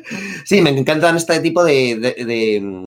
sí, 0.44 0.60
me 0.62 0.70
encantan 0.70 1.16
este 1.16 1.40
tipo 1.40 1.64
de, 1.64 1.96
de, 1.96 2.24
de- 2.24 2.84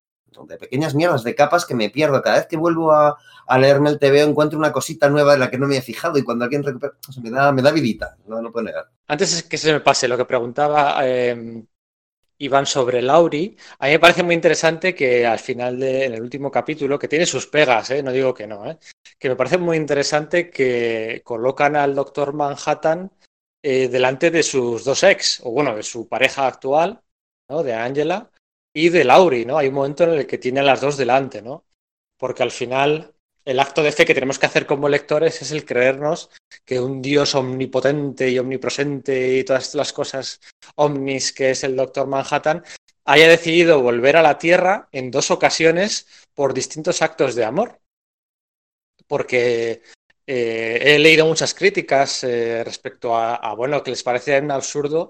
de 0.47 0.57
pequeñas 0.57 0.95
mierdas, 0.95 1.23
de 1.25 1.35
capas 1.35 1.65
que 1.65 1.75
me 1.75 1.89
pierdo. 1.89 2.21
Cada 2.21 2.37
vez 2.37 2.47
que 2.47 2.55
vuelvo 2.55 2.93
a, 2.93 3.17
a 3.45 3.59
leerme 3.59 3.89
el 3.89 3.99
TVO 3.99 4.29
encuentro 4.29 4.57
una 4.57 4.71
cosita 4.71 5.09
nueva 5.09 5.33
de 5.33 5.39
la 5.39 5.49
que 5.51 5.57
no 5.57 5.67
me 5.67 5.75
he 5.77 5.81
fijado 5.81 6.17
y 6.17 6.23
cuando 6.23 6.45
alguien 6.45 6.63
recupera, 6.63 6.93
me, 7.21 7.29
da, 7.29 7.51
me 7.51 7.61
da 7.61 7.71
vidita, 7.71 8.15
no 8.25 8.41
lo 8.41 8.49
puedo 8.51 8.65
negar. 8.65 8.89
Antes 9.07 9.43
que 9.43 9.57
se 9.57 9.73
me 9.73 9.81
pase 9.81 10.07
lo 10.07 10.15
que 10.15 10.23
preguntaba 10.23 10.97
eh, 11.03 11.61
Iván 12.37 12.65
sobre 12.65 13.01
Lauri, 13.01 13.57
a 13.79 13.87
mí 13.87 13.91
me 13.91 13.99
parece 13.99 14.23
muy 14.23 14.33
interesante 14.33 14.95
que 14.95 15.25
al 15.27 15.39
final, 15.39 15.77
de, 15.77 16.05
en 16.05 16.13
el 16.13 16.21
último 16.21 16.49
capítulo, 16.49 16.97
que 16.97 17.09
tiene 17.09 17.25
sus 17.25 17.47
pegas, 17.47 17.89
eh, 17.89 18.01
no 18.01 18.11
digo 18.13 18.33
que 18.33 18.47
no, 18.47 18.65
eh, 18.69 18.77
que 19.17 19.27
me 19.27 19.35
parece 19.35 19.57
muy 19.57 19.75
interesante 19.75 20.49
que 20.49 21.21
colocan 21.25 21.75
al 21.75 21.95
Doctor 21.95 22.33
Manhattan 22.33 23.11
eh, 23.61 23.87
delante 23.87 24.31
de 24.31 24.43
sus 24.43 24.83
dos 24.83 25.03
ex, 25.03 25.41
o 25.43 25.51
bueno, 25.51 25.75
de 25.75 25.83
su 25.83 26.07
pareja 26.07 26.47
actual, 26.47 27.01
¿no? 27.49 27.63
de 27.63 27.73
Angela, 27.73 28.31
y 28.73 28.89
de 28.89 29.03
Lauri, 29.03 29.45
¿no? 29.45 29.57
Hay 29.57 29.67
un 29.67 29.73
momento 29.75 30.03
en 30.03 30.11
el 30.11 30.27
que 30.27 30.37
tiene 30.37 30.59
a 30.59 30.63
las 30.63 30.81
dos 30.81 30.97
delante, 30.97 31.41
¿no? 31.41 31.65
Porque 32.17 32.43
al 32.43 32.51
final 32.51 33.13
el 33.45 33.59
acto 33.59 33.81
de 33.81 33.91
fe 33.91 34.05
que 34.05 34.13
tenemos 34.13 34.37
que 34.37 34.45
hacer 34.45 34.65
como 34.65 34.89
lectores 34.89 35.41
es 35.41 35.51
el 35.51 35.65
creernos 35.65 36.29
que 36.65 36.79
un 36.79 37.01
Dios 37.01 37.33
omnipotente 37.35 38.29
y 38.29 38.37
omnipresente 38.37 39.37
y 39.37 39.43
todas 39.43 39.73
las 39.75 39.91
cosas 39.91 40.39
omnis 40.75 41.33
que 41.33 41.51
es 41.51 41.63
el 41.63 41.75
Doctor 41.75 42.07
Manhattan 42.07 42.63
haya 43.05 43.27
decidido 43.27 43.81
volver 43.81 44.17
a 44.17 44.21
la 44.21 44.37
Tierra 44.37 44.87
en 44.91 45.09
dos 45.09 45.31
ocasiones 45.31 46.07
por 46.35 46.53
distintos 46.53 47.01
actos 47.01 47.33
de 47.33 47.45
amor. 47.45 47.79
Porque 49.07 49.81
eh, 50.31 50.79
he 50.95 50.99
leído 50.99 51.25
muchas 51.25 51.55
críticas 51.55 52.23
eh, 52.23 52.63
respecto 52.63 53.15
a, 53.15 53.35
a, 53.35 53.55
bueno, 53.55 53.81
que 53.81 53.89
les 53.89 54.03
parece 54.03 54.39
un 54.39 54.51
absurdo 54.51 55.09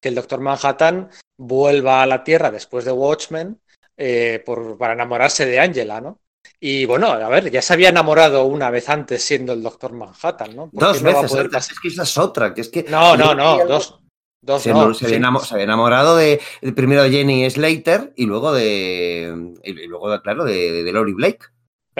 que 0.00 0.08
el 0.10 0.14
Doctor 0.14 0.40
Manhattan 0.40 1.10
vuelva 1.36 2.02
a 2.02 2.06
la 2.06 2.22
Tierra 2.22 2.52
después 2.52 2.84
de 2.84 2.92
Watchmen 2.92 3.60
eh, 3.96 4.40
por, 4.46 4.78
para 4.78 4.92
enamorarse 4.94 5.44
de 5.44 5.58
Angela, 5.58 6.00
¿no? 6.00 6.20
Y 6.60 6.86
bueno, 6.86 7.08
a 7.08 7.28
ver, 7.28 7.50
ya 7.50 7.62
se 7.62 7.72
había 7.72 7.88
enamorado 7.88 8.44
una 8.44 8.70
vez 8.70 8.88
antes 8.88 9.24
siendo 9.24 9.52
el 9.54 9.62
Doctor 9.62 9.92
Manhattan, 9.92 10.54
¿no? 10.54 10.70
¿Por 10.70 10.80
Dos 10.84 11.02
no 11.02 11.08
veces, 11.08 11.30
poder 11.32 11.50
es 11.52 11.80
que 11.80 11.88
esa 11.88 12.02
es 12.04 12.16
otra, 12.18 12.54
que 12.54 12.60
es 12.60 12.68
que... 12.68 12.84
No, 12.84 13.16
no, 13.16 13.34
no, 13.34 13.66
dos. 13.66 13.98
Dos 14.42 14.62
Se, 14.62 14.72
no. 14.72 14.94
se 14.94 15.04
había 15.04 15.18
sí. 15.18 15.22
enamo- 15.22 15.44
se 15.44 15.54
había 15.54 15.64
enamorado 15.64 16.16
de, 16.16 16.40
primero 16.74 17.02
de 17.02 17.10
Jenny 17.10 17.50
Slater 17.50 18.12
y 18.16 18.24
luego 18.24 18.52
de. 18.54 19.52
Y 19.62 19.72
luego, 19.86 20.18
claro, 20.22 20.44
de, 20.44 20.82
de 20.82 20.92
Laurie 20.92 21.14
Blake. 21.14 21.44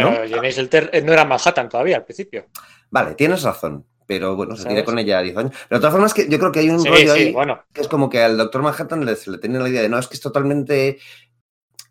¿No? 0.01 0.51
Selter 0.53 0.90
eh, 0.92 1.03
no 1.03 1.12
era 1.12 1.24
Manhattan 1.24 1.68
todavía 1.68 1.96
al 1.96 2.05
principio. 2.05 2.46
Vale, 2.90 3.14
tienes 3.14 3.42
razón. 3.42 3.86
Pero 4.07 4.34
bueno, 4.34 4.57
se 4.57 4.62
¿Sabes? 4.64 4.74
tiene 4.74 4.84
con 4.84 4.98
ella 4.98 5.20
10 5.22 5.36
años. 5.36 5.53
Pero 5.68 5.78
de 5.78 5.80
todas 5.82 5.92
formas, 5.92 6.14
que 6.14 6.28
yo 6.28 6.38
creo 6.38 6.51
que 6.51 6.59
hay 6.61 6.70
un 6.70 6.80
Sí, 6.80 6.88
rollo 6.88 7.14
sí, 7.14 7.20
ahí 7.20 7.32
bueno. 7.32 7.62
que 7.72 7.80
es 7.80 7.86
como 7.88 8.11
que 8.11 8.20
al 8.20 8.36
Doctor 8.36 8.62
Manhattan 8.62 9.05
le, 9.05 9.14
se 9.14 9.30
le 9.30 9.38
tiene 9.38 9.61
la 9.61 9.68
idea 9.68 9.82
de 9.82 9.88
no, 9.88 9.98
es 9.98 10.09
que 10.09 10.14
es 10.14 10.20
totalmente 10.20 10.98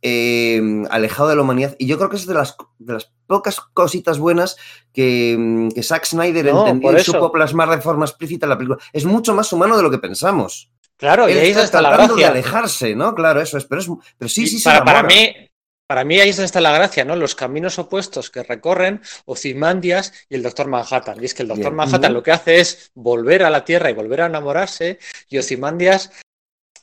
eh, 0.02 0.62
alejado 0.90 1.30
de 1.30 1.36
la 1.36 1.42
humanidad. 1.42 1.76
Y 1.78 1.88
yo 1.88 1.98
creo 1.98 2.10
que 2.10 2.18
es 2.18 2.26
de 2.26 2.34
las, 2.34 2.56
de 2.78 2.94
las 2.94 3.12
pocas 3.28 3.60
cositas 3.74 4.20
buenas 4.20 4.58
que, 4.94 5.36
mm, 5.38 5.70
que 5.70 5.84
Zack 5.84 6.06
Snyder 6.06 6.46
No, 6.54 6.68
entendió 6.68 6.98
y 7.00 7.04
supo 7.04 7.32
plasmar 7.32 7.70
de 7.70 7.82
forma 7.82 8.06
explícita 8.06 8.46
en 8.46 8.50
la 8.50 8.58
película. 8.58 8.80
Es 8.94 9.06
mucho 9.06 9.34
más 9.34 9.52
humano 9.54 9.78
de 9.78 9.84
lo 9.84 9.92
que 9.92 9.98
pensamos. 10.00 10.72
Claro, 10.98 11.30
y 11.30 11.32
ahí 11.32 11.52
es 11.52 11.58
está 11.58 11.64
está 11.64 11.82
la 11.82 12.08
de 12.14 12.26
alejarse, 12.26 12.94
¿no? 12.94 13.16
Claro, 13.16 13.40
eso 13.40 13.58
es. 13.58 13.64
Pero, 13.64 13.80
es, 13.80 13.88
pero 14.18 14.28
sí, 14.28 14.48
sí, 14.48 14.60
se 14.60 14.70
para, 14.70 14.84
para 14.84 15.00
enamora. 15.00 15.16
mí, 15.16 15.49
para 15.90 16.04
mí 16.04 16.20
ahí 16.20 16.30
es 16.30 16.36
donde 16.36 16.46
está 16.46 16.62
la 16.62 16.72
gracia, 16.72 17.04
¿no? 17.04 17.16
Los 17.16 17.34
caminos 17.34 17.80
opuestos 17.80 18.30
que 18.30 18.44
recorren 18.44 19.02
Ozymandias 19.26 20.14
y 20.30 20.36
el 20.36 20.44
Doctor 20.44 20.68
Manhattan. 20.68 21.20
Y 21.20 21.26
es 21.26 21.34
que 21.34 21.42
el 21.42 21.48
Doctor 21.48 21.72
Bien. 21.72 21.78
Manhattan 21.78 22.14
lo 22.14 22.22
que 22.22 22.32
hace 22.32 22.60
es 22.60 22.92
volver 22.94 23.42
a 23.42 23.50
la 23.50 23.66
Tierra 23.66 23.90
y 23.90 23.94
volver 23.94 24.22
a 24.22 24.28
enamorarse, 24.28 25.00
y 25.30 25.40
Ozymandias 25.40 26.12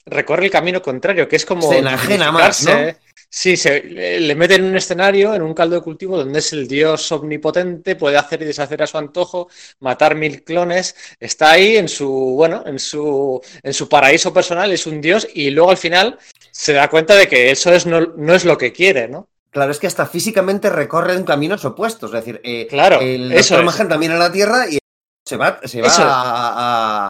recorre 0.06 0.46
el 0.46 0.50
camino 0.50 0.80
contrario, 0.80 1.28
que 1.28 1.36
es 1.36 1.44
como. 1.44 1.68
Se 1.70 1.78
enajena 1.78 2.32
más, 2.32 2.64
¿no? 2.64 2.70
dignificarse. 2.70 3.06
Sí, 3.28 3.56
se, 3.56 3.82
le 3.82 4.34
meten 4.36 4.64
en 4.64 4.70
un 4.70 4.76
escenario, 4.76 5.34
en 5.34 5.42
un 5.42 5.52
caldo 5.52 5.74
de 5.74 5.82
cultivo, 5.82 6.16
donde 6.16 6.38
es 6.38 6.52
el 6.52 6.68
dios 6.68 7.10
omnipotente, 7.10 7.96
puede 7.96 8.16
hacer 8.16 8.40
y 8.40 8.44
deshacer 8.46 8.82
a 8.82 8.86
su 8.86 8.96
antojo, 8.96 9.48
matar 9.80 10.14
mil 10.14 10.44
clones, 10.44 10.94
está 11.18 11.50
ahí 11.50 11.76
en 11.76 11.88
su, 11.88 12.08
bueno, 12.08 12.62
en 12.64 12.78
su, 12.78 13.40
en 13.62 13.74
su 13.74 13.88
paraíso 13.88 14.32
personal, 14.32 14.70
es 14.72 14.86
un 14.86 15.00
dios, 15.00 15.26
y 15.34 15.50
luego 15.50 15.70
al 15.72 15.76
final 15.76 16.18
se 16.52 16.72
da 16.72 16.88
cuenta 16.88 17.14
de 17.16 17.26
que 17.26 17.50
eso 17.50 17.72
es, 17.72 17.84
no, 17.84 18.00
no 18.00 18.32
es 18.34 18.44
lo 18.44 18.56
que 18.56 18.72
quiere, 18.72 19.08
¿no? 19.08 19.28
Claro, 19.50 19.72
es 19.72 19.78
que 19.78 19.86
hasta 19.86 20.06
físicamente 20.06 20.70
recorren 20.70 21.24
caminos 21.24 21.64
opuestos. 21.64 22.10
Es 22.10 22.24
decir, 22.24 22.40
eh, 22.44 22.66
Claro, 22.68 23.00
el 23.00 23.32
eso 23.32 23.60
Doctor 23.60 23.88
también 23.88 24.12
a 24.12 24.18
la 24.18 24.30
Tierra 24.30 24.68
y 24.68 24.78
se 25.24 25.36
va, 25.36 25.60
se 25.64 25.82
va 25.82 25.88
a, 25.88 27.06
a- 27.06 27.08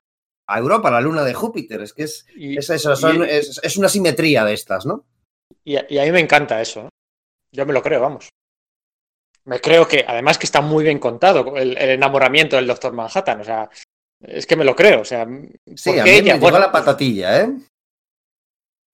a 0.49 0.59
Europa, 0.59 0.89
a 0.89 0.93
la 0.93 1.01
luna 1.01 1.25
de 1.25 1.35
Júpiter. 1.35 1.81
Es 1.83 1.93
que 1.93 2.05
es, 2.05 2.27
Y, 2.37 2.57
es 2.59 2.71
eso, 2.71 2.95
son- 2.97 3.25
y- 3.25 3.31
es, 3.31 3.61
es 3.63 3.77
una 3.77 3.89
simetría 3.89 4.45
de 4.45 4.55
estas, 4.55 4.87
¿no? 4.87 5.05
y 5.65 5.77
a, 5.77 5.87
y 5.89 5.99
a 5.99 6.05
mí 6.05 6.13
me 6.13 6.21
encanta 6.21 6.61
eso. 6.61 6.83
¿eh? 6.83 6.89
Yo 7.53 7.67
me 7.67 7.73
lo 7.73 7.83
creo, 7.83 8.01
vamos. 8.01 8.29
Me 9.45 9.61
creo 9.61 9.87
que, 9.87 10.05
además 10.07 10.39
que 10.39 10.47
está 10.47 10.61
muy 10.61 10.83
bien 10.85 10.99
contado, 10.99 11.57
el, 11.57 11.77
el 11.79 11.91
enamoramiento 11.91 12.57
del 12.57 12.67
Doctor 12.67 12.93
Manhattan, 12.93 13.41
o 13.41 13.45
sea, 13.45 13.71
es 14.21 14.47
que 14.47 14.57
me 14.57 14.65
lo 14.65 14.75
creo, 14.75 15.03
o 15.03 15.05
sea, 15.05 15.25
Sí, 15.77 15.99
a 15.99 16.05
mí 16.05 16.11
ella, 16.11 16.23
me 16.23 16.33
llegó 16.35 16.41
bueno, 16.41 16.59
la 16.59 16.73
patatilla, 16.73 17.43
¿eh? 17.43 17.51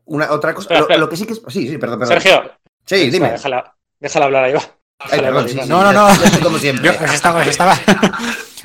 Una, 0.05 0.31
otra 0.33 0.53
cosa, 0.53 0.65
Espera, 0.65 0.81
lo, 0.81 0.85
espera. 0.85 1.01
lo 1.01 1.09
que 1.09 1.17
sí 1.17 1.27
que 1.27 1.33
es... 1.33 1.43
Sí, 1.49 1.69
sí, 1.69 1.79
perdón, 1.79 2.01
perdón. 2.01 2.21
Sergio, 2.21 2.53
sí, 2.85 3.09
dime. 3.11 3.31
déjala, 3.33 3.77
déjala 3.99 4.25
hablar 4.27 4.45
ahí 4.45 4.53
va. 4.53 4.79
Ay, 5.05 5.21
Déjala 5.21 5.23
perdón, 5.23 5.39
hablar, 5.39 5.49
sí, 5.49 5.55
Iván. 5.55 5.65
sí, 5.67 5.71
No, 5.71 5.83
no, 5.85 5.93
no. 5.93 6.43
como 6.43 6.59
siempre. 6.59 6.85
Yo 6.85 7.05
os 7.05 7.13
estaba, 7.15 7.41
os 7.41 7.47
estaba, 7.47 7.79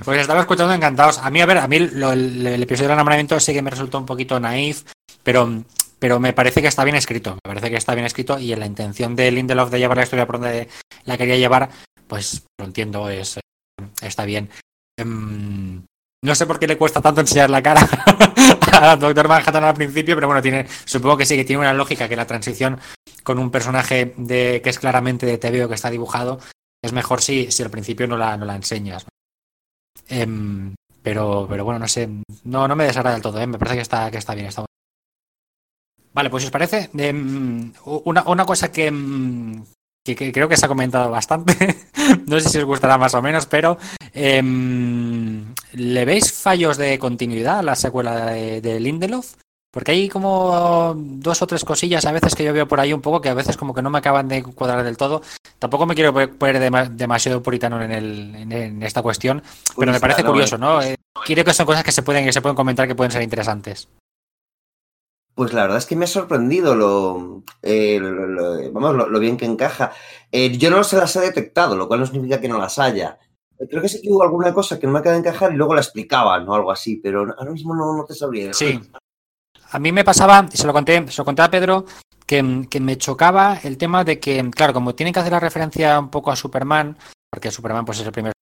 os 0.06 0.16
estaba 0.18 0.40
escuchando 0.42 0.74
encantados. 0.74 1.18
A 1.20 1.30
mí, 1.30 1.42
a 1.42 1.46
ver, 1.46 1.58
a 1.58 1.68
mí 1.68 1.80
lo- 1.80 2.12
el, 2.14 2.46
el 2.46 2.64
episodio 2.64 2.90
del 2.90 2.96
enamoramiento 2.96 3.40
sí 3.40 3.54
que 3.54 3.62
me 3.62 3.70
resultó 3.72 3.98
un 3.98 4.06
poquito 4.06 4.40
naif, 4.40 4.84
pero, 5.24 5.64
pero 6.00 6.20
me 6.20 6.34
parece 6.34 6.62
que 6.62 6.68
está 6.68 6.84
bien 6.84 6.96
escrito. 6.96 7.34
Me 7.46 7.50
parece 7.54 7.70
que 7.70 7.78
está 7.78 7.94
bien 7.96 8.06
escrito 8.06 8.38
y 8.40 8.54
en 8.54 8.60
la 8.60 8.66
intención 8.66 9.16
de 9.16 9.32
Lindelof 9.32 9.70
de 9.72 9.80
llevar 9.80 9.98
la 9.98 10.04
historia 10.04 10.26
por 10.28 10.40
donde 10.40 10.68
la 11.06 11.18
quería 11.18 11.38
llevar, 11.38 11.70
pues 12.08 12.44
lo 12.60 12.66
entiendo, 12.66 13.10
es, 13.10 13.40
está 14.02 14.26
bien. 14.26 14.50
Em, 15.00 15.84
no 16.24 16.36
sé 16.36 16.46
por 16.46 16.60
qué 16.60 16.68
le 16.68 16.78
cuesta 16.78 17.02
tanto 17.02 17.22
enseñar 17.22 17.50
la 17.50 17.62
cara 17.62 17.82
a 18.74 18.96
Doctor 18.96 19.28
Manhattan 19.28 19.64
al 19.64 19.74
principio, 19.74 20.16
pero 20.16 20.28
bueno, 20.28 20.42
tiene, 20.42 20.68
supongo 20.86 21.18
que 21.18 21.26
sí, 21.26 21.36
que 21.36 21.46
tiene 21.46 21.62
una 21.62 21.74
lógica 21.74 22.08
que 22.08 22.16
la 22.16 22.28
transición 22.28 22.80
con 23.24 23.40
un 23.40 23.52
personaje 23.52 24.14
de 24.18 24.62
que 24.64 24.70
es 24.70 24.80
claramente 24.80 25.26
de 25.26 25.38
TVO 25.38 25.68
que 25.68 25.76
está 25.76 25.90
dibujado 25.90 26.40
es 26.82 26.94
mejor 26.94 27.22
si, 27.22 27.52
si 27.52 27.64
al 27.64 27.70
principio 27.70 28.08
no 28.08 28.18
la, 28.18 28.38
no 28.38 28.46
la 28.46 28.56
enseñas. 28.56 29.06
Em, 30.08 30.76
pero, 31.02 31.46
pero 31.50 31.66
bueno, 31.66 31.80
no 31.80 31.88
sé, 31.88 32.10
no, 32.44 32.68
no 32.68 32.76
me 32.76 32.86
desagrada 32.86 33.16
del 33.16 33.24
todo, 33.24 33.40
¿eh? 33.40 33.48
me 33.48 33.58
parece 33.58 33.78
que 33.78 33.82
está, 33.82 34.12
que 34.12 34.18
está 34.18 34.36
bien. 34.36 34.50
Vale, 36.14 36.30
pues 36.30 36.44
si 36.44 36.48
os 36.48 36.52
parece, 36.52 36.90
em, 36.98 37.74
una, 37.86 38.24
una 38.24 38.46
cosa 38.46 38.72
que, 38.72 38.88
em, 38.88 39.64
que, 40.16 40.26
que 40.26 40.32
creo 40.32 40.48
que 40.50 40.58
se 40.58 40.66
ha 40.66 40.70
comentado 40.70 41.10
bastante, 41.12 41.78
no 42.28 42.40
sé 42.40 42.50
si 42.50 42.58
os 42.58 42.66
gustará 42.66 42.98
más 42.98 43.14
o 43.14 43.22
menos, 43.22 43.46
pero 43.46 43.78
em, 44.14 45.54
¿le 45.74 46.06
veis 46.06 46.32
fallos 46.34 46.78
de 46.78 46.98
continuidad 47.00 47.60
a 47.60 47.64
la 47.64 47.76
secuela 47.76 48.26
de, 48.28 48.62
de 48.62 48.80
Lindelof? 48.80 49.34
Porque 49.72 49.92
hay 49.92 50.10
como 50.10 50.94
dos 50.98 51.42
o 51.42 51.48
tres 51.48 51.64
cosillas 51.64 52.06
a 52.06 52.12
veces 52.12 52.34
que 52.34 52.44
yo 52.44 52.54
veo 52.54 52.68
por 52.68 52.80
ahí 52.80 52.94
un 52.94 53.02
poco 53.02 53.22
que 53.22 53.30
a 53.30 53.34
veces 53.36 53.58
como 53.58 53.74
que 53.76 53.82
no 53.82 53.90
me 53.90 54.00
acaban 54.00 54.28
de 54.28 54.42
cuadrar 54.42 54.84
del 54.84 54.98
todo. 54.98 55.22
Tampoco 55.60 55.86
me 55.86 55.94
quiero 55.94 56.14
poner 56.14 56.60
dema- 56.60 56.88
demasiado 56.90 57.44
puritano 57.44 57.84
en, 57.84 57.92
el, 57.92 58.36
en, 58.52 58.82
esta 58.82 59.04
cuestión, 59.04 59.44
pero 59.78 59.92
me 59.92 60.00
parece 60.00 60.24
curioso. 60.24 60.58
¿no? 60.58 60.82
Eh, 60.82 60.96
Creo 61.26 61.44
que 61.44 61.54
son 61.54 61.66
cosas 61.66 61.84
que 61.84 61.92
se 61.92 62.02
pueden 62.02 62.26
que 62.26 62.34
se 62.34 62.42
pueden 62.42 62.56
comentar 62.56 62.88
que 62.88 62.96
pueden 62.96 63.12
ser 63.12 63.22
interesantes. 63.22 63.88
Pues 65.38 65.54
la 65.54 65.62
verdad 65.62 65.78
es 65.78 65.86
que 65.86 65.96
me 65.96 66.06
ha 66.06 66.08
sorprendido 66.08 66.74
lo, 66.74 67.44
eh, 67.62 68.02
vamos, 68.74 69.08
lo, 69.08 69.20
bien 69.20 69.38
que 69.38 69.46
encaja. 69.46 69.92
Eh, 70.32 70.58
yo 70.58 70.72
no 70.72 70.84
se 70.84 70.98
las 70.98 71.16
he 71.16 71.20
detectado, 71.20 71.76
lo 71.76 71.88
cual 71.88 72.00
no 72.00 72.08
significa 72.08 72.42
que 72.42 72.48
no 72.48 72.58
las 72.58 72.80
haya. 72.80 73.20
Eh, 73.60 73.68
Creo 73.70 73.84
que 73.84 73.88
sí 73.88 74.02
que 74.02 74.10
hubo 74.10 74.24
alguna 74.24 74.52
cosa 74.52 74.80
que 74.80 74.88
no 74.88 74.94
me 74.94 74.98
acaba 74.98 75.14
de 75.14 75.20
encajar 75.20 75.54
y 75.54 75.56
luego 75.56 75.76
la 75.76 75.82
explicaban 75.82 76.50
o 76.50 76.56
algo 76.56 76.72
así, 76.72 76.96
pero 76.96 77.20
ahora 77.38 77.52
mismo 77.52 77.76
no, 77.76 77.96
no 77.96 78.04
te 78.04 78.16
sabría. 78.16 78.52
Sí. 78.52 78.82
A 79.70 79.78
mí 79.78 79.92
me 79.92 80.04
pasaba, 80.04 80.48
y 80.52 80.58
se 80.58 80.66
lo 80.66 80.74
conté, 80.74 81.08
se 81.08 81.22
lo 81.22 81.26
conté 81.26 81.44
a 81.44 81.52
Pedro, 81.52 81.86
que, 82.26 82.66
que 82.68 82.80
me 82.80 82.98
chocaba 82.98 83.60
el 83.62 83.78
tema 83.78 84.04
de 84.04 84.20
que, 84.20 84.50
claro, 84.50 84.74
como 84.74 84.96
tienen 84.96 85.14
que 85.14 85.20
hacer 85.20 85.34
la 85.34 85.40
referencia 85.40 86.00
un 86.00 86.10
poco 86.10 86.32
a 86.32 86.36
Superman, 86.36 86.98
porque 87.30 87.52
Superman 87.52 87.86
pues 87.86 88.00
es 88.00 88.08
el 88.08 88.12
primer 88.12 88.34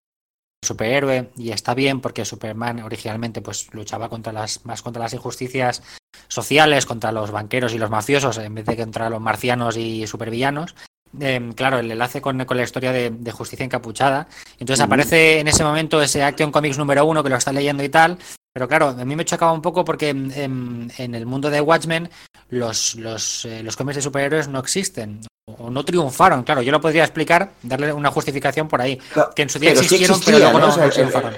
superhéroe 0.66 1.30
y 1.38 1.52
está 1.52 1.74
bien 1.74 2.02
porque 2.02 2.26
Superman 2.26 2.82
originalmente 2.84 3.42
pues 3.42 3.74
luchaba 3.74 4.10
contra 4.10 4.34
las 4.34 4.66
más 4.66 4.82
contra 4.82 5.04
las 5.04 5.14
injusticias 5.14 5.82
sociales, 6.28 6.86
contra 6.86 7.12
los 7.12 7.32
banqueros 7.32 7.74
y 7.74 7.78
los 7.78 7.90
mafiosos 7.90 8.38
en 8.38 8.56
vez 8.56 8.66
de 8.66 8.76
contra 8.78 9.10
los 9.10 9.22
marcianos 9.22 9.78
y 9.78 10.06
supervillanos. 10.08 10.76
Eh, 11.20 11.52
claro, 11.56 11.80
el 11.80 11.90
enlace 11.90 12.20
con, 12.20 12.44
con 12.46 12.58
la 12.58 12.64
historia 12.64 12.92
de, 12.92 13.10
de 13.12 13.32
Justicia 13.32 13.64
Encapuchada. 13.64 14.28
Entonces 14.60 14.84
aparece 14.84 15.40
en 15.40 15.48
ese 15.48 15.64
momento 15.64 16.02
ese 16.02 16.24
Action 16.24 16.52
Comics 16.52 16.78
número 16.78 17.06
uno 17.06 17.24
que 17.24 17.30
lo 17.30 17.38
está 17.38 17.54
leyendo 17.54 17.84
y 17.84 17.90
tal. 17.90 18.18
Pero 18.54 18.68
claro, 18.68 18.90
a 18.90 19.06
mí 19.06 19.16
me 19.16 19.26
chocaba 19.26 19.52
un 19.52 19.62
poco 19.62 19.84
porque 19.86 20.10
en, 20.10 20.32
en- 20.32 20.92
en 20.98 21.16
el 21.16 21.26
mundo 21.26 21.50
de 21.50 21.62
Watchmen 21.62 22.10
los, 22.50 22.96
los, 22.96 23.46
eh, 23.46 23.64
los 23.64 23.76
cómics 23.76 23.96
de 23.98 24.02
superhéroes 24.02 24.48
no 24.48 24.60
existen 24.60 25.22
o 25.46 25.70
no 25.70 25.84
triunfaron. 25.86 26.44
Claro, 26.44 26.62
yo 26.62 26.72
lo 26.72 26.82
podría 26.82 27.04
explicar, 27.04 27.52
darle 27.64 27.92
una 27.94 28.12
justificación 28.12 28.68
por 28.68 28.82
ahí. 28.82 28.98
Claro, 29.14 29.32
Que 29.36 29.44
en 29.44 29.50
su 29.50 29.60
día 29.60 29.72
pero 29.72 29.82
sí 29.82 29.86
existieron, 29.86 30.16
existía, 30.18 30.36
pero 30.48 30.52
luego 30.52 30.60
¿no? 30.60 30.66
no, 30.68 30.72
O 30.72 30.76
sea, 30.76 30.84
no 30.84 30.88
el- 30.90 30.94
triunfaron. 30.94 31.34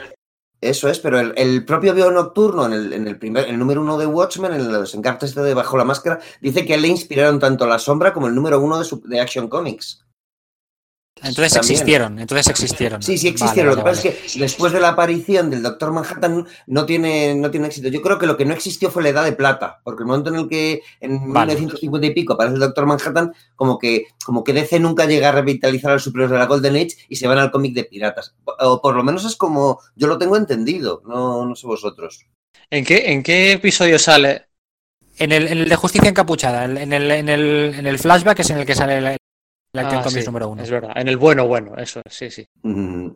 Eso 0.59 0.89
es, 0.89 0.97
pero 0.97 1.19
el, 1.19 1.33
el 1.37 1.65
propio 1.65 1.93
Veo 1.93 2.09
Nocturno, 2.09 2.65
en 2.65 2.73
el, 2.73 2.91
en 2.93 3.07
el 3.07 3.19
primer, 3.19 3.47
el 3.47 3.59
número 3.59 3.79
uno 3.79 3.95
de 3.95 4.07
Watchmen, 4.07 4.53
en 4.53 4.71
los 4.71 4.95
encartes 4.95 5.35
de 5.35 5.53
Bajo 5.53 5.77
la 5.77 5.83
Máscara, 5.83 6.19
dice 6.41 6.65
que 6.65 6.75
le 6.77 6.87
inspiraron 6.87 7.37
tanto 7.39 7.67
La 7.67 7.77
Sombra 7.77 8.11
como 8.11 8.25
el 8.25 8.33
número 8.33 8.59
uno 8.59 8.79
de, 8.79 8.83
su- 8.85 8.99
de 9.05 9.21
Action 9.21 9.49
Comics. 9.49 10.03
Entonces 11.23 11.53
También. 11.53 11.71
existieron, 11.71 12.19
entonces 12.19 12.47
existieron. 12.47 13.01
Sí, 13.01 13.17
sí 13.17 13.27
existieron. 13.27 13.71
vale, 13.71 13.77
lo 13.77 13.83
que 13.83 13.89
pasa 13.89 14.09
vale. 14.09 14.19
es 14.25 14.33
que 14.33 14.39
después 14.39 14.71
de 14.73 14.79
la 14.79 14.89
aparición 14.89 15.49
del 15.49 15.63
Doctor 15.63 15.91
Manhattan 15.91 16.47
no 16.67 16.85
tiene, 16.85 17.35
no 17.35 17.51
tiene 17.51 17.67
éxito. 17.67 17.89
Yo 17.89 18.01
creo 18.01 18.17
que 18.17 18.27
lo 18.27 18.37
que 18.37 18.45
no 18.45 18.53
existió 18.53 18.91
fue 18.91 19.03
la 19.03 19.09
Edad 19.09 19.23
de 19.25 19.33
Plata, 19.33 19.81
porque 19.83 20.03
el 20.03 20.07
momento 20.07 20.29
en 20.29 20.35
el 20.37 20.47
que 20.47 20.81
en 20.99 21.33
Vale. 21.33 21.53
1950 21.53 22.07
y 22.07 22.11
pico 22.11 22.33
aparece 22.33 22.55
el 22.55 22.61
Doctor 22.61 22.85
Manhattan, 22.85 23.33
como 23.55 23.77
que, 23.77 24.05
como 24.25 24.43
que 24.43 24.53
DC 24.53 24.79
nunca 24.79 25.05
llega 25.05 25.29
a 25.29 25.31
revitalizar 25.33 25.91
a 25.91 25.93
los 25.95 26.03
superhéroes 26.03 26.31
de 26.31 26.37
la 26.39 26.45
Golden 26.45 26.75
Age 26.75 26.97
y 27.09 27.15
se 27.15 27.27
van 27.27 27.39
al 27.39 27.51
cómic 27.51 27.73
de 27.73 27.83
piratas. 27.83 28.35
O 28.59 28.81
por 28.81 28.95
lo 28.95 29.03
menos 29.03 29.25
es 29.25 29.35
como 29.35 29.79
yo 29.95 30.07
lo 30.07 30.17
tengo 30.17 30.37
entendido, 30.37 31.01
no, 31.05 31.45
no 31.45 31.55
sé 31.55 31.67
vosotros. 31.67 32.25
¿En 32.69 32.83
qué, 32.83 33.11
¿En 33.11 33.23
qué 33.23 33.53
episodio 33.53 33.97
sale? 33.97 34.47
En 35.19 35.31
el, 35.31 35.47
en 35.47 35.57
el 35.59 35.69
de 35.69 35.75
Justicia 35.75 36.09
Encapuchada, 36.09 36.65
en 36.65 36.93
el, 36.93 37.09
en 37.09 37.29
el, 37.29 37.73
en 37.75 37.87
el 37.87 37.97
flashback 37.97 38.39
es 38.39 38.49
en 38.51 38.59
el 38.59 38.65
que 38.65 38.75
sale 38.75 38.97
el, 38.97 39.17
el 39.73 39.79
Action 39.79 39.99
Ah, 39.99 40.03
Comics 40.03 40.21
sí, 40.21 40.25
número 40.27 40.49
uno. 40.49 40.63
Es 40.63 40.69
verdad, 40.71 40.91
en 40.95 41.07
el 41.07 41.17
bueno, 41.17 41.47
bueno, 41.47 41.75
eso, 41.77 42.01
sí, 42.09 42.29
sí. 42.31 42.45
Mm, 42.63 43.09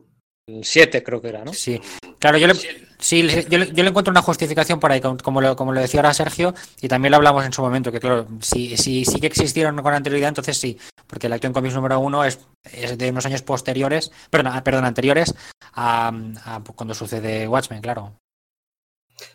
El 0.47 0.63
7 0.65 1.03
creo 1.03 1.21
que 1.21 1.29
era, 1.29 1.45
¿no? 1.45 1.53
Sí, 1.53 1.79
claro, 2.19 2.37
yo 2.37 2.47
le, 2.47 2.53
sí, 2.99 3.23
le- 3.23 3.45
yo, 3.45 3.57
le, 3.59 3.67
yo 3.71 3.83
le 3.83 3.89
encuentro 3.89 4.11
una 4.11 4.21
justificación 4.21 4.79
por 4.79 4.91
ahí, 4.91 4.99
como- 5.01 5.39
lo, 5.41 5.55
como 5.55 5.71
lo 5.71 5.79
decía 5.79 5.99
ahora 6.01 6.13
Sergio, 6.13 6.53
y 6.81 6.87
también 6.87 7.11
lo 7.11 7.17
hablamos 7.17 7.45
en 7.45 7.53
su 7.53 7.61
momento, 7.61 7.91
que 7.91 7.99
claro, 7.99 8.27
si, 8.41 8.75
si 8.77 9.05
sí 9.05 9.19
que 9.19 9.27
existieron 9.27 9.75
con 9.81 9.93
anterioridad, 9.93 10.29
entonces 10.29 10.57
sí, 10.57 10.77
porque 11.07 11.27
el 11.27 11.33
Action 11.33 11.53
Comics 11.53 11.75
número 11.75 11.99
uno 11.99 12.23
es, 12.25 12.39
es 12.73 12.97
de 12.97 13.09
unos 13.11 13.25
años 13.25 13.41
posteriores, 13.43 14.11
perdón, 14.29 14.61
perdón 14.63 14.85
anteriores 14.85 15.33
a, 15.73 16.11
a 16.45 16.61
cuando 16.75 16.93
sucede 16.93 17.47
Watchmen, 17.47 17.81
claro. 17.81 18.13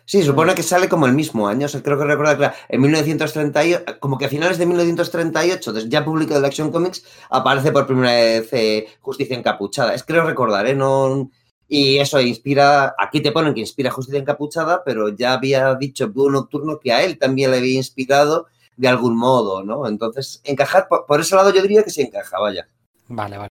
Sí, 0.05 0.23
supone 0.23 0.55
que 0.55 0.63
sale 0.63 0.87
como 0.89 1.05
el 1.05 1.13
mismo 1.13 1.47
año. 1.47 1.65
O 1.65 1.69
sea, 1.69 1.81
creo 1.83 1.97
que 1.97 2.05
recordar 2.05 2.37
que 2.37 2.75
en 2.75 2.81
1938, 2.81 3.99
como 3.99 4.17
que 4.17 4.25
a 4.25 4.29
finales 4.29 4.57
de 4.57 4.65
1938, 4.65 5.73
des- 5.73 5.89
ya 5.89 6.03
publicado 6.05 6.39
el 6.39 6.45
Action 6.45 6.71
Comics, 6.71 7.03
aparece 7.29 7.71
por 7.71 7.85
primera 7.87 8.13
vez 8.13 8.49
eh, 8.53 8.87
Justicia 9.01 9.35
Encapuchada. 9.37 9.93
Es 9.93 10.03
creo 10.03 10.25
recordar, 10.25 10.65
¿eh? 10.67 10.75
No, 10.75 11.29
y 11.67 11.97
eso 11.97 12.19
inspira, 12.21 12.95
aquí 12.97 13.21
te 13.21 13.31
ponen 13.31 13.53
que 13.53 13.59
inspira 13.59 13.91
Justicia 13.91 14.19
Encapuchada, 14.19 14.83
pero 14.85 15.09
ya 15.09 15.33
había 15.33 15.75
dicho 15.75 16.07
Búho 16.09 16.29
Nocturno 16.31 16.79
que 16.79 16.93
a 16.93 17.03
él 17.03 17.17
también 17.17 17.51
le 17.51 17.57
había 17.57 17.75
inspirado 17.77 18.47
de 18.77 18.87
algún 18.87 19.17
modo, 19.17 19.63
¿no? 19.63 19.87
Entonces, 19.87 20.39
encajar, 20.43 20.87
por, 20.87 21.05
por 21.05 21.19
ese 21.19 21.35
lado 21.35 21.51
yo 21.53 21.61
diría 21.61 21.83
que 21.83 21.89
se 21.89 22.03
encaja, 22.03 22.39
vaya. 22.39 22.67
Vale, 23.07 23.37
vale. 23.37 23.49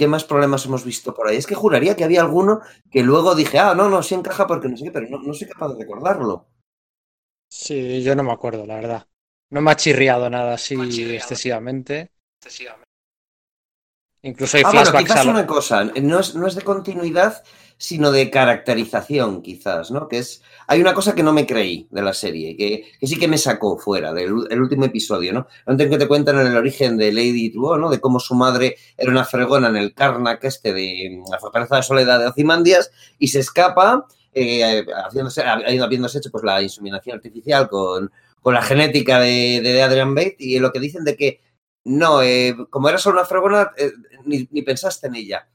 ¿Qué 0.00 0.08
más 0.14 0.24
problemas 0.32 0.64
hemos 0.66 0.84
visto 0.92 1.14
por 1.16 1.24
ahí? 1.28 1.36
Es 1.36 1.46
que 1.48 1.54
juraría 1.62 1.96
que 1.96 2.04
había 2.04 2.22
alguno 2.22 2.60
que 2.92 3.02
luego 3.02 3.34
dije, 3.34 3.58
ah, 3.58 3.74
no, 3.74 3.88
no, 3.90 4.02
sí 4.02 4.14
encaja 4.14 4.46
porque 4.46 4.68
no 4.68 4.76
sé 4.76 4.84
qué, 4.86 4.92
pero 4.92 5.06
no, 5.10 5.18
no 5.22 5.34
soy 5.34 5.48
capaz 5.48 5.68
de 5.74 5.80
recordarlo. 5.84 6.34
Sí, 7.48 8.02
yo 8.02 8.14
no 8.16 8.22
me 8.22 8.32
acuerdo, 8.32 8.66
la 8.66 8.76
verdad. 8.76 9.06
No 9.50 9.60
me 9.60 9.70
ha 9.72 9.76
chirriado 9.76 10.30
nada 10.30 10.54
así 10.54 11.12
excesivamente. 11.14 12.12
Incluso 14.22 14.56
hay 14.56 14.64
Ah, 14.64 14.72
bueno, 14.72 14.92
flashbacks 14.92 14.94
quizás 14.94 15.16
a 15.16 15.24
lo- 15.24 15.34
una 15.34 15.46
cosa, 15.46 15.84
no 15.84 16.18
es, 16.20 16.34
no 16.34 16.46
es 16.46 16.54
de 16.54 16.62
continuidad, 16.62 17.42
sino 17.80 18.12
de 18.12 18.28
caracterización, 18.28 19.40
quizás, 19.40 19.90
¿no? 19.90 20.06
Que 20.06 20.18
es, 20.18 20.42
hay 20.66 20.82
una 20.82 20.92
cosa 20.92 21.14
que 21.14 21.22
no 21.22 21.32
me 21.32 21.46
creí 21.46 21.88
de 21.90 22.02
la 22.02 22.12
serie, 22.12 22.54
que, 22.54 22.84
que 23.00 23.06
sí 23.06 23.18
que 23.18 23.26
me 23.26 23.38
sacó 23.38 23.78
fuera 23.78 24.12
del 24.12 24.34
último 24.34 24.84
episodio, 24.84 25.32
¿no? 25.32 25.46
Antes 25.64 25.88
que 25.88 25.96
te 25.96 26.06
cuentan 26.06 26.38
el 26.38 26.54
origen 26.54 26.98
de 26.98 27.10
Lady 27.10 27.50
¿no? 27.54 27.88
De 27.88 27.98
cómo 27.98 28.20
su 28.20 28.34
madre 28.34 28.76
era 28.98 29.10
una 29.10 29.24
fregona 29.24 29.68
en 29.68 29.76
el 29.76 29.94
Karnak 29.94 30.44
este 30.44 30.74
de 30.74 31.22
la 31.30 31.38
fortaleza 31.38 31.76
de 31.76 31.82
soledad 31.82 32.20
de 32.20 32.26
Ozymandias 32.26 32.90
y 33.18 33.28
se 33.28 33.40
escapa, 33.40 34.06
eh, 34.34 34.84
haciéndose, 35.06 35.42
habiéndose 35.42 36.18
hecho 36.18 36.30
pues 36.30 36.44
la 36.44 36.60
inseminación 36.60 37.16
artificial 37.16 37.66
con, 37.70 38.12
con 38.42 38.52
la 38.52 38.60
genética 38.60 39.20
de, 39.20 39.62
de 39.62 39.82
Adrian 39.82 40.14
Bate 40.14 40.36
y 40.38 40.58
lo 40.58 40.70
que 40.70 40.80
dicen 40.80 41.04
de 41.04 41.16
que 41.16 41.40
no, 41.84 42.20
eh, 42.20 42.54
como 42.68 42.90
era 42.90 42.98
solo 42.98 43.20
una 43.20 43.26
fregona, 43.26 43.70
eh, 43.78 43.90
ni, 44.26 44.46
ni, 44.50 44.60
pensaste 44.60 45.06
en 45.06 45.14
ella. 45.14 45.48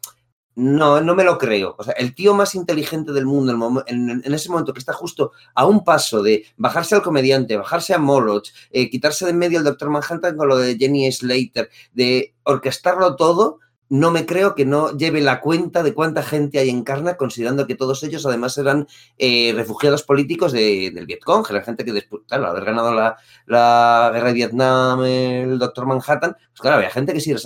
No, 0.56 1.02
no 1.02 1.16
me 1.16 1.26
lo 1.26 1.38
creo. 1.38 1.76
O 1.78 1.84
sea, 1.84 1.94
el 1.94 2.16
tío 2.16 2.34
más 2.34 2.56
inteligente 2.56 3.12
del 3.12 3.26
mundo 3.26 3.84
en, 3.88 4.34
ese 4.34 4.50
momento 4.50 4.72
que 4.72 4.80
está 4.80 4.94
justo 4.94 5.34
a 5.54 5.66
un 5.66 5.84
paso 5.84 6.24
de 6.24 6.46
bajarse 6.56 6.96
al 6.96 7.02
comediante, 7.02 7.58
bajarse 7.58 7.94
a 7.94 7.98
Moloch, 7.98 8.48
eh, 8.72 8.90
quitarse 8.90 9.26
de 9.26 9.32
en 9.32 9.38
medio 9.38 9.60
al 9.60 9.66
Doctor 9.66 9.90
Manhattan 9.90 10.38
con 10.38 10.48
lo 10.48 10.58
de 10.58 10.78
Jenny 10.78 11.12
Slater, 11.12 11.70
de 11.94 12.34
orquestarlo 12.44 13.18
todo, 13.18 13.60
no 13.90 14.12
me 14.12 14.26
creo 14.26 14.56
que 14.56 14.66
no 14.66 14.96
lleve 14.98 15.22
la 15.22 15.42
cuenta 15.42 15.84
de 15.84 15.94
cuánta 15.94 16.24
gente 16.24 16.60
hay 16.60 16.70
en 16.70 16.84
Karnak, 16.84 17.18
considerando 17.18 17.68
que 17.68 17.76
todos 17.76 18.04
ellos 18.04 18.26
además 18.26 18.58
eran 18.58 18.88
eh, 19.18 19.54
refugiados 19.56 20.04
políticos 20.04 20.52
de, 20.52 20.92
del 20.92 21.06
Vietcong, 21.06 21.50
la 21.52 21.62
gente 21.62 21.86
que 21.86 21.94
después, 21.94 22.24
claro, 22.28 22.48
haber 22.48 22.66
ganado 22.66 22.94
la, 22.94 23.18
la, 23.46 24.10
guerra 24.14 24.28
de 24.28 24.34
Vietnam, 24.34 25.04
el 25.04 25.60
doctor 25.60 25.86
Manhattan, 25.86 26.34
pues 26.34 26.62
claro, 26.62 26.78
había 26.78 26.90
gente 26.90 27.14
que 27.14 27.20
sí 27.20 27.32
era 27.32 27.40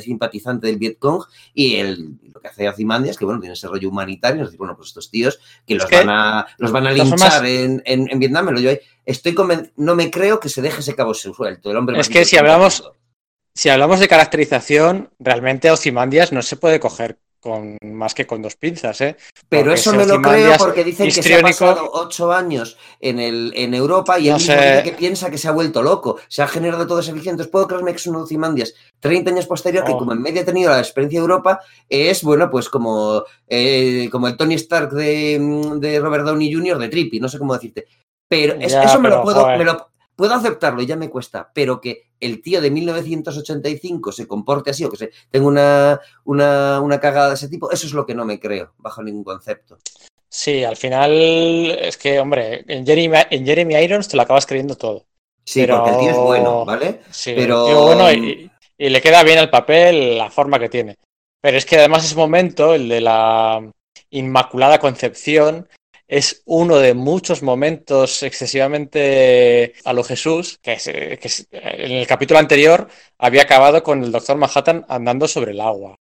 simpatizante 0.00 0.68
del 0.68 0.76
Vietcong 0.76 1.24
y 1.54 1.76
el, 1.76 2.18
lo 2.32 2.40
que 2.40 2.48
hace 2.48 2.68
Ozymandias, 2.68 3.16
que 3.16 3.24
bueno, 3.24 3.40
tiene 3.40 3.54
ese 3.54 3.66
rollo 3.66 3.88
humanitario, 3.88 4.42
es 4.42 4.48
decir, 4.48 4.58
bueno, 4.58 4.76
pues 4.76 4.88
estos 4.88 5.10
tíos 5.10 5.40
que 5.66 5.74
los, 5.74 5.90
van, 5.90 6.10
a, 6.10 6.46
los 6.58 6.70
van 6.70 6.86
a 6.86 6.92
linchar 6.92 7.44
en, 7.44 7.82
en, 7.84 8.08
en, 8.10 8.18
Vietnam, 8.18 8.46
me 8.46 8.52
lo 8.52 8.68
ahí. 8.68 8.78
Estoy 9.04 9.34
no 9.76 9.96
me 9.96 10.10
creo 10.10 10.38
que 10.38 10.48
se 10.48 10.62
deje 10.62 10.80
ese 10.80 10.94
cabo 10.94 11.12
suelto. 11.12 11.70
El 11.70 11.76
hombre 11.76 11.98
es 11.98 12.08
que 12.08 12.24
si 12.24 12.36
hablamos, 12.36 12.92
si 13.54 13.68
hablamos 13.68 14.00
de 14.00 14.08
caracterización, 14.08 15.10
realmente 15.18 15.70
Ozymandias 15.70 16.32
no 16.32 16.42
se 16.42 16.56
puede 16.56 16.80
coger 16.80 17.18
con 17.42 17.76
más 17.82 18.14
que 18.14 18.24
con 18.24 18.40
dos 18.40 18.54
pinzas, 18.54 19.00
¿eh? 19.00 19.16
Pero 19.48 19.64
porque 19.64 19.80
eso 19.80 19.92
me 19.92 20.06
lo 20.06 20.22
creo 20.22 20.56
porque 20.58 20.84
dicen 20.84 21.06
que 21.06 21.22
se 21.22 21.34
ha 21.34 21.42
pasado 21.42 21.90
ocho 21.92 22.32
años 22.32 22.78
en, 23.00 23.18
el, 23.18 23.52
en 23.56 23.74
Europa 23.74 24.16
y 24.20 24.28
no 24.28 24.36
él 24.36 24.42
mismo 24.42 24.54
sé. 24.54 24.82
que 24.84 24.92
piensa 24.92 25.28
que 25.28 25.38
se 25.38 25.48
ha 25.48 25.50
vuelto 25.50 25.82
loco, 25.82 26.20
se 26.28 26.40
ha 26.42 26.46
generado 26.46 26.86
todo 26.86 27.00
ese 27.00 27.10
eficiencia. 27.10 27.32
Entonces 27.32 27.50
puedo 27.50 27.66
creerme 27.66 27.90
que 27.90 27.96
es 27.96 28.06
un 28.06 28.14
Ozymandias 28.14 28.74
30 29.00 29.32
años 29.32 29.46
posterior, 29.46 29.82
oh. 29.82 29.86
que 29.88 29.92
como 29.94 30.12
en 30.12 30.22
medio 30.22 30.40
ha 30.40 30.44
tenido 30.44 30.70
la 30.70 30.78
experiencia 30.78 31.18
de 31.18 31.22
Europa, 31.24 31.58
es, 31.88 32.22
bueno, 32.22 32.48
pues 32.48 32.68
como, 32.68 33.24
eh, 33.48 34.08
como 34.12 34.28
el 34.28 34.36
Tony 34.36 34.54
Stark 34.54 34.92
de, 34.92 35.76
de, 35.80 35.98
Robert 35.98 36.24
Downey 36.24 36.54
Jr. 36.54 36.78
de 36.78 36.88
Trippy, 36.88 37.18
no 37.18 37.28
sé 37.28 37.40
cómo 37.40 37.54
decirte. 37.54 37.86
Pero 38.28 38.54
es, 38.54 38.70
ya, 38.70 38.84
eso 38.84 39.00
me, 39.00 39.08
lo 39.08 39.20
puedo, 39.24 39.44
me 39.58 39.64
lo 39.64 39.91
puedo 40.22 40.34
aceptarlo 40.34 40.80
y 40.80 40.86
ya 40.86 40.94
me 40.94 41.10
cuesta, 41.10 41.50
pero 41.52 41.80
que 41.80 42.12
el 42.20 42.42
tío 42.42 42.60
de 42.60 42.70
1985 42.70 44.12
se 44.12 44.28
comporte 44.28 44.70
así 44.70 44.84
o 44.84 44.88
que 44.88 44.96
se 44.96 45.10
tenga 45.32 45.48
una, 45.48 46.00
una, 46.22 46.80
una, 46.80 47.00
cagada 47.00 47.30
de 47.30 47.34
ese 47.34 47.48
tipo, 47.48 47.72
eso 47.72 47.88
es 47.88 47.92
lo 47.92 48.06
que 48.06 48.14
no 48.14 48.24
me 48.24 48.38
creo, 48.38 48.72
bajo 48.78 49.02
ningún 49.02 49.24
concepto. 49.24 49.78
Sí, 50.28 50.62
al 50.62 50.76
final 50.76 51.10
es 51.76 51.96
que, 51.96 52.20
hombre, 52.20 52.64
en 52.68 52.86
Jeremy, 52.86 53.16
en 53.30 53.44
Jeremy 53.44 53.74
Irons 53.74 54.06
te 54.06 54.16
lo 54.16 54.22
acabas 54.22 54.46
creyendo 54.46 54.76
todo. 54.76 55.06
Sí, 55.44 55.62
pero... 55.62 55.78
porque 55.78 55.90
el 55.90 55.98
tío 55.98 56.10
es 56.12 56.16
bueno, 56.18 56.64
¿vale? 56.64 57.00
Sí, 57.10 57.32
pero 57.34 57.86
bueno 57.86 58.12
y, 58.12 58.48
y, 58.78 58.90
le 58.90 59.00
queda 59.00 59.24
bien 59.24 59.40
el 59.40 59.50
papel, 59.50 60.18
la 60.18 60.30
forma 60.30 60.60
que 60.60 60.68
tiene. 60.68 60.98
Pero 61.40 61.58
es 61.58 61.66
que 61.66 61.78
además 61.78 62.04
ese 62.04 62.14
momento, 62.14 62.74
el 62.74 62.88
de 62.88 63.00
la 63.00 63.60
Inmaculada 64.10 64.78
Concepción, 64.78 65.68
es 66.08 66.42
uno 66.44 66.78
de 66.78 66.94
muchos 66.94 67.42
momentos 67.42 68.22
excesivamente 68.22 69.74
a 69.84 69.92
lo 69.92 70.04
Jesús, 70.04 70.58
que, 70.62 70.76
que 70.76 71.28
es, 71.28 71.46
en 71.50 71.92
el 71.92 72.06
capítulo 72.06 72.38
anterior 72.38 72.88
había 73.18 73.42
acabado 73.42 73.82
con 73.82 74.02
el 74.04 74.12
doctor 74.12 74.36
Manhattan 74.36 74.84
andando 74.88 75.28
sobre 75.28 75.52
el 75.52 75.60
agua. 75.60 75.96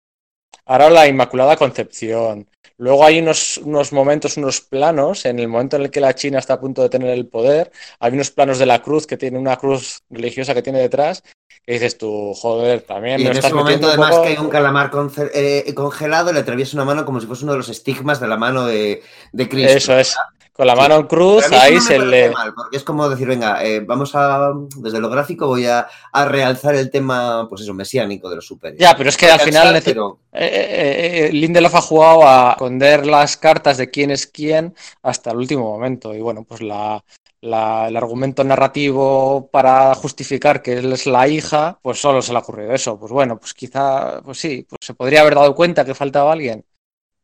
Ahora 0.66 0.90
la 0.90 1.08
Inmaculada 1.08 1.56
Concepción. 1.58 2.48
Luego 2.78 3.06
hay 3.06 3.20
unos, 3.20 3.58
unos, 3.58 3.94
momentos, 3.94 4.38
unos 4.38 4.62
planos, 4.62 5.26
en 5.26 5.38
el 5.40 5.48
momento 5.48 5.76
en 5.76 5.84
el 5.84 5.92
que 5.92 6.02
la 6.02 6.16
China 6.16 6.40
está 6.40 6.56
a 6.56 6.60
punto 6.60 6.82
de 6.82 6.90
tener 6.90 7.10
el 7.10 7.28
poder, 7.28 7.72
hay 8.00 8.14
unos 8.14 8.32
planos 8.32 8.58
de 8.58 8.66
la 8.66 8.82
cruz 8.82 9.06
que 9.06 9.18
tiene 9.18 9.38
una 9.38 9.58
cruz 9.58 10.02
religiosa 10.10 10.54
que 10.54 10.64
tiene 10.64 10.80
detrás, 10.80 11.24
que 11.66 11.74
dices 11.74 11.98
tú, 11.98 12.34
joder, 12.34 12.82
también... 12.82 13.20
Y 13.20 13.24
me 13.24 13.30
en 13.30 13.38
estás 13.38 13.52
ese 13.52 13.56
momento 13.56 13.88
además 13.88 14.12
poco... 14.12 14.24
que 14.24 14.30
hay 14.30 14.38
un 14.38 14.50
calamar 14.50 14.92
eh, 15.34 15.74
congelado, 15.76 16.34
le 16.34 16.40
atraviesa 16.40 16.76
una 16.78 16.86
mano 16.86 17.06
como 17.06 17.20
si 17.20 17.28
fuese 17.28 17.44
uno 17.44 17.54
de 17.54 17.60
los 17.60 17.70
estigmas 17.70 18.20
de 18.20 18.28
la 18.28 18.38
mano 18.38 18.66
de, 18.66 19.04
de 19.32 19.50
Cristo. 19.50 19.74
Eso 19.74 19.98
es. 19.98 20.16
Con 20.54 20.68
la 20.68 20.76
mano 20.76 20.98
en 20.98 21.08
cruz, 21.08 21.46
sí. 21.46 21.56
ahí 21.56 21.76
no 21.76 21.82
se 21.82 21.98
le. 21.98 22.30
Mal, 22.30 22.54
porque 22.54 22.76
es 22.76 22.84
como 22.84 23.10
decir, 23.10 23.26
venga, 23.26 23.64
eh, 23.64 23.80
vamos 23.80 24.12
a. 24.16 24.52
Desde 24.76 25.00
lo 25.00 25.10
gráfico 25.10 25.48
voy 25.48 25.66
a, 25.66 25.88
a, 26.12 26.26
realzar 26.26 26.76
el 26.76 26.92
tema, 26.92 27.48
pues 27.48 27.62
eso, 27.62 27.74
mesiánico 27.74 28.30
de 28.30 28.36
los 28.36 28.48
superiores. 28.48 28.80
Ya, 28.80 28.96
pero 28.98 29.10
es 29.10 29.16
que 29.16 29.32
al 29.32 29.40
final. 29.40 29.82
Pero... 29.84 30.20
Eh, 30.34 31.30
eh, 31.30 31.34
Lindelof 31.34 31.76
ha 31.76 31.82
jugado 31.82 32.28
a 32.28 32.52
esconder 32.52 33.08
las 33.08 33.38
cartas 33.38 33.78
de 33.78 33.90
quién 33.90 34.12
es 34.12 34.28
quién 34.28 34.76
hasta 35.02 35.32
el 35.32 35.38
último 35.38 35.64
momento. 35.64 36.14
Y 36.14 36.20
bueno, 36.20 36.44
pues 36.44 36.62
la, 36.62 37.02
la, 37.42 37.88
el 37.88 37.98
argumento 37.98 38.44
narrativo 38.44 39.50
para 39.52 39.94
justificar 39.96 40.62
que 40.62 40.74
él 40.74 40.94
es 40.94 41.08
la 41.08 41.28
hija, 41.28 41.80
pues 41.82 42.00
solo 42.00 42.22
se 42.22 42.32
le 42.32 42.38
ha 42.38 42.42
ocurrido 42.42 42.72
eso. 42.72 43.00
Pues 43.00 43.12
bueno, 43.12 43.40
pues 43.40 43.54
quizá, 43.54 44.22
pues 44.22 44.38
sí, 44.40 44.66
pues 44.70 44.80
se 44.82 44.94
podría 44.94 45.22
haber 45.22 45.36
dado 45.36 45.56
cuenta 45.56 45.84
que 45.84 45.96
faltaba 45.96 46.32
alguien. 46.32 46.64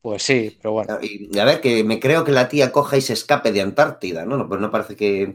Pues 0.02 0.24
sí, 0.24 0.58
pero 0.62 0.74
bueno. 0.74 0.98
Y 1.02 1.38
a 1.38 1.46
ver, 1.46 1.62
que 1.62 1.84
me 1.84 2.00
creo 2.00 2.24
que 2.24 2.32
la 2.32 2.48
tía 2.48 2.72
coja 2.72 2.98
y 2.98 3.02
se 3.02 3.14
escape 3.14 3.52
de 3.52 3.62
Antártida, 3.62 4.26
¿no? 4.26 4.48
pues 4.48 4.60
no 4.60 4.72
parece 4.72 4.96
que. 4.96 5.34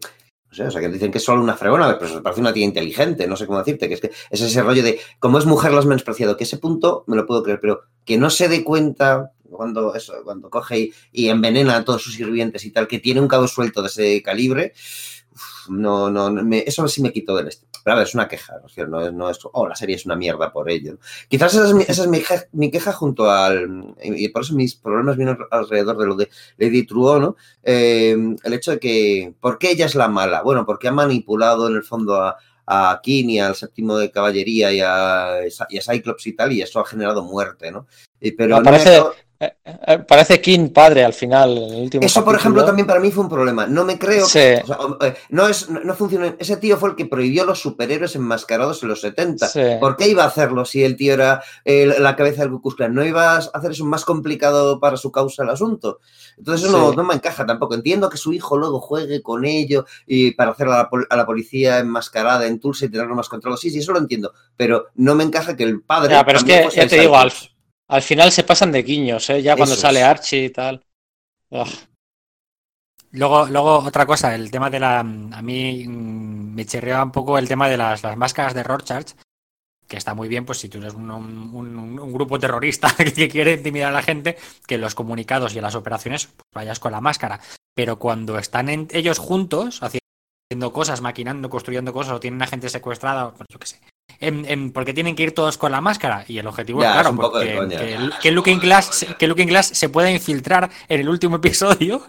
No 0.48 0.54
sé, 0.54 0.64
o 0.64 0.70
sea, 0.70 0.80
que 0.82 0.88
dicen 0.88 1.10
que 1.10 1.18
es 1.18 1.24
solo 1.24 1.42
una 1.42 1.56
fregona, 1.56 1.98
pero 1.98 2.12
se 2.12 2.20
parece 2.20 2.42
una 2.42 2.52
tía 2.52 2.64
inteligente, 2.64 3.26
no 3.26 3.36
sé 3.36 3.46
cómo 3.46 3.58
decirte, 3.58 3.88
que 3.88 3.94
es 3.94 4.00
que 4.02 4.10
es 4.30 4.40
ese 4.40 4.62
rollo 4.62 4.82
de, 4.82 5.00
como 5.18 5.38
es 5.38 5.46
mujer, 5.46 5.72
has 5.72 5.86
menospreciado, 5.86 6.36
que 6.36 6.44
ese 6.44 6.58
punto 6.58 7.04
me 7.06 7.16
lo 7.16 7.26
puedo 7.26 7.42
creer, 7.42 7.58
pero 7.58 7.82
que 8.04 8.18
no 8.18 8.28
se 8.28 8.48
dé 8.48 8.62
cuenta 8.62 9.32
cuando 9.56 9.94
eso, 9.94 10.14
cuando 10.24 10.50
coge 10.50 10.78
y, 10.78 10.92
y 11.12 11.28
envenena 11.28 11.76
a 11.76 11.84
todos 11.84 12.02
sus 12.02 12.14
sirvientes 12.14 12.64
y 12.64 12.70
tal, 12.70 12.88
que 12.88 12.98
tiene 12.98 13.20
un 13.20 13.28
cabo 13.28 13.48
suelto 13.48 13.82
de 13.82 13.88
ese 13.88 14.22
calibre, 14.22 14.72
uf, 15.32 15.68
no, 15.70 16.10
no, 16.10 16.30
me, 16.30 16.64
eso 16.66 16.86
sí 16.88 17.02
me 17.02 17.12
quitó 17.12 17.36
del 17.36 17.48
este. 17.48 17.66
Pero 17.84 17.94
a 17.94 17.98
ver, 17.98 18.06
es 18.06 18.14
una 18.14 18.28
queja, 18.28 18.54
¿no? 18.76 18.86
No, 18.86 19.10
no 19.10 19.30
es, 19.30 19.38
oh, 19.42 19.66
la 19.66 19.74
serie 19.74 19.96
es 19.96 20.06
una 20.06 20.14
mierda 20.14 20.52
por 20.52 20.70
ello. 20.70 20.98
Quizás 21.28 21.54
esa 21.54 21.66
es 21.66 21.74
mi, 21.74 21.82
esa 21.82 22.02
es 22.02 22.08
mi, 22.08 22.18
queja, 22.18 22.44
mi 22.52 22.70
queja 22.70 22.92
junto 22.92 23.28
al. 23.28 23.94
Y 24.02 24.28
por 24.28 24.42
eso 24.42 24.54
mis 24.54 24.76
problemas 24.76 25.16
vienen 25.16 25.36
alrededor 25.50 25.98
de 25.98 26.06
lo 26.06 26.14
de 26.14 26.28
Lady 26.58 26.86
Truo, 26.86 27.18
¿no? 27.18 27.36
Eh, 27.62 28.16
el 28.44 28.52
hecho 28.52 28.72
de 28.72 28.78
que. 28.78 29.34
¿Por 29.40 29.58
qué 29.58 29.72
ella 29.72 29.86
es 29.86 29.96
la 29.96 30.08
mala? 30.08 30.42
Bueno, 30.42 30.64
porque 30.64 30.88
ha 30.88 30.92
manipulado 30.92 31.68
en 31.68 31.74
el 31.74 31.82
fondo 31.82 32.22
a, 32.22 32.36
a 32.66 33.00
King 33.02 33.28
y 33.28 33.40
al 33.40 33.56
séptimo 33.56 33.96
de 33.96 34.10
caballería 34.10 34.72
y 34.72 34.80
a, 34.80 35.40
y 35.68 35.78
a 35.78 35.82
Cyclops 35.82 36.26
y 36.26 36.32
tal, 36.34 36.52
y 36.52 36.62
eso 36.62 36.80
ha 36.80 36.84
generado 36.84 37.24
muerte, 37.24 37.70
¿no? 37.72 37.86
Pero 38.36 38.58
no 38.58 38.62
parece, 38.62 38.98
no 38.98 39.10
eh, 39.10 39.14
parece 40.06 40.40
King 40.40 40.68
padre 40.68 41.04
al 41.04 41.12
final. 41.12 41.56
En 41.56 41.74
el 41.74 41.82
último 41.82 42.04
eso, 42.04 42.14
capítulo. 42.14 42.24
por 42.24 42.34
ejemplo, 42.36 42.64
también 42.64 42.86
para 42.86 43.00
mí 43.00 43.10
fue 43.10 43.24
un 43.24 43.30
problema. 43.30 43.66
No 43.66 43.84
me 43.84 43.98
creo. 43.98 44.26
Sí. 44.26 44.38
Que, 44.38 44.62
o 44.64 44.66
sea, 44.66 45.08
eh, 45.08 45.14
no, 45.30 45.48
es, 45.48 45.68
no 45.68 45.94
funciona. 45.94 46.34
Ese 46.38 46.56
tío 46.56 46.76
fue 46.76 46.90
el 46.90 46.96
que 46.96 47.06
prohibió 47.06 47.44
los 47.44 47.60
superhéroes 47.60 48.14
enmascarados 48.16 48.82
en 48.82 48.88
los 48.88 49.00
70. 49.00 49.48
Sí. 49.48 49.60
¿Por 49.80 49.96
qué 49.96 50.08
iba 50.08 50.24
a 50.24 50.28
hacerlo 50.28 50.64
si 50.64 50.84
el 50.84 50.96
tío 50.96 51.14
era 51.14 51.42
eh, 51.64 51.94
la 51.98 52.16
cabeza 52.16 52.42
del 52.42 52.52
Ku? 52.52 52.74
¿No 52.90 53.04
iba 53.04 53.32
a 53.32 53.38
hacer 53.38 53.72
eso 53.72 53.84
más 53.84 54.04
complicado 54.04 54.80
para 54.80 54.96
su 54.96 55.10
causa 55.10 55.42
el 55.42 55.50
asunto? 55.50 56.00
Entonces, 56.38 56.68
eso 56.68 56.76
sí. 56.76 56.84
no, 56.84 56.92
no, 56.94 57.04
me 57.04 57.14
encaja 57.14 57.44
tampoco. 57.44 57.74
Entiendo 57.74 58.08
que 58.08 58.16
su 58.16 58.32
hijo 58.32 58.56
luego 58.56 58.80
juegue 58.80 59.22
con 59.22 59.44
ello 59.44 59.84
y 60.06 60.32
para 60.32 60.52
hacer 60.52 60.68
a 60.68 60.70
la, 60.70 60.90
a 61.08 61.16
la 61.16 61.26
policía 61.26 61.78
enmascarada 61.78 62.46
en 62.46 62.60
Tulsa 62.60 62.86
y 62.86 62.88
tenerlo 62.88 63.14
más 63.14 63.28
controlado. 63.28 63.56
Sí, 63.56 63.70
sí, 63.70 63.78
eso 63.78 63.92
lo 63.92 63.98
entiendo. 63.98 64.32
Pero 64.56 64.86
no 64.94 65.14
me 65.14 65.24
encaja 65.24 65.56
que 65.56 65.64
el 65.64 65.82
padre. 65.82 66.12
Ya, 66.12 66.24
pero 66.24 66.38
es 66.38 66.44
que, 66.44 66.68
ya 66.74 66.86
te 66.86 67.00
digo, 67.00 67.16
Alf 67.16 67.51
al 67.92 68.00
final 68.00 68.32
se 68.32 68.42
pasan 68.42 68.72
de 68.72 68.82
guiños, 68.82 69.28
¿eh? 69.28 69.42
ya 69.42 69.54
cuando 69.54 69.76
sale. 69.76 70.02
Archie 70.02 70.46
y 70.46 70.50
tal. 70.50 70.82
Ugh. 71.50 71.68
Luego, 73.10 73.44
luego, 73.44 73.80
otra 73.80 74.06
cosa, 74.06 74.34
el 74.34 74.50
tema 74.50 74.70
de 74.70 74.80
la. 74.80 75.00
A 75.00 75.42
mí 75.42 75.84
me 75.86 76.64
chirrea 76.64 77.02
un 77.02 77.12
poco 77.12 77.36
el 77.36 77.46
tema 77.46 77.68
de 77.68 77.76
las, 77.76 78.02
las 78.02 78.16
máscaras 78.16 78.54
de 78.54 78.62
Rorschach, 78.62 79.12
que 79.86 79.98
está 79.98 80.14
muy 80.14 80.28
bien, 80.28 80.46
pues 80.46 80.56
si 80.56 80.70
tú 80.70 80.78
eres 80.78 80.94
un, 80.94 81.10
un, 81.10 81.54
un, 81.54 81.98
un, 81.98 82.12
grupo 82.14 82.38
terrorista 82.38 82.88
que 83.14 83.28
quiere 83.28 83.52
intimidar 83.52 83.90
a 83.90 83.96
la 83.96 84.02
gente, 84.02 84.38
que 84.66 84.76
en 84.76 84.80
los 84.80 84.94
comunicados 84.94 85.54
y 85.54 85.58
en 85.58 85.64
las 85.64 85.74
operaciones 85.74 86.28
pues 86.28 86.48
vayas 86.54 86.80
con 86.80 86.92
la 86.92 87.02
máscara. 87.02 87.40
Pero 87.74 87.98
cuando 87.98 88.38
están 88.38 88.70
en, 88.70 88.88
ellos 88.92 89.18
juntos, 89.18 89.82
haciendo 89.82 90.72
cosas, 90.72 91.02
maquinando, 91.02 91.50
construyendo 91.50 91.92
cosas, 91.92 92.14
o 92.14 92.20
tienen 92.20 92.40
a 92.40 92.46
gente 92.46 92.70
secuestrada, 92.70 93.34
pues 93.34 93.46
yo 93.52 93.58
qué 93.58 93.66
sé, 93.66 93.80
en, 94.22 94.44
en, 94.48 94.72
porque 94.72 94.94
tienen 94.94 95.14
que 95.14 95.24
ir 95.24 95.32
todos 95.32 95.58
con 95.58 95.72
la 95.72 95.80
máscara. 95.80 96.24
Y 96.28 96.38
el 96.38 96.46
objetivo 96.46 96.80
ya, 96.80 96.88
es 96.88 96.92
claro 96.94 97.16
porque, 97.16 97.58
que, 97.68 98.10
que, 98.22 98.30
Looking 98.30 98.60
Glass 98.60 99.06
que 99.18 99.26
Looking 99.26 99.48
Glass 99.48 99.66
se 99.66 99.88
pueda 99.88 100.10
infiltrar 100.10 100.70
en 100.88 101.00
el 101.00 101.08
último 101.08 101.36
episodio 101.42 102.02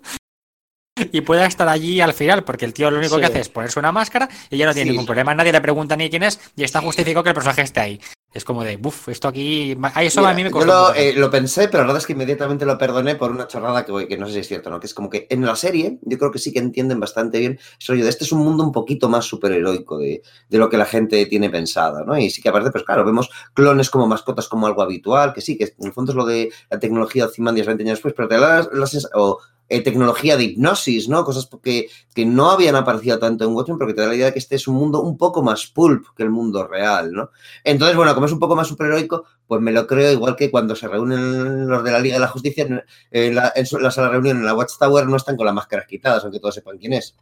y 1.12 1.22
pueda 1.22 1.46
estar 1.46 1.68
allí 1.68 2.02
al 2.02 2.14
final 2.14 2.44
porque 2.44 2.66
el 2.66 2.74
tío 2.74 2.92
lo 2.92 3.00
único 3.00 3.16
sí. 3.16 3.22
que 3.22 3.26
hace 3.28 3.40
es 3.40 3.50
ponerse 3.50 3.80
una 3.80 3.92
máscara 3.92 4.30
y 4.50 4.58
ya 4.58 4.66
no 4.66 4.74
tiene 4.74 4.86
sí. 4.86 4.92
ningún 4.92 5.06
problema 5.06 5.34
nadie 5.34 5.52
le 5.52 5.62
pregunta 5.62 5.96
ni 5.96 6.10
quién 6.10 6.24
es 6.24 6.40
y 6.56 6.64
está 6.64 6.82
justificado 6.82 7.24
que 7.24 7.30
el 7.30 7.36
personaje 7.36 7.62
esté 7.62 7.80
ahí 7.80 8.00
es 8.34 8.44
como 8.44 8.64
de, 8.64 8.78
buf, 8.78 9.10
esto 9.10 9.28
aquí. 9.28 9.78
Eso 9.98 10.22
Mira, 10.22 10.32
a 10.32 10.34
mí 10.34 10.44
me 10.44 10.50
costó. 10.50 10.68
Yo 10.68 10.94
lo, 10.94 10.96
eh, 10.96 11.14
lo, 11.14 11.30
pensé, 11.30 11.68
pero 11.68 11.84
la 11.84 11.88
verdad 11.88 12.02
es 12.02 12.08
que 12.08 12.14
inmediatamente 12.14 12.66
lo 12.66 12.78
perdoné 12.78 13.16
por 13.16 13.30
una 13.30 13.48
chorrada 13.48 13.86
que, 13.86 14.08
que, 14.08 14.18
no 14.18 14.26
sé 14.26 14.34
si 14.34 14.40
es 14.40 14.48
cierto, 14.48 14.72
¿no? 14.72 14.80
Que 14.80 14.88
es 14.88 14.94
como 14.94 15.10
que 15.10 15.28
en 15.30 15.46
la 15.46 15.56
serie, 15.56 16.00
yo 16.02 16.18
creo 16.18 16.32
que 16.32 16.40
sí 16.40 16.52
que 16.52 16.60
entienden 16.60 17.00
bastante 17.00 17.40
bien 17.40 17.60
eso 17.80 17.94
de 17.94 18.10
este 18.10 18.24
es 18.24 18.32
un 18.32 18.40
mundo 18.40 18.64
un 18.64 18.72
poquito 18.72 19.08
más 19.08 19.26
superheroico 19.26 20.00
de, 20.00 20.24
de 20.50 20.58
lo 20.58 20.68
que 20.70 20.78
la 20.78 20.86
gente 20.86 21.26
tiene 21.28 21.50
pensado, 21.52 22.04
¿no? 22.06 22.18
Y 22.18 22.32
sí 22.32 22.42
que 22.42 22.50
aparte, 22.50 22.72
pues 22.72 22.84
claro, 22.84 23.06
vemos 23.06 23.30
clones 23.54 23.92
como 23.92 24.08
mascotas 24.08 24.48
como 24.48 24.66
algo 24.66 24.82
habitual, 24.82 25.34
que 25.34 25.42
sí, 25.42 25.56
que 25.56 25.66
en 25.66 25.86
el 25.86 25.94
fondo 25.94 26.12
es 26.12 26.16
lo 26.16 26.26
de 26.26 26.52
la 26.72 26.80
tecnología 26.80 27.26
de 27.26 27.30
Ozymandias 27.30 27.68
20 27.68 27.84
años 27.84 27.98
después, 27.98 28.16
pero 28.18 28.28
te 28.28 28.36
da 28.36 28.42
la, 28.42 28.70
la 28.74 28.88
sensación. 28.88 29.36
Eh, 29.74 29.82
tecnología 29.82 30.38
de 30.38 30.44
hipnosis, 30.44 31.10
¿no? 31.10 31.26
Cosas 31.26 31.50
que, 31.64 31.90
que 32.14 32.28
no 32.28 32.52
habían 32.52 32.76
aparecido 32.76 33.18
tanto 33.18 33.44
en 33.44 33.56
Watchmen, 33.56 33.80
porque 33.80 33.96
te 33.96 34.02
da 34.02 34.08
la 34.08 34.14
idea 34.14 34.28
de 34.28 34.34
que 34.34 34.38
este 34.38 34.56
es 34.56 34.68
un 34.68 34.76
mundo 34.76 35.02
un 35.02 35.18
poco 35.18 35.42
más 35.42 35.66
pulp 35.66 36.06
que 36.16 36.22
el 36.22 36.30
mundo 36.30 36.68
real, 36.68 37.12
¿no? 37.12 37.32
Entonces, 37.64 37.98
bueno, 37.98 38.14
como 38.14 38.28
es 38.28 38.32
un 38.32 38.38
poco 38.38 38.56
más 38.56 38.68
superheroico, 38.68 39.26
pues 39.48 39.62
me 39.62 39.72
lo 39.72 39.88
creo 39.88 40.12
igual 40.12 40.36
que 40.36 40.52
cuando 40.52 40.76
se 40.76 40.88
reúnen 40.88 41.68
los 41.68 41.84
de 41.84 41.92
la 41.92 41.98
Liga 41.98 42.18
de 42.18 42.20
la 42.20 42.28
Justicia 42.28 42.68
en, 43.10 43.34
la, 43.34 43.52
en 43.56 43.66
la 43.82 43.90
sala 43.90 44.10
de 44.10 44.14
reunión 44.14 44.38
en 44.38 44.46
la 44.46 44.54
Watchtower 44.54 45.08
no 45.08 45.16
están 45.16 45.38
con 45.38 45.48
las 45.48 45.56
máscaras 45.56 45.88
quitadas, 45.88 46.24
aunque 46.24 46.40
todos 46.40 46.54
sepan 46.54 46.78
quién 46.78 46.94
es. 46.94 47.18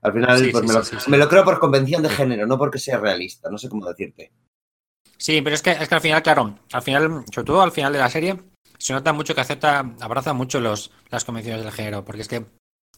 Al 0.00 0.12
final, 0.12 0.48
pues 0.50 0.64
me, 0.64 0.72
lo, 0.72 0.82
me, 1.06 1.18
lo, 1.18 1.28
creo 1.28 1.44
por 1.44 1.60
convención 1.60 2.02
de 2.02 2.08
género, 2.08 2.48
no 2.48 2.58
porque 2.58 2.80
sea 2.80 2.98
realista, 2.98 3.48
no 3.48 3.58
sé 3.58 3.68
cómo 3.68 3.86
decirte. 3.86 4.32
Sí, 5.18 5.40
pero 5.40 5.54
es 5.54 5.62
que, 5.62 5.70
es 5.70 5.88
que 5.88 5.94
al 5.94 6.00
final, 6.00 6.20
claro, 6.20 6.58
al 6.72 6.82
final, 6.82 7.24
sobre 7.32 7.46
todo 7.46 7.62
al 7.62 7.70
final 7.70 7.92
de 7.92 8.00
la 8.00 8.10
serie, 8.10 8.40
se 8.82 8.92
nota 8.92 9.12
mucho 9.12 9.32
que 9.32 9.40
acepta, 9.40 9.94
abraza 10.00 10.32
mucho 10.32 10.58
los, 10.58 10.90
las 11.08 11.24
convenciones 11.24 11.62
del 11.62 11.72
género, 11.72 12.04
porque 12.04 12.22
es 12.22 12.28
que 12.28 12.44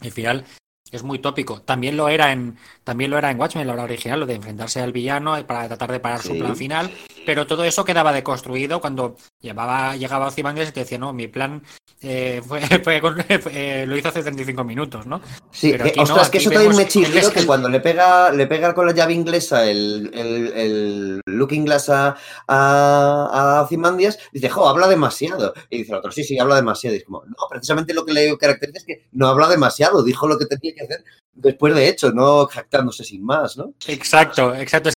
al 0.00 0.10
final 0.12 0.46
es 0.90 1.02
muy 1.02 1.18
tópico. 1.18 1.60
También 1.60 1.98
lo 1.98 2.08
era 2.08 2.32
en, 2.32 2.56
también 2.84 3.10
lo 3.10 3.18
era 3.18 3.30
en 3.30 3.38
Watchmen, 3.38 3.66
la 3.66 3.74
obra 3.74 3.84
original, 3.84 4.20
lo 4.20 4.26
de 4.26 4.34
enfrentarse 4.34 4.80
al 4.80 4.92
villano 4.92 5.36
para 5.46 5.66
tratar 5.66 5.92
de 5.92 6.00
parar 6.00 6.22
sí. 6.22 6.28
su 6.28 6.38
plan 6.38 6.56
final, 6.56 6.90
pero 7.26 7.46
todo 7.46 7.64
eso 7.64 7.84
quedaba 7.84 8.14
deconstruido 8.14 8.80
cuando 8.80 9.16
llevaba, 9.44 9.96
llegaba 9.96 10.26
Ozymandias 10.26 10.70
y 10.70 10.72
te 10.72 10.80
decía, 10.80 10.98
no, 10.98 11.12
mi 11.12 11.28
plan 11.28 11.62
eh, 12.02 12.42
fue, 12.44 12.60
fue, 12.82 13.00
fue, 13.40 13.86
lo 13.86 13.96
hizo 13.96 14.08
hace 14.08 14.22
35 14.22 14.64
minutos, 14.64 15.06
¿no? 15.06 15.20
Sí, 15.52 15.72
pero 15.72 15.84
aquí, 15.84 16.00
ostras, 16.00 16.26
no, 16.26 16.30
que 16.30 16.38
eso 16.38 16.50
también 16.50 16.76
me 16.76 16.88
chirrió 16.88 17.30
que 17.30 17.46
cuando 17.46 17.68
le 17.68 17.80
pega, 17.80 18.32
le 18.32 18.46
pega 18.46 18.74
con 18.74 18.86
la 18.86 18.92
llave 18.92 19.12
inglesa 19.12 19.64
el, 19.64 20.10
el, 20.14 20.52
el 20.54 21.20
Looking 21.26 21.66
Glass 21.66 21.90
a, 21.90 22.16
a, 22.48 23.58
a 23.58 23.62
Ozymandias, 23.62 24.18
dice, 24.32 24.48
jo, 24.48 24.68
habla 24.68 24.88
demasiado. 24.88 25.54
Y 25.70 25.78
dice 25.78 25.92
el 25.92 25.98
otro, 25.98 26.10
sí, 26.10 26.24
sí, 26.24 26.38
habla 26.38 26.56
demasiado. 26.56 26.96
Y 26.96 26.98
es 26.98 27.04
como, 27.04 27.24
no, 27.24 27.36
precisamente 27.48 27.94
lo 27.94 28.04
que 28.04 28.12
le 28.12 28.36
caracteriza 28.38 28.78
es 28.78 28.84
que 28.84 29.06
no 29.12 29.28
habla 29.28 29.48
demasiado, 29.48 30.02
dijo 30.02 30.26
lo 30.26 30.38
que 30.38 30.46
tenía 30.46 30.74
que 30.74 30.84
hacer 30.84 31.04
después 31.34 31.74
de 31.74 31.88
hecho, 31.88 32.12
no 32.12 32.46
jactándose 32.46 33.04
sin 33.04 33.24
más, 33.24 33.56
¿no? 33.56 33.74
Exacto, 33.86 34.54
exacto. 34.54 34.90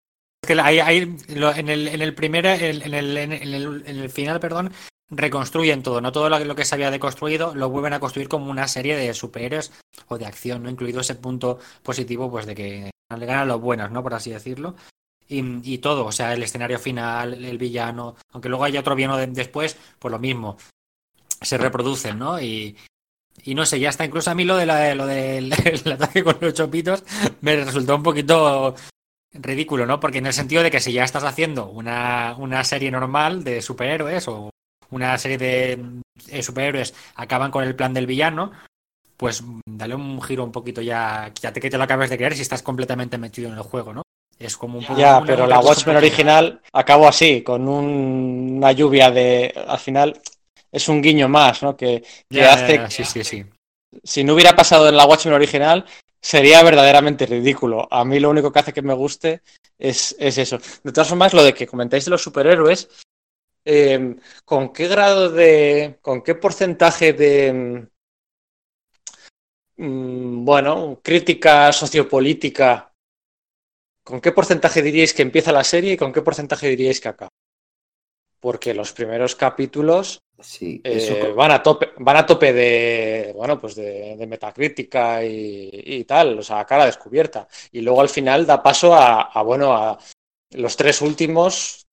Que 0.46 0.60
hay, 0.60 0.78
en, 0.78 1.68
el, 1.68 1.88
en 1.88 2.02
el 2.02 2.14
primer, 2.14 2.46
en 2.46 2.94
el, 2.94 3.16
en 3.16 3.32
el, 3.32 3.82
en 3.86 3.98
el 3.98 4.10
final, 4.10 4.40
perdón, 4.40 4.72
reconstruyen 5.10 5.82
todo, 5.82 6.00
no 6.00 6.12
todo 6.12 6.28
lo 6.28 6.56
que 6.56 6.64
se 6.64 6.74
había 6.74 6.90
deconstruido 6.90 7.54
lo 7.54 7.68
vuelven 7.70 7.92
a 7.92 8.00
construir 8.00 8.28
como 8.28 8.50
una 8.50 8.68
serie 8.68 8.96
de 8.96 9.12
superhéroes 9.14 9.72
o 10.08 10.18
de 10.18 10.26
acción, 10.26 10.62
¿no? 10.62 10.70
Incluido 10.70 11.00
ese 11.00 11.14
punto 11.14 11.58
positivo, 11.82 12.30
pues 12.30 12.46
de 12.46 12.54
que 12.54 12.90
le 13.16 13.26
ganan 13.26 13.48
los 13.48 13.60
buenos, 13.60 13.90
¿no? 13.90 14.02
Por 14.02 14.14
así 14.14 14.30
decirlo. 14.30 14.74
Y, 15.28 15.42
y, 15.72 15.78
todo, 15.78 16.06
o 16.06 16.12
sea, 16.12 16.34
el 16.34 16.42
escenario 16.42 16.78
final, 16.78 17.44
el 17.44 17.58
villano, 17.58 18.16
aunque 18.32 18.48
luego 18.48 18.64
haya 18.64 18.80
otro 18.80 18.94
villano 18.94 19.16
de, 19.16 19.26
después, 19.28 19.76
pues 19.98 20.12
lo 20.12 20.18
mismo. 20.18 20.58
Se 21.40 21.58
reproducen, 21.58 22.18
¿no? 22.18 22.40
Y, 22.40 22.76
y 23.42 23.54
no 23.54 23.64
sé, 23.66 23.80
ya 23.80 23.90
está. 23.90 24.04
Incluso 24.04 24.30
a 24.30 24.34
mí 24.34 24.44
lo, 24.44 24.56
de 24.56 24.66
la, 24.66 24.94
lo 24.94 25.06
del 25.06 25.52
el 25.64 25.92
ataque 25.92 26.22
con 26.22 26.36
los 26.40 26.54
chopitos 26.54 27.04
me 27.40 27.56
resultó 27.56 27.96
un 27.96 28.02
poquito 28.02 28.74
ridículo, 29.34 29.86
¿no? 29.86 30.00
Porque 30.00 30.18
en 30.18 30.26
el 30.26 30.32
sentido 30.32 30.62
de 30.62 30.70
que 30.70 30.80
si 30.80 30.92
ya 30.92 31.04
estás 31.04 31.24
haciendo 31.24 31.66
una, 31.66 32.34
una 32.38 32.64
serie 32.64 32.90
normal 32.90 33.44
de 33.44 33.60
superhéroes 33.60 34.28
o 34.28 34.50
una 34.90 35.18
serie 35.18 35.38
de 35.38 35.78
eh, 36.28 36.42
superhéroes 36.42 36.94
acaban 37.16 37.50
con 37.50 37.64
el 37.64 37.74
plan 37.74 37.92
del 37.92 38.06
villano, 38.06 38.52
pues 39.16 39.42
dale 39.66 39.94
un 39.94 40.20
giro 40.22 40.44
un 40.44 40.52
poquito 40.52 40.80
ya, 40.80 41.32
ya 41.40 41.52
te 41.52 41.60
que 41.60 41.70
te 41.70 41.78
lo 41.78 41.84
acabes 41.84 42.10
de 42.10 42.16
creer 42.16 42.34
si 42.34 42.42
estás 42.42 42.62
completamente 42.62 43.18
metido 43.18 43.50
en 43.50 43.56
el 43.56 43.62
juego, 43.62 43.92
¿no? 43.92 44.02
Es 44.38 44.56
como 44.56 44.78
un 44.78 44.84
poco 44.84 44.98
Ya, 44.98 45.22
pero 45.24 45.46
la 45.46 45.60
Watchmen 45.60 45.96
original 45.96 46.60
acabó 46.72 47.08
así, 47.08 47.42
con 47.42 47.68
un, 47.68 48.56
una 48.56 48.72
lluvia 48.72 49.10
de. 49.10 49.54
Al 49.68 49.78
final, 49.78 50.20
es 50.72 50.88
un 50.88 51.00
guiño 51.00 51.28
más, 51.28 51.62
¿no? 51.62 51.76
Que, 51.76 52.02
que 52.28 52.36
ya, 52.36 52.52
hace. 52.52 52.76
ya, 52.76 52.90
sí, 52.90 53.04
sí, 53.04 53.22
sí. 53.22 53.44
Si 54.02 54.24
no 54.24 54.34
hubiera 54.34 54.56
pasado 54.56 54.88
en 54.88 54.96
la 54.96 55.06
Watchmen 55.06 55.34
original, 55.34 55.84
sería 56.24 56.62
verdaderamente 56.62 57.26
ridículo. 57.26 57.86
A 57.90 58.02
mí 58.02 58.18
lo 58.18 58.30
único 58.30 58.50
que 58.50 58.58
hace 58.58 58.72
que 58.72 58.80
me 58.80 58.94
guste 58.94 59.42
es, 59.78 60.16
es 60.18 60.38
eso. 60.38 60.58
De 60.82 60.90
todas 60.90 61.08
formas, 61.08 61.34
lo 61.34 61.42
de 61.44 61.52
que 61.52 61.66
comentáis 61.66 62.06
de 62.06 62.12
los 62.12 62.22
superhéroes, 62.22 62.88
eh, 63.66 64.16
¿con 64.44 64.72
qué 64.72 64.88
grado 64.88 65.30
de. 65.30 65.98
con 66.00 66.22
qué 66.22 66.34
porcentaje 66.34 67.12
de. 67.12 67.88
Mmm, 69.76 70.44
bueno, 70.46 71.00
crítica 71.02 71.70
sociopolítica. 71.72 72.94
¿Con 74.02 74.20
qué 74.22 74.32
porcentaje 74.32 74.80
diríais 74.80 75.12
que 75.12 75.22
empieza 75.22 75.52
la 75.52 75.64
serie 75.64 75.92
y 75.92 75.96
con 75.98 76.12
qué 76.12 76.22
porcentaje 76.22 76.68
diríais 76.68 77.00
que 77.00 77.08
acaba? 77.08 77.30
Porque 78.40 78.72
los 78.72 78.92
primeros 78.92 79.34
capítulos 79.36 80.20
sí, 80.44 80.80
eh, 80.84 81.32
van, 81.36 81.50
a 81.50 81.62
tope, 81.62 81.90
van 81.98 82.16
a 82.16 82.26
tope 82.26 82.52
de, 82.52 83.32
bueno, 83.34 83.60
pues 83.60 83.74
de, 83.74 84.16
de 84.16 84.26
metacrítica 84.26 85.24
y, 85.24 85.70
y, 85.72 86.04
tal, 86.04 86.38
o 86.38 86.42
sea, 86.42 86.64
cara 86.64 86.86
descubierta. 86.86 87.48
Y 87.72 87.80
luego 87.80 88.00
al 88.00 88.08
final 88.08 88.46
da 88.46 88.62
paso 88.62 88.94
a, 88.94 89.22
a 89.22 89.42
bueno, 89.42 89.72
a 89.72 89.98
los 90.50 90.76
tres 90.76 91.00
últimos, 91.00 91.86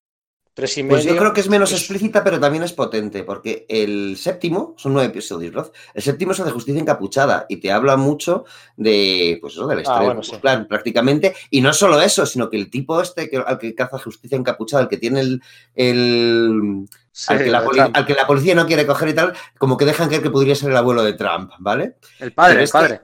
tres 0.55 0.77
y 0.78 0.82
medio. 0.82 0.97
Pues 0.97 1.05
yo 1.05 1.16
creo 1.16 1.32
que 1.32 1.40
es 1.40 1.48
menos 1.48 1.72
explícita, 1.72 2.22
pero 2.22 2.39
también 2.39 2.62
es 2.62 2.72
potente, 2.72 3.22
porque 3.24 3.66
el 3.68 4.16
séptimo, 4.16 4.74
son 4.77 4.93
nueve 4.93 5.09
episodios, 5.09 5.55
¿no? 5.55 5.70
El 5.94 6.02
séptimo 6.02 6.32
es 6.32 6.44
de 6.44 6.51
justicia 6.51 6.81
encapuchada 6.81 7.47
y 7.48 7.56
te 7.56 7.72
habla 7.72 7.97
mucho 7.97 8.44
de, 8.77 9.39
pues 9.40 9.55
eso, 9.55 9.66
de 9.66 9.77
la 9.77 9.82
historia, 9.82 10.02
ah, 10.02 10.06
bueno, 10.06 10.22
sí. 10.22 10.36
plan, 10.36 10.66
prácticamente. 10.68 11.35
Y 11.51 11.60
no 11.60 11.72
solo 11.72 12.01
eso, 12.01 12.27
sino 12.27 12.51
que 12.51 12.56
el 12.56 12.70
tipo 12.70 13.01
este 13.01 13.31
que, 13.31 13.39
al 13.39 13.59
que 13.59 13.74
caza 13.74 13.98
justicia 13.98 14.36
encapuchada, 14.36 14.82
el 14.82 14.89
que 14.89 14.98
tiene 14.98 15.20
el, 15.20 15.43
el 15.74 16.86
Sí, 17.21 17.35
al, 17.35 17.45
que 17.45 17.51
la 17.51 17.59
al, 17.93 18.07
que 18.07 18.15
la 18.15 18.27
policía 18.27 18.55
no 18.55 18.65
quiere 18.65 18.87
coger 18.87 19.11
y 19.11 19.15
tal, 19.15 19.35
como 19.59 19.77
que 19.77 19.85
dejan 19.85 20.09
creer 20.09 20.23
que 20.23 20.31
podría 20.31 20.55
ser 20.55 20.71
el 20.71 20.77
abuelo 20.79 21.03
de 21.03 21.13
Trump, 21.13 21.53
¿vale? 21.59 21.97
El 22.19 22.33
padre, 22.33 22.63
este, 22.63 22.79
el 22.79 22.83
padre. 22.83 23.01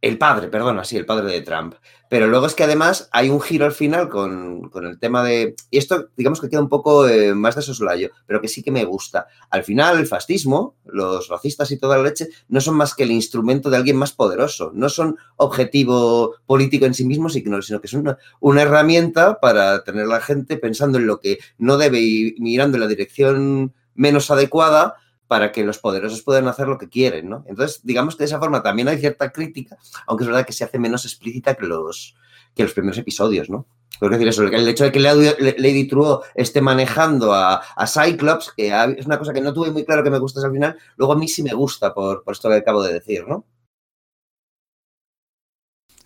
El 0.00 0.18
padre, 0.18 0.46
perdona, 0.46 0.84
sí, 0.84 0.96
el 0.96 1.04
padre 1.04 1.26
de 1.26 1.40
Trump. 1.40 1.74
Pero 2.10 2.26
luego 2.26 2.46
es 2.46 2.56
que 2.56 2.64
además 2.64 3.08
hay 3.12 3.30
un 3.30 3.40
giro 3.40 3.64
al 3.64 3.70
final 3.70 4.08
con, 4.08 4.68
con 4.68 4.84
el 4.84 4.98
tema 4.98 5.22
de. 5.22 5.54
Y 5.70 5.78
esto, 5.78 6.08
digamos 6.16 6.40
que 6.40 6.48
queda 6.48 6.60
un 6.60 6.68
poco 6.68 7.08
eh, 7.08 7.36
más 7.36 7.54
de 7.54 7.62
soslayo, 7.62 8.10
pero 8.26 8.40
que 8.40 8.48
sí 8.48 8.64
que 8.64 8.72
me 8.72 8.84
gusta. 8.84 9.28
Al 9.48 9.62
final, 9.62 9.96
el 9.96 10.08
fascismo, 10.08 10.74
los 10.86 11.28
racistas 11.28 11.70
y 11.70 11.78
toda 11.78 11.98
la 11.98 12.02
leche, 12.02 12.26
no 12.48 12.60
son 12.60 12.74
más 12.74 12.96
que 12.96 13.04
el 13.04 13.12
instrumento 13.12 13.70
de 13.70 13.76
alguien 13.76 13.94
más 13.96 14.10
poderoso. 14.10 14.72
No 14.74 14.88
son 14.88 15.18
objetivo 15.36 16.34
político 16.46 16.84
en 16.84 16.94
sí 16.94 17.04
mismos, 17.04 17.34
sino, 17.34 17.80
que 17.80 17.86
son 17.86 18.00
una, 18.00 18.18
una 18.40 18.62
herramienta 18.62 19.38
para 19.38 19.84
tener 19.84 20.06
a 20.06 20.08
la 20.08 20.20
gente 20.20 20.56
pensando 20.56 20.98
en 20.98 21.06
lo 21.06 21.20
que 21.20 21.38
no 21.58 21.76
debe 21.76 22.00
y 22.00 22.34
mirando 22.40 22.76
en 22.76 22.80
la 22.80 22.88
dirección 22.88 23.72
menos 23.94 24.32
adecuada 24.32 24.96
para 25.30 25.52
que 25.52 25.62
los 25.62 25.78
poderosos 25.78 26.22
puedan 26.22 26.48
hacer 26.48 26.66
lo 26.66 26.76
que 26.76 26.88
quieren, 26.88 27.28
¿no? 27.28 27.44
Entonces, 27.46 27.82
digamos 27.84 28.16
que 28.16 28.24
de 28.24 28.24
esa 28.24 28.40
forma 28.40 28.64
también 28.64 28.88
hay 28.88 28.98
cierta 28.98 29.30
crítica, 29.30 29.78
aunque 30.08 30.24
es 30.24 30.28
verdad 30.28 30.44
que 30.44 30.52
se 30.52 30.64
hace 30.64 30.76
menos 30.80 31.04
explícita 31.04 31.54
que 31.54 31.66
los, 31.66 32.16
que 32.52 32.64
los 32.64 32.72
primeros 32.72 32.98
episodios, 32.98 33.48
¿no? 33.48 33.64
Decir 34.00 34.26
eso, 34.26 34.42
el 34.42 34.66
hecho 34.66 34.82
de 34.82 34.90
que 34.90 34.98
Lady 34.98 35.86
Truo 35.86 36.24
esté 36.34 36.60
manejando 36.60 37.32
a, 37.32 37.62
Cyclops, 37.86 38.54
que 38.56 38.72
es 38.98 39.06
una 39.06 39.20
cosa 39.20 39.32
que 39.32 39.40
no 39.40 39.54
tuve 39.54 39.70
muy 39.70 39.84
claro 39.84 40.02
que 40.02 40.10
me 40.10 40.18
gustase 40.18 40.46
al 40.46 40.52
final, 40.52 40.76
luego 40.96 41.12
a 41.12 41.16
mí 41.16 41.28
sí 41.28 41.44
me 41.44 41.54
gusta 41.54 41.94
por, 41.94 42.24
por 42.24 42.32
esto 42.32 42.48
que 42.48 42.56
acabo 42.56 42.82
de 42.82 42.94
decir, 42.94 43.28
¿no? 43.28 43.44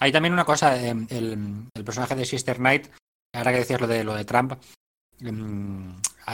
Hay 0.00 0.12
también 0.12 0.34
una 0.34 0.44
cosa, 0.44 0.76
eh, 0.76 0.94
el, 1.08 1.70
personaje 1.82 2.14
de 2.14 2.26
Sister 2.26 2.58
Knight, 2.58 2.88
ahora 3.32 3.52
que 3.52 3.60
decías 3.60 3.80
lo 3.80 3.86
de, 3.86 4.04
lo 4.04 4.14
de 4.14 4.26
Trump, 4.26 4.52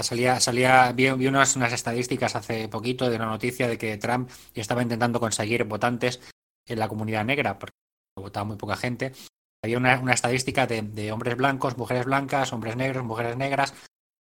salía, 0.03 0.41
salía 0.41 0.93
vi, 0.93 1.11
vi 1.13 1.27
unas, 1.27 1.57
unas, 1.57 1.73
estadísticas 1.73 2.37
hace 2.37 2.69
poquito 2.69 3.09
de 3.09 3.17
una 3.17 3.27
noticia 3.27 3.69
de 3.69 3.79
que 3.79 3.97
Trump 3.97 4.31
estaba 4.55 4.83
intentando 4.83 5.21
conseguir 5.21 5.65
votantes 5.65 6.21
en 6.67 6.79
la 6.79 6.89
comunidad 6.89 7.25
negra, 7.25 7.59
porque 7.59 7.77
votaba 8.17 8.45
muy 8.45 8.57
poca 8.57 8.77
gente. 8.77 9.13
Había 9.63 9.79
una, 9.79 9.99
una 10.01 10.15
estadística 10.15 10.67
de, 10.67 10.83
de, 10.83 11.13
hombres 11.13 11.37
blancos, 11.37 11.77
mujeres 11.77 12.07
blancas, 12.07 12.53
hombres 12.53 12.77
negros, 12.77 13.05
mujeres 13.05 13.37
negras, 13.37 13.75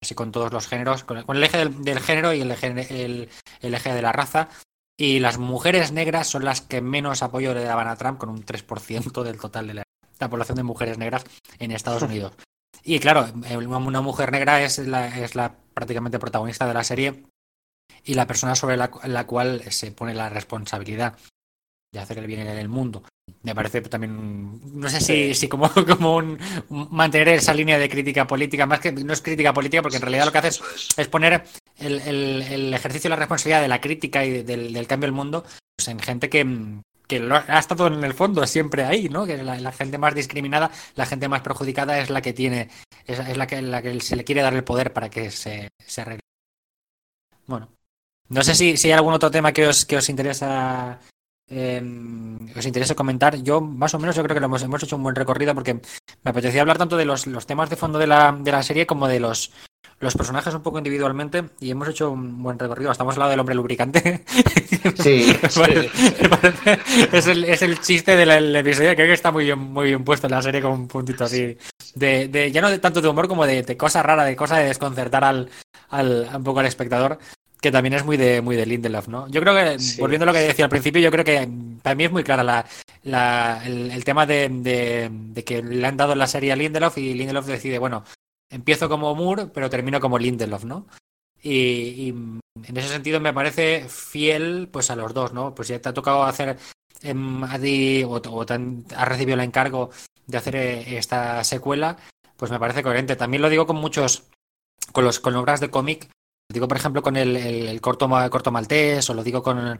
así 0.02 0.14
con 0.14 0.32
todos 0.32 0.52
los 0.52 0.66
géneros, 0.66 1.04
con, 1.04 1.22
con 1.22 1.36
el 1.36 1.44
eje 1.44 1.58
del, 1.58 1.82
del, 1.82 2.00
género 2.00 2.32
y 2.32 2.40
el 2.40 2.50
eje, 2.50 2.66
el, 3.04 3.28
el 3.60 3.74
eje 3.74 3.92
de 3.92 4.02
la 4.02 4.12
raza. 4.12 4.48
Y 4.96 5.20
las 5.20 5.38
mujeres 5.38 5.92
negras 5.92 6.26
son 6.26 6.44
las 6.44 6.60
que 6.60 6.80
menos 6.80 7.22
apoyo 7.22 7.54
le 7.54 7.62
daban 7.62 7.86
a 7.86 7.96
Trump, 7.96 8.18
con 8.18 8.30
un 8.30 8.44
3% 8.44 9.22
del 9.22 9.38
total 9.38 9.68
de 9.68 9.74
la, 9.74 9.82
la 10.18 10.28
población 10.28 10.56
de 10.56 10.64
mujeres 10.64 10.98
negras 10.98 11.24
en 11.60 11.70
Estados 11.70 12.02
Unidos. 12.08 12.32
Y 12.84 12.98
claro, 13.00 13.26
una 13.55 14.00
mujer 14.00 14.32
negra 14.32 14.62
es 14.62 14.78
la, 14.78 15.09
es 15.09 15.34
la 15.34 15.55
prácticamente 15.74 16.18
protagonista 16.18 16.66
de 16.66 16.74
la 16.74 16.84
serie 16.84 17.24
y 18.05 18.14
la 18.14 18.26
persona 18.26 18.55
sobre 18.55 18.76
la, 18.76 18.90
la, 19.05 19.26
cual 19.26 19.62
se 19.70 19.92
pone 19.92 20.14
la 20.14 20.28
responsabilidad 20.28 21.18
de 21.92 22.00
hacer 22.00 22.18
el 22.18 22.26
bien 22.26 22.40
en 22.40 22.59
el 22.59 22.68
mundo. 22.68 23.02
Me 23.42 23.55
parece 23.55 23.80
también, 23.82 24.60
no 24.78 24.88
sé 24.88 25.00
si, 25.00 25.34
si 25.34 25.48
como, 25.48 25.70
como 25.88 26.16
un, 26.16 26.38
mantener 26.68 27.28
esa 27.28 27.55
línea 27.55 27.78
de 27.78 27.88
crítica 27.88 28.26
política, 28.26 28.66
más 28.66 28.80
que 28.80 28.92
no 28.92 29.12
es 29.12 29.22
crítica 29.22 29.52
política, 29.52 29.82
porque 29.82 29.96
en 29.96 30.02
realidad 30.02 30.26
lo 30.26 30.32
que 30.32 30.38
hace 30.38 30.48
es, 30.48 30.60
es 30.96 31.09
poner 31.09 31.44
el, 31.76 32.00
el, 32.00 32.42
el, 32.42 32.74
ejercicio 32.74 33.09
de 33.09 33.16
la 33.16 33.20
responsabilidad 33.20 33.62
de 33.62 33.68
la 33.68 33.80
crítica 33.80 34.24
y 34.24 34.42
del, 34.42 34.72
del 34.72 34.86
cambio 34.86 35.06
del 35.06 35.14
mundo 35.14 35.44
pues 35.78 35.88
en 35.88 36.00
gente 36.00 36.28
que, 36.28 36.44
que 37.09 37.18
lo 37.18 37.35
ha 37.36 37.59
estado 37.59 37.86
en 37.86 38.05
el 38.05 38.14
fondo 38.14 38.47
siempre 38.47 38.85
ahí, 38.85 39.09
¿no? 39.09 39.26
Que 39.26 39.43
la, 39.43 39.59
la, 39.59 39.72
gente 39.72 39.98
más 39.98 40.14
discriminada, 40.14 40.70
la 40.94 41.06
gente 41.06 41.26
más 41.26 41.40
perjudicada 41.40 41.98
es 41.98 42.10
la 42.10 42.20
que 42.20 42.35
tiene, 42.35 42.68
es, 43.06 43.18
es 43.18 43.36
la, 43.36 43.47
que, 43.47 43.62
la 43.62 43.82
que 43.82 43.98
se 44.01 44.14
le 44.14 44.24
quiere 44.24 44.43
dar 44.43 44.55
el 44.55 44.62
poder 44.62 44.93
para 44.93 45.09
que 45.09 45.30
se, 45.30 45.70
se 45.85 46.01
arregle. 46.02 46.20
Bueno, 47.47 47.70
no 48.28 48.43
sé 48.44 48.55
si, 48.55 48.76
si 48.76 48.89
hay 48.89 48.93
algún 48.93 49.14
otro 49.14 49.30
tema 49.30 49.52
que 49.52 49.66
os, 49.66 49.86
que 49.86 49.97
os 49.97 50.09
interesa 50.10 51.01
em, 51.48 52.36
os 52.55 52.66
interese 52.66 52.94
comentar. 52.94 53.43
Yo, 53.43 53.60
más 53.62 53.94
o 53.94 53.98
menos, 53.98 54.14
yo 54.14 54.22
creo 54.22 54.35
que 54.35 54.40
lo 54.40 54.47
hemos, 54.47 54.62
hemos 54.62 54.82
hecho 54.82 54.97
un 54.97 55.02
buen 55.02 55.16
recorrido 55.16 55.55
porque 55.55 55.74
me 56.22 56.30
apetecía 56.30 56.60
hablar 56.60 56.76
tanto 56.76 56.98
de 56.98 57.06
los, 57.06 57.26
los 57.26 57.47
temas 57.47 57.70
de 57.70 57.76
fondo 57.76 57.98
de 57.98 58.06
la, 58.06 58.32
de 58.39 58.52
la 58.52 58.62
serie 58.62 58.86
como 58.86 59.09
de 59.09 59.20
los, 59.20 59.51
los 60.01 60.15
personajes 60.15 60.55
un 60.55 60.62
poco 60.62 60.78
individualmente 60.78 61.44
y 61.60 61.70
hemos 61.70 61.89
hecho 61.89 62.10
un 62.10 62.43
buen 62.43 62.59
recorrido. 62.59 62.93
Estamos 62.93 63.15
al 63.15 63.20
lado 63.20 63.31
del 63.31 63.40
hombre 63.40 63.55
lubricante. 63.55 64.24
Sí, 64.98 65.36
es, 67.12 67.27
el, 67.27 67.44
es 67.44 67.62
el 67.62 67.81
chiste 67.81 68.16
del 68.16 68.56
episodio. 68.56 68.94
Creo 68.94 69.06
que 69.06 69.12
está 69.12 69.31
muy 69.31 69.44
bien, 69.44 69.59
muy 69.59 69.86
bien 69.86 70.02
puesto 70.02 70.27
en 70.27 70.32
la 70.32 70.43
serie 70.43 70.62
con 70.62 70.73
un 70.73 70.89
puntito 70.89 71.24
así. 71.24 71.56
De, 71.94 72.28
de, 72.28 72.51
ya 72.51 72.60
no 72.60 72.70
de 72.70 72.78
tanto 72.78 73.01
de 73.01 73.09
humor 73.09 73.28
como 73.28 73.47
de, 73.47 73.62
de 73.62 73.77
cosa 73.77 74.02
rara, 74.02 74.24
de 74.24 74.35
cosa 74.35 74.56
de 74.59 74.66
desconcertar 74.66 75.24
al, 75.24 75.51
al, 75.90 76.28
un 76.35 76.43
poco 76.44 76.60
al 76.60 76.66
espectador 76.66 77.19
que 77.60 77.73
también 77.73 77.94
es 77.94 78.05
muy 78.05 78.16
de 78.16 78.40
muy 78.40 78.56
de 78.56 78.66
Lindelof, 78.66 79.09
¿no? 79.09 79.28
Yo 79.28 79.40
creo 79.40 79.55
que, 79.55 79.78
sí. 79.78 80.01
volviendo 80.01 80.24
a 80.24 80.27
lo 80.27 80.32
que 80.32 80.40
decía 80.40 80.65
al 80.65 80.70
principio, 80.70 81.02
yo 81.02 81.10
creo 81.10 81.24
que 81.24 81.48
para 81.82 81.94
mí 81.94 82.05
es 82.05 82.12
muy 82.12 82.23
clara 82.23 82.44
la, 82.44 82.65
la 83.02 83.60
el, 83.65 83.90
el, 83.90 84.05
tema 84.05 84.27
de, 84.27 84.48
de, 84.48 85.09
de, 85.10 85.44
que 85.44 85.62
le 85.62 85.86
han 85.86 85.97
dado 85.97 86.15
la 86.15 86.27
serie 86.27 86.52
a 86.52 86.56
Lindelof 86.56 86.98
y 86.98 87.15
Lindelof 87.15 87.47
decide, 87.47 87.78
bueno, 87.78 88.05
empiezo 88.50 88.88
como 88.88 89.14
Moore, 89.14 89.46
pero 89.46 89.70
termino 89.70 90.00
como 90.00 90.18
Lindelof, 90.18 90.64
¿no? 90.64 90.86
Y, 91.42 91.50
y, 91.50 92.08
en 92.08 92.76
ese 92.76 92.88
sentido 92.88 93.20
me 93.20 93.32
parece 93.32 93.88
fiel 93.88 94.68
pues 94.72 94.90
a 94.90 94.96
los 94.96 95.14
dos, 95.14 95.32
¿no? 95.32 95.54
Pues 95.54 95.68
ya 95.68 95.80
te 95.80 95.88
ha 95.88 95.94
tocado 95.94 96.24
hacer 96.24 96.58
ti, 97.00 98.04
o, 98.04 98.10
o 98.10 98.46
te 98.46 98.54
han, 98.54 98.84
has 98.96 99.08
recibido 99.08 99.34
el 99.34 99.44
encargo 99.44 99.90
de 100.26 100.38
hacer 100.38 100.56
eh, 100.56 100.98
esta 100.98 101.42
secuela, 101.44 101.96
pues 102.36 102.50
me 102.50 102.58
parece 102.58 102.82
coherente. 102.82 103.16
También 103.16 103.42
lo 103.42 103.48
digo 103.48 103.66
con 103.66 103.76
muchos, 103.76 104.24
con 104.92 105.04
los 105.04 105.20
con 105.20 105.36
obras 105.36 105.60
de 105.60 105.70
cómic, 105.70 106.08
lo 106.48 106.54
digo 106.54 106.68
por 106.68 106.76
ejemplo 106.76 107.02
con 107.02 107.16
el, 107.16 107.36
el, 107.36 107.68
el 107.68 107.80
corto, 107.80 108.08
corto 108.30 108.50
maltés, 108.50 109.08
o 109.10 109.14
lo 109.14 109.22
digo 109.22 109.42
con, 109.42 109.78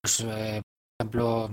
pues, 0.00 0.20
eh, 0.20 0.62
por 0.96 1.06
ejemplo, 1.06 1.50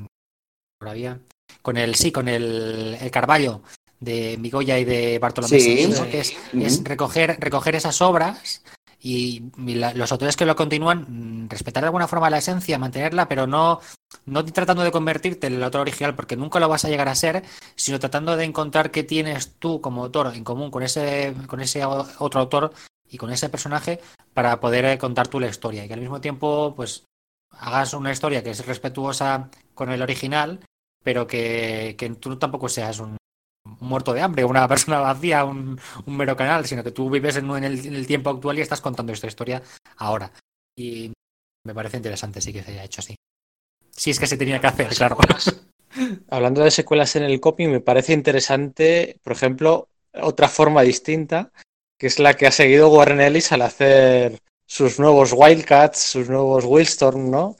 todavía, 0.80 1.19
con 1.61 1.77
el, 1.77 1.95
sí, 1.95 2.11
con 2.11 2.27
el 2.27 2.98
Carballo 3.11 3.64
de 3.99 4.38
Migoya 4.38 4.80
y 4.80 4.86
de 4.86 5.19
Bartolomé 5.19 5.60
Sí. 5.60 5.88
¿no? 5.88 6.10
que 6.10 6.19
es, 6.19 6.34
es 6.53 6.84
recoger, 6.84 7.38
recoger 7.40 7.76
esas 7.76 8.02
obras 8.02 8.61
y, 8.99 9.44
y 9.57 9.76
la, 9.76 9.94
los 9.94 10.11
autores 10.11 10.36
que 10.36 10.45
lo 10.45 10.56
continúan, 10.56 11.06
mm, 11.45 11.49
respetar 11.49 11.84
de 11.84 11.88
alguna 11.88 12.07
forma 12.07 12.30
la 12.30 12.40
esencia, 12.40 12.80
mantenerla, 12.80 13.28
pero 13.28 13.48
no, 13.48 13.80
no 14.26 14.44
tratando 14.45 14.84
de 14.84 14.91
convertirte 14.91 15.48
en 15.48 15.53
el 15.53 15.64
autor 15.64 15.82
original, 15.82 16.15
porque 16.15 16.36
nunca 16.36 16.60
lo 16.60 16.69
vas 16.69 16.86
a 16.86 16.90
llegar 16.90 17.07
a 17.07 17.15
ser, 17.15 17.44
sino 17.76 17.99
tratando 17.99 18.36
de 18.36 18.45
encontrar 18.45 18.91
qué 18.91 19.03
tienes 19.03 19.56
tú 19.60 19.82
como 19.82 20.03
autor 20.03 20.34
en 20.36 20.44
común 20.44 20.72
con 20.72 20.84
ese, 20.84 21.34
con 21.48 21.61
ese 21.61 21.86
otro 21.86 22.40
autor 22.40 22.74
y 23.10 23.18
con 23.18 23.32
ese 23.32 23.49
personaje 23.49 24.02
para 24.34 24.60
poder 24.60 24.86
eh, 24.86 24.98
contar 24.98 25.28
tú 25.28 25.40
la 25.40 25.48
historia 25.48 25.86
y 25.86 25.88
que 25.88 25.94
al 25.94 26.02
mismo 26.02 26.19
tiempo 26.19 26.74
pues 26.76 27.06
hagas 27.52 27.94
una 27.94 28.11
historia 28.11 28.44
que 28.44 28.52
es 28.52 28.65
respetuosa 28.65 29.49
con 29.74 29.91
el 29.91 30.02
original, 30.02 30.60
pero 31.03 31.28
que, 31.28 31.95
que 31.98 32.10
tú 32.10 32.38
tampoco 32.38 32.68
seas 32.68 32.99
un, 32.99 33.18
muerto 33.80 34.14
de 34.14 34.22
hambre, 34.22 34.45
una 34.45 34.68
persona 34.70 34.99
vacía, 34.99 35.45
un, 35.45 35.80
un 36.06 36.18
mero 36.18 36.36
canal, 36.36 36.66
sino 36.66 36.84
que 36.84 36.91
tú 36.91 37.10
vives 37.10 37.38
en, 37.38 37.49
en, 37.52 37.64
el, 37.64 37.86
en, 37.86 37.95
el, 37.95 38.08
tiempo 38.08 38.30
actual 38.30 38.58
y 38.58 38.62
estás 38.62 38.82
contando 38.82 39.14
esta 39.14 39.28
historia 39.28 39.62
ahora. 39.98 40.32
Y 40.76 41.12
me 41.66 41.74
parece 41.74 41.98
interesante, 41.98 42.41
sí 42.41 42.54
que 42.54 42.64
se 42.64 42.72
haya 42.72 42.84
hecho 42.84 43.02
así. 43.02 43.16
Sí, 43.91 44.12
es 44.12 44.20
que 44.20 44.28
se 44.28 44.38
tenía 44.38 44.62
que 44.62 44.68
hacer, 44.68 44.90
claro. 44.90 45.18
Hablando 46.30 46.64
de 46.64 46.72
secuelas 46.72 47.16
en 47.16 47.24
el 47.24 47.40
copy, 47.40 47.68
me 47.68 47.80
parece 47.80 48.14
interesante, 48.14 49.20
por 49.24 49.34
ejemplo, 49.34 49.90
otra 50.14 50.48
forma 50.48 50.84
distinta, 50.84 51.52
que 51.98 52.08
es 52.08 52.20
la 52.20 52.36
que 52.36 52.48
ha 52.48 52.52
seguido 52.52 52.90
Warren 52.90 53.22
Ellis 53.22 53.52
al 53.52 53.64
hacer 53.64 54.40
sus 54.68 54.99
nuevos 54.99 55.34
Wildcats, 55.34 55.99
sus 55.99 56.30
nuevos 56.30 56.66
Wildstorm, 56.66 57.32
¿no? 57.32 57.56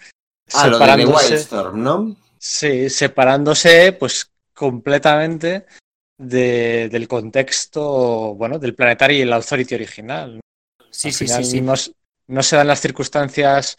Ah, 0.53 0.69
separándose, 0.69 1.06
lo 1.06 1.19
de 1.19 1.34
Wildstorm, 1.34 1.84
¿no? 1.84 2.15
Sí, 2.38 2.89
separándose 2.89 3.94
pues 3.94 4.30
completamente 4.53 5.65
de, 6.18 6.89
del 6.89 7.07
contexto, 7.07 8.35
bueno, 8.35 8.60
del 8.60 8.76
planetario 8.76 9.18
y 9.18 9.22
el 9.22 9.34
Authority 9.34 9.76
original. 9.76 10.39
Sí, 10.89 11.10
Al 11.10 11.14
sí, 11.14 11.27
sí, 11.27 11.44
sí. 11.44 11.61
No, 11.61 11.73
no, 12.27 12.44
se 12.44 12.56
dan 12.56 12.68
las 12.68 12.81
circunstancias 12.81 13.77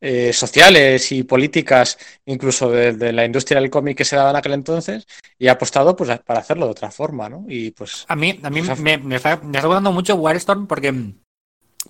eh, 0.00 0.32
sociales 0.32 1.12
y 1.12 1.22
políticas, 1.22 1.98
incluso 2.24 2.70
de, 2.70 2.94
de, 2.94 3.12
la 3.12 3.24
industria 3.24 3.60
del 3.60 3.70
cómic 3.70 3.98
que 3.98 4.04
se 4.04 4.16
daba 4.16 4.30
en 4.30 4.36
aquel 4.36 4.54
entonces, 4.54 5.06
y 5.38 5.48
ha 5.48 5.52
apostado 5.52 5.94
pues, 5.94 6.18
para 6.20 6.40
hacerlo 6.40 6.66
de 6.66 6.72
otra 6.72 6.90
forma, 6.90 7.28
¿no? 7.28 7.44
Y 7.48 7.70
pues. 7.70 8.04
A 8.08 8.16
mí, 8.16 8.40
a 8.42 8.50
mí 8.50 8.62
pues, 8.62 8.80
me, 8.80 8.98
me, 8.98 9.16
está, 9.16 9.36
me 9.36 9.58
está 9.58 9.68
gustando 9.68 9.92
mucho 9.92 10.16
Wildstorm 10.16 10.66
porque 10.66 10.92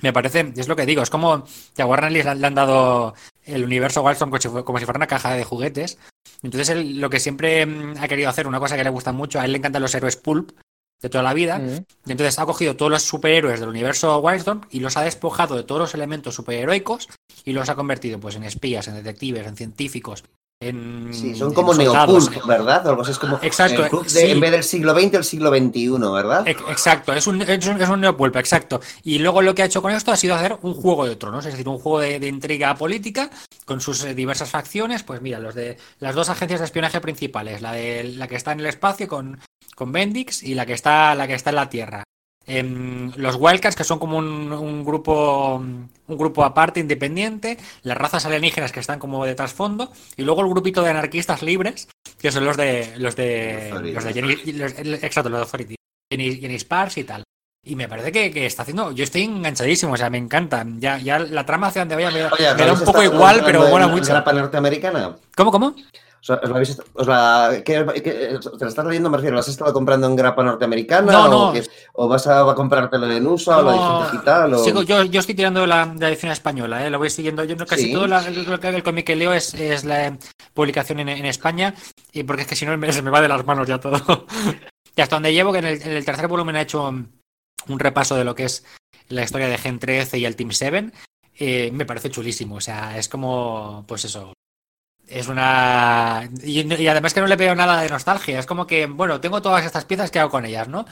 me 0.02 0.12
parece, 0.12 0.52
es 0.56 0.68
lo 0.68 0.76
que 0.76 0.86
digo, 0.86 1.02
es 1.02 1.10
como 1.10 1.44
que 1.74 1.82
a 1.82 1.86
Warner 1.86 2.12
le, 2.12 2.34
le 2.34 2.46
han 2.46 2.54
dado 2.54 3.14
el 3.44 3.64
universo 3.64 4.02
Wildstorm 4.02 4.30
como 4.30 4.40
si, 4.40 4.48
como 4.64 4.78
si 4.78 4.84
fuera 4.84 4.98
una 4.98 5.06
caja 5.06 5.34
de 5.34 5.44
juguetes. 5.44 5.98
Entonces, 6.42 6.70
él, 6.70 7.00
lo 7.00 7.10
que 7.10 7.20
siempre 7.20 7.66
mm, 7.66 7.94
ha 8.00 8.08
querido 8.08 8.28
hacer, 8.28 8.46
una 8.46 8.60
cosa 8.60 8.76
que 8.76 8.84
le 8.84 8.90
gusta 8.90 9.12
mucho, 9.12 9.40
a 9.40 9.44
él 9.44 9.52
le 9.52 9.58
encantan 9.58 9.82
los 9.82 9.94
héroes 9.94 10.16
pulp 10.16 10.52
de 11.00 11.08
toda 11.08 11.24
la 11.24 11.34
vida. 11.34 11.58
Mm. 11.58 11.84
Y 12.06 12.12
entonces 12.12 12.38
ha 12.38 12.46
cogido 12.46 12.76
todos 12.76 12.90
los 12.90 13.02
superhéroes 13.02 13.60
del 13.60 13.68
universo 13.68 14.18
Wildstorm 14.18 14.62
y 14.70 14.80
los 14.80 14.96
ha 14.96 15.02
despojado 15.02 15.56
de 15.56 15.64
todos 15.64 15.80
los 15.80 15.94
elementos 15.94 16.34
superheroicos 16.34 17.08
y 17.44 17.52
los 17.52 17.68
ha 17.68 17.74
convertido 17.74 18.20
pues 18.20 18.36
en 18.36 18.44
espías, 18.44 18.88
en 18.88 18.94
detectives, 18.94 19.46
en 19.46 19.56
científicos. 19.56 20.24
En, 20.62 21.08
sí, 21.14 21.34
son 21.34 21.54
como 21.54 21.72
neopulp, 21.72 22.46
¿verdad? 22.46 22.86
Algo 22.86 23.00
así 23.00 23.12
es 23.12 23.18
como 23.18 23.38
exacto, 23.40 23.82
el 23.82 24.02
de, 24.02 24.10
sí. 24.10 24.30
en 24.30 24.40
vez 24.40 24.50
del 24.50 24.62
siglo 24.62 24.92
XX, 24.92 25.14
el 25.14 25.24
siglo 25.24 25.48
XXI, 25.48 25.88
¿verdad? 26.12 26.46
Exacto, 26.46 27.14
es 27.14 27.26
un, 27.26 27.40
es 27.40 27.66
un, 27.66 27.80
es 27.80 27.88
un 27.88 28.02
neopulp, 28.02 28.36
exacto. 28.36 28.78
Y 29.02 29.20
luego 29.20 29.40
lo 29.40 29.54
que 29.54 29.62
ha 29.62 29.64
hecho 29.64 29.80
con 29.80 29.92
esto 29.92 30.12
ha 30.12 30.16
sido 30.16 30.34
hacer 30.34 30.58
un 30.60 30.74
juego 30.74 31.06
de 31.06 31.16
tronos, 31.16 31.46
es 31.46 31.52
decir, 31.52 31.66
un 31.66 31.78
juego 31.78 32.00
de, 32.00 32.20
de 32.20 32.28
intriga 32.28 32.74
política 32.74 33.30
con 33.64 33.80
sus 33.80 34.04
eh, 34.04 34.14
diversas 34.14 34.50
facciones. 34.50 35.02
Pues 35.02 35.22
mira, 35.22 35.38
los 35.38 35.54
de 35.54 35.78
las 35.98 36.14
dos 36.14 36.28
agencias 36.28 36.60
de 36.60 36.66
espionaje 36.66 37.00
principales, 37.00 37.62
la 37.62 37.72
de 37.72 38.04
la 38.04 38.28
que 38.28 38.36
está 38.36 38.52
en 38.52 38.60
el 38.60 38.66
espacio 38.66 39.08
con, 39.08 39.40
con 39.74 39.92
Bendix 39.92 40.42
y 40.42 40.54
la 40.54 40.66
que 40.66 40.74
está, 40.74 41.14
la 41.14 41.26
que 41.26 41.32
está 41.32 41.48
en 41.48 41.56
la 41.56 41.70
Tierra. 41.70 42.04
Eh, 42.46 43.10
los 43.16 43.36
Wildcats, 43.36 43.76
que 43.76 43.84
son 43.84 43.98
como 43.98 44.18
un, 44.18 44.52
un, 44.52 44.84
grupo 44.84 45.56
un 46.10 46.18
grupo 46.18 46.44
aparte, 46.44 46.80
independiente, 46.80 47.58
las 47.82 47.96
razas 47.96 48.26
alienígenas 48.26 48.72
que 48.72 48.80
están 48.80 48.98
como 48.98 49.24
de 49.24 49.34
trasfondo, 49.34 49.92
y 50.16 50.22
luego 50.22 50.40
el 50.40 50.48
grupito 50.48 50.82
de 50.82 50.90
anarquistas 50.90 51.42
libres, 51.42 51.88
que 52.18 52.32
son 52.32 52.44
los 52.44 52.56
de 52.56 52.94
los 52.98 53.14
de 53.16 53.92
los 53.94 54.04
de 54.04 54.12
Jenny, 54.12 54.52
los, 54.52 54.72
exacto, 55.02 55.30
los 55.30 55.38
de 55.38 55.44
Authority, 55.44 55.76
Jenny, 56.10 56.36
Jenny 56.40 56.58
Sparks 56.58 56.98
y 56.98 57.04
tal. 57.04 57.22
Y 57.62 57.76
me 57.76 57.88
parece 57.88 58.10
que, 58.10 58.30
que, 58.30 58.46
está 58.46 58.62
haciendo. 58.62 58.90
Yo 58.92 59.04
estoy 59.04 59.22
enganchadísimo, 59.24 59.92
o 59.92 59.96
sea, 59.96 60.08
me 60.08 60.16
encanta. 60.16 60.64
Ya, 60.78 60.96
ya 60.96 61.18
la 61.18 61.44
trama 61.44 61.66
hacia 61.66 61.82
donde 61.82 61.94
vaya 61.94 62.10
me, 62.10 62.24
Oye, 62.24 62.54
me 62.54 62.64
da 62.64 62.72
un 62.72 62.80
poco 62.80 63.02
igual, 63.02 63.42
pero 63.44 63.68
bueno, 63.68 63.88
mucho. 63.90 64.14
¿La 64.14 64.32
norteamericana? 64.32 65.16
¿Cómo, 65.36 65.50
cómo? 65.50 65.74
¿Os 66.20 66.28
la, 66.28 66.36
habéis, 66.56 66.82
os 66.94 67.06
la 67.06 67.62
¿qué, 67.64 67.84
qué, 68.02 68.38
¿Te 68.40 68.64
la 68.64 68.68
estás 68.68 68.84
leyendo? 68.84 69.10
Me 69.10 69.16
refiero, 69.16 69.34
¿la 69.34 69.40
has 69.40 69.48
estado 69.48 69.72
comprando 69.72 70.06
en 70.06 70.16
grapa 70.16 70.42
norteamericana? 70.42 71.12
No, 71.12 71.28
no. 71.28 71.60
¿O, 71.94 72.08
vas 72.08 72.26
a, 72.26 72.48
a 72.48 72.54
comprártelo 72.54 73.10
en 73.10 73.26
USA 73.26 73.52
no, 73.52 73.58
o 73.58 73.62
la 73.62 73.70
edición 73.72 74.12
digital? 74.12 74.54
O... 74.54 74.64
Sigo, 74.64 74.82
yo, 74.82 75.04
yo 75.04 75.20
estoy 75.20 75.34
tirando 75.34 75.66
la, 75.66 75.94
la 75.98 76.08
edición 76.08 76.32
española, 76.32 76.86
¿eh? 76.86 76.90
lo 76.90 76.98
voy 76.98 77.10
siguiendo. 77.10 77.44
Yo 77.44 77.56
casi 77.66 77.84
sí. 77.84 77.92
todo 77.92 78.06
la, 78.06 78.26
el, 78.26 78.46
el 78.46 78.82
cómic 78.82 79.06
que 79.06 79.16
leo 79.16 79.32
es, 79.32 79.54
es 79.54 79.84
la 79.84 80.16
publicación 80.54 81.00
en, 81.00 81.08
en, 81.08 81.26
España, 81.26 81.74
y 82.12 82.22
porque 82.22 82.42
es 82.42 82.48
que 82.48 82.56
si 82.56 82.66
no 82.66 82.76
me, 82.76 82.92
se 82.92 83.02
me 83.02 83.10
va 83.10 83.20
de 83.20 83.28
las 83.28 83.44
manos 83.46 83.66
ya 83.66 83.78
todo. 83.78 84.26
y 84.96 85.00
hasta 85.00 85.16
donde 85.16 85.32
llevo, 85.32 85.52
que 85.52 85.58
en 85.58 85.66
el, 85.66 85.82
en 85.82 85.92
el 85.92 86.04
tercer 86.04 86.28
volumen 86.28 86.56
he 86.56 86.62
hecho 86.62 86.88
un 86.88 87.78
repaso 87.78 88.16
de 88.16 88.24
lo 88.24 88.34
que 88.34 88.44
es 88.44 88.64
la 89.08 89.22
historia 89.22 89.48
de 89.48 89.58
Gen 89.58 89.78
13 89.78 90.18
y 90.18 90.24
el 90.24 90.36
Team 90.36 90.52
7, 90.52 90.92
eh, 91.38 91.70
me 91.72 91.84
parece 91.84 92.10
chulísimo. 92.10 92.56
O 92.56 92.60
sea, 92.60 92.96
es 92.98 93.08
como, 93.08 93.84
pues 93.86 94.04
eso. 94.04 94.32
Es 95.10 95.26
una. 95.26 96.30
Y, 96.42 96.86
además 96.86 97.12
que 97.12 97.20
no 97.20 97.26
le 97.26 97.36
veo 97.36 97.54
nada 97.54 97.82
de 97.82 97.88
nostalgia. 97.88 98.38
Es 98.38 98.46
como 98.46 98.66
que, 98.66 98.86
bueno, 98.86 99.20
tengo 99.20 99.42
todas 99.42 99.66
estas 99.66 99.84
piezas 99.84 100.10
que 100.10 100.20
hago 100.20 100.30
con 100.30 100.44
ellas, 100.46 100.68
¿no? 100.68 100.86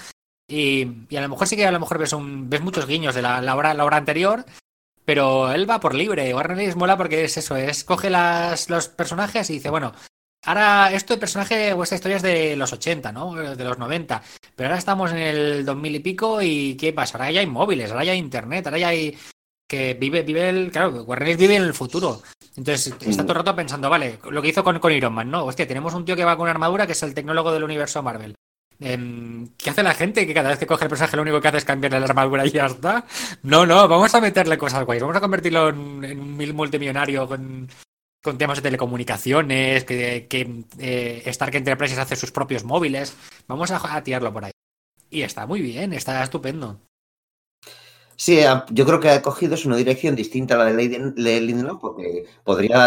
Y, 0.48 1.06
y 1.08 1.16
a 1.16 1.20
lo 1.20 1.28
mejor 1.28 1.46
sí 1.46 1.56
que 1.56 1.66
a 1.66 1.70
lo 1.70 1.78
mejor 1.78 1.98
ves, 1.98 2.12
un, 2.12 2.50
ves 2.50 2.60
muchos 2.60 2.86
guiños 2.86 3.14
de 3.14 3.22
la, 3.22 3.40
la, 3.40 3.54
hora, 3.54 3.74
la 3.74 3.84
hora 3.84 3.96
anterior, 3.98 4.44
pero 5.04 5.52
él 5.52 5.70
va 5.70 5.78
por 5.78 5.94
libre. 5.94 6.34
Warren 6.34 6.58
Ellis 6.58 6.74
mola 6.74 6.96
porque 6.96 7.24
es 7.24 7.36
eso, 7.36 7.54
es 7.54 7.84
coge 7.84 8.10
las, 8.10 8.68
los 8.68 8.88
personajes 8.88 9.48
y 9.50 9.54
dice, 9.54 9.70
bueno, 9.70 9.92
Ahora, 10.44 10.92
esto 10.92 11.14
de 11.14 11.20
personaje 11.20 11.72
o 11.72 11.82
esta 11.82 11.96
historia 11.96 12.16
es 12.16 12.22
de 12.22 12.56
los 12.56 12.72
80, 12.72 13.12
¿no? 13.12 13.34
De 13.34 13.64
los 13.64 13.78
90. 13.78 14.22
Pero 14.54 14.68
ahora 14.68 14.78
estamos 14.78 15.10
en 15.10 15.18
el 15.18 15.64
2000 15.64 15.96
y 15.96 15.98
pico 16.00 16.40
y 16.42 16.76
¿qué 16.76 16.92
pasa? 16.92 17.18
Ahora 17.18 17.30
ya 17.30 17.40
hay 17.40 17.46
móviles, 17.46 17.90
ahora 17.90 18.04
ya 18.04 18.12
hay 18.12 18.18
internet, 18.18 18.66
ahora 18.66 18.78
ya 18.78 18.88
hay... 18.88 19.18
Que 19.68 19.94
vive, 19.94 20.22
vive 20.22 20.48
el... 20.48 20.70
Claro, 20.70 21.02
Warren 21.02 21.36
vive 21.36 21.56
en 21.56 21.64
el 21.64 21.74
futuro. 21.74 22.22
Entonces 22.58 22.92
está 23.00 23.22
todo 23.22 23.32
el 23.32 23.38
rato 23.38 23.54
pensando, 23.54 23.88
vale, 23.88 24.18
lo 24.30 24.42
que 24.42 24.48
hizo 24.48 24.64
con, 24.64 24.78
con 24.80 24.92
Iron 24.92 25.12
Man, 25.12 25.30
¿no? 25.30 25.44
Hostia, 25.44 25.66
tenemos 25.66 25.94
un 25.94 26.04
tío 26.04 26.16
que 26.16 26.24
va 26.24 26.36
con 26.36 26.42
una 26.42 26.50
armadura 26.50 26.86
que 26.86 26.92
es 26.92 27.02
el 27.04 27.14
tecnólogo 27.14 27.52
del 27.52 27.62
universo 27.62 28.02
Marvel. 28.02 28.34
Eh, 28.80 29.46
¿Qué 29.56 29.70
hace 29.70 29.82
la 29.82 29.94
gente? 29.94 30.26
Que 30.26 30.34
cada 30.34 30.50
vez 30.50 30.58
que 30.58 30.66
coge 30.66 30.84
el 30.84 30.88
personaje 30.90 31.16
lo 31.16 31.22
único 31.22 31.40
que 31.40 31.48
hace 31.48 31.58
es 31.58 31.64
cambiarle 31.64 32.00
la 32.00 32.06
armadura 32.06 32.44
y 32.44 32.50
ya 32.50 32.66
está. 32.66 33.04
No, 33.42 33.64
no, 33.64 33.86
vamos 33.86 34.12
a 34.14 34.20
meterle 34.20 34.58
cosas 34.58 34.84
guays. 34.84 35.02
Vamos 35.02 35.16
a 35.16 35.20
convertirlo 35.20 35.68
en, 35.68 36.04
en 36.04 36.20
un 36.20 36.36
mil 36.36 36.52
multimillonario 36.52 37.28
con 37.28 37.68
con 38.22 38.36
temas 38.36 38.58
de 38.58 38.62
telecomunicaciones, 38.62 39.84
que, 39.84 40.26
que 40.28 40.64
eh, 40.78 41.22
Stark 41.26 41.54
Enterprises 41.54 41.98
hace 41.98 42.16
sus 42.16 42.32
propios 42.32 42.64
móviles. 42.64 43.16
Vamos 43.46 43.70
a, 43.70 43.96
a, 43.96 44.02
tirarlo 44.02 44.32
por 44.32 44.44
ahí. 44.44 44.52
Y 45.10 45.22
está 45.22 45.46
muy 45.46 45.62
bien, 45.62 45.92
está 45.92 46.22
estupendo. 46.22 46.80
Sí, 48.20 48.40
yo 48.70 48.84
creo 48.84 48.98
que 48.98 49.10
ha 49.10 49.22
cogido 49.22 49.54
es 49.54 49.64
una 49.64 49.76
dirección 49.76 50.16
distinta 50.16 50.56
a 50.56 50.58
la 50.58 50.72
de 50.72 51.40
Lindelof, 51.40 51.80
porque 51.80 52.24
podría 52.42 52.86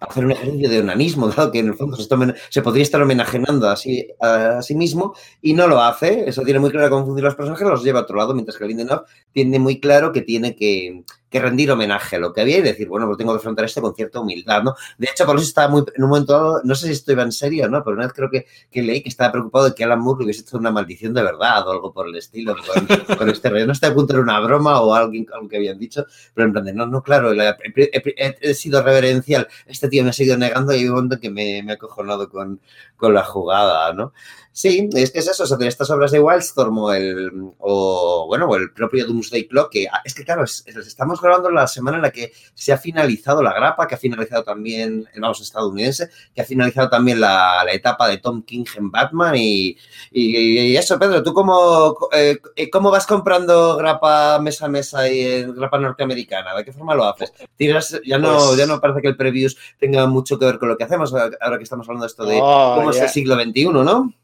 hacer 0.00 0.24
un 0.24 0.32
ejercicio 0.32 0.68
de 0.68 0.80
onanismo, 0.80 1.28
dado 1.36 1.52
que 1.52 1.60
en 1.60 1.68
el 1.68 1.74
fondo 1.74 1.96
se, 1.96 2.62
podría 2.62 2.82
estar 2.82 3.00
homenajeando 3.00 3.68
a 3.68 3.76
sí, 3.76 4.08
a, 4.20 4.60
sí 4.62 4.74
mismo 4.74 5.14
y 5.40 5.54
no 5.54 5.68
lo 5.68 5.80
hace. 5.80 6.28
Eso 6.28 6.42
tiene 6.42 6.58
muy 6.58 6.70
claro 6.70 6.88
funcionan 6.98 7.24
los 7.26 7.36
personajes, 7.36 7.68
los 7.68 7.84
lleva 7.84 8.00
a 8.00 8.02
otro 8.02 8.16
lado, 8.16 8.34
mientras 8.34 8.58
que 8.58 8.66
Lindenov 8.66 9.04
tiene 9.32 9.60
muy 9.60 9.78
claro 9.78 10.10
que 10.12 10.22
tiene 10.22 10.56
que, 10.56 11.04
que, 11.30 11.40
rendir 11.40 11.70
homenaje 11.70 12.16
a 12.16 12.18
lo 12.18 12.32
que 12.32 12.40
había 12.40 12.58
y 12.58 12.62
decir, 12.62 12.88
bueno, 12.88 13.06
pues 13.06 13.18
tengo 13.18 13.32
que 13.32 13.38
afrontar 13.38 13.64
esto 13.64 13.80
con 13.82 13.94
cierta 13.94 14.20
humildad, 14.20 14.62
¿no? 14.62 14.74
De 14.98 15.08
hecho, 15.10 15.26
por 15.26 15.36
eso 15.36 15.44
estaba 15.44 15.68
muy, 15.68 15.84
en 15.94 16.02
un 16.02 16.10
momento 16.10 16.32
dado, 16.32 16.60
no 16.64 16.74
sé 16.74 16.86
si 16.86 16.92
esto 16.92 17.12
iba 17.12 17.22
en 17.22 17.32
serio, 17.32 17.68
¿no? 17.68 17.82
Pero 17.84 17.96
una 17.96 18.06
vez 18.06 18.12
creo 18.14 18.30
que, 18.30 18.46
que 18.70 18.82
leí 18.82 19.02
que 19.02 19.08
estaba 19.08 19.32
preocupado 19.32 19.66
de 19.66 19.74
que 19.74 19.84
Alan 19.84 20.00
Moore 20.00 20.24
hubiese 20.24 20.42
hecho 20.42 20.56
una 20.56 20.70
maldición 20.70 21.14
de 21.14 21.22
verdad 21.22 21.66
o 21.68 21.72
algo 21.72 21.92
por 21.92 22.08
el 22.08 22.16
estilo 22.16 22.56
con, 22.56 22.86
con 23.18 23.28
este 23.30 23.50
rey. 23.50 23.66
No 23.66 23.72
está 23.72 23.88
a 23.88 23.94
punto 23.94 24.14
de 24.14 24.20
una 24.20 24.40
broma 24.40 24.80
o 24.80 24.94
alguien, 24.94 25.26
algo 25.32 25.48
que 25.48 25.56
habían 25.56 25.78
dicho, 25.78 26.04
pero 26.34 26.46
en 26.46 26.52
plan 26.52 26.64
de, 26.64 26.72
no, 26.72 26.86
no, 26.86 27.02
claro, 27.02 27.32
he, 27.32 27.54
he, 27.76 28.36
he 28.40 28.54
sido 28.54 28.82
reverencial. 28.82 29.48
Este 29.66 29.88
tío 29.88 30.02
me 30.02 30.10
ha 30.10 30.12
seguido 30.12 30.36
negando 30.36 30.72
y 30.72 30.78
hay 30.78 30.88
un 30.88 30.94
momento 30.94 31.20
que 31.20 31.30
me, 31.30 31.62
me 31.62 31.72
ha 31.72 31.74
acojonado 31.74 32.28
con, 32.28 32.60
con 32.96 33.14
la 33.14 33.24
jugada, 33.24 33.92
¿no? 33.92 34.12
Sí, 34.56 34.88
es 34.94 35.10
que 35.10 35.18
es 35.18 35.28
eso, 35.28 35.42
o 35.42 35.46
sea, 35.46 35.58
estas 35.68 35.90
obras 35.90 36.10
de 36.12 36.18
Wildstorm 36.18 36.78
o 36.78 36.90
el, 36.90 37.30
o, 37.58 38.24
bueno, 38.26 38.46
o 38.46 38.56
el 38.56 38.72
propio 38.72 39.04
Doomsday 39.04 39.48
Clock, 39.48 39.70
que 39.70 39.86
es 40.02 40.14
que 40.14 40.24
claro, 40.24 40.44
es, 40.44 40.62
es, 40.64 40.74
estamos 40.78 41.20
grabando 41.20 41.50
la 41.50 41.66
semana 41.66 41.98
en 41.98 42.02
la 42.04 42.10
que 42.10 42.32
se 42.54 42.72
ha 42.72 42.78
finalizado 42.78 43.42
la 43.42 43.52
grapa, 43.52 43.86
que 43.86 43.96
ha 43.96 43.98
finalizado 43.98 44.44
también, 44.44 45.06
vamos, 45.14 45.42
estadounidense, 45.42 46.08
que 46.34 46.40
ha 46.40 46.44
finalizado 46.46 46.88
también 46.88 47.20
la, 47.20 47.64
la 47.66 47.72
etapa 47.72 48.08
de 48.08 48.16
Tom 48.16 48.44
King 48.44 48.64
en 48.78 48.90
Batman 48.90 49.34
y, 49.36 49.76
y, 50.10 50.58
y 50.70 50.76
eso, 50.78 50.98
Pedro, 50.98 51.22
¿tú 51.22 51.34
cómo, 51.34 51.94
eh, 52.14 52.38
cómo 52.72 52.90
vas 52.90 53.06
comprando 53.06 53.76
grapa 53.76 54.38
mes 54.38 54.62
a 54.62 54.68
mesa 54.68 55.06
y 55.06 55.42
grapa 55.52 55.78
norteamericana? 55.78 56.56
¿De 56.56 56.64
qué 56.64 56.72
forma 56.72 56.94
lo 56.94 57.04
haces? 57.04 57.30
¿Tiras, 57.56 58.00
ya, 58.06 58.16
no, 58.16 58.38
pues, 58.38 58.56
ya 58.56 58.64
no 58.64 58.80
parece 58.80 59.02
que 59.02 59.08
el 59.08 59.18
previews 59.18 59.54
tenga 59.78 60.06
mucho 60.06 60.38
que 60.38 60.46
ver 60.46 60.58
con 60.58 60.70
lo 60.70 60.78
que 60.78 60.84
hacemos, 60.84 61.12
ahora 61.12 61.58
que 61.58 61.64
estamos 61.64 61.86
hablando 61.86 62.04
de 62.04 62.08
esto 62.08 62.24
de 62.24 62.38
oh, 62.40 62.76
cómo 62.76 62.90
yeah. 62.90 63.00
es 63.00 63.06
el 63.06 63.12
siglo 63.12 63.34
XXI, 63.34 63.64
¿no? 63.66 64.14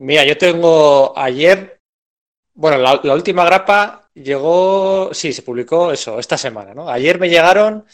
Mira, 0.00 0.24
yo 0.24 0.38
tengo 0.38 1.12
ayer, 1.16 1.78
bueno, 2.54 2.78
la, 2.78 3.14
última 3.14 3.44
grapa 3.44 4.08
llegó, 4.14 5.12
sí, 5.12 5.30
se 5.32 5.42
publicó 5.42 5.92
eso, 5.92 6.18
esta 6.18 6.38
semana, 6.38 6.72
¿no? 6.72 6.88
Ayer 6.88 7.18
me 7.20 7.28
llegaron 7.28 7.84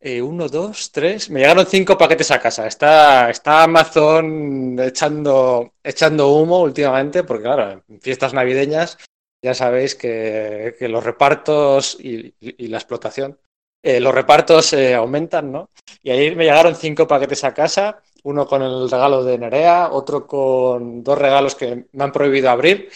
eh, 0.00 0.20
uno, 0.20 0.48
dos, 0.48 0.90
tres, 0.90 1.30
me 1.30 1.38
llegaron 1.40 1.64
cinco 1.66 1.96
paquetes 1.96 2.32
a 2.32 2.40
casa. 2.40 2.66
Está, 2.66 3.30
está 3.30 3.62
Amazon 3.62 4.80
echando, 4.80 5.74
echando 5.84 6.28
humo 6.32 6.60
últimamente, 6.60 7.22
porque 7.22 7.44
claro, 7.44 7.84
en 7.88 8.00
fiestas 8.00 8.34
navideñas 8.34 8.98
ya 9.40 9.54
sabéis 9.54 9.94
que, 9.94 10.76
los 10.80 11.04
repartos 11.04 11.96
y, 12.00 12.34
y, 12.40 12.66
la 12.66 12.78
explotación, 12.78 13.38
eh, 13.84 14.00
los 14.00 14.12
repartos 14.12 14.72
eh, 14.72 14.94
aumentan, 14.94 15.52
¿no? 15.52 15.70
Y 16.02 16.10
ayer 16.10 16.34
me 16.34 16.44
llegaron 16.44 16.74
cinco 16.74 17.06
paquetes 17.06 17.44
a 17.44 17.54
casa 17.54 18.02
uno 18.24 18.46
con 18.46 18.62
el 18.62 18.90
regalo 18.90 19.24
de 19.24 19.38
Nerea, 19.38 19.90
otro 19.92 20.26
con 20.26 21.02
dos 21.02 21.18
regalos 21.18 21.54
que 21.54 21.86
me 21.92 22.04
han 22.04 22.12
prohibido 22.12 22.50
abrir. 22.50 22.90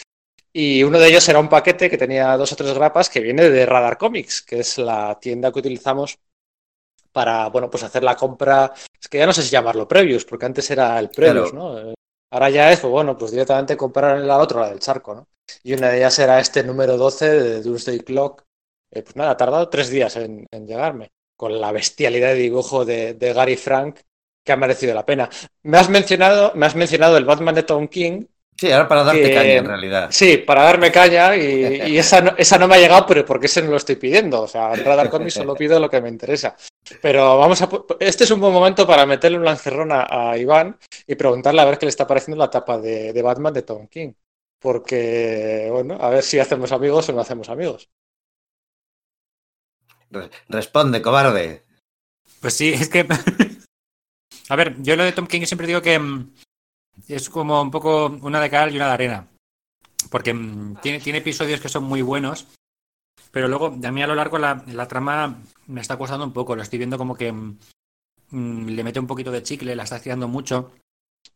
Y 0.51 0.83
uno 0.83 0.99
de 0.99 1.07
ellos 1.07 1.27
era 1.27 1.39
un 1.39 1.49
paquete 1.49 1.89
que 1.89 1.97
tenía 1.97 2.37
dos 2.37 2.51
o 2.51 2.55
tres 2.55 2.73
grapas 2.73 3.09
que 3.09 3.21
viene 3.21 3.49
de 3.49 3.65
Radar 3.65 3.97
Comics, 3.97 4.43
que 4.43 4.59
es 4.59 4.77
la 4.77 5.17
tienda 5.19 5.51
que 5.51 5.59
utilizamos 5.59 6.19
para, 7.11 7.49
bueno, 7.49 7.69
pues 7.69 7.83
hacer 7.83 8.03
la 8.03 8.15
compra. 8.15 8.71
Es 9.01 9.07
que 9.07 9.17
ya 9.17 9.25
no 9.25 9.33
sé 9.33 9.41
si 9.41 9.49
llamarlo 9.49 9.87
previews, 9.87 10.25
porque 10.25 10.45
antes 10.45 10.69
era 10.69 10.99
el 10.99 11.09
previews, 11.09 11.51
claro. 11.51 11.83
¿no? 11.83 11.93
Ahora 12.31 12.49
ya 12.49 12.71
es, 12.71 12.79
pues 12.79 12.91
bueno, 12.91 13.15
pues 13.17 13.31
directamente 13.31 13.77
comprar 13.77 14.19
la 14.19 14.39
otra, 14.39 14.61
la 14.61 14.69
del 14.69 14.79
charco, 14.79 15.13
¿no? 15.13 15.27
Y 15.61 15.73
una 15.73 15.89
de 15.89 15.97
ellas 15.97 16.17
era 16.17 16.39
este 16.39 16.63
número 16.63 16.97
12 16.97 17.29
de 17.29 17.61
Doomsday 17.61 17.99
Clock. 17.99 18.43
Eh, 18.91 19.03
pues 19.03 19.15
nada, 19.15 19.31
ha 19.31 19.37
tardado 19.37 19.69
tres 19.69 19.89
días 19.89 20.15
en, 20.15 20.47
en, 20.51 20.65
llegarme, 20.65 21.11
con 21.37 21.59
la 21.61 21.71
bestialidad 21.71 22.29
de 22.29 22.35
dibujo 22.35 22.85
de, 22.85 23.13
de 23.13 23.33
Gary 23.33 23.55
Frank, 23.55 23.99
que 24.43 24.51
ha 24.51 24.57
merecido 24.57 24.93
la 24.93 25.05
pena. 25.05 25.29
Me 25.63 25.77
has 25.77 25.89
mencionado, 25.89 26.51
me 26.55 26.65
has 26.65 26.75
mencionado 26.75 27.17
el 27.17 27.25
Batman 27.25 27.55
de 27.55 27.63
Tom 27.63 27.87
King. 27.87 28.25
Sí, 28.55 28.71
ahora 28.71 28.87
para 28.87 29.03
darte 29.03 29.23
que, 29.23 29.33
caña 29.33 29.53
en 29.53 29.65
realidad. 29.65 30.07
Sí, 30.11 30.37
para 30.37 30.63
darme 30.63 30.91
caña 30.91 31.35
y, 31.35 31.81
y 31.87 31.97
esa, 31.97 32.21
no, 32.21 32.33
esa, 32.37 32.57
no, 32.57 32.67
me 32.67 32.75
ha 32.75 32.79
llegado, 32.79 33.05
pero 33.07 33.25
porque 33.25 33.47
ese 33.47 33.61
no 33.63 33.71
lo 33.71 33.77
estoy 33.77 33.95
pidiendo. 33.95 34.41
O 34.43 34.47
sea, 34.47 34.73
en 34.73 34.85
Radar 34.85 35.09
Comics 35.09 35.35
solo 35.35 35.55
pido 35.55 35.79
lo 35.79 35.89
que 35.89 36.01
me 36.01 36.09
interesa. 36.09 36.55
Pero 37.01 37.37
vamos 37.37 37.61
a. 37.61 37.69
Este 37.99 38.25
es 38.25 38.31
un 38.31 38.39
buen 38.39 38.53
momento 38.53 38.85
para 38.85 39.05
meterle 39.05 39.37
un 39.37 39.45
lancerrón 39.45 39.91
a, 39.91 40.07
a 40.09 40.37
Iván 40.37 40.77
y 41.07 41.15
preguntarle 41.15 41.61
a 41.61 41.65
ver 41.65 41.77
qué 41.77 41.85
le 41.85 41.91
está 41.91 42.05
pareciendo 42.05 42.37
la 42.37 42.49
tapa 42.49 42.77
de, 42.77 43.11
de 43.13 43.21
Batman 43.21 43.53
de 43.53 43.63
Tom 43.63 43.87
King. 43.87 44.13
Porque, 44.59 45.67
bueno, 45.71 45.97
a 45.99 46.09
ver 46.09 46.23
si 46.23 46.39
hacemos 46.39 46.71
amigos 46.71 47.09
o 47.09 47.13
no 47.13 47.21
hacemos 47.21 47.49
amigos. 47.49 47.89
Responde, 50.47 51.01
cobarde. 51.01 51.65
Pues 52.39 52.53
sí, 52.53 52.73
es 52.73 52.89
que 52.89 53.05
A 54.49 54.55
ver, 54.55 54.81
yo 54.81 54.95
lo 54.95 55.03
de 55.03 55.11
Tom 55.11 55.27
King 55.27 55.45
siempre 55.45 55.67
digo 55.67 55.81
que 55.81 55.97
mm, 55.97 56.33
es 57.07 57.29
como 57.29 57.61
un 57.61 57.71
poco 57.71 58.07
una 58.21 58.41
de 58.41 58.49
cal 58.49 58.73
y 58.73 58.75
una 58.75 58.87
de 58.87 58.93
arena. 58.93 59.27
Porque 60.09 60.33
mm, 60.33 60.77
tiene, 60.81 61.17
episodios 61.17 61.61
que 61.61 61.69
son 61.69 61.83
muy 61.83 62.01
buenos, 62.01 62.47
pero 63.31 63.47
luego 63.47 63.67
a 63.67 63.91
mí 63.91 64.03
a 64.03 64.07
lo 64.07 64.15
largo 64.15 64.37
la, 64.37 64.87
trama 64.87 65.41
me 65.67 65.81
está 65.81 65.97
costando 65.97 66.25
un 66.25 66.33
poco. 66.33 66.55
Lo 66.55 66.61
estoy 66.61 66.77
viendo 66.77 66.97
como 66.97 67.15
que 67.15 67.31
mmm, 67.31 68.67
le 68.67 68.83
mete 68.83 68.99
un 68.99 69.07
poquito 69.07 69.31
de 69.31 69.43
chicle, 69.43 69.75
la 69.75 69.83
está 69.83 69.97
estirando 69.97 70.27
mucho. 70.27 70.71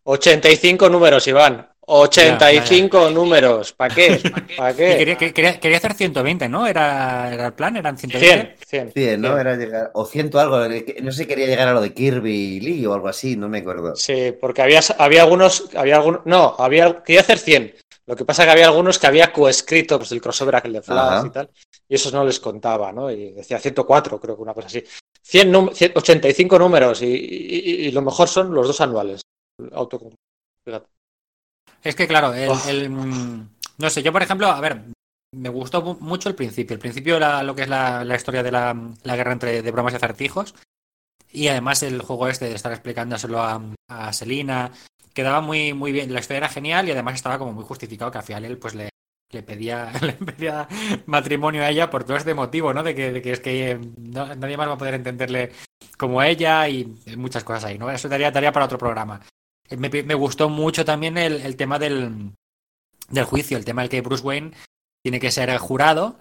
85 0.04 0.90
números, 0.90 1.28
Iván. 1.28 1.70
85 1.90 2.98
ya, 2.98 3.08
ya, 3.08 3.14
números. 3.14 3.72
¿Para 3.72 3.96
qué? 3.96 4.22
¿Para 4.58 4.76
qué? 4.76 4.98
Quería, 4.98 5.18
quería, 5.18 5.60
quería, 5.60 5.78
hacer 5.78 5.94
120, 5.94 6.50
¿no? 6.50 6.68
Era, 6.68 7.34
era 7.34 7.48
el 7.48 7.54
plan, 7.54 7.78
eran 7.78 7.98
120. 7.98 8.58
100, 8.66 8.92
100. 8.92 8.92
100 8.92 9.22
¿no? 9.22 9.30
100. 9.30 9.40
Era 9.40 9.56
llegar, 9.56 9.92
o 9.94 10.06
100 10.06 10.38
algo. 10.38 10.60
No 11.02 11.12
sé, 11.14 11.26
quería 11.26 11.48
llegar 11.48 11.70
a 11.70 11.74
lo 11.74 11.82
de 11.82 11.94
Kirby 11.94 12.60
Lee 12.60 12.86
o 12.86 12.94
algo 12.94 13.08
así, 13.08 13.38
no 13.38 13.48
me 13.48 13.60
acuerdo. 13.60 13.96
Sí, 13.96 14.34
porque 14.40 14.62
había, 14.62 14.82
había 14.98 15.24
algunos, 15.24 15.70
había 15.76 15.96
algunos, 15.96 16.22
no, 16.26 16.56
había, 16.60 17.04
quería 17.04 17.22
hacer 17.22 17.40
100. 17.40 17.74
Lo 18.06 18.16
que 18.16 18.26
pasa 18.26 18.44
es 18.44 18.48
que 18.48 18.52
había 18.52 18.68
algunos 18.68 19.00
que 19.00 19.08
había 19.08 19.32
coescrito 19.32 19.98
pues, 19.98 20.12
el 20.12 20.22
crossover 20.22 20.58
aquel 20.58 20.74
de 20.74 20.82
Flash 20.82 20.98
Ajá. 20.98 21.28
y 21.28 21.30
tal, 21.30 21.50
y 21.88 21.96
esos 21.96 22.12
no 22.12 22.26
les 22.26 22.40
contaba, 22.40 22.92
¿no? 22.92 23.10
Y 23.10 23.32
decía 23.32 23.60
104, 23.60 24.20
creo 24.20 24.36
que 24.36 24.42
una 24.42 24.54
cosa 24.54 24.68
así. 24.68 24.84
100, 25.22 25.70
100 25.74 25.92
85 25.96 26.60
números 26.60 27.02
y, 27.02 27.06
y, 27.06 27.88
y, 27.88 27.92
lo 27.92 28.02
mejor 28.02 28.28
son 28.28 28.54
los 28.54 28.68
dos 28.68 28.80
anuales. 28.80 29.22
Auto, 29.74 30.00
fíjate. 30.64 30.97
Es 31.84 31.96
que, 31.96 32.08
claro, 32.08 32.34
el, 32.34 32.50
oh. 32.50 32.62
el, 32.68 32.92
no 33.78 33.90
sé, 33.90 34.04
yo 34.04 34.12
por 34.12 34.24
ejemplo, 34.24 34.48
a 34.48 34.60
ver, 34.60 34.82
me 35.34 35.50
gustó 35.50 35.82
mucho 35.82 36.30
el 36.30 36.36
principio. 36.36 36.74
El 36.74 36.80
principio, 36.80 37.20
la, 37.20 37.44
lo 37.44 37.56
que 37.56 37.64
es 37.64 37.70
la, 37.70 38.04
la 38.04 38.16
historia 38.16 38.44
de 38.44 38.52
la, 38.52 38.76
la, 39.04 39.16
guerra 39.16 39.34
entre 39.34 39.62
de 39.62 39.72
bromas 39.72 39.94
y 39.94 39.98
acertijos. 39.98 40.56
Y 41.32 41.48
además 41.50 41.84
el 41.84 42.02
juego 42.02 42.28
este 42.28 42.46
de 42.46 42.56
estar 42.56 42.72
explicándoselo 42.72 43.42
a, 43.42 43.62
a 43.90 44.14
Selina, 44.14 44.72
quedaba 45.14 45.42
muy, 45.42 45.74
muy 45.74 45.92
bien. 45.92 46.14
La 46.14 46.20
historia 46.20 46.38
era 46.38 46.50
genial 46.50 46.88
y 46.88 46.92
además 46.92 47.16
estaba 47.16 47.38
como 47.38 47.54
muy 47.54 47.64
justificado 47.64 48.12
que 48.12 48.18
al 48.20 48.24
final 48.24 48.46
él 48.46 48.58
pues 48.58 48.76
le, 48.76 48.90
le 49.32 49.44
pedía, 49.44 49.92
le 50.02 50.14
pedía 50.14 50.68
matrimonio 51.06 51.64
a 51.64 51.70
ella 51.70 51.90
por 51.90 52.04
todo 52.04 52.18
este 52.18 52.34
motivo, 52.34 52.74
¿no? 52.74 52.84
De 52.84 52.96
que, 52.96 53.12
de 53.12 53.22
que 53.22 53.32
es 53.34 53.40
que 53.40 53.80
no, 53.98 54.36
nadie 54.36 54.58
más 54.58 54.70
va 54.70 54.74
a 54.74 54.78
poder 54.78 54.94
entenderle 54.94 55.52
como 55.98 56.22
ella 56.22 56.68
y 56.70 56.86
muchas 57.18 57.44
cosas 57.44 57.66
ahí, 57.66 57.78
¿no? 57.78 57.92
Eso 57.92 58.08
daría, 58.08 58.32
daría 58.32 58.52
para 58.52 58.66
otro 58.66 58.78
programa. 58.78 59.22
Me, 59.70 59.90
me 59.90 60.14
gustó 60.14 60.50
mucho 60.50 60.86
también 60.86 61.18
el, 61.18 61.56
tema 61.56 61.80
del, 61.80 62.32
del, 63.10 63.24
juicio, 63.26 63.58
el 63.58 63.66
tema 63.66 63.82
del 63.82 63.90
que 63.90 64.02
Bruce 64.02 64.24
Wayne 64.24 64.52
tiene 65.04 65.20
que 65.20 65.32
ser 65.32 65.56
jurado 65.58 66.18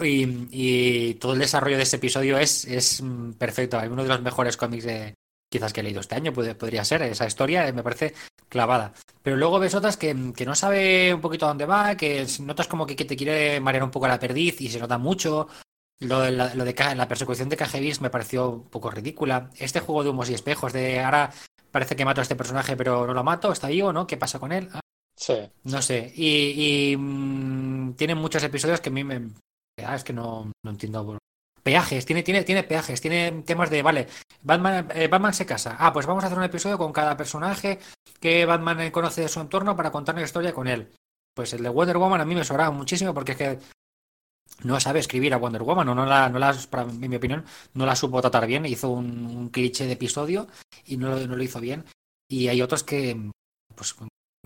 y, 0.00 1.14
todo 1.14 1.34
el 1.34 1.38
desarrollo 1.38 1.76
de 1.76 1.82
ese 1.82 1.96
episodio 1.96 2.38
es, 2.38 2.64
es 2.64 3.02
perfecto. 3.38 3.78
Hay 3.78 3.88
uno 3.88 4.02
de 4.02 4.08
los 4.08 4.22
mejores 4.22 4.56
cómics 4.56 4.84
de, 4.84 5.14
quizás 5.50 5.72
que 5.72 5.80
he 5.80 5.82
leído 5.82 6.00
este 6.00 6.14
año, 6.14 6.32
podría 6.32 6.84
ser 6.84 7.02
esa 7.02 7.26
historia, 7.26 7.70
me 7.72 7.82
parece 7.82 8.14
clavada. 8.48 8.92
Pero 9.22 9.36
luego 9.36 9.58
ves 9.58 9.74
otras 9.74 9.96
que, 9.96 10.32
que 10.34 10.46
no 10.46 10.54
sabe 10.54 11.12
un 11.12 11.20
poquito 11.20 11.46
a 11.46 11.48
dónde 11.48 11.66
va, 11.66 11.96
que 11.96 12.26
notas 12.40 12.68
como 12.68 12.86
que, 12.86 12.94
te 12.94 13.16
quiere 13.16 13.60
marear 13.60 13.84
un 13.84 13.90
poco 13.90 14.08
la 14.08 14.18
perdiz 14.18 14.60
y 14.60 14.68
se 14.68 14.80
nota 14.80 14.98
mucho. 14.98 15.48
Lo 16.00 16.20
de, 16.20 16.30
la, 16.30 16.54
la 16.54 17.08
persecución 17.08 17.50
de 17.50 17.58
KGBs 17.58 18.00
me 18.00 18.08
pareció 18.08 18.48
un 18.48 18.70
poco 18.70 18.90
ridícula. 18.90 19.50
Este 19.58 19.80
juego 19.80 20.02
de 20.02 20.10
humos 20.10 20.30
y 20.30 20.34
espejos, 20.34 20.72
de 20.72 21.00
ahora 21.00 21.30
parece 21.70 21.96
que 21.96 22.04
mato 22.04 22.20
a 22.20 22.22
este 22.22 22.36
personaje, 22.36 22.76
pero 22.76 23.06
no 23.06 23.14
lo 23.14 23.24
mato, 23.24 23.52
está 23.52 23.68
vivo, 23.68 23.92
¿no? 23.92 24.06
¿Qué 24.06 24.16
pasa 24.16 24.38
con 24.38 24.52
él? 24.52 24.68
Ah, 24.72 24.80
sí. 25.16 25.34
No 25.64 25.82
sé. 25.82 26.12
Y, 26.14 26.92
y 26.92 26.96
mmm, 26.96 27.94
tiene 27.94 28.14
muchos 28.14 28.42
episodios 28.42 28.80
que 28.80 28.90
a 28.90 28.92
mí 28.92 29.04
me. 29.04 29.30
Ah, 29.84 29.94
es 29.94 30.04
que 30.04 30.12
no, 30.12 30.50
no 30.64 30.70
entiendo. 30.70 31.18
Peajes, 31.62 32.06
tiene, 32.06 32.22
tiene, 32.22 32.42
tiene 32.42 32.62
peajes, 32.62 33.00
tiene 33.00 33.42
temas 33.44 33.68
de, 33.68 33.82
vale, 33.82 34.08
Batman, 34.42 34.88
eh, 34.94 35.08
Batman 35.08 35.34
se 35.34 35.44
casa. 35.44 35.76
Ah, 35.78 35.92
pues 35.92 36.06
vamos 36.06 36.24
a 36.24 36.26
hacer 36.26 36.38
un 36.38 36.44
episodio 36.44 36.78
con 36.78 36.92
cada 36.92 37.16
personaje 37.16 37.78
que 38.18 38.46
Batman 38.46 38.90
conoce 38.90 39.22
de 39.22 39.28
su 39.28 39.40
entorno 39.40 39.76
para 39.76 39.90
contar 39.90 40.14
una 40.14 40.24
historia 40.24 40.54
con 40.54 40.68
él. 40.68 40.90
Pues 41.34 41.52
el 41.52 41.62
de 41.62 41.68
Wonder 41.68 41.98
Woman 41.98 42.20
a 42.20 42.24
mí 42.24 42.34
me 42.34 42.44
sobraba 42.44 42.70
muchísimo 42.70 43.12
porque 43.12 43.32
es 43.32 43.38
que 43.38 43.58
no 44.64 44.78
sabe 44.80 45.00
escribir 45.00 45.34
a 45.34 45.38
Wonder 45.38 45.62
Woman, 45.62 45.88
o 45.88 45.94
no 45.94 46.06
la, 46.06 46.28
no 46.28 46.38
la, 46.38 46.54
para, 46.68 46.82
en 46.82 47.00
mi 47.10 47.16
opinión, 47.16 47.44
no 47.74 47.86
la 47.86 47.96
supo 47.96 48.20
tratar 48.20 48.46
bien, 48.46 48.66
hizo 48.66 48.90
un, 48.90 49.26
un 49.26 49.48
cliché 49.50 49.86
de 49.86 49.92
episodio 49.92 50.46
y 50.86 50.96
no, 50.96 51.14
no, 51.18 51.36
lo 51.36 51.42
hizo 51.42 51.60
bien. 51.60 51.84
Y 52.30 52.48
hay 52.48 52.62
otros 52.62 52.84
que, 52.84 53.30
pues, 53.74 53.94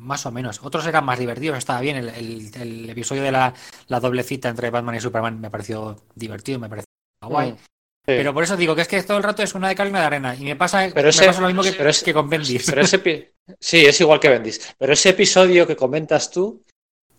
más 0.01 0.27
o 0.27 0.33
menos. 0.33 0.61
Otros 0.63 0.87
eran 0.87 1.05
más 1.05 1.19
divertidos, 1.19 1.59
estaba 1.59 1.81
bien. 1.81 1.97
El, 1.97 2.09
el, 2.09 2.51
el 2.55 2.91
episodio 2.91 3.23
de 3.23 3.33
la, 3.33 3.55
la, 3.89 4.01
doble 4.01 4.23
cita 4.23 4.49
entre 4.49 4.71
Batman 4.71 4.97
y 4.97 5.01
Superman 5.01 5.41
me 5.41 5.51
pareció 5.51 5.97
divertido, 6.15 6.59
me 6.59 6.69
pareció 6.69 6.87
guay. 7.23 7.53
Mm. 7.53 7.57
Pero 8.07 8.35
por 8.35 8.43
eso 8.45 8.57
digo 8.57 8.75
que 8.75 8.83
es 8.83 8.89
que 8.89 9.03
todo 9.03 9.17
el 9.17 9.23
rato 9.23 9.43
es 9.43 9.55
una 9.55 9.69
de 9.69 9.75
cal 9.75 9.87
y 9.87 9.91
una 9.91 10.01
de 10.01 10.07
arena. 10.07 10.37
Y 10.37 10.45
me 10.45 10.57
pasa, 10.57 10.91
Pero 10.93 11.05
me 11.05 11.09
ese- 11.11 11.27
pasa 11.27 11.41
lo 11.41 11.47
mismo 11.47 11.63
que, 11.63 11.73
pero 11.73 11.89
ese- 11.89 12.05
que 12.05 12.13
con 12.13 12.29
Bendis. 12.29 12.67
Pero 12.67 12.83
ese 12.83 13.33
sí, 13.61 13.87
es 13.87 14.01
igual 14.01 14.21
que 14.21 14.29
Bendis. 14.29 14.75
Pero 14.79 14.93
ese 14.93 15.11
episodio 15.11 15.67
que 15.67 15.77
comentas 15.77 16.31
tú 16.31 16.63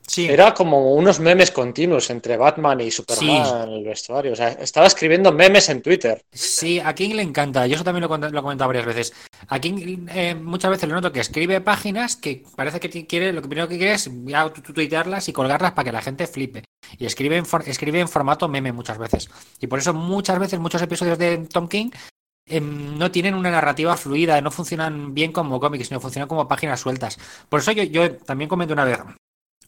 Sí. 0.07 0.27
era 0.27 0.53
como 0.53 0.93
unos 0.93 1.19
memes 1.19 1.51
continuos 1.51 2.09
entre 2.09 2.37
Batman 2.37 2.79
y 2.81 2.91
Superman 2.91 3.69
en 3.69 3.73
el 3.75 3.83
vestuario. 3.83 4.33
O 4.33 4.35
sea, 4.35 4.49
estaba 4.49 4.87
escribiendo 4.87 5.31
memes 5.31 5.69
en 5.69 5.81
Twitter. 5.81 6.21
Sí, 6.31 6.79
a 6.79 6.93
King 6.93 7.15
le 7.15 7.21
encanta. 7.23 7.65
Yo 7.67 7.75
eso 7.75 7.83
también 7.83 8.07
lo, 8.07 8.15
he 8.15 8.31
lo 8.31 8.41
comentado 8.41 8.67
varias 8.67 8.85
veces. 8.85 9.13
A 9.47 9.59
King 9.59 10.05
eh, 10.09 10.35
muchas 10.35 10.71
veces 10.71 10.87
le 10.87 10.95
noto 10.95 11.11
que 11.11 11.19
escribe 11.21 11.59
páginas 11.61 12.15
que 12.15 12.43
parece 12.55 12.79
que 12.79 13.05
quiere, 13.07 13.33
lo 13.33 13.41
primero 13.41 13.67
que 13.67 13.77
quiere 13.77 13.93
es 13.93 14.09
ya 14.25 14.47
tuitearlas 14.49 15.27
y 15.27 15.33
colgarlas 15.33 15.71
para 15.71 15.85
que 15.85 15.91
la 15.91 16.01
gente 16.01 16.27
flipe. 16.27 16.63
Y 16.97 17.05
escribe 17.05 17.37
en, 17.37 17.45
for- 17.45 17.67
escribe 17.67 17.99
en 17.99 18.07
formato 18.07 18.47
meme 18.47 18.71
muchas 18.71 18.97
veces. 18.97 19.29
Y 19.59 19.67
por 19.67 19.79
eso 19.79 19.93
muchas 19.93 20.37
veces 20.39 20.59
muchos 20.59 20.81
episodios 20.81 21.17
de 21.17 21.37
Tom 21.51 21.67
King 21.67 21.89
em, 22.47 22.97
no 22.97 23.09
tienen 23.11 23.33
una 23.33 23.49
narrativa 23.49 23.97
fluida, 23.97 24.39
no 24.41 24.51
funcionan 24.51 25.13
bien 25.15 25.31
como 25.31 25.59
cómics, 25.59 25.87
sino 25.87 25.99
funcionan 25.99 26.27
como 26.27 26.47
páginas 26.47 26.79
sueltas. 26.79 27.17
Por 27.49 27.59
eso 27.59 27.71
yo, 27.71 27.83
yo 27.83 28.15
también 28.17 28.47
comento 28.49 28.73
una 28.73 28.85
vez, 28.85 28.99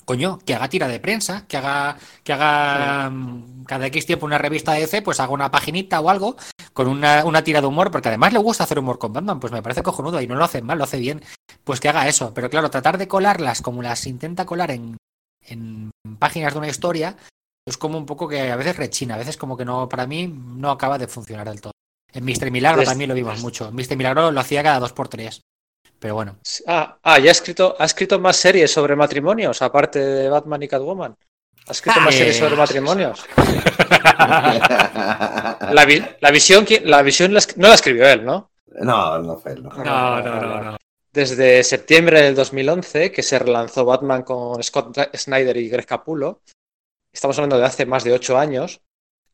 coño, 0.08 0.40
que 0.46 0.56
haga 0.56 0.70
tira 0.70 0.88
de 0.88 1.02
prensa, 1.02 1.46
que 1.48 1.58
haga, 1.58 1.98
que 2.24 2.32
haga 2.32 3.10
mm, 3.10 3.66
cada 3.66 3.88
X 3.88 4.06
tiempo 4.06 4.26
una 4.26 4.38
revista 4.38 4.72
de 4.72 4.80
DC, 4.80 5.02
pues 5.02 5.20
haga 5.20 5.34
una 5.34 5.52
paginita 5.52 6.00
o 6.00 6.10
algo 6.10 6.38
con 6.72 6.88
una, 6.88 7.26
una 7.26 7.44
tira 7.44 7.60
de 7.60 7.68
humor, 7.68 7.92
porque 7.92 8.08
además 8.08 8.32
le 8.32 8.40
gusta 8.40 8.64
hacer 8.64 8.80
humor 8.80 9.00
con 9.00 9.12
Batman, 9.12 9.40
pues 9.42 9.52
me 9.52 9.62
parece 9.62 9.84
cojonudo 9.84 10.22
y 10.22 10.28
no 10.28 10.36
lo 10.36 10.46
hace 10.46 10.62
mal, 10.62 10.78
lo 10.78 10.86
hace 10.86 10.98
bien, 10.98 11.22
pues 11.66 11.82
que 11.82 11.90
haga 11.90 12.08
eso. 12.08 12.34
Pero 12.34 12.50
claro, 12.50 12.70
tratar 12.70 12.98
de 12.98 13.10
colarlas 13.10 13.62
como 13.62 13.82
las 13.82 14.08
intenta 14.08 14.46
colar 14.46 14.72
en, 14.72 14.96
en 15.46 15.92
páginas 16.18 16.54
de 16.54 16.60
una 16.60 16.70
historia, 16.70 17.18
es 17.68 17.78
como 17.78 17.98
un 17.98 18.06
poco 18.06 18.30
que 18.30 18.50
a 18.50 18.56
veces 18.56 18.78
rechina, 18.78 19.16
a 19.16 19.18
veces 19.18 19.36
como 19.36 19.58
que 19.58 19.66
no, 19.66 19.90
para 19.90 20.08
mí 20.08 20.26
no 20.28 20.72
acaba 20.72 20.98
de 20.98 21.08
funcionar 21.10 21.50
del 21.50 21.60
todo. 21.60 21.74
En 22.14 22.24
Mr. 22.24 22.50
Milagro 22.50 22.80
Des- 22.80 22.88
también 22.90 23.10
lo 23.10 23.14
vimos 23.16 23.42
mucho. 23.42 23.72
Mr. 23.74 23.98
Milagro 23.98 24.32
lo 24.32 24.40
hacía 24.40 24.64
cada 24.64 24.80
dos 24.80 24.94
por 24.94 25.10
tres. 25.10 25.42
Pero 26.00 26.14
bueno. 26.16 26.38
Ah, 26.68 26.98
ah, 27.04 27.20
ya 27.20 27.30
ha 27.30 27.32
escrito, 27.32 27.76
ha 27.80 27.86
escrito 27.86 28.20
más 28.20 28.38
series 28.38 28.72
sobre 28.72 28.96
matrimonios, 28.96 29.62
aparte 29.62 30.00
de 30.00 30.30
Batman 30.30 30.62
y 30.64 30.68
Catwoman. 30.68 31.16
Ha 31.68 31.72
escrito 31.72 32.00
más 32.02 32.14
Eh. 32.16 32.18
series 32.20 32.38
sobre 32.38 32.56
matrimonios. 32.56 33.26
La, 35.72 35.86
vi- 35.88 36.04
la 36.22 36.32
visión, 36.32 36.66
¿quién- 36.66 36.90
la 36.90 37.02
visión 37.02 37.34
la 37.34 37.42
no 37.56 37.68
la 37.68 37.76
escribió 37.76 38.08
él, 38.08 38.24
¿no? 38.26 38.52
no, 38.82 39.18
no 39.20 39.38
fue 39.38 39.54
él, 39.54 39.64
no. 39.64 39.70
No, 39.72 40.22
no, 40.22 40.42
no, 40.42 40.62
no. 40.64 40.78
Desde 41.12 41.64
septiembre 41.64 42.22
del 42.22 42.36
2011, 42.36 43.12
que 43.12 43.24
se 43.24 43.40
relanzó 43.40 43.86
Batman 43.86 44.22
con 44.24 44.62
Scott 44.62 44.96
Snyder 45.16 45.58
y 45.58 45.68
Greg 45.70 45.86
Capullo, 45.88 46.42
estamos 47.12 47.38
hablando 47.40 47.58
de 47.58 47.66
hace 47.66 47.86
más 47.88 48.04
de 48.04 48.14
ocho 48.14 48.38
años, 48.38 48.82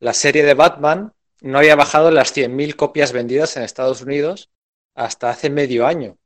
la 0.00 0.14
serie 0.14 0.44
de 0.44 0.54
Batman 0.54 1.12
no 1.42 1.58
había 1.58 1.76
bajado 1.76 2.10
las 2.10 2.34
100.000 2.34 2.74
copias 2.74 3.12
vendidas 3.12 3.56
en 3.58 3.64
Estados 3.64 4.00
Unidos 4.00 4.50
hasta 4.94 5.28
hace 5.28 5.50
medio 5.50 5.86
año. 5.86 6.16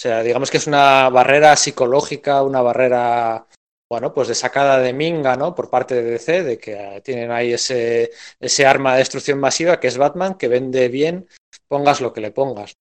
O 0.00 0.02
sea, 0.02 0.22
digamos 0.22 0.50
que 0.50 0.56
es 0.56 0.66
una 0.66 1.10
barrera 1.10 1.54
psicológica, 1.56 2.42
una 2.42 2.62
barrera, 2.62 3.46
bueno, 3.86 4.14
pues 4.14 4.28
de 4.28 4.34
sacada 4.34 4.78
de 4.78 4.94
minga, 4.94 5.36
¿no? 5.36 5.54
Por 5.54 5.68
parte 5.68 5.94
de 5.94 6.12
DC, 6.12 6.42
de 6.42 6.58
que 6.58 6.72
eh, 6.72 7.02
tienen 7.02 7.30
ahí 7.30 7.52
ese, 7.52 8.10
ese 8.40 8.64
arma 8.64 8.92
de 8.94 9.00
destrucción 9.00 9.38
masiva 9.38 9.78
que 9.78 9.88
es 9.88 9.98
Batman, 9.98 10.38
que 10.38 10.48
vende 10.48 10.88
bien, 10.88 11.28
pongas 11.68 12.00
lo 12.00 12.14
que 12.14 12.22
le 12.22 12.30
pongas. 12.30 12.72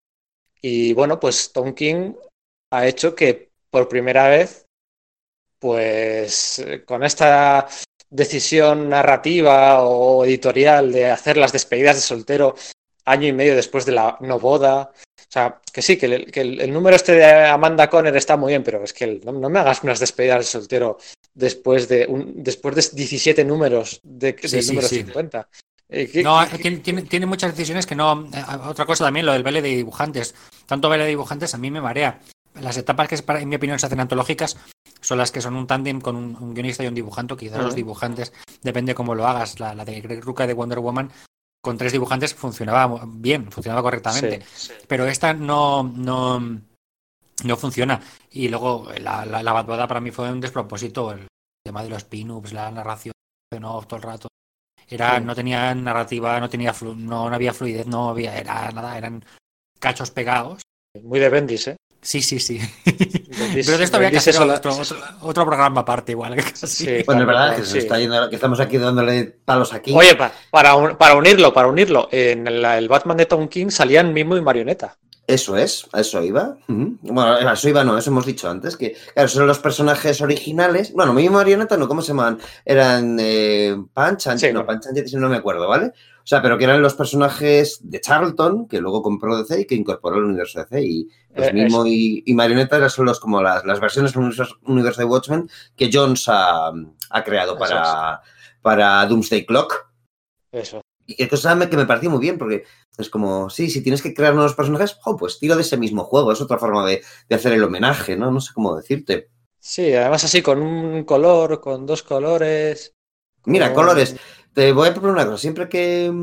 Y 0.62 0.94
bueno, 0.94 1.20
pues 1.20 1.52
Tom 1.52 1.74
King 1.74 2.14
ha 2.72 2.88
hecho 2.88 3.14
que 3.16 3.52
por 3.70 3.90
primera 3.90 4.30
vez, 4.30 4.66
pues 5.60 6.60
eh, 6.60 6.86
con 6.86 7.04
esta 7.04 7.68
decisión 8.10 8.88
narrativa 8.88 9.84
o 9.84 10.24
editorial 10.24 10.94
de 10.94 11.12
hacer 11.12 11.36
las 11.36 11.52
despedidas 11.52 11.98
de 11.98 12.02
soltero 12.02 12.56
año 13.04 13.28
y 13.28 13.34
medio 13.34 13.58
después 13.58 13.86
de 13.86 13.92
la 13.92 14.18
no 14.22 14.40
boda. 14.40 14.94
O 15.30 15.32
sea, 15.32 15.62
que 15.72 15.84
sí, 15.84 15.96
que 15.98 16.08
el, 16.08 16.32
que 16.32 16.42
el- 16.42 16.60
el 16.60 16.74
número 16.74 16.96
este 16.96 17.12
de 17.12 17.46
Amanda 17.46 17.88
Conner 17.88 18.16
está 18.18 18.36
muy 18.36 18.52
bien, 18.52 18.64
pero 18.64 18.84
es 18.84 18.94
que 18.94 19.04
el- 19.06 19.22
no, 19.24 19.32
no 19.32 19.48
me 19.50 19.60
hagas 19.60 19.84
unas 19.84 20.00
despedidas 20.00 20.40
de 20.40 20.44
soltero 20.46 20.98
después 21.36 21.88
de 21.88 22.08
un, 22.08 22.42
después 22.44 22.76
de 22.76 22.96
17 22.96 23.46
números 23.46 24.00
de, 24.04 24.36
Sí, 24.42 24.48
del 24.48 24.64
sí, 24.64 24.70
número 24.70 24.88
sí. 24.88 24.96
50. 24.98 25.48
Eh, 25.88 26.10
¿qué- 26.12 26.24
No, 26.24 26.40
qué- 26.52 26.58
tiene, 26.58 26.78
tiene- 26.78 27.02
tiene 27.04 27.26
muchas 27.28 27.52
decisiones 27.52 27.86
que 27.86 27.94
no. 27.96 28.28
eh, 28.34 28.44
Otra 28.68 28.86
cosa 28.88 29.06
también, 29.06 29.26
lo 29.26 29.34
del 29.34 29.44
baile 29.44 29.62
de 29.62 29.70
dibujantes. 29.70 30.34
Tanto 30.66 30.90
baile 30.90 31.04
de 31.04 31.10
dibujantes 31.12 31.54
a 31.54 31.60
mí 31.60 31.70
me 31.70 31.80
marea. 31.82 32.20
Las 32.60 32.78
etapas 32.78 33.08
que, 33.08 33.18
para- 33.20 33.40
en 33.42 33.50
mi 33.50 33.56
opinión, 33.56 33.78
se 33.78 33.86
hacen 33.86 34.00
antológicas 34.00 34.58
son 35.02 35.20
las 35.20 35.32
que 35.32 35.42
son 35.42 35.56
un 35.56 35.66
tándem 35.68 36.02
con 36.02 36.16
un, 36.16 36.36
un 36.40 36.54
guionista 36.56 36.84
y 36.84 36.88
un 36.88 36.96
dibujante. 36.96 37.36
Quizás 37.38 37.62
los 37.64 37.76
dibujantes, 37.76 38.34
depende 38.64 38.96
cómo 38.96 39.14
lo 39.14 39.28
hagas. 39.28 39.60
La, 39.60 39.76
la 39.76 39.86
de 39.86 40.02
Greg 40.02 40.24
Rucka 40.24 40.46
de 40.48 40.54
Wonder 40.54 40.80
Woman, 40.80 41.12
con 41.62 41.78
tres 41.78 41.92
dibujantes 41.92 42.34
funcionaba 42.34 43.02
bien, 43.08 43.52
funcionaba 43.52 43.82
correctamente. 43.82 44.42
Sí, 44.54 44.68
sí. 44.68 44.74
Pero 44.88 45.06
esta 45.06 45.34
no, 45.34 45.84
no, 45.84 46.40
no 47.44 47.58
funciona. 47.58 48.02
Y 48.32 48.48
luego 48.50 48.88
la, 49.02 49.26
la, 49.26 49.44
la 49.44 49.54
Batboda 49.54 49.88
para 49.88 50.00
mí 50.02 50.12
fue 50.12 50.32
un 50.32 50.40
despropósito. 50.42 51.12
El 51.12 51.28
tema 51.66 51.84
de 51.84 51.90
los 51.90 52.04
pin-ups, 52.06 52.54
la 52.54 52.72
narración 52.72 53.14
no 53.60 53.82
todo 53.84 53.98
el 53.98 54.04
rato. 54.04 54.28
Era, 54.88 55.18
Sí. 55.20 55.24
no 55.26 55.36
tenía 55.36 55.74
narrativa, 55.76 56.40
no 56.40 56.50
tenía 56.50 56.74
flu- 56.74 56.96
no, 56.96 57.30
no 57.30 57.36
había 57.36 57.54
fluidez, 57.54 57.86
no 57.88 58.10
había, 58.10 58.38
era 58.38 58.72
nada, 58.72 58.98
eran 58.98 59.24
cachos 59.80 60.12
pegados. 60.12 60.62
Muy 61.04 61.20
de 61.20 61.30
Bendis, 61.30 61.68
¿eh? 61.68 61.76
Sí, 62.02 62.22
sí, 62.22 62.40
sí. 62.40 62.60
Pero 62.86 63.78
de 63.78 63.84
esto 63.84 63.98
habría 63.98 64.10
que 64.12 64.18
hacer 64.18 64.36
la- 64.36 64.56
otro, 64.56 64.74
otro, 64.76 64.98
otro 65.22 65.46
programa 65.46 65.82
aparte 65.82 66.14
igual. 66.14 66.36
casi. 66.44 66.68
Sí, 66.68 66.86
Bueno, 66.86 67.00
es 67.00 67.06
claro, 67.06 67.26
verdad 67.28 67.56
que 67.58 67.66
se 67.66 67.72
sí. 67.74 67.78
está 67.80 68.00
yendo, 68.00 68.30
que 68.30 68.36
estamos 68.36 68.60
aquí 68.60 68.78
dándole 68.78 69.26
palos 69.46 69.74
aquí. 69.74 69.94
Oye, 69.94 70.16
pa- 70.16 70.32
para, 70.50 70.76
un- 70.76 70.96
para 70.96 71.16
unirlo, 71.16 71.54
para 71.54 71.68
unirlo, 71.68 72.08
en 72.12 72.48
el, 72.48 72.64
el 72.64 72.88
Batman 72.88 73.18
de 73.18 73.26
Tom 73.26 73.48
King 73.50 73.70
salían 73.70 74.14
Mimo 74.14 74.38
y 74.38 74.42
Marioneta. 74.42 74.98
Eso 75.30 75.56
es, 75.56 75.88
a 75.94 76.02
eso 76.02 76.24
iba. 76.24 76.58
Bueno, 76.68 77.22
a 77.34 77.54
eso 77.54 77.70
iba, 77.70 77.84
no, 77.84 77.96
eso 77.96 78.10
hemos 78.10 78.26
dicho 78.26 78.50
antes, 78.50 78.76
que 78.76 78.96
claro, 79.14 79.30
son 79.30 79.46
los 79.46 79.60
personajes 79.60 80.22
originales. 80.22 80.92
Bueno, 80.92 81.14
mi 81.14 81.30
marioneta, 81.30 81.78
no, 81.78 81.88
¿cómo 81.88 82.02
se 82.02 82.08
llamaban? 82.08 82.40
Eran 82.66 83.18
eh, 83.20 83.78
Sí, 84.18 84.52
no, 84.52 84.66
Jetty, 84.66 85.16
no 85.18 85.30
me 85.30 85.36
acuerdo, 85.38 85.68
¿vale? 85.68 85.86
O 85.86 86.26
sea, 86.26 86.42
pero 86.42 86.58
que 86.58 86.64
eran 86.64 86.82
los 86.82 86.96
personajes 86.96 87.80
de 87.84 88.02
Charlton, 88.02 88.68
que 88.68 88.82
luego 88.82 89.04
compró 89.04 89.38
DC 89.38 89.62
y 89.62 89.66
que 89.68 89.76
incorporó 89.76 90.16
al 90.16 90.24
universo 90.24 90.62
DC. 90.62 90.82
Y 90.82 91.08
pues 91.36 91.50
Eh, 91.50 91.54
Mimo 91.54 91.86
y, 91.86 92.24
y 92.26 92.34
Marioneta 92.34 92.78
eran 92.78 92.90
son 92.90 93.06
los, 93.06 93.20
como 93.20 93.40
las, 93.40 93.64
las 93.66 93.80
versiones 93.80 94.14
del 94.14 94.24
universo, 94.24 94.58
universo 94.66 95.02
de 95.02 95.06
Watchmen 95.06 95.50
que 95.76 95.92
Jones 95.94 96.26
ha, 96.28 96.72
ha 97.12 97.24
creado 97.24 97.56
para, 97.56 98.20
para 98.64 99.06
Doomsday 99.06 99.46
Clock. 99.46 99.92
Eso. 100.52 100.82
Y 101.10 101.16
que 101.16 101.28
cosa 101.28 101.58
que 101.68 101.76
me 101.76 101.88
pareció 101.88 102.12
muy 102.12 102.20
bien, 102.20 102.38
porque 102.38 102.66
es 102.96 103.10
como, 103.10 103.50
sí, 103.50 103.70
si 103.72 103.82
tienes 103.82 104.04
que 104.04 104.14
crear 104.14 104.36
nuevos 104.36 104.54
personajes, 104.54 104.96
jo, 105.02 105.18
pues 105.18 105.40
tiro 105.40 105.56
de 105.56 105.64
ese 105.64 105.76
mismo 105.76 106.04
juego. 106.04 106.32
Es 106.32 106.40
otra 106.40 106.60
forma 106.60 106.86
de, 106.86 107.02
de 107.28 107.36
hacer 107.36 107.52
el 107.54 107.64
homenaje, 107.64 108.16
¿no? 108.16 108.30
No 108.30 108.40
sé 108.40 108.54
cómo 108.54 108.76
decirte. 108.76 109.30
Sí, 109.60 109.92
además 109.96 110.24
así 110.24 110.44
con 110.44 110.62
un 110.62 111.04
color, 111.06 111.60
con 111.62 111.88
dos 111.88 112.04
colores. 112.04 112.96
Mira, 113.46 113.74
colores. 113.74 114.16
Te 114.54 114.72
voy 114.72 114.88
a 114.88 114.92
proponer 114.92 115.16
una 115.16 115.26
cosa. 115.26 115.38
Siempre 115.40 115.68
que, 115.68 116.14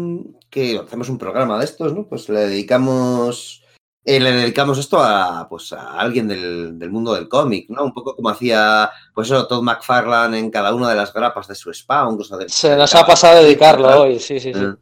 que 0.50 0.78
hacemos 0.78 1.08
un 1.08 1.18
programa 1.18 1.58
de 1.58 1.64
estos, 1.64 1.92
¿no? 1.92 2.06
Pues 2.06 2.28
le 2.28 2.46
dedicamos. 2.46 3.64
Eh, 4.06 4.20
le 4.20 4.32
dedicamos 4.32 4.78
esto 4.78 4.98
a, 5.02 5.46
pues, 5.48 5.72
a 5.72 5.98
alguien 5.98 6.28
del, 6.28 6.78
del 6.78 6.90
mundo 6.90 7.12
del 7.14 7.28
cómic, 7.28 7.68
¿no? 7.68 7.82
Un 7.84 7.92
poco 7.92 8.14
como 8.16 8.28
hacía, 8.30 8.88
pues 9.12 9.26
eso, 9.28 9.46
Todd 9.46 9.62
McFarlane 9.62 10.38
en 10.38 10.50
cada 10.50 10.72
una 10.74 10.88
de 10.88 10.94
las 10.96 11.12
grapas 11.12 11.48
de 11.48 11.54
su 11.56 11.72
Spawn, 11.74 12.16
cosas 12.16 12.38
de... 12.38 12.48
Se 12.48 12.76
nos 12.76 12.94
ha 12.94 13.04
pasado 13.04 13.38
a 13.38 13.42
dedicarlo 13.42 14.02
hoy, 14.02 14.18
sí, 14.20 14.40
sí, 14.40 14.54
sí. 14.54 14.60
Eh, 14.60 14.74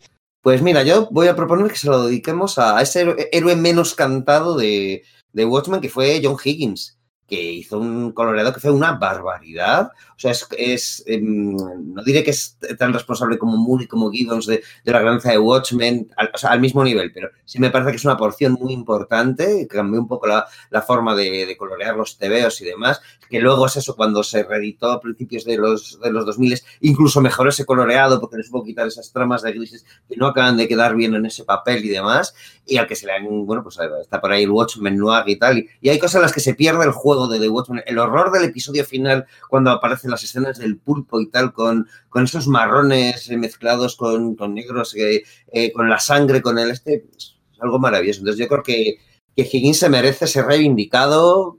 Pues 0.42 0.60
mira, 0.60 0.82
yo 0.82 1.08
voy 1.10 1.28
a 1.28 1.34
proponer 1.36 1.70
que 1.72 1.78
se 1.78 1.88
lo 1.88 2.04
dediquemos 2.06 2.58
a 2.58 2.80
ese 2.82 3.00
héroe- 3.06 3.28
héroe 3.32 3.56
menos 3.56 3.94
cantado 3.94 4.56
de, 4.56 5.02
de 5.32 5.44
Watchmen, 5.46 5.80
que 5.80 5.88
fue 5.88 6.20
John 6.22 6.36
Higgins, 6.44 6.98
que 7.26 7.40
hizo 7.40 7.78
un 7.78 8.12
coloreado 8.12 8.52
que 8.52 8.60
fue 8.60 8.70
una 8.70 8.92
barbaridad. 8.92 9.90
O 10.16 10.18
sea, 10.18 10.32
es, 10.32 10.46
es, 10.56 11.04
em, 11.06 11.56
no 11.56 12.02
diré 12.04 12.22
que 12.22 12.30
es 12.30 12.58
tan 12.78 12.92
responsable 12.92 13.38
como 13.38 13.56
Moore 13.56 13.84
y 13.84 13.88
como 13.88 14.10
Gibbons 14.10 14.46
de, 14.46 14.62
de 14.84 14.92
la 14.92 15.00
grandeza 15.00 15.30
de 15.30 15.38
Watchmen, 15.38 16.10
al, 16.16 16.60
mismo 16.60 16.84
nivel, 16.84 17.12
pero 17.12 17.30
sí 17.44 17.58
me 17.58 17.70
parece 17.70 17.90
que 17.90 17.96
es 17.96 18.04
una 18.04 18.16
porción 18.16 18.52
muy 18.52 18.72
importante, 18.72 19.66
cambió 19.68 20.00
un 20.00 20.08
poco 20.08 20.26
la, 20.26 20.46
la 20.70 20.82
forma 20.82 21.14
de, 21.14 21.46
de 21.46 21.56
colorear 21.56 21.96
los 21.96 22.18
tebeos 22.18 22.60
y 22.60 22.64
demás, 22.64 23.00
que 23.34 23.40
luego 23.40 23.66
es 23.66 23.74
eso, 23.74 23.96
cuando 23.96 24.22
se 24.22 24.44
reeditó 24.44 24.92
a 24.92 25.00
principios 25.00 25.44
de 25.44 25.56
los, 25.56 25.98
de 26.00 26.12
los 26.12 26.24
2000, 26.24 26.56
incluso 26.82 27.20
mejoró 27.20 27.50
ese 27.50 27.66
coloreado 27.66 28.20
porque 28.20 28.36
les 28.36 28.48
puedo 28.48 28.62
quitar 28.62 28.86
esas 28.86 29.10
tramas 29.12 29.42
de 29.42 29.50
grises 29.50 29.84
que 30.08 30.14
no 30.16 30.28
acaban 30.28 30.56
de 30.56 30.68
quedar 30.68 30.94
bien 30.94 31.16
en 31.16 31.26
ese 31.26 31.42
papel 31.42 31.84
y 31.84 31.88
demás, 31.88 32.32
y 32.64 32.76
al 32.76 32.86
que 32.86 32.94
se 32.94 33.06
le 33.06 33.12
han, 33.12 33.44
bueno, 33.44 33.64
pues 33.64 33.76
está 34.00 34.20
por 34.20 34.30
ahí 34.30 34.44
el 34.44 34.52
Watchmen 34.52 34.96
Noir 34.96 35.24
y 35.26 35.36
tal, 35.36 35.66
y, 35.80 35.88
hay 35.88 35.98
cosas 35.98 36.14
en 36.14 36.22
las 36.22 36.32
que 36.32 36.38
se 36.38 36.54
pierde 36.54 36.84
el 36.84 36.92
juego 36.92 37.26
de 37.26 37.40
The 37.40 37.48
Watchmen, 37.48 37.82
el 37.86 37.98
horror 37.98 38.30
del 38.30 38.44
episodio 38.44 38.84
final 38.84 39.26
cuando 39.50 39.72
aparecen 39.72 40.12
las 40.12 40.22
escenas 40.22 40.58
del 40.58 40.76
pulpo 40.76 41.20
y 41.20 41.26
tal, 41.26 41.52
con, 41.52 41.88
con 42.08 42.22
esos 42.22 42.46
marrones 42.46 43.28
eh, 43.30 43.36
mezclados 43.36 43.96
con, 43.96 44.36
con 44.36 44.54
negros, 44.54 44.94
eh, 44.94 45.24
eh, 45.50 45.72
con 45.72 45.90
la 45.90 45.98
sangre, 45.98 46.40
con 46.40 46.56
el 46.56 46.70
este, 46.70 47.04
es 47.16 47.34
algo 47.58 47.80
maravilloso. 47.80 48.20
Entonces 48.20 48.38
yo 48.38 48.46
creo 48.46 48.62
que, 48.62 48.98
que 49.34 49.42
Higgins 49.42 49.78
se 49.78 49.88
merece 49.88 50.28
ser 50.28 50.46
reivindicado, 50.46 51.58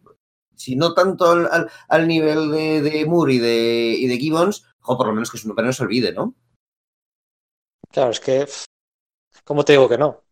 si 0.57 0.75
no 0.75 0.93
tanto 0.93 1.29
al, 1.31 1.47
al, 1.51 1.69
al 1.87 2.07
nivel 2.07 2.51
de, 2.51 2.81
de 2.81 3.05
Moore 3.05 3.33
y 3.35 3.39
de, 3.39 3.95
y 3.99 4.07
de 4.07 4.17
Gibbons, 4.17 4.65
o 4.83 4.97
por 4.97 5.07
lo 5.07 5.13
menos 5.13 5.31
que 5.31 5.37
su 5.37 5.47
nombre 5.47 5.65
no 5.65 5.73
se 5.73 5.83
olvide, 5.83 6.13
¿no? 6.13 6.35
Claro, 7.91 8.11
es 8.11 8.19
que 8.19 8.45
¿Cómo 9.43 9.63
te 9.65 9.73
digo 9.73 9.89
que 9.89 9.97
no? 9.97 10.23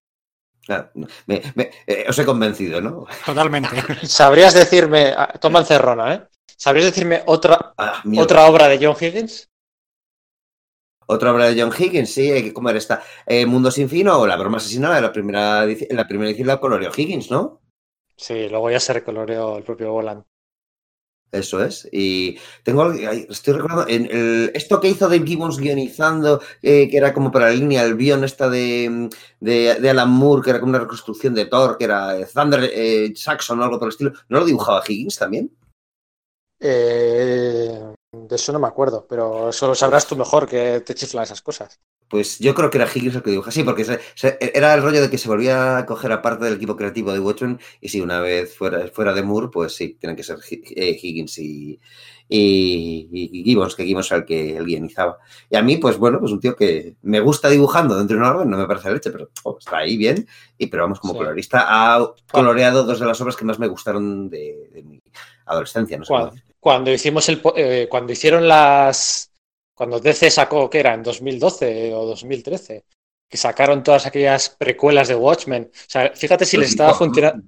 Ah, 0.70 0.90
me- 0.96 1.42
me- 1.56 1.72
eh, 1.88 2.06
os 2.10 2.18
he 2.20 2.26
convencido, 2.26 2.80
¿no? 2.82 3.06
Totalmente. 3.26 3.70
¿Sabrías 4.08 4.54
decirme, 4.54 5.14
ah, 5.16 5.34
toma 5.40 5.60
encerrona, 5.60 6.14
¿eh? 6.14 6.28
¿Sabrías 6.58 6.86
decirme 6.86 7.24
otra, 7.26 7.74
Ah, 7.78 8.02
mierda. 8.06 8.24
otra 8.24 8.46
obra 8.48 8.68
de 8.70 8.80
John 8.86 8.96
Higgins? 9.00 9.50
Otra 11.06 11.34
obra 11.34 11.50
de 11.50 11.62
John 11.62 11.74
Higgins, 11.78 12.14
sí, 12.14 12.32
eh, 12.32 12.54
¿cómo 12.54 12.70
era 12.70 12.78
esta? 12.78 13.04
Eh, 13.26 13.46
Mundo 13.46 13.72
sin 13.72 13.90
fin 13.90 14.08
o 14.08 14.26
La 14.26 14.38
broma 14.38 14.58
asesinada 14.58 14.96
de 14.96 15.02
la 15.02 15.12
primera, 15.12 15.66
la 15.66 16.08
primera 16.08 16.30
edición 16.30 16.48
la 16.48 16.60
coloreó 16.62 16.92
Higgins, 16.96 17.30
¿no? 17.30 17.62
Sí, 18.18 18.50
luego 18.50 18.72
ya 18.72 18.80
se 18.80 18.92
recoloreó 18.94 19.56
el 19.56 19.64
propio 19.64 19.92
Boland. 19.92 20.24
Eso 21.32 21.64
es. 21.64 21.90
Y 21.92 22.38
tengo, 22.64 22.92
estoy 22.92 23.56
recordando, 23.56 23.88
en 23.88 24.06
el- 24.12 24.52
esto 24.54 24.80
que 24.80 24.90
hizo 24.90 25.10
Dave 25.10 25.26
Gibbons 25.26 25.58
guionizando, 25.58 26.40
eh, 26.62 26.88
que 26.90 26.98
era 26.98 27.12
como 27.12 27.32
para 27.32 27.48
la 27.48 27.54
línea, 27.56 27.84
el 27.84 27.98
guion 27.98 28.24
esta 28.24 28.48
de, 28.50 29.10
de, 29.40 29.76
de 29.82 29.90
Alan 29.90 30.12
Moore, 30.12 30.44
que 30.44 30.52
era 30.52 30.60
como 30.60 30.70
una 30.70 30.80
reconstrucción 30.80 31.34
de 31.34 31.46
Thor, 31.48 31.78
que 31.80 31.86
era 31.86 32.20
eh, 32.20 32.28
Thunder 32.32 32.70
eh, 32.72 33.14
Saxon 33.16 33.60
o 33.60 33.64
algo 33.64 33.80
por 33.80 33.88
el 33.88 33.94
estilo, 33.94 34.12
¿no 34.30 34.40
lo 34.40 34.46
dibujaba 34.46 34.84
Higgins 34.88 35.18
también? 35.18 35.50
Eh, 36.60 37.93
de 38.14 38.36
eso 38.36 38.54
no 38.54 38.60
me 38.60 38.68
acuerdo, 38.68 39.06
pero 39.08 39.50
eso 39.50 39.68
lo 39.68 39.76
sabrás 39.76 40.08
tú 40.08 40.16
mejor 40.16 40.48
que 40.48 40.82
te 40.82 40.96
chiflan 40.96 41.24
esas 41.24 41.42
cosas. 41.42 41.82
Pues 42.10 42.38
yo 42.38 42.54
creo 42.54 42.70
que 42.70 42.78
era 42.78 42.88
Higgins 42.94 43.16
el 43.16 43.24
que 43.24 43.32
dibuja, 43.32 43.50
sí, 43.50 43.64
porque 43.64 43.84
era 44.40 44.76
el 44.76 44.84
rollo 44.84 45.02
de 45.02 45.10
que 45.10 45.18
se 45.18 45.28
volvía 45.28 45.80
a 45.80 45.86
coger 45.88 46.12
aparte 46.12 46.46
del 46.46 46.56
equipo 46.56 46.76
creativo 46.76 47.12
de 47.12 47.20
Watchmen, 47.20 47.60
y 47.82 47.90
si 47.90 48.02
una 48.02 48.20
vez 48.22 48.56
fuera, 48.56 48.88
fuera 48.90 49.14
de 49.14 49.24
Moore, 49.24 49.48
pues 49.52 49.74
sí, 49.76 49.98
tienen 50.00 50.16
que 50.16 50.22
ser 50.24 50.38
eh, 50.52 51.00
Higgins 51.02 51.40
y, 51.40 51.80
y, 52.30 53.10
y 53.12 53.44
Gibbons, 53.44 53.74
que 53.76 53.86
Gibbons 53.86 54.12
era 54.12 54.20
el 54.20 54.26
que 54.26 54.56
el 54.58 54.66
guionizaba. 54.66 55.18
Y 55.50 55.56
a 55.56 55.64
mí, 55.64 55.78
pues 55.78 55.98
bueno, 55.98 56.20
pues 56.20 56.32
un 56.32 56.40
tío 56.40 56.56
que 56.56 56.98
me 57.02 57.20
gusta 57.20 57.50
dibujando 57.50 57.98
dentro 57.98 58.16
de 58.16 58.22
una 58.22 58.32
orden, 58.32 58.50
no 58.52 58.58
me 58.58 58.68
parece 58.68 58.92
leche, 58.94 59.10
pero 59.10 59.32
oh, 59.44 59.58
está 59.58 59.78
ahí 59.78 59.98
bien, 59.98 60.28
y 60.58 60.68
pero 60.68 60.84
vamos, 60.84 61.00
como 61.00 61.14
Sí. 61.14 61.18
colorista, 61.18 61.66
ha 61.68 62.14
coloreado 62.32 62.84
dos 62.84 63.00
de 63.00 63.08
las 63.08 63.20
obras 63.22 63.36
que 63.36 63.46
más 63.46 63.58
me 63.58 63.68
gustaron 63.68 64.30
de, 64.30 64.70
de 64.72 64.84
mi 64.84 65.02
adolescencia, 65.46 65.98
no 65.98 66.06
sé 66.06 66.14
cómo 66.14 66.32
Cuando, 66.64 66.92
hicimos 66.92 67.28
el 67.28 67.42
eh, 67.58 67.88
cuando 67.90 68.14
hicieron 68.14 68.48
las 68.48 69.30
cuando 69.76 70.00
DC 70.00 70.32
sacó 70.32 70.70
que 70.70 70.80
era 70.80 70.94
en 70.94 71.04
2012 71.04 71.94
o 71.94 72.06
2013 72.06 72.86
que 73.30 73.38
sacaron 73.38 73.84
todas 73.84 74.06
aquellas 74.06 74.50
precuelas 74.50 75.08
de 75.10 75.16
Watchmen. 75.16 75.70
O 75.74 75.90
sea 75.90 76.12
fíjate 76.16 76.46
si 76.46 76.56
les 76.58 76.70
estaba 76.70 76.94
funcionando 76.94 77.44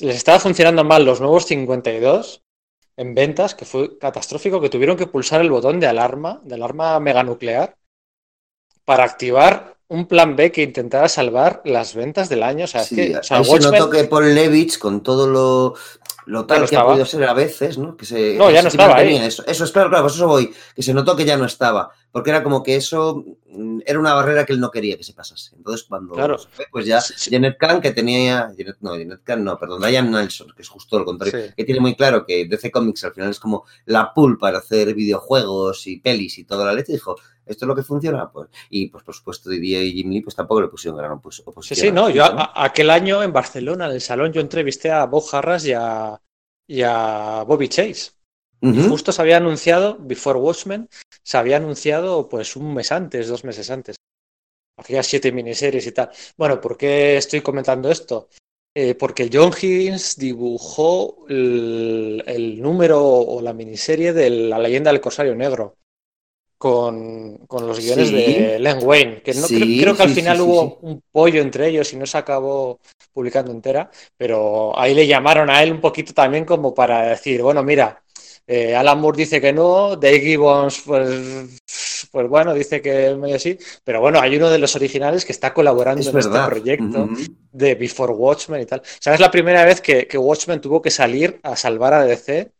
les 0.00 0.16
estaba 0.16 0.38
funcionando 0.38 0.84
mal 0.84 1.04
los 1.04 1.20
nuevos 1.20 1.44
52 1.46 2.42
en 2.96 3.14
ventas 3.14 3.54
que 3.56 3.64
fue 3.64 3.98
catastrófico 3.98 4.60
que 4.60 4.68
tuvieron 4.70 4.96
que 4.96 5.06
pulsar 5.08 5.40
el 5.40 5.50
botón 5.50 5.80
de 5.80 5.88
alarma 5.88 6.40
de 6.44 6.54
alarma 6.54 7.00
meganuclear 7.00 7.76
para 8.84 9.04
activar 9.04 9.76
un 9.88 10.06
plan 10.06 10.36
B 10.36 10.50
que 10.52 10.62
intentara 10.62 11.06
salvar 11.08 11.60
las 11.66 11.94
ventas 11.94 12.28
del 12.30 12.42
año. 12.42 12.64
O 12.64 12.66
sea, 12.66 12.80
es 12.80 12.88
Sí, 12.88 12.96
que, 12.96 13.16
o 13.16 13.22
sea, 13.22 13.36
ahí 13.38 13.44
se 13.44 13.50
Watchmen- 13.50 13.72
notó 13.78 13.90
que 13.90 14.04
Paul 14.04 14.34
Levitch, 14.34 14.78
con 14.78 15.02
todo 15.02 15.26
lo, 15.26 15.74
lo 16.26 16.46
tal 16.46 16.60
no 16.62 16.66
que 16.66 16.76
ha 16.76 16.84
podido 16.84 17.04
ser 17.06 17.24
a 17.24 17.32
veces, 17.34 17.78
¿no? 17.78 17.96
Que 17.96 18.04
se, 18.06 18.36
No, 18.36 18.50
ya 18.50 18.62
no 18.62 18.68
estaba 18.68 18.96
ahí. 18.96 19.16
Eso. 19.16 19.44
eso 19.46 19.64
es 19.64 19.72
claro, 19.72 19.88
claro, 19.90 20.04
pues 20.04 20.14
eso 20.14 20.26
voy. 20.28 20.52
Que 20.74 20.82
se 20.82 20.94
notó 20.94 21.16
que 21.16 21.24
ya 21.24 21.36
no 21.36 21.44
estaba. 21.44 21.90
Porque 22.12 22.28
era 22.30 22.42
como 22.42 22.62
que 22.62 22.76
eso 22.76 23.24
mm, 23.48 23.80
era 23.86 23.98
una 23.98 24.12
barrera 24.14 24.44
que 24.44 24.52
él 24.52 24.60
no 24.60 24.70
quería 24.70 24.96
que 24.98 25.02
se 25.04 25.14
pasase. 25.14 25.56
Entonces, 25.56 25.86
cuando 25.88 26.14
Claro. 26.14 26.38
se 26.38 26.48
fue, 26.50 26.66
pues 26.70 26.84
ya 26.86 27.00
Sí, 27.00 27.14
sí. 27.16 27.30
Janet 27.30 27.56
Kahn, 27.58 27.80
que 27.80 27.90
tenía. 27.92 28.52
Janet- 28.56 28.76
no, 28.80 28.90
Janet 28.90 29.20
Kahn 29.24 29.42
no, 29.44 29.58
perdón, 29.58 29.80
Diane 29.82 30.10
Nelson, 30.10 30.48
que 30.54 30.62
es 30.62 30.68
justo 30.68 30.98
lo 30.98 31.04
contrario. 31.04 31.46
Sí. 31.48 31.54
Que 31.56 31.64
tiene 31.64 31.80
muy 31.80 31.94
claro 31.96 32.24
que 32.26 32.46
DC 32.46 32.70
Comics 32.70 33.04
al 33.04 33.14
final 33.14 33.30
es 33.30 33.40
como 33.40 33.64
la 33.86 34.12
pool 34.12 34.38
para 34.38 34.58
hacer 34.58 34.94
videojuegos 34.94 35.86
y 35.86 36.00
pelis 36.00 36.38
y 36.38 36.44
toda 36.44 36.64
la 36.66 36.74
leche. 36.74 36.92
Dijo, 36.92 37.16
¿esto 37.46 37.64
es 37.64 37.68
lo 37.68 37.74
que 37.74 37.82
funciona? 37.82 38.30
Pues, 38.30 38.48
y 38.70 38.88
pues 38.88 39.04
por 39.04 39.14
supuesto, 39.14 39.50
Didier 39.50 39.82
y 39.84 39.92
Jim 39.92 40.10
Lee, 40.10 40.20
pues 40.22 40.34
tampoco 40.36 40.60
le 40.62 40.68
pusieron 40.68 40.98
gran 40.98 41.12
opos- 41.12 41.36
Sí, 41.36 41.42
oposición. 41.46 41.80
sí, 41.80 41.88
al 41.88 41.94
no, 41.94 42.10
yo 42.10 42.24
a- 42.24 42.52
aquel 42.64 42.90
año 42.90 43.22
en 43.22 43.32
Barcelona, 43.32 43.86
en 43.86 43.92
el 43.92 44.00
salón, 44.00 44.32
yo 44.32 44.40
entrevisté 44.40 44.90
a 44.90 45.06
Bob 45.06 45.24
Harras 45.32 45.64
y 45.66 45.72
a, 45.72 46.20
y 46.66 46.82
a 46.82 47.44
Bobby 47.46 47.68
Chase. 47.68 48.12
Y 48.64 48.80
justo 48.88 49.10
se 49.10 49.20
había 49.20 49.38
anunciado, 49.38 49.96
Before 49.98 50.38
Watchmen, 50.38 50.88
se 51.24 51.36
había 51.36 51.56
anunciado 51.56 52.28
pues 52.28 52.54
un 52.54 52.72
mes 52.74 52.92
antes, 52.92 53.26
dos 53.26 53.42
meses 53.42 53.68
antes. 53.72 53.96
Aquellas 54.78 55.06
siete 55.08 55.32
miniseries 55.32 55.84
y 55.88 55.90
tal. 55.92 56.10
Bueno, 56.36 56.60
¿por 56.60 56.76
qué 56.76 57.16
estoy 57.16 57.40
comentando 57.40 57.90
esto? 57.90 58.28
Eh, 58.74 58.94
porque 58.94 59.28
John 59.32 59.50
Higgins 59.60 60.16
dibujó 60.16 61.26
el, 61.28 62.22
el 62.26 62.62
número 62.62 63.04
o 63.04 63.42
la 63.42 63.52
miniserie 63.52 64.12
de 64.12 64.30
la 64.30 64.58
leyenda 64.60 64.92
del 64.92 65.00
Corsario 65.00 65.34
Negro 65.34 65.76
con, 66.62 67.38
con 67.48 67.66
los 67.66 67.80
guiones 67.80 68.08
Sí. 68.08 68.14
de 68.14 68.58
Len 68.60 68.78
Wayne, 68.82 69.20
que 69.22 69.34
no, 69.34 69.48
Sí, 69.48 69.56
creo, 69.56 69.66
creo 69.80 69.96
que 69.96 70.02
al 70.04 70.08
sí, 70.10 70.14
final 70.14 70.40
hubo 70.40 70.78
un 70.82 71.02
pollo 71.10 71.40
entre 71.42 71.66
ellos 71.68 71.92
y 71.92 71.96
no 71.96 72.06
se 72.06 72.18
acabó 72.18 72.78
publicando 73.12 73.50
entera, 73.50 73.90
pero 74.16 74.78
ahí 74.78 74.94
le 74.94 75.06
llamaron 75.08 75.50
a 75.50 75.60
él 75.62 75.72
un 75.72 75.80
poquito 75.80 76.14
también 76.14 76.44
como 76.44 76.72
para 76.72 77.02
decir, 77.08 77.42
bueno, 77.42 77.64
mira, 77.64 78.00
eh, 78.46 78.76
Alan 78.76 79.00
Moore 79.00 79.16
dice 79.18 79.40
que 79.40 79.52
no, 79.52 79.96
Dave 79.96 80.20
Gibbons, 80.20 80.82
pues, 80.86 81.60
pues 82.12 82.28
bueno, 82.28 82.54
dice 82.54 82.80
que 82.80 83.14
medio 83.16 83.38
sí, 83.38 83.58
pero 83.84 84.00
bueno, 84.00 84.20
hay 84.20 84.36
uno 84.36 84.48
de 84.50 84.58
los 84.58 84.74
originales 84.76 85.24
que 85.24 85.32
está 85.32 85.52
colaborando 85.52 86.00
Es 86.00 86.06
en 86.08 86.12
verdad. 86.14 86.42
este 86.44 86.50
proyecto 86.60 87.08
de 87.52 87.74
Before 87.74 88.12
Watchmen 88.12 88.60
y 88.62 88.66
tal. 88.66 88.80
O 88.80 88.84
sea, 89.00 89.14
es 89.14 89.20
la 89.20 89.30
primera 89.30 89.64
vez 89.64 89.80
que, 89.80 90.06
que 90.06 90.18
Watchmen 90.18 90.60
tuvo 90.60 90.80
que 90.82 90.90
salir 90.90 91.40
a 91.42 91.56
salvar 91.56 91.94
a 91.94 92.04
DC 92.04 92.52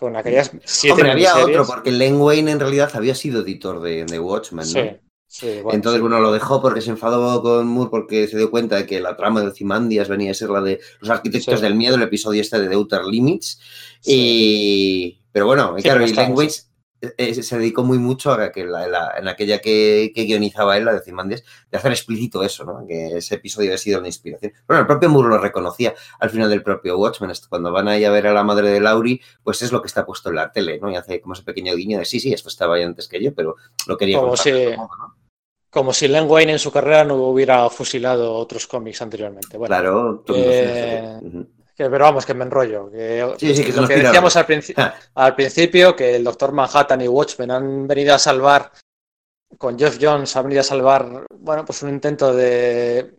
con 0.00 0.16
aquellas 0.16 0.50
siete 0.64 0.94
Hombre, 0.94 1.12
había 1.12 1.36
otro, 1.36 1.64
porque 1.66 1.92
Len 1.92 2.16
Wayne 2.20 2.50
en 2.50 2.58
realidad 2.60 2.90
había 2.94 3.14
sido 3.14 3.42
editor 3.42 3.80
de, 3.80 4.04
de 4.06 4.18
Watchmen, 4.18 4.66
¿no? 4.66 4.80
Sí, 4.80 4.90
sí, 5.28 5.46
bueno, 5.62 5.72
Entonces, 5.74 5.98
sí. 5.98 6.02
bueno, 6.02 6.18
lo 6.20 6.32
dejó 6.32 6.60
porque 6.60 6.80
se 6.80 6.90
enfadó 6.90 7.40
con 7.42 7.68
Moore 7.68 7.90
porque 7.90 8.26
se 8.26 8.36
dio 8.36 8.50
cuenta 8.50 8.76
de 8.76 8.86
que 8.86 8.98
la 8.98 9.16
trama 9.16 9.40
de 9.42 9.48
Ozymandias 9.48 10.08
venía 10.08 10.32
a 10.32 10.34
ser 10.34 10.50
la 10.50 10.60
de 10.62 10.80
los 11.00 11.10
arquitectos 11.10 11.60
Sí. 11.60 11.62
del 11.62 11.74
miedo, 11.76 11.94
el 11.94 12.02
episodio 12.02 12.40
este 12.40 12.58
de 12.58 12.68
The 12.68 12.74
Outer 12.74 13.04
Limits. 13.04 13.60
Sí. 14.00 14.12
Y... 14.12 15.20
Pero 15.32 15.46
bueno, 15.46 15.76
claro, 15.80 16.00
y 16.02 16.06
está, 16.06 16.28
Eh, 17.02 17.14
eh, 17.16 17.34
se 17.42 17.58
dedicó 17.58 17.82
muy 17.82 17.98
mucho 17.98 18.30
a 18.32 18.52
que 18.52 18.64
la- 18.64 18.86
la- 18.86 19.14
en 19.18 19.26
aquella 19.26 19.58
que, 19.60 20.12
que 20.14 20.24
guionizaba 20.24 20.76
él, 20.76 20.84
la 20.84 20.92
de 20.92 20.98
Ozymandias, 20.98 21.42
de 21.70 21.78
hacer 21.78 21.92
explícito 21.92 22.42
eso, 22.42 22.64
¿no? 22.64 22.86
Que 22.86 23.16
ese 23.16 23.36
episodio 23.36 23.72
ha 23.74 23.78
sido 23.78 24.00
la 24.00 24.08
inspiración. 24.08 24.52
Bueno, 24.66 24.80
el 24.82 24.86
propio 24.86 25.08
Moore 25.08 25.28
lo 25.30 25.38
reconocía 25.38 25.94
al 26.18 26.28
final 26.30 26.50
del 26.50 26.62
propio 26.62 26.98
Watchmen. 26.98 27.32
Cuando 27.48 27.72
van 27.72 27.88
ahí 27.88 28.04
a 28.04 28.10
ver 28.10 28.26
a 28.26 28.32
la 28.34 28.44
madre 28.44 28.68
de 28.70 28.80
Laurie, 28.80 29.20
pues 29.42 29.62
es 29.62 29.72
lo 29.72 29.80
que 29.80 29.86
está 29.88 30.04
puesto 30.04 30.28
en 30.28 30.34
la 30.36 30.52
tele, 30.52 30.78
¿no? 30.78 30.90
Y 30.90 30.96
hace 30.96 31.20
como 31.22 31.32
ese 31.34 31.42
pequeño 31.42 31.74
guiño 31.74 31.98
de 31.98 32.04
sí, 32.04 32.20
sí, 32.20 32.32
esto 32.34 32.48
estaba 32.50 32.74
ahí 32.76 32.82
antes 32.82 33.08
que 33.08 33.22
yo, 33.22 33.34
pero 33.34 33.56
lo 33.86 33.96
quería 33.96 34.18
Como 34.18 34.36
si- 34.36 34.52
modo, 34.52 34.90
¿no? 34.98 35.16
Como 35.70 35.92
si 35.92 36.08
Len 36.08 36.28
Wayne 36.28 36.52
en 36.52 36.58
su 36.58 36.72
carrera 36.72 37.04
no 37.04 37.14
hubiera 37.14 37.70
fusilado 37.70 38.34
otros 38.34 38.66
cómics 38.66 39.00
anteriormente. 39.02 39.56
Bueno, 39.56 39.72
Claro, 39.72 40.24
eh. 40.34 41.20
Que- 41.84 41.90
pero 41.90 42.04
vamos, 42.04 42.26
que 42.26 42.34
me 42.34 42.44
enrollo. 42.44 42.90
Que, 42.90 43.34
Sí, 43.38 43.54
sí, 43.56 43.64
que 43.64 43.72
se 43.72 43.80
lo 43.80 43.88
que 43.88 43.96
decíamos 43.96 44.34
la- 44.34 44.40
al, 44.42 44.46
princi- 44.46 44.74
Ja, 44.74 44.94
al 45.14 45.34
principio, 45.34 45.96
que 45.96 46.16
el 46.16 46.24
Doctor 46.24 46.52
Manhattan 46.52 47.00
y 47.00 47.08
Watchmen 47.08 47.50
han 47.50 47.86
venido 47.86 48.14
a 48.14 48.18
salvar, 48.18 48.70
con 49.58 49.78
Jeff 49.78 49.98
Jones, 50.00 50.36
han 50.36 50.44
venido 50.44 50.60
a 50.60 50.64
salvar, 50.64 51.26
bueno, 51.38 51.64
pues 51.64 51.82
un 51.82 51.90
intento 51.90 52.32
de 52.34 53.16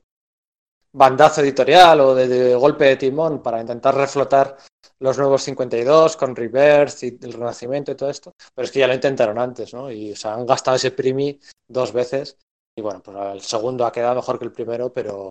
bandazo 0.93 1.41
editorial 1.41 1.99
o 2.01 2.13
de, 2.15 2.27
de 2.27 2.55
golpe 2.55 2.85
de 2.85 2.97
timón 2.97 3.41
para 3.41 3.61
intentar 3.61 3.95
reflotar 3.95 4.57
los 4.99 5.17
nuevos 5.17 5.41
52 5.43 6.17
con 6.17 6.35
Rebirth 6.35 7.03
y 7.03 7.17
el 7.23 7.33
Renacimiento 7.33 7.91
y 7.91 7.95
todo 7.95 8.09
esto, 8.09 8.33
pero 8.53 8.65
es 8.65 8.71
que 8.71 8.79
ya 8.79 8.87
lo 8.87 8.93
intentaron 8.93 9.39
antes, 9.39 9.73
¿no? 9.73 9.91
Y 9.91 10.11
o 10.11 10.15
sea, 10.15 10.33
han 10.35 10.45
gastado 10.45 10.75
ese 10.77 10.91
primi 10.91 11.39
dos 11.67 11.91
veces 11.93 12.37
y 12.77 12.81
bueno, 12.81 13.01
pues 13.01 13.17
el 13.33 13.41
segundo 13.41 13.85
ha 13.85 13.91
quedado 13.91 14.15
mejor 14.15 14.37
que 14.37 14.45
el 14.45 14.51
primero, 14.51 14.91
pero... 14.93 15.25
O 15.25 15.29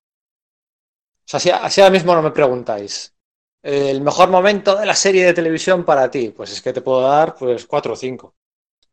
sea, 1.31 1.39
si, 1.40 1.51
si 1.73 1.81
ahora 1.81 1.93
mismo 1.93 2.15
no 2.15 2.23
me 2.23 2.32
preguntáis, 2.32 3.15
el 3.62 4.01
mejor 4.03 4.31
momento 4.31 4.77
de 4.77 4.87
la 4.87 4.95
serie 4.95 5.27
de 5.27 5.35
televisión 5.35 5.85
para 5.85 6.11
ti, 6.11 6.31
pues 6.37 6.53
es 6.53 6.62
que 6.62 6.73
te 6.73 6.82
puedo 6.82 7.03
dar 7.03 7.35
pues 7.37 7.66
cuatro 7.66 7.93
o 7.95 7.97
cinco. 7.97 8.35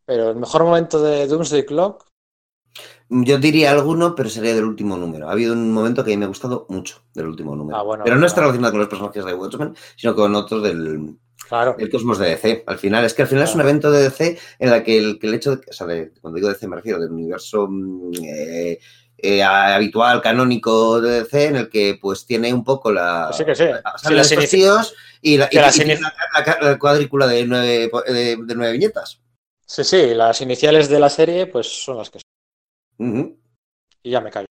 Pero 0.05 0.31
el 0.31 0.37
mejor 0.37 0.63
momento 0.65 1.01
de 1.01 1.27
Doomsday 1.27 1.65
Clock, 1.65 2.05
Yo 3.09 3.37
diría 3.37 3.71
alguno, 3.71 4.15
pero 4.15 4.29
sería 4.29 4.53
del 4.53 4.65
último 4.65 4.97
número. 4.97 5.29
Ha 5.29 5.31
habido 5.31 5.53
un 5.53 5.71
momento 5.71 6.03
que 6.03 6.11
a 6.11 6.13
mí 6.15 6.17
me 6.17 6.25
ha 6.25 6.27
gustado 6.27 6.65
mucho 6.69 7.03
del 7.13 7.27
último 7.27 7.55
número. 7.55 7.77
Ah, 7.77 7.83
bueno, 7.83 8.03
pero 8.03 8.17
no 8.17 8.25
está 8.25 8.41
claro. 8.41 8.47
relacionado 8.47 8.71
con 8.73 8.79
los 8.81 8.89
personajes 8.89 9.25
de 9.25 9.33
Watchmen, 9.33 9.75
sino 9.95 10.15
con 10.15 10.35
otros 10.35 10.61
del, 10.63 11.17
claro, 11.47 11.75
el 11.77 11.89
cosmos 11.89 12.17
de 12.19 12.29
DC. 12.29 12.63
Al 12.67 12.77
final, 12.79 13.05
es 13.05 13.13
que 13.13 13.21
al 13.21 13.27
final 13.29 13.43
es 13.45 13.55
un 13.55 13.61
evento 13.61 13.91
de 13.91 14.03
DC 14.03 14.37
en 14.59 14.69
la 14.71 14.83
que 14.83 14.97
el, 14.97 15.19
que 15.19 15.27
el 15.27 15.33
hecho 15.35 15.55
de, 15.55 15.61
o 15.69 15.73
sea, 15.73 15.87
de- 15.87 16.11
cuando 16.21 16.35
digo 16.37 16.49
DC 16.49 16.67
me 16.67 16.75
refiero 16.77 16.99
del 16.99 17.11
universo 17.11 17.67
mm, 17.69 18.11
eh, 18.23 18.79
eh, 19.17 19.43
habitual, 19.43 20.21
canónico 20.21 21.01
de 21.01 21.21
DC, 21.23 21.45
en 21.47 21.55
el 21.55 21.69
que 21.69 21.97
pues 22.01 22.25
tiene 22.25 22.53
un 22.53 22.63
poco 22.63 22.91
la... 22.91 23.31
sí 23.33 23.43
que 23.45 23.55
sí. 23.55 23.65
la- 23.65 23.81
Sí, 23.97 24.13
inici- 24.35 24.49
tíos 24.49 24.95
y, 25.21 25.37
la, 25.37 25.49
y- 25.51 25.55
la, 25.55 25.71
la- 26.45 26.57
la 26.61 26.79
cuadrícula 26.79 27.25
de 27.27 27.45
nueve, 27.45 27.89
de, 28.07 28.37
de 28.43 28.55
nueve 28.55 28.73
viñetas. 28.73 29.19
Sí, 29.65 29.83
sí, 29.83 30.13
las 30.13 30.39
iniciales 30.41 30.87
de 30.89 30.99
la 30.99 31.09
serie 31.09 31.47
pues 31.47 31.67
son 31.83 31.97
las 31.97 32.09
que 32.09 32.19
son. 32.99 33.37
Y 34.03 34.11
ya 34.11 34.21
me 34.21 34.29
callo. 34.31 34.45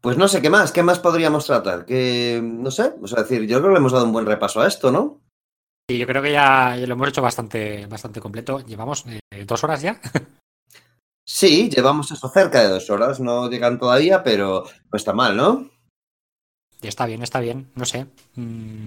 Pues 0.00 0.16
no 0.16 0.28
sé 0.28 0.40
qué 0.40 0.50
más, 0.50 0.70
qué 0.72 0.82
más 0.82 0.98
podríamos 1.00 1.46
tratar. 1.46 1.84
Que 1.84 2.40
no 2.42 2.70
sé, 2.70 2.94
o 3.02 3.06
sea, 3.08 3.22
decir, 3.22 3.46
yo 3.46 3.58
creo 3.58 3.70
que 3.70 3.74
le 3.74 3.78
hemos 3.78 3.92
dado 3.92 4.04
un 4.04 4.12
buen 4.12 4.26
repaso 4.26 4.60
a 4.60 4.66
esto, 4.68 4.92
¿no? 4.92 5.20
Y 5.90 5.98
yo 5.98 6.06
creo 6.06 6.22
que 6.22 6.32
ya, 6.32 6.76
ya 6.76 6.86
lo 6.86 6.92
hemos 6.94 7.08
hecho 7.08 7.22
bastante, 7.22 7.86
bastante 7.86 8.20
completo. 8.20 8.60
Llevamos 8.60 9.04
eh, 9.06 9.44
dos 9.44 9.64
horas 9.64 9.82
ya. 9.82 10.00
Sí, 11.30 11.68
llevamos 11.68 12.10
eso 12.10 12.26
cerca 12.30 12.62
de 12.62 12.70
dos 12.70 12.88
horas, 12.88 13.20
no 13.20 13.50
llegan 13.50 13.78
todavía, 13.78 14.22
pero 14.22 14.64
no 14.64 14.96
está 14.96 15.12
mal, 15.12 15.36
¿no? 15.36 15.70
Está 16.80 17.04
bien, 17.04 17.22
está 17.22 17.40
bien, 17.40 17.70
no 17.74 17.84
sé. 17.84 18.06
Mm. 18.34 18.84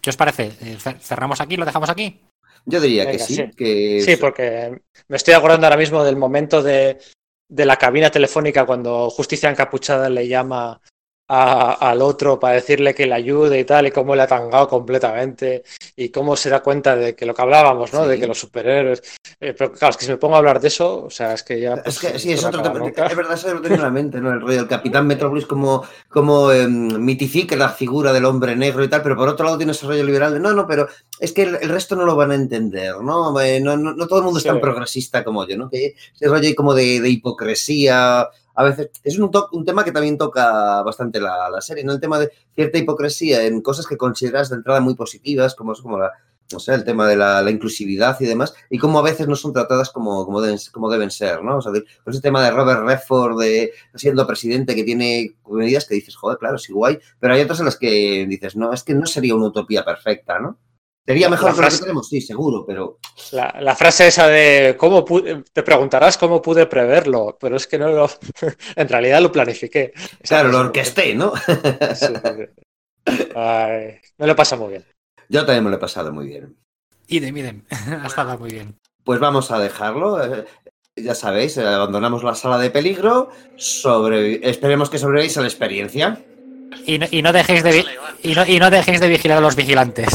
¿Qué 0.00 0.10
os 0.10 0.16
parece? 0.16 0.50
Eh, 0.60 0.78
¿Cerramos 0.98 1.40
aquí? 1.40 1.56
¿Lo 1.56 1.64
dejamos 1.64 1.90
aquí? 1.90 2.20
Yo 2.66 2.80
diría 2.80 3.08
que 3.08 3.20
sí. 3.20 3.36
Sí. 3.36 3.50
Que... 3.56 4.02
sí, 4.04 4.16
porque 4.16 4.82
me 5.06 5.16
estoy 5.16 5.34
acordando 5.34 5.68
ahora 5.68 5.76
mismo 5.76 6.02
del 6.02 6.16
momento 6.16 6.60
de, 6.60 6.98
de 7.48 7.66
la 7.66 7.76
cabina 7.76 8.10
telefónica 8.10 8.66
cuando 8.66 9.10
Justicia 9.10 9.48
Encapuchada 9.48 10.10
le 10.10 10.26
llama 10.26 10.80
a, 11.32 11.74
al 11.74 12.02
otro 12.02 12.40
para 12.40 12.54
decirle 12.54 12.92
que 12.92 13.06
le 13.06 13.14
ayude 13.14 13.60
y 13.60 13.64
tal, 13.64 13.86
y 13.86 13.92
cómo 13.92 14.16
le 14.16 14.22
ha 14.22 14.26
tangado 14.26 14.66
completamente, 14.66 15.62
y 15.94 16.08
cómo 16.08 16.34
se 16.34 16.50
da 16.50 16.60
cuenta 16.60 16.96
de 16.96 17.14
que 17.14 17.24
lo 17.24 17.32
que 17.34 17.42
hablábamos, 17.42 17.92
¿no? 17.92 18.02
Sí. 18.02 18.10
De 18.10 18.18
que 18.18 18.26
los 18.26 18.40
superhéroes. 18.40 19.00
Eh, 19.40 19.54
pero 19.56 19.70
claro, 19.70 19.92
es 19.92 19.96
que 19.96 20.06
si 20.06 20.10
me 20.10 20.16
pongo 20.16 20.34
a 20.34 20.38
hablar 20.38 20.60
de 20.60 20.66
eso, 20.66 21.04
o 21.04 21.10
sea, 21.10 21.32
es 21.32 21.44
que 21.44 21.60
ya. 21.60 21.74
Es 21.74 21.82
pues, 21.82 21.98
que 22.00 22.18
sí, 22.18 22.32
es 22.32 22.44
otro. 22.44 22.60
Es 22.60 23.16
verdad, 23.16 23.34
eso 23.34 23.54
lo 23.54 23.62
tengo 23.62 23.76
en 23.76 23.82
la 23.82 23.90
mente, 23.90 24.20
¿no? 24.20 24.32
El 24.32 24.40
rollo 24.40 24.56
del 24.56 24.66
Capitán 24.66 25.06
Metrópolis 25.06 25.46
como, 25.46 25.84
como 26.08 26.50
eh, 26.50 26.66
mitifica 26.66 27.54
la 27.54 27.68
figura 27.68 28.12
del 28.12 28.24
hombre 28.24 28.56
negro 28.56 28.82
y 28.82 28.88
tal, 28.88 29.02
pero 29.02 29.14
por 29.16 29.28
otro 29.28 29.44
lado 29.44 29.56
tiene 29.56 29.70
ese 29.70 29.86
rollo 29.86 30.02
liberal 30.02 30.34
de 30.34 30.40
no, 30.40 30.52
no, 30.52 30.66
pero 30.66 30.88
es 31.20 31.32
que 31.32 31.42
el, 31.42 31.58
el 31.60 31.68
resto 31.68 31.94
no 31.94 32.04
lo 32.04 32.16
van 32.16 32.32
a 32.32 32.34
entender, 32.34 32.96
¿no? 33.00 33.40
Eh, 33.40 33.60
no, 33.60 33.76
no, 33.76 33.94
no 33.94 34.06
todo 34.08 34.18
el 34.18 34.24
mundo 34.24 34.40
es 34.40 34.44
tan 34.44 34.60
progresista 34.60 35.22
como 35.22 35.46
yo, 35.46 35.56
¿no? 35.56 35.70
Que 35.70 35.94
ese 36.12 36.26
rollo 36.26 36.52
como 36.56 36.74
de, 36.74 37.00
de 37.00 37.08
hipocresía. 37.08 38.28
A 38.54 38.64
veces 38.64 38.90
es 39.02 39.18
un, 39.18 39.30
un 39.52 39.64
tema 39.64 39.84
que 39.84 39.92
también 39.92 40.18
toca 40.18 40.82
bastante 40.82 41.20
la, 41.20 41.48
la 41.50 41.60
serie, 41.60 41.84
¿no? 41.84 41.92
El 41.92 42.00
tema 42.00 42.18
de 42.18 42.30
cierta 42.54 42.78
hipocresía 42.78 43.44
en 43.44 43.60
cosas 43.62 43.86
que 43.86 43.96
consideras 43.96 44.50
de 44.50 44.56
entrada 44.56 44.80
muy 44.80 44.94
positivas, 44.94 45.54
como 45.54 45.72
es 45.72 45.80
como 45.80 45.98
la, 45.98 46.10
no 46.52 46.58
sé, 46.58 46.74
el 46.74 46.84
tema 46.84 47.06
de 47.06 47.16
la, 47.16 47.42
la 47.42 47.50
inclusividad 47.50 48.16
y 48.20 48.26
demás, 48.26 48.52
y 48.68 48.76
cómo 48.78 48.98
a 48.98 49.02
veces 49.02 49.28
no 49.28 49.36
son 49.36 49.52
tratadas 49.52 49.90
como, 49.90 50.24
como, 50.24 50.40
deben, 50.40 50.58
como 50.72 50.90
deben 50.90 51.10
ser, 51.12 51.42
¿no? 51.44 51.58
O 51.58 51.62
sea, 51.62 51.70
de- 51.72 51.84
pues 52.04 52.16
ese 52.16 52.22
tema 52.22 52.42
de 52.44 52.50
Robert 52.50 52.82
Redford 52.84 53.38
de, 53.40 53.72
siendo 53.94 54.26
presidente 54.26 54.74
que 54.74 54.82
tiene 54.84 55.36
medidas 55.48 55.86
que 55.86 55.94
dices, 55.94 56.16
joder, 56.16 56.38
claro, 56.38 56.58
sí, 56.58 56.72
guay, 56.72 56.98
pero 57.20 57.34
hay 57.34 57.42
otras 57.42 57.60
en 57.60 57.66
las 57.66 57.76
que 57.76 58.26
dices, 58.28 58.56
no, 58.56 58.72
es 58.72 58.82
que 58.82 58.94
no 58.94 59.06
sería 59.06 59.34
una 59.36 59.46
utopía 59.46 59.84
perfecta, 59.84 60.38
¿no? 60.40 60.58
Sería 61.06 61.28
mejor 61.28 61.50
la 61.50 61.54
que 61.54 61.56
lo 61.60 61.66
que 61.66 61.70
frase- 61.74 61.80
tenemos, 61.82 62.08
sí, 62.08 62.20
seguro, 62.20 62.64
pero 62.66 62.98
La, 63.32 63.56
la 63.60 63.74
frase 63.74 64.06
esa 64.08 64.28
de 64.28 64.76
cómo 64.78 65.04
pude- 65.04 65.42
te 65.52 65.62
preguntarás 65.62 66.16
cómo 66.18 66.40
pude 66.40 66.66
preverlo, 66.66 67.36
pero 67.40 67.56
es 67.56 67.66
que 67.66 67.78
no 67.78 67.88
lo. 67.88 68.08
en 68.76 68.88
realidad 68.88 69.20
lo 69.20 69.32
planifiqué. 69.32 69.92
Claro, 70.22 70.50
lo 70.50 70.58
orquesté, 70.60 71.14
¿no? 71.14 71.32
Sí, 71.94 72.06
sí, 72.06 72.14
sí. 73.06 73.22
Ay, 73.34 73.98
me 74.18 74.26
lo 74.26 74.36
pasa 74.36 74.56
muy 74.56 74.70
bien. 74.70 74.84
Yo 75.28 75.44
también 75.46 75.64
me 75.64 75.70
lo 75.70 75.76
he 75.76 75.80
pasado 75.80 76.12
muy 76.12 76.26
bien. 76.26 76.56
Idem, 77.08 77.36
idem. 77.36 77.64
ha 78.02 78.06
estado 78.06 78.38
muy 78.38 78.50
bien. 78.50 78.76
Pues 79.04 79.18
vamos 79.20 79.50
a 79.50 79.58
dejarlo. 79.58 80.22
eh, 80.22 80.44
Ya 80.96 81.14
sabéis, 81.14 81.56
eh, 81.56 81.66
abandonamos 81.66 82.22
la 82.22 82.34
sala 82.34 82.58
de 82.58 82.70
peligro. 82.70 83.30
Sobre... 83.56 84.48
Esperemos 84.48 84.90
que 84.90 84.98
sobreviváis 84.98 85.36
a 85.38 85.40
la 85.40 85.46
experiencia. 85.48 86.22
Y 86.86 86.98
no, 86.98 87.06
y 87.10 87.22
no 87.22 87.32
dejéis 87.32 87.62
de 87.62 87.84
y 88.22 88.34
no, 88.34 88.46
y 88.46 88.58
no 88.58 88.70
dejéis 88.70 89.00
de 89.00 89.08
vigilar 89.08 89.38
a 89.38 89.40
los 89.40 89.56
vigilantes. 89.56 90.08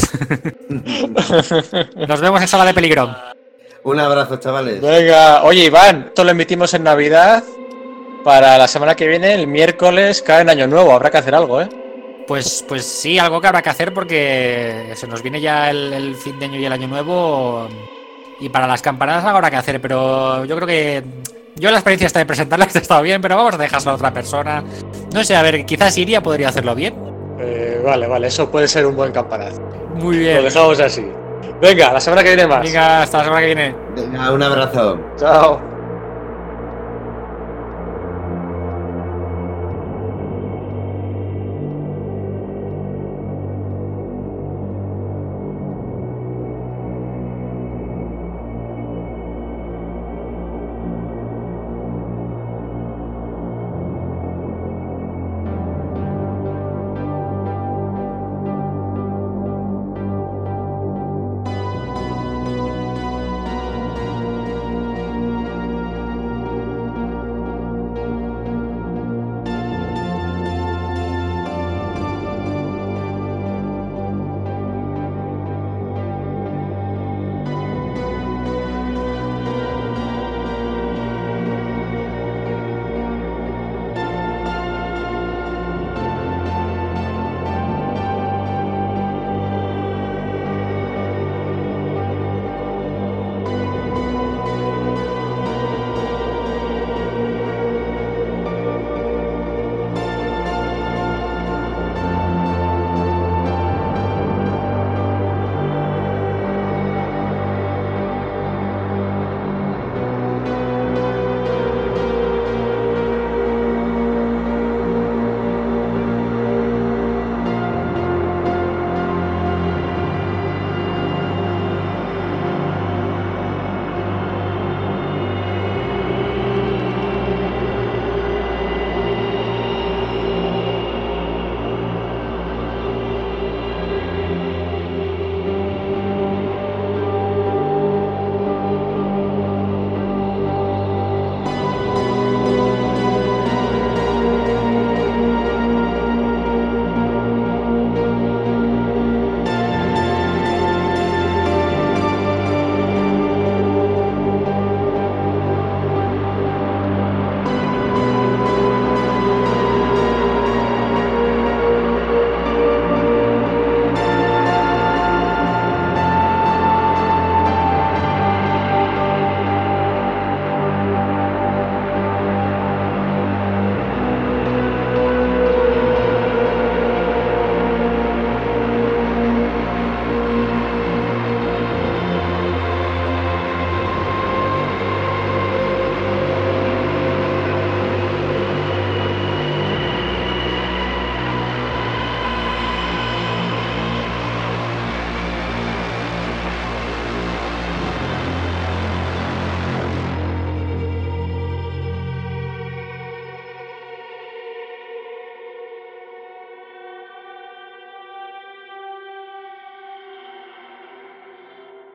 Nos 1.96 2.20
vemos 2.20 2.40
en 2.40 2.48
sala 2.48 2.64
de 2.64 2.74
peligro. 2.74 3.14
Un 3.84 4.00
abrazo, 4.00 4.36
chavales. 4.36 4.80
Venga, 4.80 5.44
oye 5.44 5.66
Iván, 5.66 6.06
esto 6.08 6.24
lo 6.24 6.30
emitimos 6.30 6.74
en 6.74 6.84
Navidad. 6.84 7.44
Para 8.24 8.58
la 8.58 8.66
semana 8.66 8.96
que 8.96 9.06
viene, 9.06 9.34
el 9.34 9.46
miércoles, 9.46 10.20
cae 10.22 10.42
en 10.42 10.50
Año 10.50 10.66
Nuevo. 10.66 10.92
Habrá 10.92 11.10
que 11.10 11.18
hacer 11.18 11.36
algo, 11.36 11.60
¿eh? 11.60 11.68
Pues, 12.26 12.64
pues 12.66 12.84
sí, 12.84 13.20
algo 13.20 13.40
que 13.40 13.46
habrá 13.46 13.62
que 13.62 13.70
hacer 13.70 13.94
porque 13.94 14.92
se 14.96 15.06
nos 15.06 15.22
viene 15.22 15.40
ya 15.40 15.70
el, 15.70 15.92
el 15.92 16.16
fin 16.16 16.36
de 16.40 16.46
año 16.46 16.58
y 16.58 16.64
el 16.64 16.72
año 16.72 16.88
nuevo. 16.88 17.68
Y 18.40 18.48
para 18.48 18.66
las 18.66 18.82
campanadas 18.82 19.24
algo 19.24 19.36
habrá 19.36 19.50
que 19.50 19.56
hacer, 19.56 19.80
pero 19.80 20.44
yo 20.44 20.56
creo 20.56 20.66
que. 20.66 21.04
Yo 21.54 21.70
la 21.70 21.78
experiencia 21.78 22.06
está 22.06 22.18
de 22.18 22.26
presentarlas 22.26 22.74
ha 22.76 22.78
estado 22.78 23.02
bien, 23.02 23.22
pero 23.22 23.36
vamos 23.36 23.54
a 23.54 23.58
dejárselo 23.58 23.92
a 23.92 23.94
otra 23.94 24.12
persona. 24.12 24.62
No 25.12 25.24
sé, 25.24 25.34
a 25.36 25.42
ver, 25.42 25.64
quizás 25.64 25.96
Iria 25.98 26.22
podría 26.22 26.48
hacerlo 26.48 26.74
bien. 26.74 26.94
Eh, 27.38 27.80
Vale, 27.84 28.06
vale, 28.06 28.26
eso 28.28 28.50
puede 28.50 28.66
ser 28.68 28.86
un 28.86 28.96
buen 28.96 29.12
campanazo. 29.12 29.60
Muy 29.94 30.16
Lo 30.16 30.20
bien. 30.22 30.42
dejamos 30.44 30.80
así. 30.80 31.06
Venga, 31.60 31.92
la 31.92 32.00
semana 32.00 32.22
que 32.22 32.30
viene 32.34 32.46
más. 32.46 32.62
Venga, 32.62 33.02
hasta 33.02 33.18
la 33.18 33.24
semana 33.24 33.40
que 33.40 33.46
viene. 33.46 33.74
Venga, 33.94 34.32
un 34.32 34.42
abrazo. 34.42 34.98
Chao. 35.16 35.60